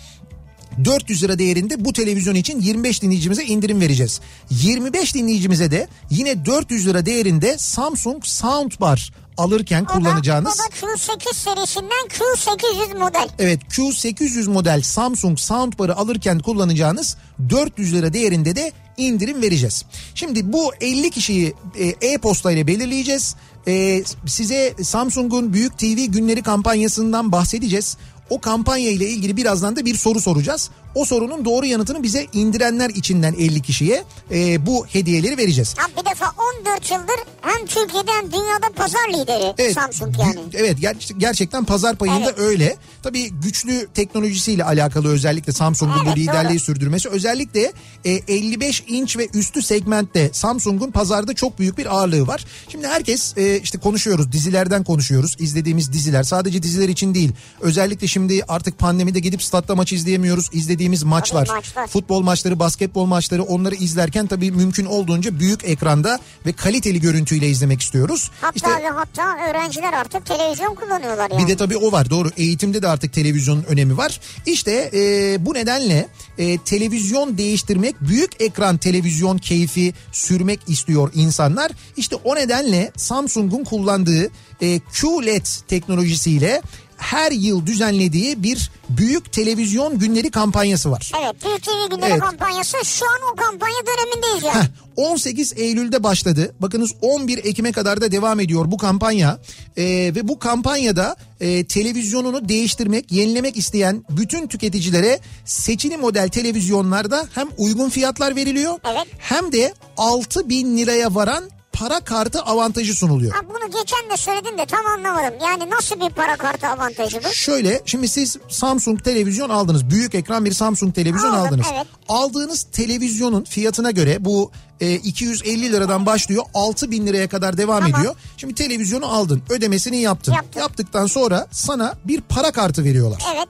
400 0.84 1.22
lira 1.22 1.38
değerinde 1.38 1.84
bu 1.84 1.92
televizyon 1.92 2.34
için 2.34 2.60
25 2.60 3.02
dinleyicimize 3.02 3.44
indirim 3.44 3.80
vereceğiz. 3.80 4.20
25 4.50 5.14
dinleyicimize 5.14 5.70
de 5.70 5.88
yine 6.10 6.44
400 6.46 6.86
lira 6.86 7.06
değerinde 7.06 7.58
Samsung 7.58 8.24
Soundbar 8.24 9.12
alırken 9.36 9.84
O 9.84 9.88
da- 9.88 9.92
kullanacağınız 9.92 10.60
O 10.60 10.86
da 10.86 10.86
Q8 10.86 11.34
serisinden 11.34 12.08
Q800 12.08 12.98
model. 12.98 13.28
Evet 13.38 13.60
Q800 13.70 14.48
model 14.50 14.82
Samsung 14.82 15.38
Soundbar'ı 15.38 15.96
alırken 15.96 16.38
kullanacağınız 16.38 17.16
400 17.50 17.94
lira 17.94 18.12
değerinde 18.12 18.56
de 18.56 18.72
indirim 18.96 19.42
vereceğiz. 19.42 19.84
Şimdi 20.14 20.52
bu 20.52 20.72
50 20.80 21.10
kişiyi 21.10 21.54
e, 21.78 22.08
e-posta 22.12 22.52
ile 22.52 22.66
belirleyeceğiz. 22.66 23.34
E, 23.68 24.02
size 24.26 24.74
Samsung'un 24.82 25.52
Büyük 25.52 25.78
TV 25.78 25.84
Günleri 26.04 26.42
kampanyasından 26.42 27.32
bahsedeceğiz. 27.32 27.96
O 28.30 28.40
kampanya 28.40 28.90
ile 28.90 29.08
ilgili 29.08 29.36
birazdan 29.36 29.76
da 29.76 29.84
bir 29.84 29.94
soru 29.94 30.20
soracağız. 30.20 30.70
O 30.94 31.04
sorunun 31.04 31.44
doğru 31.44 31.66
yanıtını 31.66 32.02
bize 32.02 32.26
indirenler 32.32 32.90
içinden 32.90 33.32
50 33.34 33.62
kişiye 33.62 34.04
e, 34.30 34.66
bu 34.66 34.86
hediyeleri 34.86 35.38
vereceğiz. 35.38 35.74
Ya 35.78 36.02
bir 36.02 36.10
defa 36.10 36.26
14 36.60 36.90
yıldır 36.90 37.16
hem 37.40 37.66
Türkiye'de 37.66 38.10
hem 38.12 38.32
dünyada 38.32 38.72
pazar 38.76 39.08
lideri 39.08 39.72
Samsung 39.74 40.14
yani. 40.18 40.40
Evet 40.54 40.78
ger- 40.78 41.18
gerçekten 41.18 41.64
pazar 41.64 41.96
payında 41.96 42.18
Evet. 42.30 42.38
öyle. 42.38 42.76
Tabii 43.02 43.30
güçlü 43.30 43.88
teknolojisiyle 43.94 44.64
alakalı 44.64 45.08
özellikle 45.08 45.52
Samsung'un 45.52 46.00
bu 46.04 46.08
Evet, 46.08 46.18
liderliği 46.18 46.58
doğru. 46.58 46.64
sürdürmesi. 46.64 47.08
Özellikle 47.08 47.72
e, 48.04 48.10
55 48.10 48.84
inç 48.88 49.16
ve 49.18 49.28
üstü 49.34 49.62
segmentte 49.62 50.30
Samsung'un 50.32 50.90
pazarda 50.90 51.34
çok 51.34 51.58
büyük 51.58 51.78
bir 51.78 51.94
ağırlığı 51.96 52.26
var. 52.26 52.44
Şimdi 52.68 52.86
herkes 52.86 53.34
e, 53.36 53.60
işte 53.60 53.78
konuşuyoruz 53.78 54.32
dizilerden 54.32 54.84
konuşuyoruz. 54.84 55.36
izlediğimiz 55.38 55.92
diziler 55.92 56.22
sadece 56.22 56.62
diziler 56.62 56.88
için 56.88 57.14
değil. 57.14 57.32
Özellikle 57.60 58.06
şimdi 58.06 58.17
artık 58.48 58.78
pandemide 58.78 59.20
gidip 59.20 59.42
statta 59.42 59.74
maç 59.74 59.92
izleyemiyoruz. 59.92 60.48
İzlediğimiz 60.52 61.02
maçlar, 61.02 61.48
maçlar. 61.48 61.86
futbol 61.86 62.22
maçları, 62.22 62.58
basketbol 62.58 63.06
maçları 63.06 63.42
onları 63.42 63.74
izlerken 63.74 64.26
tabii 64.26 64.50
mümkün 64.50 64.86
olduğunca 64.86 65.38
büyük 65.38 65.64
ekranda 65.64 66.18
ve 66.46 66.52
kaliteli 66.52 67.00
görüntüyle 67.00 67.48
izlemek 67.48 67.80
istiyoruz. 67.80 68.30
Hatta 68.40 68.52
İşte 68.54 68.68
ve 68.68 68.88
hatta 68.88 69.36
öğrenciler 69.50 69.92
artık 69.92 70.26
televizyon 70.26 70.74
kullanıyorlar 70.74 71.30
yani. 71.30 71.42
bir 71.42 71.48
de 71.48 71.56
tabii 71.56 71.76
o 71.76 71.92
var 71.92 72.10
doğru 72.10 72.30
eğitimde 72.36 72.82
de 72.82 72.88
artık 72.88 73.12
televizyonun 73.12 73.64
önemi 73.68 73.96
var. 73.96 74.20
İşte 74.46 74.90
e, 74.94 75.36
bu 75.46 75.54
nedenle 75.54 76.08
e, 76.38 76.58
televizyon 76.58 77.38
değiştirmek 77.38 78.00
büyük 78.00 78.42
ekran 78.42 78.76
televizyon 78.76 79.38
keyfi 79.38 79.94
sürmek 80.12 80.60
istiyor 80.66 81.10
insanlar. 81.14 81.72
İşte 81.96 82.16
o 82.16 82.34
nedenle 82.36 82.92
Samsung'un 82.96 83.64
kullandığı 83.64 84.30
e, 84.60 84.80
QLED 84.80 85.46
teknolojisiyle 85.68 86.62
her 86.98 87.32
yıl 87.32 87.66
düzenlediği 87.66 88.42
bir 88.42 88.70
büyük 88.88 89.32
televizyon 89.32 89.98
günleri 89.98 90.30
kampanyası 90.30 90.90
var. 90.90 91.12
Evet 91.22 91.44
Büyük 91.44 91.62
TV 91.62 91.94
günleri 91.94 92.10
Evet. 92.10 92.20
kampanyası 92.20 92.76
şu 92.84 93.06
an 93.06 93.18
o 93.32 93.36
kampanya 93.36 93.76
dönemindeyiz 93.86 94.44
yani. 94.44 94.62
Heh, 94.64 94.68
18 94.96 95.52
Eylül'de 95.56 96.02
başladı. 96.02 96.54
Bakınız 96.60 96.92
11 97.02 97.38
Ekim'e 97.44 97.72
kadar 97.72 98.00
da 98.00 98.12
devam 98.12 98.40
ediyor 98.40 98.70
bu 98.70 98.76
kampanya. 98.78 99.38
Ee, 99.76 99.84
ve 99.86 100.28
bu 100.28 100.38
kampanyada 100.38 101.16
e, 101.40 101.64
televizyonunu 101.66 102.48
değiştirmek, 102.48 103.12
yenilemek 103.12 103.56
isteyen 103.56 104.04
bütün 104.10 104.46
tüketicilere 104.46 105.20
seçili 105.44 105.96
model 105.96 106.28
televizyonlarda 106.28 107.26
hem 107.34 107.48
uygun 107.58 107.88
fiyatlar 107.90 108.36
veriliyor 108.36 108.78
Evet. 108.92 109.06
hem 109.18 109.52
de 109.52 109.74
6 109.96 110.48
bin 110.48 110.78
liraya 110.78 111.14
varan 111.14 111.44
para 111.78 112.00
kartı 112.00 112.42
avantajı 112.42 112.94
sunuluyor. 112.94 113.32
Ha, 113.34 113.40
bunu 113.48 113.70
geçen 113.70 114.10
de 114.10 114.16
söyledin 114.16 114.58
de 114.58 114.66
tam 114.66 114.86
anlamadım. 114.86 115.34
Yani 115.42 115.70
nasıl 115.70 116.00
bir 116.00 116.10
para 116.10 116.36
kartı 116.36 116.66
avantajı 116.66 117.20
bu? 117.24 117.34
Şöyle 117.34 117.82
şimdi 117.86 118.08
siz 118.08 118.36
Samsung 118.48 119.04
televizyon 119.04 119.50
aldınız. 119.50 119.90
Büyük 119.90 120.14
ekran 120.14 120.44
bir 120.44 120.52
Samsung 120.52 120.94
televizyon 120.94 121.30
Aldım, 121.30 121.46
aldınız. 121.46 121.66
evet. 121.74 121.86
Aldığınız 122.08 122.62
televizyonun 122.72 123.44
fiyatına 123.44 123.90
göre 123.90 124.24
bu 124.24 124.50
e, 124.80 124.94
250 124.94 125.72
liradan 125.72 126.06
başlıyor 126.06 126.44
6 126.54 126.90
bin 126.90 127.06
liraya 127.06 127.28
kadar 127.28 127.56
devam 127.56 127.82
Tamam. 127.82 128.00
ediyor. 128.00 128.14
Şimdi 128.36 128.54
televizyonu 128.54 129.06
aldın 129.06 129.42
ödemesini 129.50 129.96
yaptın. 130.00 130.32
Yaptım. 130.32 130.62
Yaptıktan 130.62 131.06
sonra 131.06 131.46
sana 131.50 131.94
bir 132.04 132.20
para 132.20 132.50
kartı 132.52 132.84
veriyorlar. 132.84 133.22
Evet. 133.36 133.48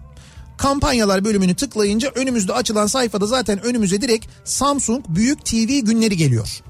Kampanyalar 0.59 1.25
bölümünü 1.25 1.55
tıklayınca 1.55 2.11
önümüzde 2.15 2.53
açılan 2.53 2.87
sayfada 2.87 3.25
zaten 3.25 3.65
önümüze 3.65 4.01
direkt 4.01 4.25
Samsung 4.43 5.05
Büyük 5.09 5.45
TV 5.45 5.79
günleri 5.79 6.17
geliyor. 6.17 6.61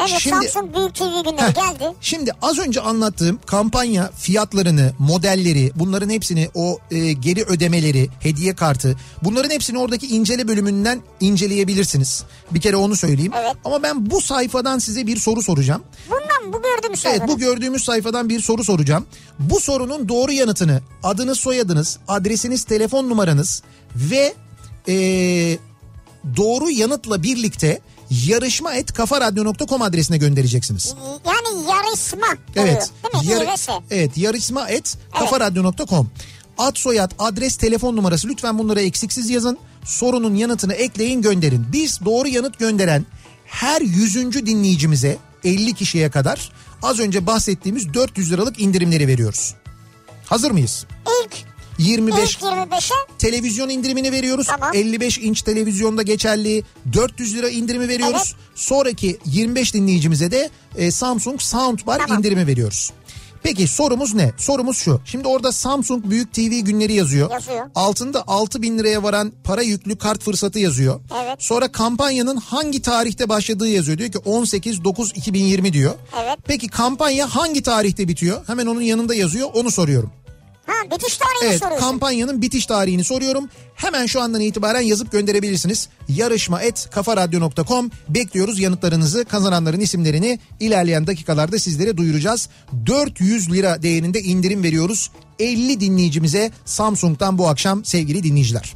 Evet 0.00 0.20
Şimdi- 0.20 0.34
Samsung 0.48 0.76
Büyük 0.76 0.94
TV 0.94 1.30
günleri 1.30 1.42
Heh. 1.48 1.54
geldi. 1.54 1.94
Şimdi 2.00 2.32
az 2.42 2.58
önce 2.58 2.80
anlattığım 2.80 3.38
kampanya 3.46 4.10
fiyatlarını, 4.16 4.92
modelleri, 4.98 5.72
bunların 5.74 6.10
hepsini 6.10 6.48
o 6.54 6.78
e, 6.90 7.12
geri 7.12 7.42
ödemeleri, 7.44 8.08
hediye 8.20 8.54
kartı, 8.54 8.96
bunların 9.24 9.50
hepsini 9.50 9.78
oradaki 9.78 10.06
incele 10.06 10.48
bölümünden 10.48 11.00
inceleyebilirsiniz. 11.20 12.24
Bir 12.50 12.60
kere 12.60 12.76
onu 12.76 12.96
söyleyeyim. 12.96 13.32
Evet. 13.40 13.52
Ama 13.64 13.82
ben 13.82 14.10
bu 14.10 14.20
sayfadan 14.20 14.78
size 14.78 15.06
bir 15.06 15.16
soru 15.16 15.42
soracağım. 15.42 15.82
Bundan 16.10 16.52
bu 16.52 16.62
gördüğümüz 16.62 17.06
Evet 17.06 17.18
sayfada. 17.18 17.28
bu 17.32 17.38
gördüğümüz 17.38 17.84
sayfadan 17.84 18.28
bir 18.28 18.40
soru 18.40 18.64
soracağım. 18.64 19.06
Bu 19.38 19.60
sorunun 19.60 20.08
doğru 20.08 20.32
yanıtını 20.32 20.80
adınız, 21.02 21.38
soyadınız, 21.40 21.98
adresiniz, 22.08 22.64
telefon 22.64 23.08
numaranız 23.08 23.62
ve 23.96 24.34
e, 24.88 24.94
doğru 26.36 26.70
yanıtla 26.70 27.22
birlikte 27.22 27.80
yarışma 28.10 28.74
et 28.74 28.92
kafaradyo.com 28.92 29.82
adresine 29.82 30.16
göndereceksiniz. 30.18 30.94
Yani 31.26 31.68
yarışma 31.70 32.26
Evet. 32.56 32.90
oluyor. 33.14 33.24
Değil 33.24 33.40
mi? 33.40 33.44
Yar- 33.68 33.82
evet 33.90 34.16
yarışma 34.16 34.68
et 34.68 34.98
kafaradyo.com. 35.18 36.10
Ad 36.58 36.76
soyad 36.76 37.10
adres 37.18 37.56
telefon 37.56 37.96
numarası 37.96 38.28
lütfen 38.28 38.58
bunları 38.58 38.80
eksiksiz 38.80 39.30
yazın. 39.30 39.58
Sorunun 39.84 40.34
yanıtını 40.34 40.74
ekleyin 40.74 41.22
gönderin. 41.22 41.66
Biz 41.72 42.00
doğru 42.04 42.28
yanıt 42.28 42.58
gönderen 42.58 43.06
her 43.46 43.80
yüzüncü 43.80 44.46
dinleyicimize 44.46 45.16
50 45.44 45.74
kişiye 45.74 46.10
kadar 46.10 46.52
az 46.82 46.98
önce 47.00 47.26
bahsettiğimiz 47.26 47.94
400 47.94 48.32
liralık 48.32 48.60
indirimleri 48.60 49.06
veriyoruz. 49.08 49.54
Hazır 50.26 50.50
mıyız? 50.50 50.86
İlk, 51.24 51.32
25 51.78 52.34
ilk 52.34 52.42
25'e 52.42 52.94
televizyon 53.18 53.68
indirimini 53.68 54.12
veriyoruz. 54.12 54.46
Tamam. 54.46 54.70
55 54.74 55.18
inç 55.18 55.42
televizyonda 55.42 56.02
geçerli 56.02 56.62
400 56.92 57.34
lira 57.34 57.48
indirimi 57.48 57.88
veriyoruz. 57.88 58.34
Sonraki 58.54 59.18
25 59.24 59.74
dinleyicimize 59.74 60.30
de 60.30 60.50
e, 60.76 60.90
Samsung 60.90 61.40
Soundbar 61.40 61.98
Tamam. 61.98 62.18
indirimi 62.18 62.46
veriyoruz. 62.46 62.92
Peki 63.42 63.68
sorumuz 63.68 64.14
ne? 64.14 64.32
Sorumuz 64.36 64.78
şu. 64.78 65.00
Şimdi 65.04 65.28
orada 65.28 65.52
Samsung 65.52 66.04
Büyük 66.10 66.34
TV 66.34 66.40
günleri 66.40 66.92
yazıyor. 66.92 67.30
Yazıyor. 67.30 67.70
Altında 67.74 68.24
6 68.26 68.62
bin 68.62 68.78
liraya 68.78 69.02
varan 69.02 69.32
para 69.44 69.62
yüklü 69.62 69.98
kart 69.98 70.22
fırsatı 70.22 70.58
yazıyor. 70.58 71.00
Evet. 71.22 71.42
Sonra 71.42 71.72
kampanyanın 71.72 72.36
hangi 72.36 72.82
tarihte 72.82 73.28
başladığı 73.28 73.68
yazıyor. 73.68 73.98
Diyor 73.98 74.10
ki 74.12 74.18
18-9-2020 74.18 75.72
diyor. 75.72 75.94
Evet. 76.22 76.38
Peki 76.44 76.68
kampanya 76.68 77.26
hangi 77.36 77.62
tarihte 77.62 78.08
bitiyor? 78.08 78.48
Hemen 78.48 78.66
onun 78.66 78.80
yanında 78.80 79.14
yazıyor. 79.14 79.48
Onu 79.54 79.70
soruyorum. 79.70 80.12
Ha 80.68 80.90
bitiş 80.96 81.16
tarihini 81.16 81.48
Evet 81.50 81.60
soruyorsun. 81.60 81.86
kampanyanın 81.86 82.42
bitiş 82.42 82.66
tarihini 82.66 83.04
soruyorum. 83.04 83.48
Hemen 83.74 84.06
şu 84.06 84.20
andan 84.20 84.40
itibaren 84.40 84.80
yazıp 84.80 85.12
gönderebilirsiniz. 85.12 85.88
Yarışma 86.08 86.62
et 86.62 86.88
kafaradyo.com 86.90 87.90
bekliyoruz 88.08 88.58
yanıtlarınızı 88.60 89.24
kazananların 89.24 89.80
isimlerini 89.80 90.38
ilerleyen 90.60 91.06
dakikalarda 91.06 91.58
sizlere 91.58 91.96
duyuracağız. 91.96 92.48
400 92.86 93.52
lira 93.52 93.82
değerinde 93.82 94.20
indirim 94.20 94.62
veriyoruz 94.62 95.10
50 95.38 95.80
dinleyicimize 95.80 96.50
Samsung'dan 96.64 97.38
bu 97.38 97.48
akşam 97.48 97.84
sevgili 97.84 98.22
dinleyiciler. 98.22 98.74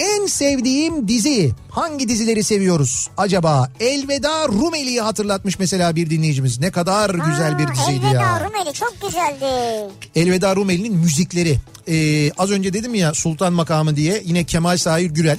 En 0.00 0.26
sevdiğim 0.26 1.08
dizi 1.08 1.52
hangi 1.70 2.08
dizileri 2.08 2.44
seviyoruz 2.44 3.08
acaba? 3.16 3.68
Elveda 3.80 4.48
Rumeli'yi 4.48 5.00
hatırlatmış 5.00 5.58
mesela 5.58 5.96
bir 5.96 6.10
dinleyicimiz. 6.10 6.60
Ne 6.60 6.70
kadar 6.70 7.10
güzel 7.10 7.58
bir 7.58 7.64
Aa, 7.64 7.74
diziydi 7.74 8.06
Elveda 8.06 8.22
ya. 8.22 8.40
Rumeli 8.44 8.74
çok 8.74 8.94
güzeldi. 9.02 9.44
Elveda 10.14 10.56
Rumeli'nin 10.56 10.94
müzikleri. 10.96 11.58
Ee, 11.88 12.30
az 12.38 12.50
önce 12.50 12.72
dedim 12.72 12.94
ya 12.94 13.14
Sultan 13.14 13.52
Makamı 13.52 13.96
diye 13.96 14.22
yine 14.24 14.44
Kemal 14.44 14.76
Sahir 14.76 15.10
Gürel 15.10 15.38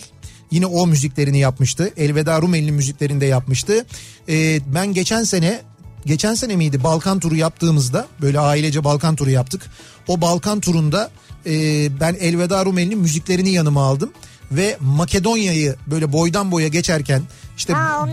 yine 0.51 0.65
o 0.65 0.87
müziklerini 0.87 1.39
yapmıştı. 1.39 1.93
Elveda 1.97 2.41
Rumeli'nin 2.41 2.73
müziklerini 2.73 3.21
de 3.21 3.25
yapmıştı. 3.25 3.85
Ee, 4.29 4.59
ben 4.73 4.93
geçen 4.93 5.23
sene 5.23 5.61
geçen 6.05 6.33
sene 6.33 6.55
miydi 6.55 6.83
Balkan 6.83 7.19
turu 7.19 7.35
yaptığımızda 7.35 8.07
böyle 8.21 8.39
ailece 8.39 8.83
Balkan 8.83 9.15
turu 9.15 9.29
yaptık. 9.29 9.61
O 10.07 10.21
Balkan 10.21 10.59
turunda 10.59 11.11
e, 11.45 11.51
ben 11.99 12.13
Elveda 12.19 12.65
Rumeli'nin 12.65 12.99
müziklerini 12.99 13.49
yanıma 13.49 13.83
aldım. 13.85 14.11
Ve 14.51 14.77
Makedonya'yı 14.79 15.75
böyle 15.87 16.13
boydan 16.13 16.51
boya 16.51 16.67
geçerken 16.67 17.21
işte 17.57 17.73
Ha. 17.73 18.07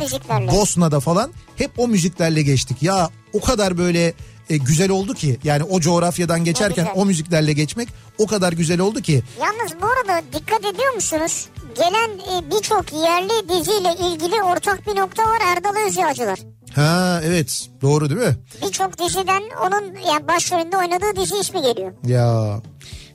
Bosna'da 0.53 1.01
falan 1.01 1.31
hep 1.57 1.71
o 1.77 1.89
müziklerle 1.89 2.43
geçtik. 2.43 2.83
Ya 2.83 3.11
o 3.33 3.41
kadar 3.41 3.79
böyle 3.79 4.15
e, 4.51 4.57
güzel 4.57 4.91
oldu 4.91 5.15
ki 5.15 5.39
yani 5.45 5.63
o 5.63 5.81
coğrafyadan 5.81 6.45
geçerken 6.45 6.89
o 6.95 7.05
müziklerle 7.05 7.53
geçmek 7.53 7.89
o 8.19 8.27
kadar 8.27 8.53
güzel 8.53 8.81
oldu 8.81 9.01
ki. 9.03 9.23
Yalnız 9.41 9.73
bu 9.83 9.87
arada 9.87 10.23
dikkat 10.35 10.65
ediyor 10.75 10.95
musunuz? 10.95 11.49
Gelen 11.77 12.11
e, 12.11 12.51
birçok 12.51 12.93
yerli 12.93 13.49
diziyle 13.49 13.95
ilgili 14.13 14.43
ortak 14.43 14.87
bir 14.87 14.97
nokta 14.97 15.23
var 15.23 15.39
Erdal 15.47 15.87
Özyağcılar. 15.87 16.39
Ha 16.75 17.21
evet 17.25 17.69
doğru 17.83 18.11
değil 18.11 18.21
mi? 18.21 18.37
Birçok 18.67 18.99
diziden 18.99 19.43
onun 19.67 19.85
yani 20.13 20.29
başrolünde 20.29 20.77
oynadığı 20.77 21.21
dizi 21.23 21.37
ismi 21.37 21.63
geliyor. 21.63 21.93
Ya 22.07 22.61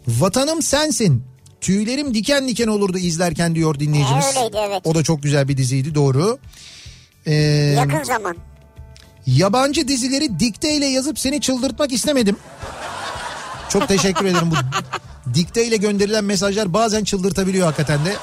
vatanım 0.08 0.62
sensin. 0.62 1.24
Tüylerim 1.64 2.14
diken 2.14 2.48
diken 2.48 2.68
olurdu 2.68 2.98
izlerken 2.98 3.56
diyor 3.56 3.80
dinleyicimiz. 3.80 4.26
E, 4.26 4.28
öyleydi, 4.28 4.58
evet. 4.68 4.82
O 4.84 4.96
da 4.96 5.04
çok 5.04 5.24
güzel 5.24 5.48
bir 5.48 5.58
diziydi 5.58 5.96
doğru. 5.96 6.38
Ee, 7.26 7.34
Yakın 7.78 8.04
zaman. 8.04 8.38
Yabancı 9.26 9.88
dizileri 9.88 10.40
dikteyle 10.40 10.86
yazıp 10.86 11.20
seni 11.20 11.42
çıldırtmak 11.42 11.92
istemedim. 11.92 12.38
Çok 13.70 13.88
teşekkür 13.88 14.26
ederim. 14.26 14.52
Bu 14.52 14.56
dikteyle 15.34 15.78
gönderilen 15.78 16.24
mesajlar 16.24 16.74
bazen 16.74 17.04
çıldırtabiliyor 17.04 17.66
hakikaten 17.66 18.06
de. 18.06 18.16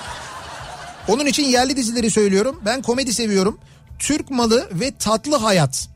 Onun 1.09 1.27
için 1.27 1.45
yerli 1.45 1.77
dizileri 1.77 2.11
söylüyorum. 2.11 2.61
Ben 2.65 2.83
komedi 2.83 3.15
seviyorum. 3.15 3.59
Türk 3.99 4.31
malı 4.31 4.69
ve 4.73 4.93
tatlı 4.99 5.37
hayat. 5.37 5.89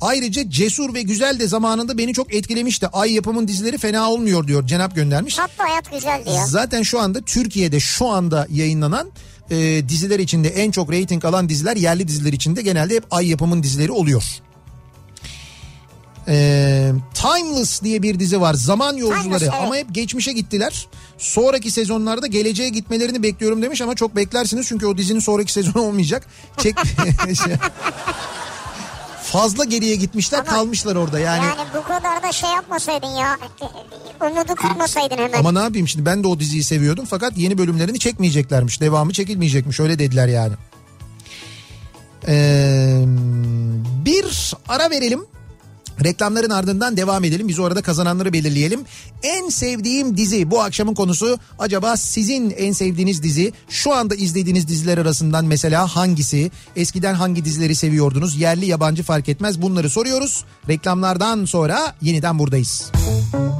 Ayrıca 0.00 0.50
cesur 0.50 0.94
ve 0.94 1.02
güzel 1.02 1.40
de 1.40 1.48
zamanında 1.48 1.98
beni 1.98 2.14
çok 2.14 2.34
etkilemişti. 2.34 2.88
Ay 2.88 3.12
yapımın 3.12 3.48
dizileri 3.48 3.78
fena 3.78 4.10
olmuyor 4.10 4.46
diyor 4.46 4.66
Cenap 4.66 4.94
göndermiş. 4.94 5.34
Tatlı 5.34 5.64
hayat 5.64 5.92
güzeldi 5.92 6.30
ya. 6.30 6.46
Zaten 6.46 6.82
şu 6.82 7.00
anda 7.00 7.20
Türkiye'de 7.20 7.80
şu 7.80 8.08
anda 8.08 8.46
yayınlanan 8.50 9.10
e, 9.50 9.88
diziler 9.88 10.18
içinde 10.18 10.48
en 10.48 10.70
çok 10.70 10.92
reyting 10.92 11.24
alan 11.24 11.48
diziler 11.48 11.76
yerli 11.76 12.08
diziler 12.08 12.32
içinde 12.32 12.62
genelde 12.62 12.94
hep 12.94 13.04
ay 13.10 13.28
yapımın 13.28 13.62
dizileri 13.62 13.92
oluyor. 13.92 14.24
E, 16.28 16.92
Timeless 17.14 17.82
diye 17.82 18.02
bir 18.02 18.20
dizi 18.20 18.40
var. 18.40 18.54
Zaman 18.54 18.96
yolcuları 18.96 19.22
Timeless, 19.22 19.42
evet. 19.42 19.54
ama 19.62 19.76
hep 19.76 19.94
geçmişe 19.94 20.32
gittiler. 20.32 20.86
Sonraki 21.18 21.70
sezonlarda 21.70 22.26
geleceğe 22.26 22.68
gitmelerini 22.68 23.22
bekliyorum 23.22 23.62
demiş 23.62 23.80
ama 23.80 23.94
çok 23.94 24.16
beklersiniz 24.16 24.66
çünkü 24.68 24.86
o 24.86 24.96
dizinin 24.96 25.20
sonraki 25.20 25.52
sezonu 25.52 25.82
olmayacak. 25.82 26.26
Çek 26.58 26.74
Fazla 29.32 29.64
geriye 29.64 29.96
gitmişler 29.96 30.38
Ama- 30.38 30.48
kalmışlar 30.48 30.96
orada 30.96 31.18
yani. 31.18 31.44
Yani 31.44 31.68
bu 31.76 31.82
kadar 31.82 32.22
da 32.22 32.32
şey 32.32 32.50
yapmasaydın 32.50 33.06
ya. 33.06 33.38
Umudu 34.20 34.54
kırmasaydın 34.54 35.16
hemen. 35.16 35.38
Ama 35.38 35.52
ne 35.52 35.58
yapayım 35.58 35.88
şimdi 35.88 36.06
ben 36.06 36.24
de 36.24 36.28
o 36.28 36.40
diziyi 36.40 36.64
seviyordum 36.64 37.04
fakat 37.04 37.38
yeni 37.38 37.58
bölümlerini 37.58 37.98
çekmeyeceklermiş. 37.98 38.80
Devamı 38.80 39.12
çekilmeyecekmiş 39.12 39.80
öyle 39.80 39.98
dediler 39.98 40.28
yani. 40.28 40.54
Ee, 42.28 43.02
bir 44.04 44.54
ara 44.68 44.90
verelim. 44.90 45.26
Reklamların 46.04 46.50
ardından 46.50 46.96
devam 46.96 47.24
edelim. 47.24 47.48
Biz 47.48 47.58
orada 47.58 47.82
kazananları 47.82 48.32
belirleyelim. 48.32 48.80
En 49.22 49.48
sevdiğim 49.48 50.16
dizi 50.16 50.50
bu 50.50 50.62
akşamın 50.62 50.94
konusu. 50.94 51.38
Acaba 51.58 51.96
sizin 51.96 52.50
en 52.50 52.72
sevdiğiniz 52.72 53.22
dizi 53.22 53.52
şu 53.68 53.94
anda 53.94 54.14
izlediğiniz 54.14 54.68
diziler 54.68 54.98
arasından 54.98 55.44
mesela 55.44 55.96
hangisi? 55.96 56.50
Eskiden 56.76 57.14
hangi 57.14 57.44
dizileri 57.44 57.74
seviyordunuz? 57.74 58.40
Yerli 58.40 58.66
yabancı 58.66 59.02
fark 59.02 59.28
etmez. 59.28 59.62
Bunları 59.62 59.90
soruyoruz. 59.90 60.44
Reklamlardan 60.68 61.44
sonra 61.44 61.94
yeniden 62.02 62.38
buradayız. 62.38 62.92
Müzik 62.94 63.50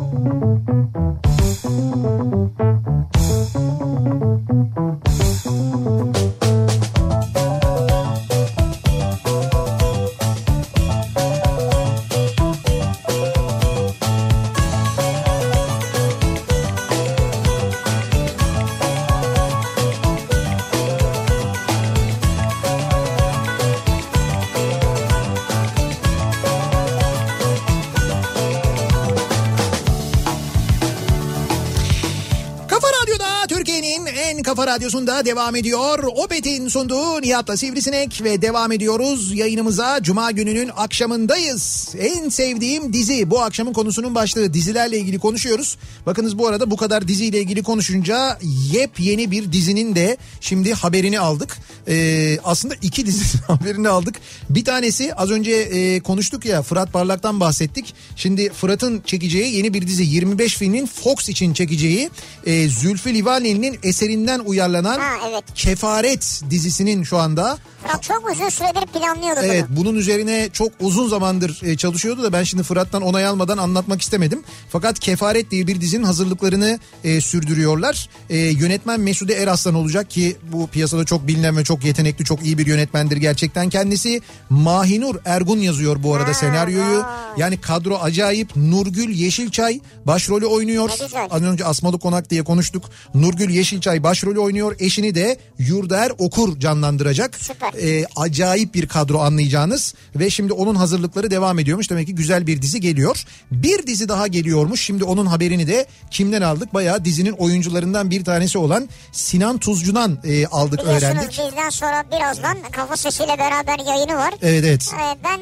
Radyosu'nda 34.70 35.24
devam 35.24 35.56
ediyor. 35.56 35.98
Opet'in 36.04 36.68
sunduğu 36.68 37.22
Nihat'la 37.22 37.56
Sivrisinek 37.56 38.20
ve 38.24 38.42
devam 38.42 38.72
ediyoruz. 38.72 39.32
Yayınımıza 39.34 40.02
Cuma 40.02 40.30
gününün 40.30 40.70
akşamındayız. 40.76 41.94
En 41.98 42.28
sevdiğim 42.28 42.92
dizi 42.92 43.30
bu 43.30 43.40
akşamın 43.42 43.72
konusunun 43.72 44.14
başlığı 44.14 44.54
dizilerle 44.54 44.98
ilgili 44.98 45.18
konuşuyoruz. 45.18 45.76
Bakınız 46.06 46.38
bu 46.38 46.48
arada 46.48 46.70
bu 46.70 46.76
kadar 46.76 47.08
diziyle 47.08 47.40
ilgili 47.40 47.62
konuşunca 47.62 48.38
yepyeni 48.72 49.30
bir 49.30 49.52
dizinin 49.52 49.94
de 49.94 50.16
şimdi 50.40 50.74
haberini 50.74 51.20
aldık. 51.20 51.58
Ee, 51.88 52.38
aslında 52.44 52.74
iki 52.82 53.06
dizinin 53.06 53.42
haberini 53.46 53.88
aldık. 53.88 54.14
Bir 54.50 54.64
tanesi 54.64 55.14
az 55.14 55.30
önce 55.30 55.52
e, 55.52 56.00
konuştuk 56.00 56.44
ya 56.44 56.62
Fırat 56.62 56.92
Parlak'tan 56.92 57.40
bahsettik. 57.40 57.94
Şimdi 58.16 58.52
Fırat'ın 58.52 59.02
çekeceği 59.06 59.56
yeni 59.56 59.74
bir 59.74 59.86
dizi 59.86 60.02
25 60.02 60.56
filmin 60.56 60.86
Fox 60.86 61.28
için 61.28 61.52
çekeceği 61.52 62.10
e, 62.46 62.68
Zülfü 62.68 63.14
Livaneli'nin 63.14 63.78
eserinden 63.82 64.38
uyarlanan 64.60 64.98
Ha, 64.98 65.12
evet. 65.30 65.44
Kefaret 65.54 66.42
dizisinin 66.50 67.02
şu 67.02 67.18
anda 67.18 67.58
Fırat 67.82 68.02
çok 68.02 68.30
uzun 68.32 68.48
süredir 68.48 68.86
planlıyordu 68.86 69.40
Evet 69.42 69.64
bunu. 69.68 69.76
bunun 69.76 69.98
üzerine 69.98 70.48
çok 70.52 70.72
uzun 70.80 71.08
zamandır 71.08 71.60
e, 71.62 71.76
çalışıyordu 71.76 72.22
da 72.22 72.32
ben 72.32 72.42
şimdi 72.42 72.62
Fırat'tan 72.62 73.02
onay 73.02 73.26
almadan 73.26 73.58
anlatmak 73.58 74.02
istemedim. 74.02 74.42
Fakat 74.70 74.98
Kefaret 74.98 75.50
diye 75.50 75.66
bir 75.66 75.80
dizinin 75.80 76.04
hazırlıklarını 76.04 76.78
e, 77.04 77.20
sürdürüyorlar. 77.20 78.08
E, 78.30 78.36
yönetmen 78.38 79.00
Mesude 79.00 79.34
Eraslan 79.34 79.74
olacak 79.74 80.10
ki 80.10 80.36
bu 80.52 80.66
piyasada 80.66 81.04
çok 81.04 81.26
bilinen 81.26 81.56
ve 81.56 81.64
çok 81.64 81.84
yetenekli 81.84 82.24
çok 82.24 82.42
iyi 82.44 82.58
bir 82.58 82.66
yönetmendir 82.66 83.16
gerçekten 83.16 83.68
kendisi. 83.70 84.20
Mahinur 84.50 85.14
Ergun 85.24 85.58
yazıyor 85.58 86.02
bu 86.02 86.14
arada 86.14 86.28
Ha, 86.30 86.34
senaryoyu. 86.34 86.96
vay. 86.98 87.04
Yani 87.36 87.60
kadro 87.60 87.96
acayip. 87.96 88.56
Nurgül 88.56 89.08
Yeşilçay 89.14 89.80
başrolü 90.06 90.46
oynuyor. 90.46 90.90
Az 91.30 91.42
önce 91.42 91.64
Asmalı 91.64 91.98
Konak 91.98 92.30
diye 92.30 92.44
konuştuk. 92.44 92.84
Nurgül 93.14 93.50
Yeşilçay 93.50 94.02
başrolü 94.02 94.38
oynuyor. 94.38 94.49
Eşini 94.78 95.14
de 95.14 95.36
Yurdaer 95.58 96.12
Okur 96.18 96.60
canlandıracak. 96.60 97.36
Süper. 97.36 97.72
Ee, 97.74 98.04
acayip 98.16 98.74
bir 98.74 98.88
kadro 98.88 99.18
anlayacağınız. 99.18 99.94
Ve 100.16 100.30
şimdi 100.30 100.52
onun 100.52 100.74
hazırlıkları 100.74 101.30
devam 101.30 101.58
ediyormuş. 101.58 101.90
Demek 101.90 102.06
ki 102.06 102.14
güzel 102.14 102.46
bir 102.46 102.62
dizi 102.62 102.80
geliyor. 102.80 103.24
Bir 103.50 103.86
dizi 103.86 104.08
daha 104.08 104.26
geliyormuş. 104.26 104.80
Şimdi 104.80 105.04
onun 105.04 105.26
haberini 105.26 105.66
de 105.68 105.86
kimden 106.10 106.42
aldık? 106.42 106.74
Bayağı 106.74 107.04
dizinin 107.04 107.32
oyuncularından 107.32 108.10
bir 108.10 108.24
tanesi 108.24 108.58
olan 108.58 108.88
Sinan 109.12 109.58
Tuzcu'dan 109.58 110.18
e, 110.24 110.46
aldık 110.46 110.80
Biliyorsunuz 110.80 111.02
öğrendik. 111.14 111.30
bizden 111.30 111.70
sonra 111.70 112.04
birazdan 112.16 112.56
kafa 112.72 112.96
sesiyle 112.96 113.38
beraber 113.38 113.78
yayını 113.86 114.16
var. 114.16 114.34
Evet 114.42 114.64
evet. 114.64 114.90
Ee, 114.94 115.16
ben 115.24 115.40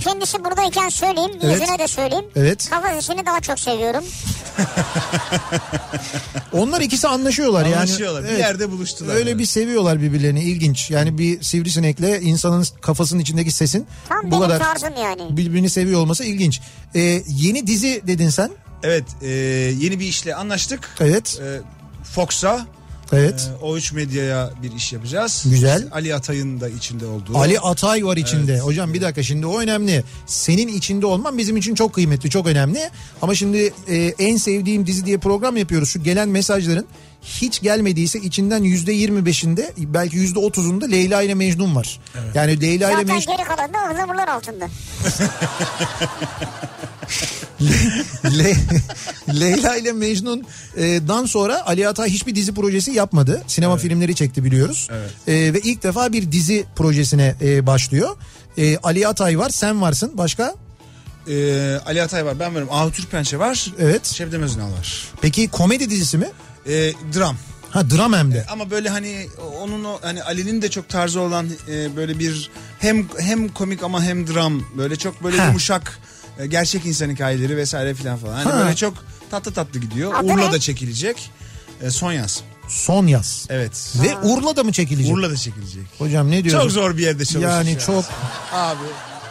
kendisi 0.00 0.44
buradayken 0.44 0.88
söyleyeyim, 0.88 1.30
Evet. 1.42 1.60
yüzüne 1.60 1.78
de 1.78 1.88
söyleyeyim. 1.88 2.24
Evet. 2.36 2.70
Kafa 2.70 2.88
sesini 3.00 3.26
daha 3.26 3.40
çok 3.40 3.58
seviyorum. 3.60 4.04
Onlar 6.52 6.80
ikisi 6.80 7.08
anlaşıyorlar 7.08 7.64
yani. 7.64 7.76
Anlaşıyorlar. 7.76 8.24
Bir 8.24 8.38
yerde 8.38 8.70
buluştular 8.70 9.14
Öyle 9.14 9.30
yani. 9.30 9.38
bir 9.38 9.46
seviyorlar 9.46 10.02
birbirlerini 10.02 10.42
ilginç. 10.42 10.90
Yani 10.90 11.18
bir 11.18 11.42
sivrisinekle 11.42 12.20
insanın 12.20 12.66
kafasının 12.80 13.20
içindeki 13.20 13.50
sesin 13.50 13.86
Tam 14.08 14.30
bu 14.30 14.40
kadar 14.40 14.62
yani. 15.02 15.36
birbirini 15.36 15.70
seviyor 15.70 16.00
olması 16.00 16.24
ilginç. 16.24 16.60
Ee, 16.94 17.22
yeni 17.28 17.66
dizi 17.66 18.02
dedin 18.06 18.28
sen. 18.28 18.50
Evet 18.82 19.04
e, 19.22 19.28
yeni 19.78 20.00
bir 20.00 20.04
işle 20.06 20.34
anlaştık. 20.34 20.90
Evet. 21.00 21.40
E, 21.42 21.60
Fox'a 22.14 22.66
Evet. 23.12 23.50
e, 23.62 23.64
O3 23.64 23.94
Medya'ya 23.94 24.50
bir 24.62 24.72
iş 24.72 24.92
yapacağız. 24.92 25.44
Güzel. 25.50 25.88
Ali 25.92 26.14
Atay'ın 26.14 26.60
da 26.60 26.68
içinde 26.68 27.06
olduğu. 27.06 27.38
Ali 27.38 27.60
Atay 27.60 28.06
var 28.06 28.16
içinde. 28.16 28.58
Hocam 28.58 28.94
bir 28.94 29.00
dakika 29.00 29.22
şimdi 29.22 29.46
o 29.46 29.60
önemli. 29.60 30.04
Senin 30.26 30.68
içinde 30.68 31.06
olman 31.06 31.38
bizim 31.38 31.56
için 31.56 31.74
çok 31.74 31.92
kıymetli, 31.92 32.30
çok 32.30 32.46
önemli. 32.46 32.90
Ama 33.22 33.34
şimdi 33.34 33.72
e, 33.88 33.96
en 34.18 34.36
sevdiğim 34.36 34.86
dizi 34.86 35.06
diye 35.06 35.18
program 35.18 35.56
yapıyoruz. 35.56 35.88
Şu 35.88 36.02
gelen 36.02 36.28
mesajların 36.28 36.86
hiç 37.22 37.62
gelmediyse 37.62 38.18
içinden 38.18 38.62
yüzde 38.62 38.92
yirmi 38.92 39.26
beşinde 39.26 39.72
belki 39.78 40.16
yüzde 40.16 40.38
otuzunda 40.38 40.86
Leyla 40.86 41.22
ile 41.22 41.34
Mecnun 41.34 41.76
var. 41.76 42.00
Yani 42.34 42.60
Leyla 42.60 42.90
ile 42.90 42.96
Zaten 42.96 43.14
Mecnun 43.14 43.36
geri 43.36 43.46
kalan 43.46 43.74
da 43.74 43.78
ıhlamurlar 43.90 44.28
altında. 44.28 44.68
Le- 48.38 48.56
Leyla 49.40 49.76
ile 49.76 49.92
Mecnun'dan 49.92 51.26
sonra 51.26 51.66
Ali 51.66 51.88
Atay 51.88 52.10
hiçbir 52.10 52.34
dizi 52.34 52.54
projesi 52.54 52.90
yapmadı. 52.90 53.42
Sinema 53.46 53.76
filmleri 53.76 54.14
çekti 54.14 54.44
biliyoruz. 54.44 54.88
Evet. 54.92 55.10
E, 55.28 55.54
ve 55.54 55.60
ilk 55.60 55.82
defa 55.82 56.12
bir 56.12 56.32
dizi 56.32 56.64
projesine 56.76 57.34
e, 57.42 57.66
başlıyor. 57.66 58.16
E, 58.58 58.76
Ali 58.76 59.08
Atay 59.08 59.38
var, 59.38 59.50
sen 59.50 59.80
varsın. 59.82 60.12
Başka? 60.18 60.54
E, 61.28 61.34
Ali 61.86 62.02
Atay 62.02 62.24
var 62.26 62.40
ben 62.40 62.54
varım. 62.54 62.68
Ahu 62.70 62.92
Türkpençe 62.92 63.38
var. 63.38 63.72
Evet. 63.78 64.06
Şebnem 64.06 64.42
Özünal 64.42 64.72
var. 64.72 65.08
Peki 65.20 65.48
komedi 65.48 65.90
dizisi 65.90 66.18
mi? 66.18 66.28
E, 66.66 66.92
dram. 67.14 67.36
Ha 67.70 67.90
dram 67.90 68.12
hem 68.12 68.32
de. 68.32 68.46
Ama 68.50 68.70
böyle 68.70 68.88
hani 68.88 69.26
onun 69.62 69.84
o 69.84 69.98
hani 70.02 70.22
Ali'nin 70.22 70.62
de 70.62 70.70
çok 70.70 70.88
tarzı 70.88 71.20
olan 71.20 71.46
e, 71.70 71.96
böyle 71.96 72.18
bir 72.18 72.50
hem 72.78 73.06
hem 73.18 73.48
komik 73.48 73.82
ama 73.82 74.02
hem 74.02 74.26
dram 74.26 74.62
böyle 74.76 74.96
çok 74.96 75.24
böyle 75.24 75.36
Ha. 75.38 75.46
yumuşak 75.46 75.98
e, 75.98 76.13
gerçek 76.46 76.86
insan 76.86 77.10
hikayeleri 77.10 77.56
vesaire 77.56 77.94
filan 77.94 78.16
falan. 78.18 78.34
Hani 78.34 78.52
Ha. 78.52 78.58
böyle 78.60 78.76
çok 78.76 78.94
tatlı 79.30 79.52
tatlı 79.52 79.80
gidiyor. 79.80 80.14
Adı 80.14 80.26
Urla'da 80.32 80.50
ne? 80.50 80.60
çekilecek. 80.60 81.30
E, 81.82 81.90
son 81.90 82.12
yaz. 82.12 82.42
Son 82.68 83.06
yaz. 83.06 83.46
Evet. 83.50 83.92
Ve 84.02 84.16
Urla'da 84.28 84.64
mı 84.64 84.72
çekilecek? 84.72 85.14
Urla'da 85.14 85.36
çekilecek. 85.36 85.82
Hocam 85.98 86.30
ne 86.30 86.44
diyorsun? 86.44 86.62
Çok 86.62 86.72
zor 86.72 86.96
bir 86.96 87.02
yerde 87.02 87.24
çalışmış. 87.24 87.52
Yani 87.54 87.70
ya. 87.70 87.78
çok. 87.78 88.04
Abi. 88.52 88.78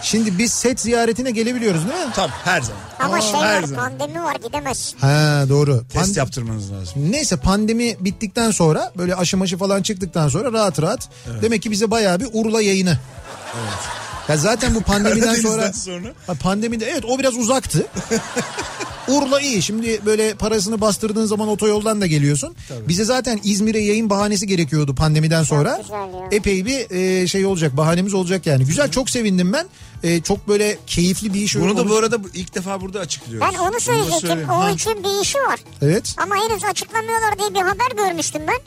Şimdi 0.01 0.38
biz 0.38 0.53
set 0.53 0.80
ziyaretine 0.80 1.31
gelebiliyoruz 1.31 1.81
değil 1.89 2.05
mi? 2.05 2.11
Tabii 2.15 2.31
her 2.43 2.61
zaman. 2.61 2.81
Ama 2.99 3.21
şey 3.21 3.34
her 3.39 3.61
var 3.61 3.67
zaman. 3.67 3.89
pandemi 3.89 4.23
var 4.23 4.35
gidemez. 4.35 4.93
Ha 5.01 5.45
doğru. 5.49 5.84
Test 5.89 6.09
Pand- 6.09 6.17
yaptırmanız 6.17 6.71
lazım. 6.71 7.11
Neyse 7.11 7.38
pandemi 7.38 7.95
bittikten 7.99 8.51
sonra 8.51 8.91
böyle 8.97 9.15
aşı 9.15 9.38
maşı 9.38 9.57
falan 9.57 9.81
çıktıktan 9.81 10.27
sonra 10.30 10.53
rahat 10.53 10.81
rahat 10.81 11.09
demek 11.41 11.61
ki 11.61 11.71
bize 11.71 11.91
bayağı 11.91 12.19
bir 12.19 12.27
Urla 12.34 12.61
yayını. 12.61 12.97
Ya 14.29 14.37
zaten 14.37 14.75
bu 14.75 14.81
pandemiden 14.81 15.35
sonra, 15.35 15.73
sonra. 15.73 16.13
Pandemide 16.39 16.85
evet 16.85 17.05
o 17.07 17.19
biraz 17.19 17.37
uzaktı. 17.37 17.87
Urla 19.07 19.41
iyi. 19.41 19.61
Şimdi 19.61 20.01
böyle 20.05 20.33
parasını 20.33 20.81
bastırdığın 20.81 21.25
zaman 21.25 21.47
otoyoldan 21.47 22.01
da 22.01 22.07
geliyorsun. 22.07 22.55
Bize 22.87 23.03
zaten 23.03 23.39
İzmir'e 23.43 23.79
yayın 23.79 24.09
bahanesi 24.09 24.47
gerekiyordu 24.47 24.95
pandemiden 24.95 25.43
sonra. 25.43 25.81
Epey 26.31 26.65
bir 26.65 26.91
e, 26.91 27.27
şey 27.27 27.45
olacak, 27.45 27.77
bahanemiz 27.77 28.13
olacak 28.13 28.45
yani. 28.47 28.65
Güzel, 28.65 28.91
çok 28.91 29.09
sevindim 29.09 29.53
ben. 29.53 29.67
E, 30.03 30.21
çok 30.21 30.47
böyle 30.47 30.77
keyifli 30.87 31.33
bir 31.33 31.41
iş 31.41 31.55
Bunu 31.55 31.77
da 31.77 31.81
olmuş. 31.81 31.91
bu 31.91 31.97
arada 31.97 32.17
ilk 32.33 32.55
defa 32.55 32.81
burada 32.81 32.99
açıklıyoruz. 32.99 33.47
Ben 33.53 33.59
onu 33.59 33.79
söyleyecektim. 33.79 34.19
söyleyeyim. 34.27 34.49
O 34.49 34.59
Ha. 34.59 34.71
için 34.71 35.03
bir 35.03 35.21
işi 35.21 35.37
var. 35.37 35.59
Evet. 35.81 36.15
Ama 36.17 36.35
henüz 36.35 36.63
açıklamıyorlar 36.63 37.39
diye 37.39 37.49
bir 37.53 37.59
haber 37.69 38.05
görmüştüm 38.05 38.41
ben. 38.47 38.59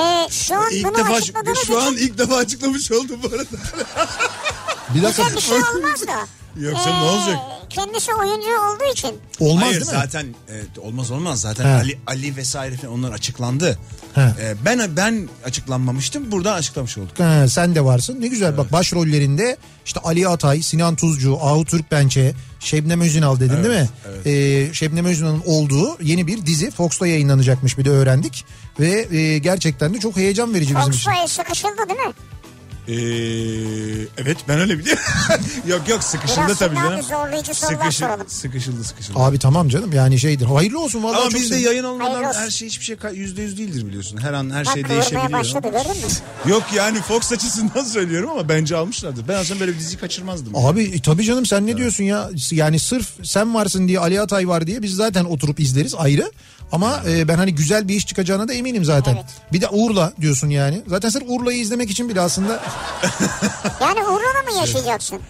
Ee, 0.00 0.30
şu 0.30 0.54
an 0.54 0.70
İlk 0.70 0.84
bunu 0.84 0.98
defa 0.98 1.14
açıkladığınız 1.14 1.58
şu 1.58 1.80
an 1.80 1.94
için 1.94 2.06
ilk 2.06 2.18
defa 2.18 2.36
açıklamış 2.36 2.92
oldum 2.92 3.20
bu 3.22 3.26
arada. 3.28 3.44
Bir 4.94 5.02
dakika. 5.02 5.26
bize 5.26 5.36
bir 5.36 5.40
şey 5.40 5.56
olmaz 5.56 6.06
da. 6.06 6.26
Yok 6.60 6.76
canım, 6.84 7.00
ne 7.00 7.04
olacak? 7.04 7.36
Kendisi 7.70 8.14
oyuncu 8.14 8.48
olduğu 8.48 8.92
için. 8.92 9.14
Olmaz 9.40 9.64
Hayır 9.64 9.80
değil 9.80 9.86
mi? 9.92 9.98
zaten 10.00 10.26
e, 10.48 10.80
olmaz 10.80 11.10
olmaz 11.10 11.40
zaten 11.40 11.64
He. 11.64 11.68
Ali 11.68 11.98
Ali 12.06 12.36
vesaire 12.36 12.76
falan 12.76 12.94
onlar 12.94 13.12
açıklandı. 13.12 13.78
He. 14.14 14.20
E, 14.20 14.54
ben 14.64 14.96
ben 14.96 15.28
açıklanmamıştım. 15.44 16.32
Buradan 16.32 16.54
açıklamış 16.54 16.98
olduk. 16.98 17.20
Ha, 17.20 17.48
sen 17.48 17.74
de 17.74 17.84
varsın. 17.84 18.20
Ne 18.20 18.26
güzel 18.26 18.56
bak 18.56 18.72
başrollerinde 18.72 19.56
işte 19.86 20.00
Ali 20.00 20.28
Atay, 20.28 20.62
Sinan 20.62 20.96
Tuzcu, 20.96 21.38
Ahu 21.42 21.64
Türkbençe, 21.64 22.34
Şebnem 22.60 23.00
Özünal 23.00 23.40
dedin 23.40 23.64
değil 23.64 23.80
mi? 23.80 23.88
Ee, 24.26 24.74
Şebnem 24.74 25.04
Özünal'ın 25.04 25.42
olduğu 25.46 26.02
yeni 26.02 26.26
bir 26.26 26.46
dizi 26.46 26.70
Fox'ta 26.70 27.06
yayınlanacakmış 27.06 27.78
bir 27.78 27.84
de 27.84 27.90
öğrendik. 27.90 28.44
Ve 28.80 29.16
e, 29.16 29.38
gerçekten 29.38 29.94
de 29.94 30.00
çok 30.00 30.16
heyecan 30.16 30.54
verici 30.54 30.76
bizim 30.76 30.90
için. 30.92 31.10
Fox'la 31.10 31.28
sıkışıldı 31.28 31.88
değil 31.88 32.00
mi? 32.00 32.12
Ee, 32.88 32.92
evet 34.18 34.36
ben 34.48 34.58
öyle 34.60 34.78
biliyorum. 34.78 35.02
yok 35.66 35.88
yok 35.88 36.04
sıkışıldı 36.04 36.46
Biraz 36.46 36.58
tabii 36.58 36.76
canım. 36.76 37.02
zorlayıcı 37.02 37.54
sorular 37.54 37.78
Sıkışı- 37.78 37.98
soralım. 37.98 38.28
sıkışıldı 38.28 38.84
sıkışıldı. 38.84 39.18
Abi 39.18 39.38
tamam 39.38 39.68
canım 39.68 39.92
yani 39.92 40.18
şeydir. 40.18 40.46
Hayırlı 40.46 40.80
olsun 40.80 41.02
vallahi 41.02 41.16
Ama 41.20 41.30
çok 41.30 41.34
bizde 41.40 41.48
sevindim. 41.48 41.66
yayın 41.70 41.84
olmadan 41.84 42.14
Hayırlı 42.14 42.32
her 42.38 42.50
şey 42.50 42.68
hiçbir 42.68 42.84
şey 42.84 42.96
yüzde 43.14 43.42
yüz 43.42 43.58
değildir 43.58 43.86
biliyorsun. 43.86 44.16
Her 44.22 44.32
an 44.32 44.50
her 44.50 44.66
Bak 44.66 44.72
şey 44.74 44.88
değişebiliyor. 44.88 45.32
başladı 45.32 45.68
gördün 45.68 45.90
mü? 45.90 46.50
Yok 46.50 46.62
yani 46.74 46.98
Fox 47.02 47.32
açısından 47.32 47.84
söylüyorum 47.92 48.30
ama 48.30 48.48
bence 48.48 48.76
almışlardır. 48.76 49.28
Ben 49.28 49.34
aslında 49.34 49.60
böyle 49.60 49.72
bir 49.72 49.78
dizi 49.78 49.96
kaçırmazdım. 49.98 50.56
Abi 50.56 50.82
e, 50.84 51.02
tabii 51.02 51.24
canım 51.24 51.46
sen 51.46 51.66
ne 51.66 51.76
diyorsun 51.76 52.04
ya? 52.04 52.30
Yani 52.50 52.78
sırf 52.78 53.08
sen 53.22 53.54
varsın 53.54 53.88
diye 53.88 53.98
Ali 53.98 54.20
Atay 54.20 54.48
var 54.48 54.66
diye 54.66 54.82
biz 54.82 54.94
zaten 54.94 55.24
oturup 55.24 55.60
izleriz 55.60 55.94
ayrı. 55.94 56.30
Ama 56.72 57.02
e, 57.08 57.28
ben 57.28 57.36
hani 57.36 57.54
güzel 57.54 57.88
bir 57.88 57.94
iş 57.94 58.06
çıkacağına 58.06 58.48
da 58.48 58.52
eminim 58.52 58.84
zaten. 58.84 59.14
Evet. 59.14 59.24
Bir 59.52 59.60
de 59.60 59.68
Urla 59.68 60.12
diyorsun 60.20 60.48
yani. 60.48 60.82
Zaten 60.86 61.08
sırf 61.08 61.24
Urla'yı 61.28 61.58
izlemek 61.58 61.90
için 61.90 62.08
bile 62.08 62.20
aslında 62.20 62.62
Yani 63.80 64.00
Urla'da 64.00 64.52
mı 64.52 64.58
yaşayacaksın? 64.60 65.20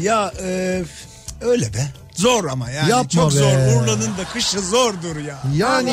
Ya 0.00 0.32
e, 0.42 0.82
öyle 1.40 1.74
be. 1.74 1.86
Zor 2.14 2.44
ama 2.44 2.70
yani 2.70 2.90
Yapma 2.90 3.08
çok 3.08 3.30
be. 3.32 3.36
zor. 3.36 3.46
Urla'nın 3.82 4.16
da 4.18 4.24
kışı 4.32 4.60
zordur 4.60 5.16
ya. 5.16 5.42
Yani 5.56 5.90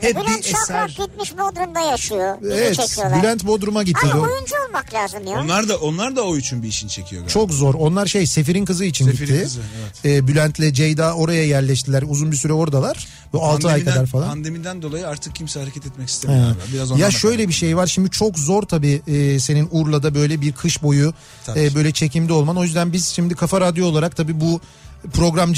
hep 0.00 0.16
bir 0.16 0.20
Bülent 0.20 0.44
Şakrak 0.44 0.90
eser. 0.90 1.04
gitmiş 1.06 1.32
Bodrum'da 1.38 1.80
yaşıyor. 1.80 2.36
Bizi 2.42 2.52
evet 2.52 2.74
çekiyorlar. 2.76 3.22
Bülent 3.22 3.46
Bodrum'a 3.46 3.82
gitti. 3.82 3.98
Hani 4.02 4.12
Doğru. 4.12 4.32
oyuncu 4.32 4.54
olmak 4.68 4.94
lazım 4.94 5.26
ya. 5.26 5.40
Onlar 5.40 5.68
da 5.68 5.76
onlar 5.76 6.16
da 6.16 6.22
o 6.24 6.36
için 6.36 6.62
bir 6.62 6.68
işin 6.68 6.88
çekiyor 6.88 7.22
galiba. 7.22 7.32
Çok 7.32 7.50
zor. 7.52 7.74
Onlar 7.74 8.06
şey 8.06 8.26
Sefir'in 8.26 8.64
kızı 8.64 8.84
için 8.84 9.04
Sefir'in 9.04 9.26
gitti. 9.32 9.42
kızı, 9.44 9.60
evet. 9.80 10.04
Ee, 10.24 10.28
Bülent'le 10.28 10.74
Ceyda 10.74 11.14
oraya 11.14 11.44
yerleştiler. 11.46 12.04
Uzun 12.08 12.32
bir 12.32 12.36
süre 12.36 12.52
oradalar. 12.52 13.06
Bu 13.32 13.42
6 13.44 13.68
ay 13.68 13.74
Pandemiden- 13.74 13.94
kadar 13.94 14.06
falan. 14.06 14.28
Pandemiden 14.28 14.82
dolayı 14.82 15.08
artık 15.08 15.34
kimse 15.34 15.60
hareket 15.60 15.86
etmek 15.86 16.08
istemiyor. 16.08 16.42
Galiba. 16.44 16.60
Biraz 16.72 16.98
Ya 16.98 17.10
şöyle 17.10 17.48
bir 17.48 17.52
şey 17.52 17.76
var 17.76 17.86
şimdi 17.86 18.10
çok 18.10 18.38
zor 18.38 18.62
tabii 18.62 19.02
e, 19.06 19.40
senin 19.40 19.68
Urla'da 19.72 20.14
böyle 20.14 20.40
bir 20.40 20.52
kış 20.52 20.82
boyu 20.82 21.14
Tabii. 21.46 21.60
e, 21.60 21.74
böyle 21.74 21.92
çekimde 21.92 22.32
olman. 22.32 22.56
O 22.56 22.64
yüzden 22.64 22.92
biz 22.92 23.08
şimdi 23.08 23.34
Kafa 23.34 23.60
Radyo 23.60 23.86
olarak 23.86 24.16
tabii 24.16 24.40
bu 24.40 24.60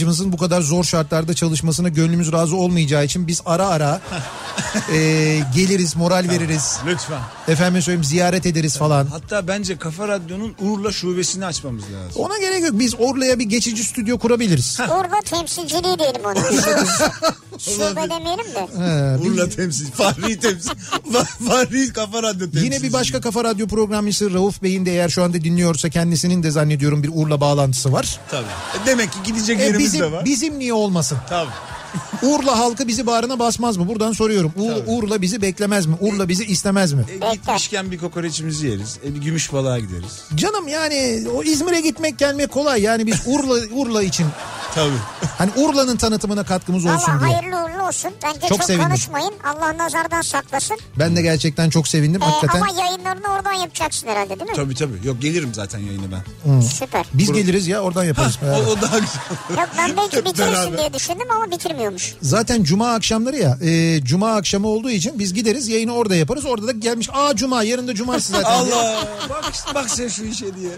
programcımızın 0.02 0.32
bu 0.32 0.36
kadar 0.36 0.60
zor 0.60 0.84
şartlarda 0.84 1.34
çalışmasına 1.34 1.88
gönlümüz 1.88 2.32
razı 2.32 2.56
olmayacağı 2.56 3.04
için 3.04 3.26
biz 3.26 3.40
ara 3.46 3.66
ara 3.66 4.00
e, 4.92 4.96
geliriz 5.54 5.96
moral 5.96 6.28
veririz. 6.28 6.78
Lütfen. 6.86 7.20
Efendim 7.48 7.82
söyleyeyim 7.82 8.04
ziyaret 8.04 8.46
ederiz 8.46 8.76
falan. 8.76 9.06
Hatta 9.06 9.48
bence 9.48 9.78
Kafa 9.78 10.08
Radyo'nun 10.08 10.54
Urla 10.60 10.92
şubesini 10.92 11.46
açmamız 11.46 11.84
lazım. 11.84 12.22
Ona 12.22 12.38
gerek 12.38 12.62
yok 12.62 12.72
biz 12.72 12.94
Urla'ya 12.98 13.38
bir 13.38 13.44
geçici 13.44 13.84
stüdyo 13.84 14.18
kurabiliriz. 14.18 14.80
Urla 14.80 15.20
temsilciliği 15.24 15.98
diyelim 15.98 16.24
ona. 16.24 16.34
Şube 17.58 18.10
demeyelim 18.10 18.44
de. 18.54 18.60
He, 18.78 19.18
Urla 19.28 19.48
temsil, 19.48 19.90
Fahri 19.90 20.40
temsil. 20.40 20.70
Fa- 21.12 21.48
Fahri 21.48 21.92
Kafa 21.92 22.22
Radyo 22.22 22.50
temsil. 22.50 22.62
Yine 22.64 22.82
bir 22.82 22.92
başka 22.92 23.20
Kafa 23.20 23.44
Radyo 23.44 23.66
programcısı 23.66 24.34
Rauf 24.34 24.62
Bey'in 24.62 24.86
de 24.86 24.90
eğer 24.92 25.08
şu 25.08 25.22
anda 25.22 25.44
dinliyorsa 25.44 25.88
kendisinin 25.90 26.42
de 26.42 26.50
zannediyorum 26.50 27.02
bir 27.02 27.10
Urla 27.14 27.40
bağlantısı 27.40 27.92
var. 27.92 28.20
Tabii. 28.30 28.46
E 28.82 28.86
demek 28.86 29.12
ki 29.12 29.18
gidecek 29.26 29.60
E 29.60 29.64
yerimiz 29.64 29.84
bizim, 29.84 30.00
de 30.00 30.12
var. 30.12 30.24
bizim 30.24 30.58
niye 30.58 30.72
olmasın? 30.74 31.18
Tabii. 31.28 31.50
Urla 32.23 32.59
halkı 32.59 32.89
bizi 32.89 33.06
bağrına 33.06 33.39
basmaz 33.39 33.77
mı? 33.77 33.89
Buradan 33.89 34.12
soruyorum. 34.12 34.52
U- 34.56 34.97
Urla 34.97 35.23
bizi 35.23 35.43
beklemez 35.43 35.86
mi? 35.86 35.94
Urla 36.01 36.28
bizi 36.28 36.44
istemez 36.44 36.93
mi? 36.93 37.05
E, 37.31 37.32
gitmişken 37.35 37.90
bir 37.90 37.98
kokoreçimizi 37.98 38.66
yeriz. 38.66 38.98
E, 39.06 39.14
bir 39.14 39.20
gümüş 39.20 39.52
balığa 39.52 39.78
gideriz. 39.78 40.23
Canım 40.35 40.69
yani 40.69 41.24
o 41.36 41.43
İzmir'e 41.43 41.81
gitmek 41.81 42.19
gelmek 42.19 42.51
kolay. 42.52 42.82
Yani 42.82 43.06
biz 43.06 43.16
Urla 43.27 43.55
Urla 43.74 44.02
için 44.02 44.27
Tabii. 44.74 44.93
hani 45.39 45.51
Urla'nın 45.56 45.97
tanıtımına 45.97 46.44
katkımız 46.44 46.85
olsun 46.85 47.12
Valla 47.12 47.20
diye. 47.27 47.35
hayırlı 47.36 47.56
uğurlu 47.64 47.86
olsun. 47.89 48.10
Bence 48.24 48.40
Çok 48.40 48.48
çok, 48.48 48.64
sevindim. 48.64 48.89
konuşmayın. 48.89 49.32
Allah 49.44 49.78
nazardan 49.78 50.23
saklasın. 50.23 50.77
Ben 50.98 51.16
de 51.16 51.23
gerçekten 51.23 51.70
çok 51.70 51.89
sevindim. 51.89 52.23
Ee, 52.23 52.24
Hakikaten 52.24 52.60
ama 52.60 52.82
yayınlarını 52.82 53.28
oradan 53.36 53.52
yapacaksın 53.52 54.09
herhalde 54.09 54.28
değil 54.40 54.51
mi? 54.51 54.56
tabii 54.56 54.74
tabii. 54.74 55.06
Yok 55.06 55.23
gelirim 55.23 55.55
zaten 55.55 55.78
yayına 55.78 56.05
ben. 56.12 56.60
Süper. 56.60 57.06
biz 57.14 57.32
geliriz 57.32 57.66
ya 57.69 57.81
oradan 57.81 58.05
yaparız. 58.05 58.39
O, 58.44 58.70
o 58.70 58.81
daha 58.82 58.98
güzel. 58.98 59.20
Yok 59.51 59.69
ben 59.78 59.97
belki 59.97 60.16
Hep 60.16 60.27
bitirirsin 60.27 60.52
beraber. 60.55 60.78
diye 60.78 60.94
düşündüm 60.94 61.27
ama 61.36 61.51
bitirmiyormuş. 61.90 62.14
Zaten 62.22 62.62
cuma 62.62 62.92
akşamları 62.92 63.36
ya. 63.36 63.59
e, 63.62 64.00
cuma 64.04 64.32
akşamı 64.34 64.68
olduğu 64.68 64.90
için 64.90 65.18
biz 65.18 65.34
gideriz 65.34 65.68
yayını 65.68 65.94
orada 65.94 66.14
yaparız. 66.16 66.44
Orada 66.44 66.66
da 66.66 66.72
gelmiş. 66.72 67.09
Aa 67.12 67.36
cuma 67.36 67.62
yarın 67.62 67.88
da 67.88 67.94
cumartesi 67.94 68.32
zaten. 68.32 68.50
Allah. 68.50 69.09
bak, 69.30 69.52
bak 69.74 69.90
sen 69.90 70.09
şu 70.09 70.24
işe 70.24 70.46
diye. 70.56 70.70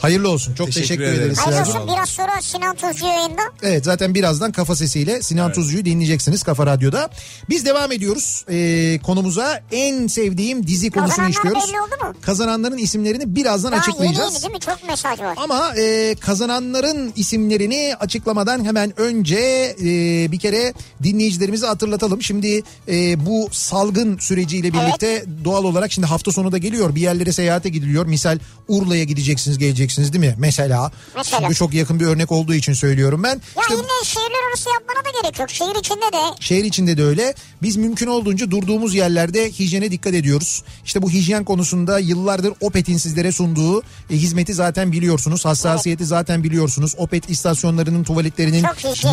Hayırlı 0.00 0.28
olsun. 0.30 0.54
Çok 0.54 0.66
teşekkür, 0.66 0.82
Teşekkür 0.88 1.02
ederiz. 1.04 1.18
ederim. 1.20 1.34
Hayırlı 1.36 1.60
olsun 1.60 1.88
biraz 1.94 2.08
sonra 2.08 2.42
Sinan 2.42 2.76
Tuzcu 2.76 3.06
yayında. 3.06 3.42
Evet 3.62 3.84
zaten 3.84 4.14
birazdan 4.14 4.52
kafa 4.52 4.76
sesiyle 4.76 5.22
Sinan 5.22 5.52
Tuzcu'yu 5.52 5.84
dinleyeceksiniz 5.84 6.42
Kafa 6.42 6.66
Radyo'da. 6.66 7.10
Biz 7.48 7.66
devam 7.66 7.92
ediyoruz 7.92 8.44
ee, 8.50 8.98
konumuza 9.02 9.60
en 9.72 10.06
sevdiğim 10.06 10.66
dizi 10.66 10.90
konusunu 10.90 11.10
Kazananlar 11.16 11.30
işliyoruz. 11.30 11.62
belli 11.68 11.80
oldu 11.80 12.08
mu? 12.08 12.14
Kazananların 12.20 12.78
isimlerini 12.78 13.36
birazdan 13.36 13.72
Daha 13.72 13.80
yeni 13.80 13.88
açıklayacağız. 13.90 14.32
yeni 14.34 14.42
değil 14.42 14.52
mi? 14.54 14.60
Çok 14.60 14.88
mesaj 14.88 15.20
var. 15.20 15.34
Ama 15.36 15.74
e, 15.76 16.14
kazananların 16.20 17.12
isimlerini 17.16 17.94
açıklamadan 18.00 18.64
hemen 18.64 19.00
önce 19.00 19.76
e, 19.80 19.84
bir 20.32 20.38
kere 20.38 20.72
dinleyicilerimizi 21.02 21.66
hatırlatalım. 21.66 22.22
Şimdi 22.22 22.62
e, 22.88 23.26
bu 23.26 23.48
salgın 23.52 24.18
süreciyle 24.18 24.72
birlikte 24.72 25.24
doğal 25.44 25.64
olarak 25.64 25.92
şimdi 25.92 26.06
hafta 26.06 26.32
sonu 26.32 26.52
da 26.52 26.58
geliyor. 26.58 26.94
Bir 26.94 27.00
yerlere 27.00 27.32
seyahate 27.32 27.68
gidiliyor. 27.68 28.06
Misal 28.06 28.38
Urla'ya 28.68 29.04
gideceksiniz 29.04 29.58
geleceksiniz 29.58 29.89
değil 29.98 30.24
mi? 30.24 30.34
Mesela. 30.38 30.92
Mesela. 31.16 31.40
Şimdi 31.40 31.54
çok 31.54 31.74
yakın 31.74 32.00
bir 32.00 32.06
örnek 32.06 32.32
olduğu 32.32 32.54
için 32.54 32.72
söylüyorum 32.72 33.22
ben. 33.22 33.28
Ya 33.28 33.62
İşte- 33.62 33.74
ille 33.74 34.04
şehirler 34.04 34.48
arası 34.50 34.68
yapmana 34.70 35.04
da 35.04 35.20
gerek 35.22 35.38
yok. 35.38 35.50
Şehir 35.50 35.80
içinde 35.80 36.12
de 36.12 36.40
Şehir 36.40 36.64
içinde 36.64 36.96
de 36.96 37.04
öyle. 37.04 37.34
Biz 37.62 37.76
mümkün 37.76 38.06
olduğunca 38.06 38.50
durduğumuz 38.50 38.94
yerlerde 38.94 39.50
hijyene 39.50 39.90
dikkat 39.90 40.14
ediyoruz. 40.14 40.62
İşte 40.84 41.02
bu 41.02 41.10
hijyen 41.10 41.44
konusunda 41.44 41.98
yıllardır 41.98 42.52
Opet'in 42.60 42.96
sizlere 42.96 43.32
sunduğu 43.32 43.80
e, 43.80 43.82
hizmeti 44.10 44.54
zaten 44.54 44.92
biliyorsunuz. 44.92 45.44
Hassasiyeti 45.44 46.04
zaten 46.06 46.44
biliyorsunuz. 46.44 46.94
Opet 46.98 47.30
istasyonlarının 47.30 48.04
tuvaletlerinin 48.04 48.64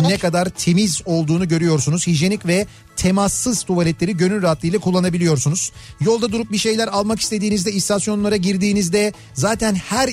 ne 0.02 0.18
kadar 0.18 0.48
temiz 0.48 1.00
olduğunu 1.06 1.48
görüyorsunuz. 1.48 2.06
Hijyenik 2.06 2.46
ve 2.46 2.66
temassız 2.96 3.62
tuvaletleri 3.62 4.16
gönül 4.16 4.42
rahatlığıyla 4.42 4.78
kullanabiliyorsunuz. 4.78 5.72
Yolda 6.00 6.32
durup 6.32 6.52
bir 6.52 6.58
şeyler 6.58 6.88
almak 6.88 7.20
istediğinizde 7.20 7.72
istasyonlara 7.72 8.36
girdiğinizde 8.36 9.12
zaten 9.34 9.74
her 9.74 10.08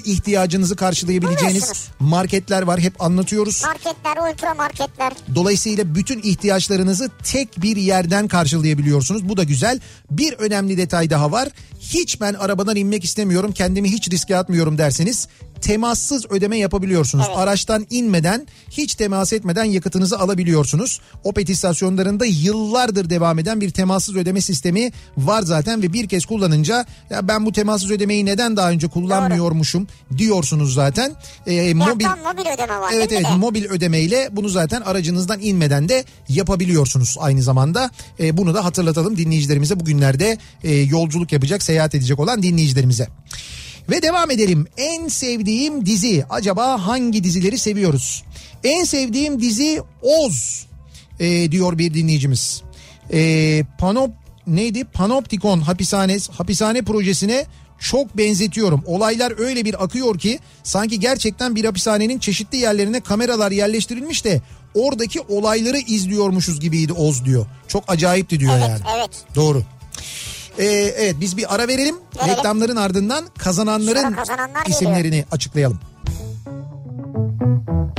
ihtiyacınızı 0.56 0.76
karşılayabileceğiniz 0.76 1.90
marketler 1.99 2.61
var. 2.61 2.80
Hep 2.80 3.02
anlatıyoruz. 3.02 3.64
marketler, 3.64 4.32
ultra 4.32 4.53
marketler. 4.53 5.14
Dolayısıyla 5.36 5.95
bütün 5.95 6.22
ihtiyaçlarınızı 6.23 7.10
tek 7.23 7.61
bir 7.61 7.77
yerden 7.77 8.27
karşılayabiliyorsunuz. 8.27 9.30
Bu 9.30 9.38
da 9.38 9.44
güzel. 9.44 9.80
Bir 10.11 10.34
önemli 10.34 10.77
detay 10.77 11.10
daha 11.10 11.32
var. 11.32 11.49
Hiç 11.80 12.22
ben 12.22 12.34
arabadan 12.34 12.76
inmek 12.76 13.03
istemiyorum, 13.03 13.52
kendimi 13.52 13.91
hiç 13.91 14.11
riske 14.11 14.38
atmıyorum 14.38 14.77
derseniz 14.77 15.27
temassız 15.66 16.26
ödeme 16.30 16.58
yapabiliyorsunuz. 16.58 17.26
Evet. 17.28 17.38
Araçtan 17.38 17.88
inmeden, 17.90 18.48
hiç 18.70 18.96
temas 18.96 19.34
etmeden 19.34 19.64
yakıtınızı 19.64 20.20
alabiliyorsunuz. 20.20 21.00
Opet 21.24 21.50
istasyonlarında 21.50 22.26
yıllardır 22.26 23.10
devam 23.10 23.40
eden 23.40 23.62
bir 23.62 23.70
temassız 23.70 24.16
ödeme 24.16 24.42
sistemi 24.42 24.92
var 25.18 25.42
zaten 25.42 25.82
ve 25.82 25.94
bir 25.94 26.08
kez 26.08 26.26
kullanınca 26.26 26.86
ya 27.10 27.28
ben 27.28 27.46
bu 27.46 27.52
temassız 27.52 27.92
ödemeyi 27.92 28.26
neden 28.26 28.58
daha 28.58 28.70
önce 28.70 28.88
kullanmıyormuşum 28.88 29.88
diyorsunuz 30.18 30.74
zaten. 30.74 31.16
Ee, 31.48 31.74
mobil 31.74 32.06
mobil 32.06 32.54
ödeme 32.54 32.80
var 32.80 32.92
Evet 32.94 33.12
evet 33.12 33.26
de? 33.26 33.36
mobil 33.36 33.66
ödemeyle 33.66 34.30
bunu 34.32 34.50
zaten 34.50 34.82
aracınızdan 34.82 35.40
inmeden 35.42 35.90
de 35.90 36.06
yapabiliyorsunuz 36.30 37.18
aynı 37.20 37.44
zamanda. 37.44 37.90
E, 38.20 38.38
bunu 38.38 38.54
da 38.54 38.66
hatırlatalım 38.66 39.18
dinleyicilerimize 39.18 39.80
bugünlerde 39.80 40.38
e, 40.64 40.76
yolculuk 40.76 41.32
yapacak 41.32 41.64
seyahat 41.64 41.96
edecek 41.96 42.20
olan 42.20 42.44
dinleyicilerimize. 42.44 43.08
Ve 43.90 44.02
devam 44.02 44.32
edelim. 44.32 44.68
En 44.78 45.07
sevdiğim 45.07 45.86
dizi 45.86 46.26
acaba 46.30 46.88
hangi 46.88 47.24
dizileri 47.24 47.57
seviyoruz? 47.57 48.24
En 48.64 48.84
sevdiğim 48.84 49.41
dizi 49.41 49.82
Oz 50.02 50.66
e, 51.20 51.52
diyor 51.52 51.78
bir 51.78 51.94
dinleyicimiz. 51.94 52.62
E, 53.14 53.64
Panop 53.80 54.12
neydi? 54.48 54.84
Panoptikon 54.84 55.60
hapishane 55.60 56.18
hapishane 56.32 56.82
projesine 56.82 57.45
çok 57.80 58.18
benzetiyorum. 58.18 58.84
Olaylar 58.86 59.40
öyle 59.40 59.66
bir 59.66 59.84
akıyor 59.84 60.20
ki 60.20 60.40
sanki 60.64 60.99
gerçekten 60.99 61.56
bir 61.56 61.66
hapishanenin 61.66 62.20
çeşitli 62.20 62.57
yerlerine 62.57 62.99
kameralar 62.99 63.52
yerleştirilmiş 63.52 64.26
de 64.26 64.41
oradaki 64.74 65.22
olayları 65.22 65.78
izliyormuşuz 65.78 66.60
gibiydi 66.60 66.94
Oz 66.94 67.26
diyor. 67.26 67.45
Çok 67.68 67.84
acayipti 67.88 68.40
diyor 68.40 68.53
Evet, 68.57 68.70
yani. 68.70 68.82
evet. 68.98 69.10
Doğru. 69.36 69.64
Ee, 70.60 70.65
evet 70.98 71.15
biz 71.19 71.38
bir 71.38 71.56
ara 71.56 71.68
verelim. 71.68 71.95
Verelim. 72.18 72.38
Reklamların 72.38 72.76
ardından 72.76 73.26
kazananların 73.38 74.02
Sonra 74.02 74.15
kazananlar 74.15 74.61
geliyor. 74.65 74.82
isimlerini 74.82 75.26
açıklayalım. 75.32 75.80
Kafa 76.45 77.95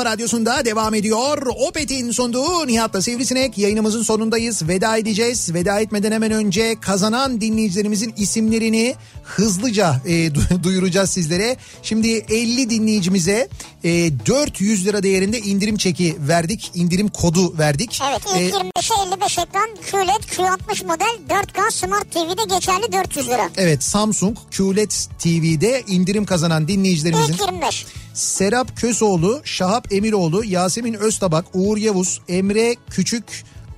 kafa 0.00 0.12
radyosunda 0.12 0.64
devam 0.64 0.94
ediyor. 0.94 1.46
Opet'in 1.68 2.10
sunduğu 2.10 2.66
Nihat'la 2.66 3.02
Sivrisinek 3.02 3.58
yayınımızın 3.58 4.02
sonundayız. 4.02 4.68
Veda 4.68 4.96
edeceğiz. 4.96 5.54
Veda 5.54 5.80
etmeden 5.80 6.12
hemen 6.12 6.32
önce 6.32 6.76
kazanan 6.80 7.40
dinleyicilerimizin 7.40 8.14
isimlerini 8.16 8.94
hızlıca 9.24 10.00
e, 10.06 10.10
du- 10.10 10.62
duyuracağız 10.62 11.10
sizlere. 11.10 11.56
Şimdi 11.82 12.08
50 12.08 12.70
dinleyicimize 12.70 13.48
e, 13.84 14.12
400 14.26 14.86
lira 14.86 15.02
değerinde 15.02 15.38
indirim 15.38 15.76
çeki 15.76 16.16
verdik. 16.20 16.70
İndirim 16.74 17.08
kodu 17.08 17.58
verdik. 17.58 18.00
Evet 18.10 18.22
E, 18.36 18.46
ilk 18.46 18.54
25'e 18.54 19.08
55 19.08 19.38
ekran 19.38 19.68
QLED 19.90 20.22
Q60 20.36 20.86
model 20.86 21.18
4K 21.28 21.70
Smart 21.72 22.10
TV'de 22.12 22.54
geçerli 22.54 22.92
400 22.92 23.26
lira. 23.28 23.48
evet 23.56 23.82
Samsung 23.82 24.36
QLED 24.56 24.90
TV'de 25.18 25.82
indirim 25.86 26.24
kazanan 26.24 26.68
dinleyicilerimizin 26.68 27.32
İlk 27.32 27.40
25. 27.40 27.86
Serap 28.14 28.76
Kösoğlu, 28.76 29.40
Şahap 29.44 29.92
Emiroğlu, 29.92 30.44
Yasemin 30.44 30.94
Öztabak, 30.94 31.44
Uğur 31.54 31.76
Yavuz, 31.78 32.20
Emre 32.28 32.76
Küçük, 32.90 33.24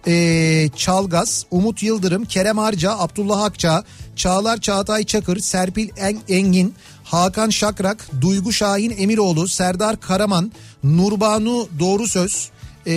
e, 0.06 0.68
Çalgaz, 0.76 1.46
Umut 1.50 1.82
Yıldırım, 1.82 2.24
Kerem 2.24 2.58
Harca, 2.58 2.98
Abdullah 2.98 3.42
Akça, 3.44 3.84
Çağlar 4.16 4.60
Çağatay 4.60 5.04
Çakır, 5.04 5.38
Serpil 5.40 5.88
En- 5.96 6.18
Engin, 6.28 6.74
Hakan 7.12 7.50
Şakrak, 7.50 8.06
Duygu 8.20 8.52
Şahin 8.52 8.94
Emiroğlu, 8.96 9.48
Serdar 9.48 10.00
Karaman, 10.00 10.52
Nurbanu 10.84 11.68
Doğru 11.78 12.08
Söz, 12.08 12.50
e, 12.86 12.92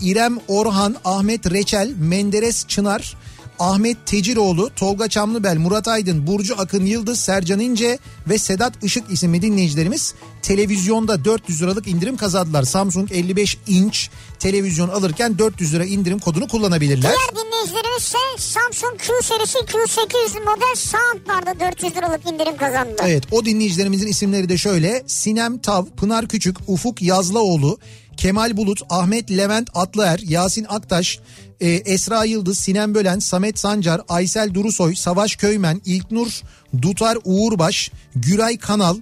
İrem 0.00 0.38
Orhan, 0.48 0.96
Ahmet 1.04 1.50
Reçel, 1.50 1.94
Menderes 1.98 2.66
Çınar, 2.66 3.16
Ahmet 3.58 4.06
Teciroğlu, 4.06 4.70
Tolga 4.76 5.08
Çamlıbel, 5.08 5.56
Murat 5.56 5.88
Aydın, 5.88 6.26
Burcu 6.26 6.54
Akın 6.58 6.86
Yıldız, 6.86 7.20
Sercan 7.20 7.60
İnce 7.60 7.98
ve 8.28 8.38
Sedat 8.38 8.84
Işık 8.84 9.10
isimli 9.10 9.42
dinleyicilerimiz 9.42 10.14
televizyonda 10.42 11.24
400 11.24 11.62
liralık 11.62 11.88
indirim 11.88 12.16
kazandılar. 12.16 12.62
Samsung 12.62 13.12
55 13.12 13.58
inç 13.66 14.10
televizyon 14.38 14.88
alırken 14.88 15.38
400 15.38 15.74
lira 15.74 15.84
indirim 15.84 16.18
kodunu 16.18 16.48
kullanabilirler. 16.48 17.12
Diğer 17.12 17.44
dinleyicilerimiz 17.44 18.02
ise 18.02 18.18
Samsung 18.38 18.98
Q 18.98 19.12
serisi 19.22 19.58
Q800 19.58 20.44
model 20.44 20.74
soundbarda 20.74 21.60
400 21.60 21.96
liralık 21.96 22.26
indirim 22.26 22.56
kazandı. 22.56 23.02
Evet 23.06 23.24
o 23.30 23.44
dinleyicilerimizin 23.44 24.06
isimleri 24.06 24.48
de 24.48 24.58
şöyle. 24.58 25.02
Sinem 25.06 25.58
Tav, 25.58 25.84
Pınar 25.84 26.28
Küçük, 26.28 26.56
Ufuk 26.66 27.02
Yazlaoğlu, 27.02 27.78
Kemal 28.18 28.56
Bulut, 28.56 28.82
Ahmet 28.90 29.30
Levent 29.30 29.70
Atlıer, 29.74 30.18
Yasin 30.18 30.66
Aktaş, 30.68 31.18
e, 31.60 31.68
Esra 31.68 32.24
Yıldız, 32.24 32.58
Sinem 32.58 32.94
Bölen, 32.94 33.18
Samet 33.18 33.58
Sancar, 33.58 34.00
Aysel 34.08 34.54
Durusoy, 34.54 34.94
Savaş 34.94 35.36
Köymen, 35.36 35.82
İlknur 35.84 36.28
Dutar 36.82 37.18
Uğurbaş, 37.24 37.90
Güray 38.14 38.58
Kanal, 38.58 38.96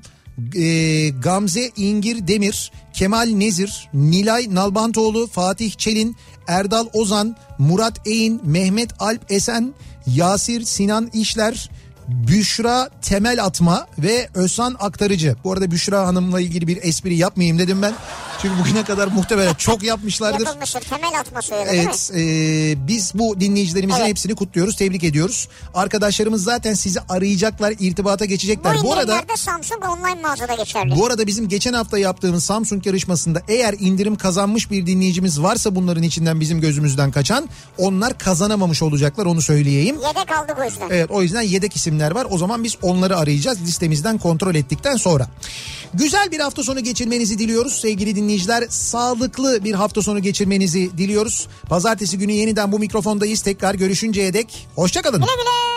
e, 0.57 1.09
Gamze 1.09 1.71
İngir 1.77 2.29
Demir, 2.29 2.73
Kemal 2.93 3.29
Nezir, 3.29 3.89
Nilay 3.95 4.55
Nalbantoğlu, 4.55 5.27
Fatih 5.27 5.73
Çelin, 5.73 6.17
Erdal 6.49 6.87
Ozan, 6.93 7.37
Murat 7.59 8.07
Eğin, 8.07 8.41
Mehmet 8.45 8.91
Alp 8.99 9.33
Esen, 9.33 9.75
Yasir 10.07 10.65
Sinan 10.65 11.11
İşler, 11.13 11.71
Büşra 12.09 12.91
Temel 13.03 13.45
Atma 13.45 13.87
ve 13.99 14.29
Özhan 14.35 14.77
Aktarıcı. 14.81 15.37
Bu 15.45 15.53
arada 15.53 15.71
Büşra 15.71 16.07
Hanım'la 16.07 16.41
ilgili 16.41 16.67
bir 16.67 16.79
espri 16.83 17.17
yapmayayım 17.17 17.59
dedim 17.59 17.83
ben. 17.83 17.95
Çünkü 18.43 18.59
bugüne 18.61 18.85
kadar 18.85 19.09
muhtemelen 19.09 19.55
çok 19.55 19.83
yapmışlardır. 19.83 20.47
Yapılmıştır 20.47 20.81
temel 20.81 21.21
atması 21.21 21.55
öyle 21.55 21.71
değil 21.73 21.85
mi? 21.85 21.91
Evet 21.91 22.11
e, 22.15 22.87
biz 22.89 23.13
bu 23.15 23.41
dinleyicilerimizin 23.41 23.99
Evet. 24.01 24.09
hepsini 24.11 24.35
kutluyoruz 24.35 24.77
tebrik 24.77 25.05
ediyoruz. 25.05 25.49
Arkadaşlarımız 25.75 26.45
zaten 26.45 26.75
sizi 26.75 27.01
arayacaklar 27.09 27.75
irtibata 27.81 28.25
Bu 28.25 28.29
geçecekler. 28.29 28.77
Bu 28.83 28.93
arada 28.93 29.03
indirimler 29.03 29.29
de 29.29 29.37
Samsung 29.37 29.85
online 29.85 30.23
mağazada 30.23 30.55
geçerli. 30.55 30.97
bu 30.97 31.07
arada 31.07 31.27
bizim 31.27 31.49
geçen 31.49 31.73
hafta 31.73 31.99
yaptığımız 31.99 32.45
Samsung 32.45 32.87
yarışmasında 32.87 33.43
eğer 33.49 33.75
indirim 33.81 34.17
kazanmış 34.17 34.71
bir 34.71 34.87
dinleyicimiz 34.87 35.43
varsa 35.43 35.75
bunların 35.75 36.03
içinden 36.03 36.41
bizim 36.41 36.61
gözümüzden 36.61 37.11
kaçan 37.11 37.49
onlar 37.79 38.19
kazanamamış 38.19 38.83
olacaklar 38.83 39.27
onu 39.27 39.43
söyleyeyim. 39.43 39.97
Yedek 40.09 40.33
aldık 40.33 40.57
o 40.61 40.65
yüzden. 40.65 40.89
Evet 40.91 41.11
o 41.11 41.23
yüzden 41.23 41.43
yedek 41.43 41.77
isimler 41.77 42.11
var. 42.11 42.27
O 42.31 42.39
zaman 42.39 42.65
biz 42.65 42.77
onları 42.83 43.17
arayacağız 43.17 43.61
listemizden 43.63 44.19
kontrol 44.19 44.55
ettikten 44.55 44.97
sonra. 44.97 45.29
Güzel 45.95 46.31
bir 46.31 46.41
hafta 46.41 46.63
sonu 46.63 46.81
geçirmenizi 46.81 47.39
diliyoruz 47.39 47.73
sevgili 47.73 48.17
dinleyiciler. 48.17 48.65
Sağlıklı 48.69 49.65
bir 49.65 49.75
hafta 49.75 50.03
sonu 50.03 50.23
geçirmenizi 50.23 50.99
diliyoruz. 50.99 51.49
Pazartesi 51.69 52.19
günü 52.19 52.33
yeniden 52.33 52.73
bu 52.73 52.79
mikrofondayız. 52.79 53.43
Tekrar 53.43 53.75
görüşünceye 53.75 54.33
dek 54.33 54.69
hoşçakalın. 54.77 55.21
Güle 55.21 55.35
güle. 55.35 55.76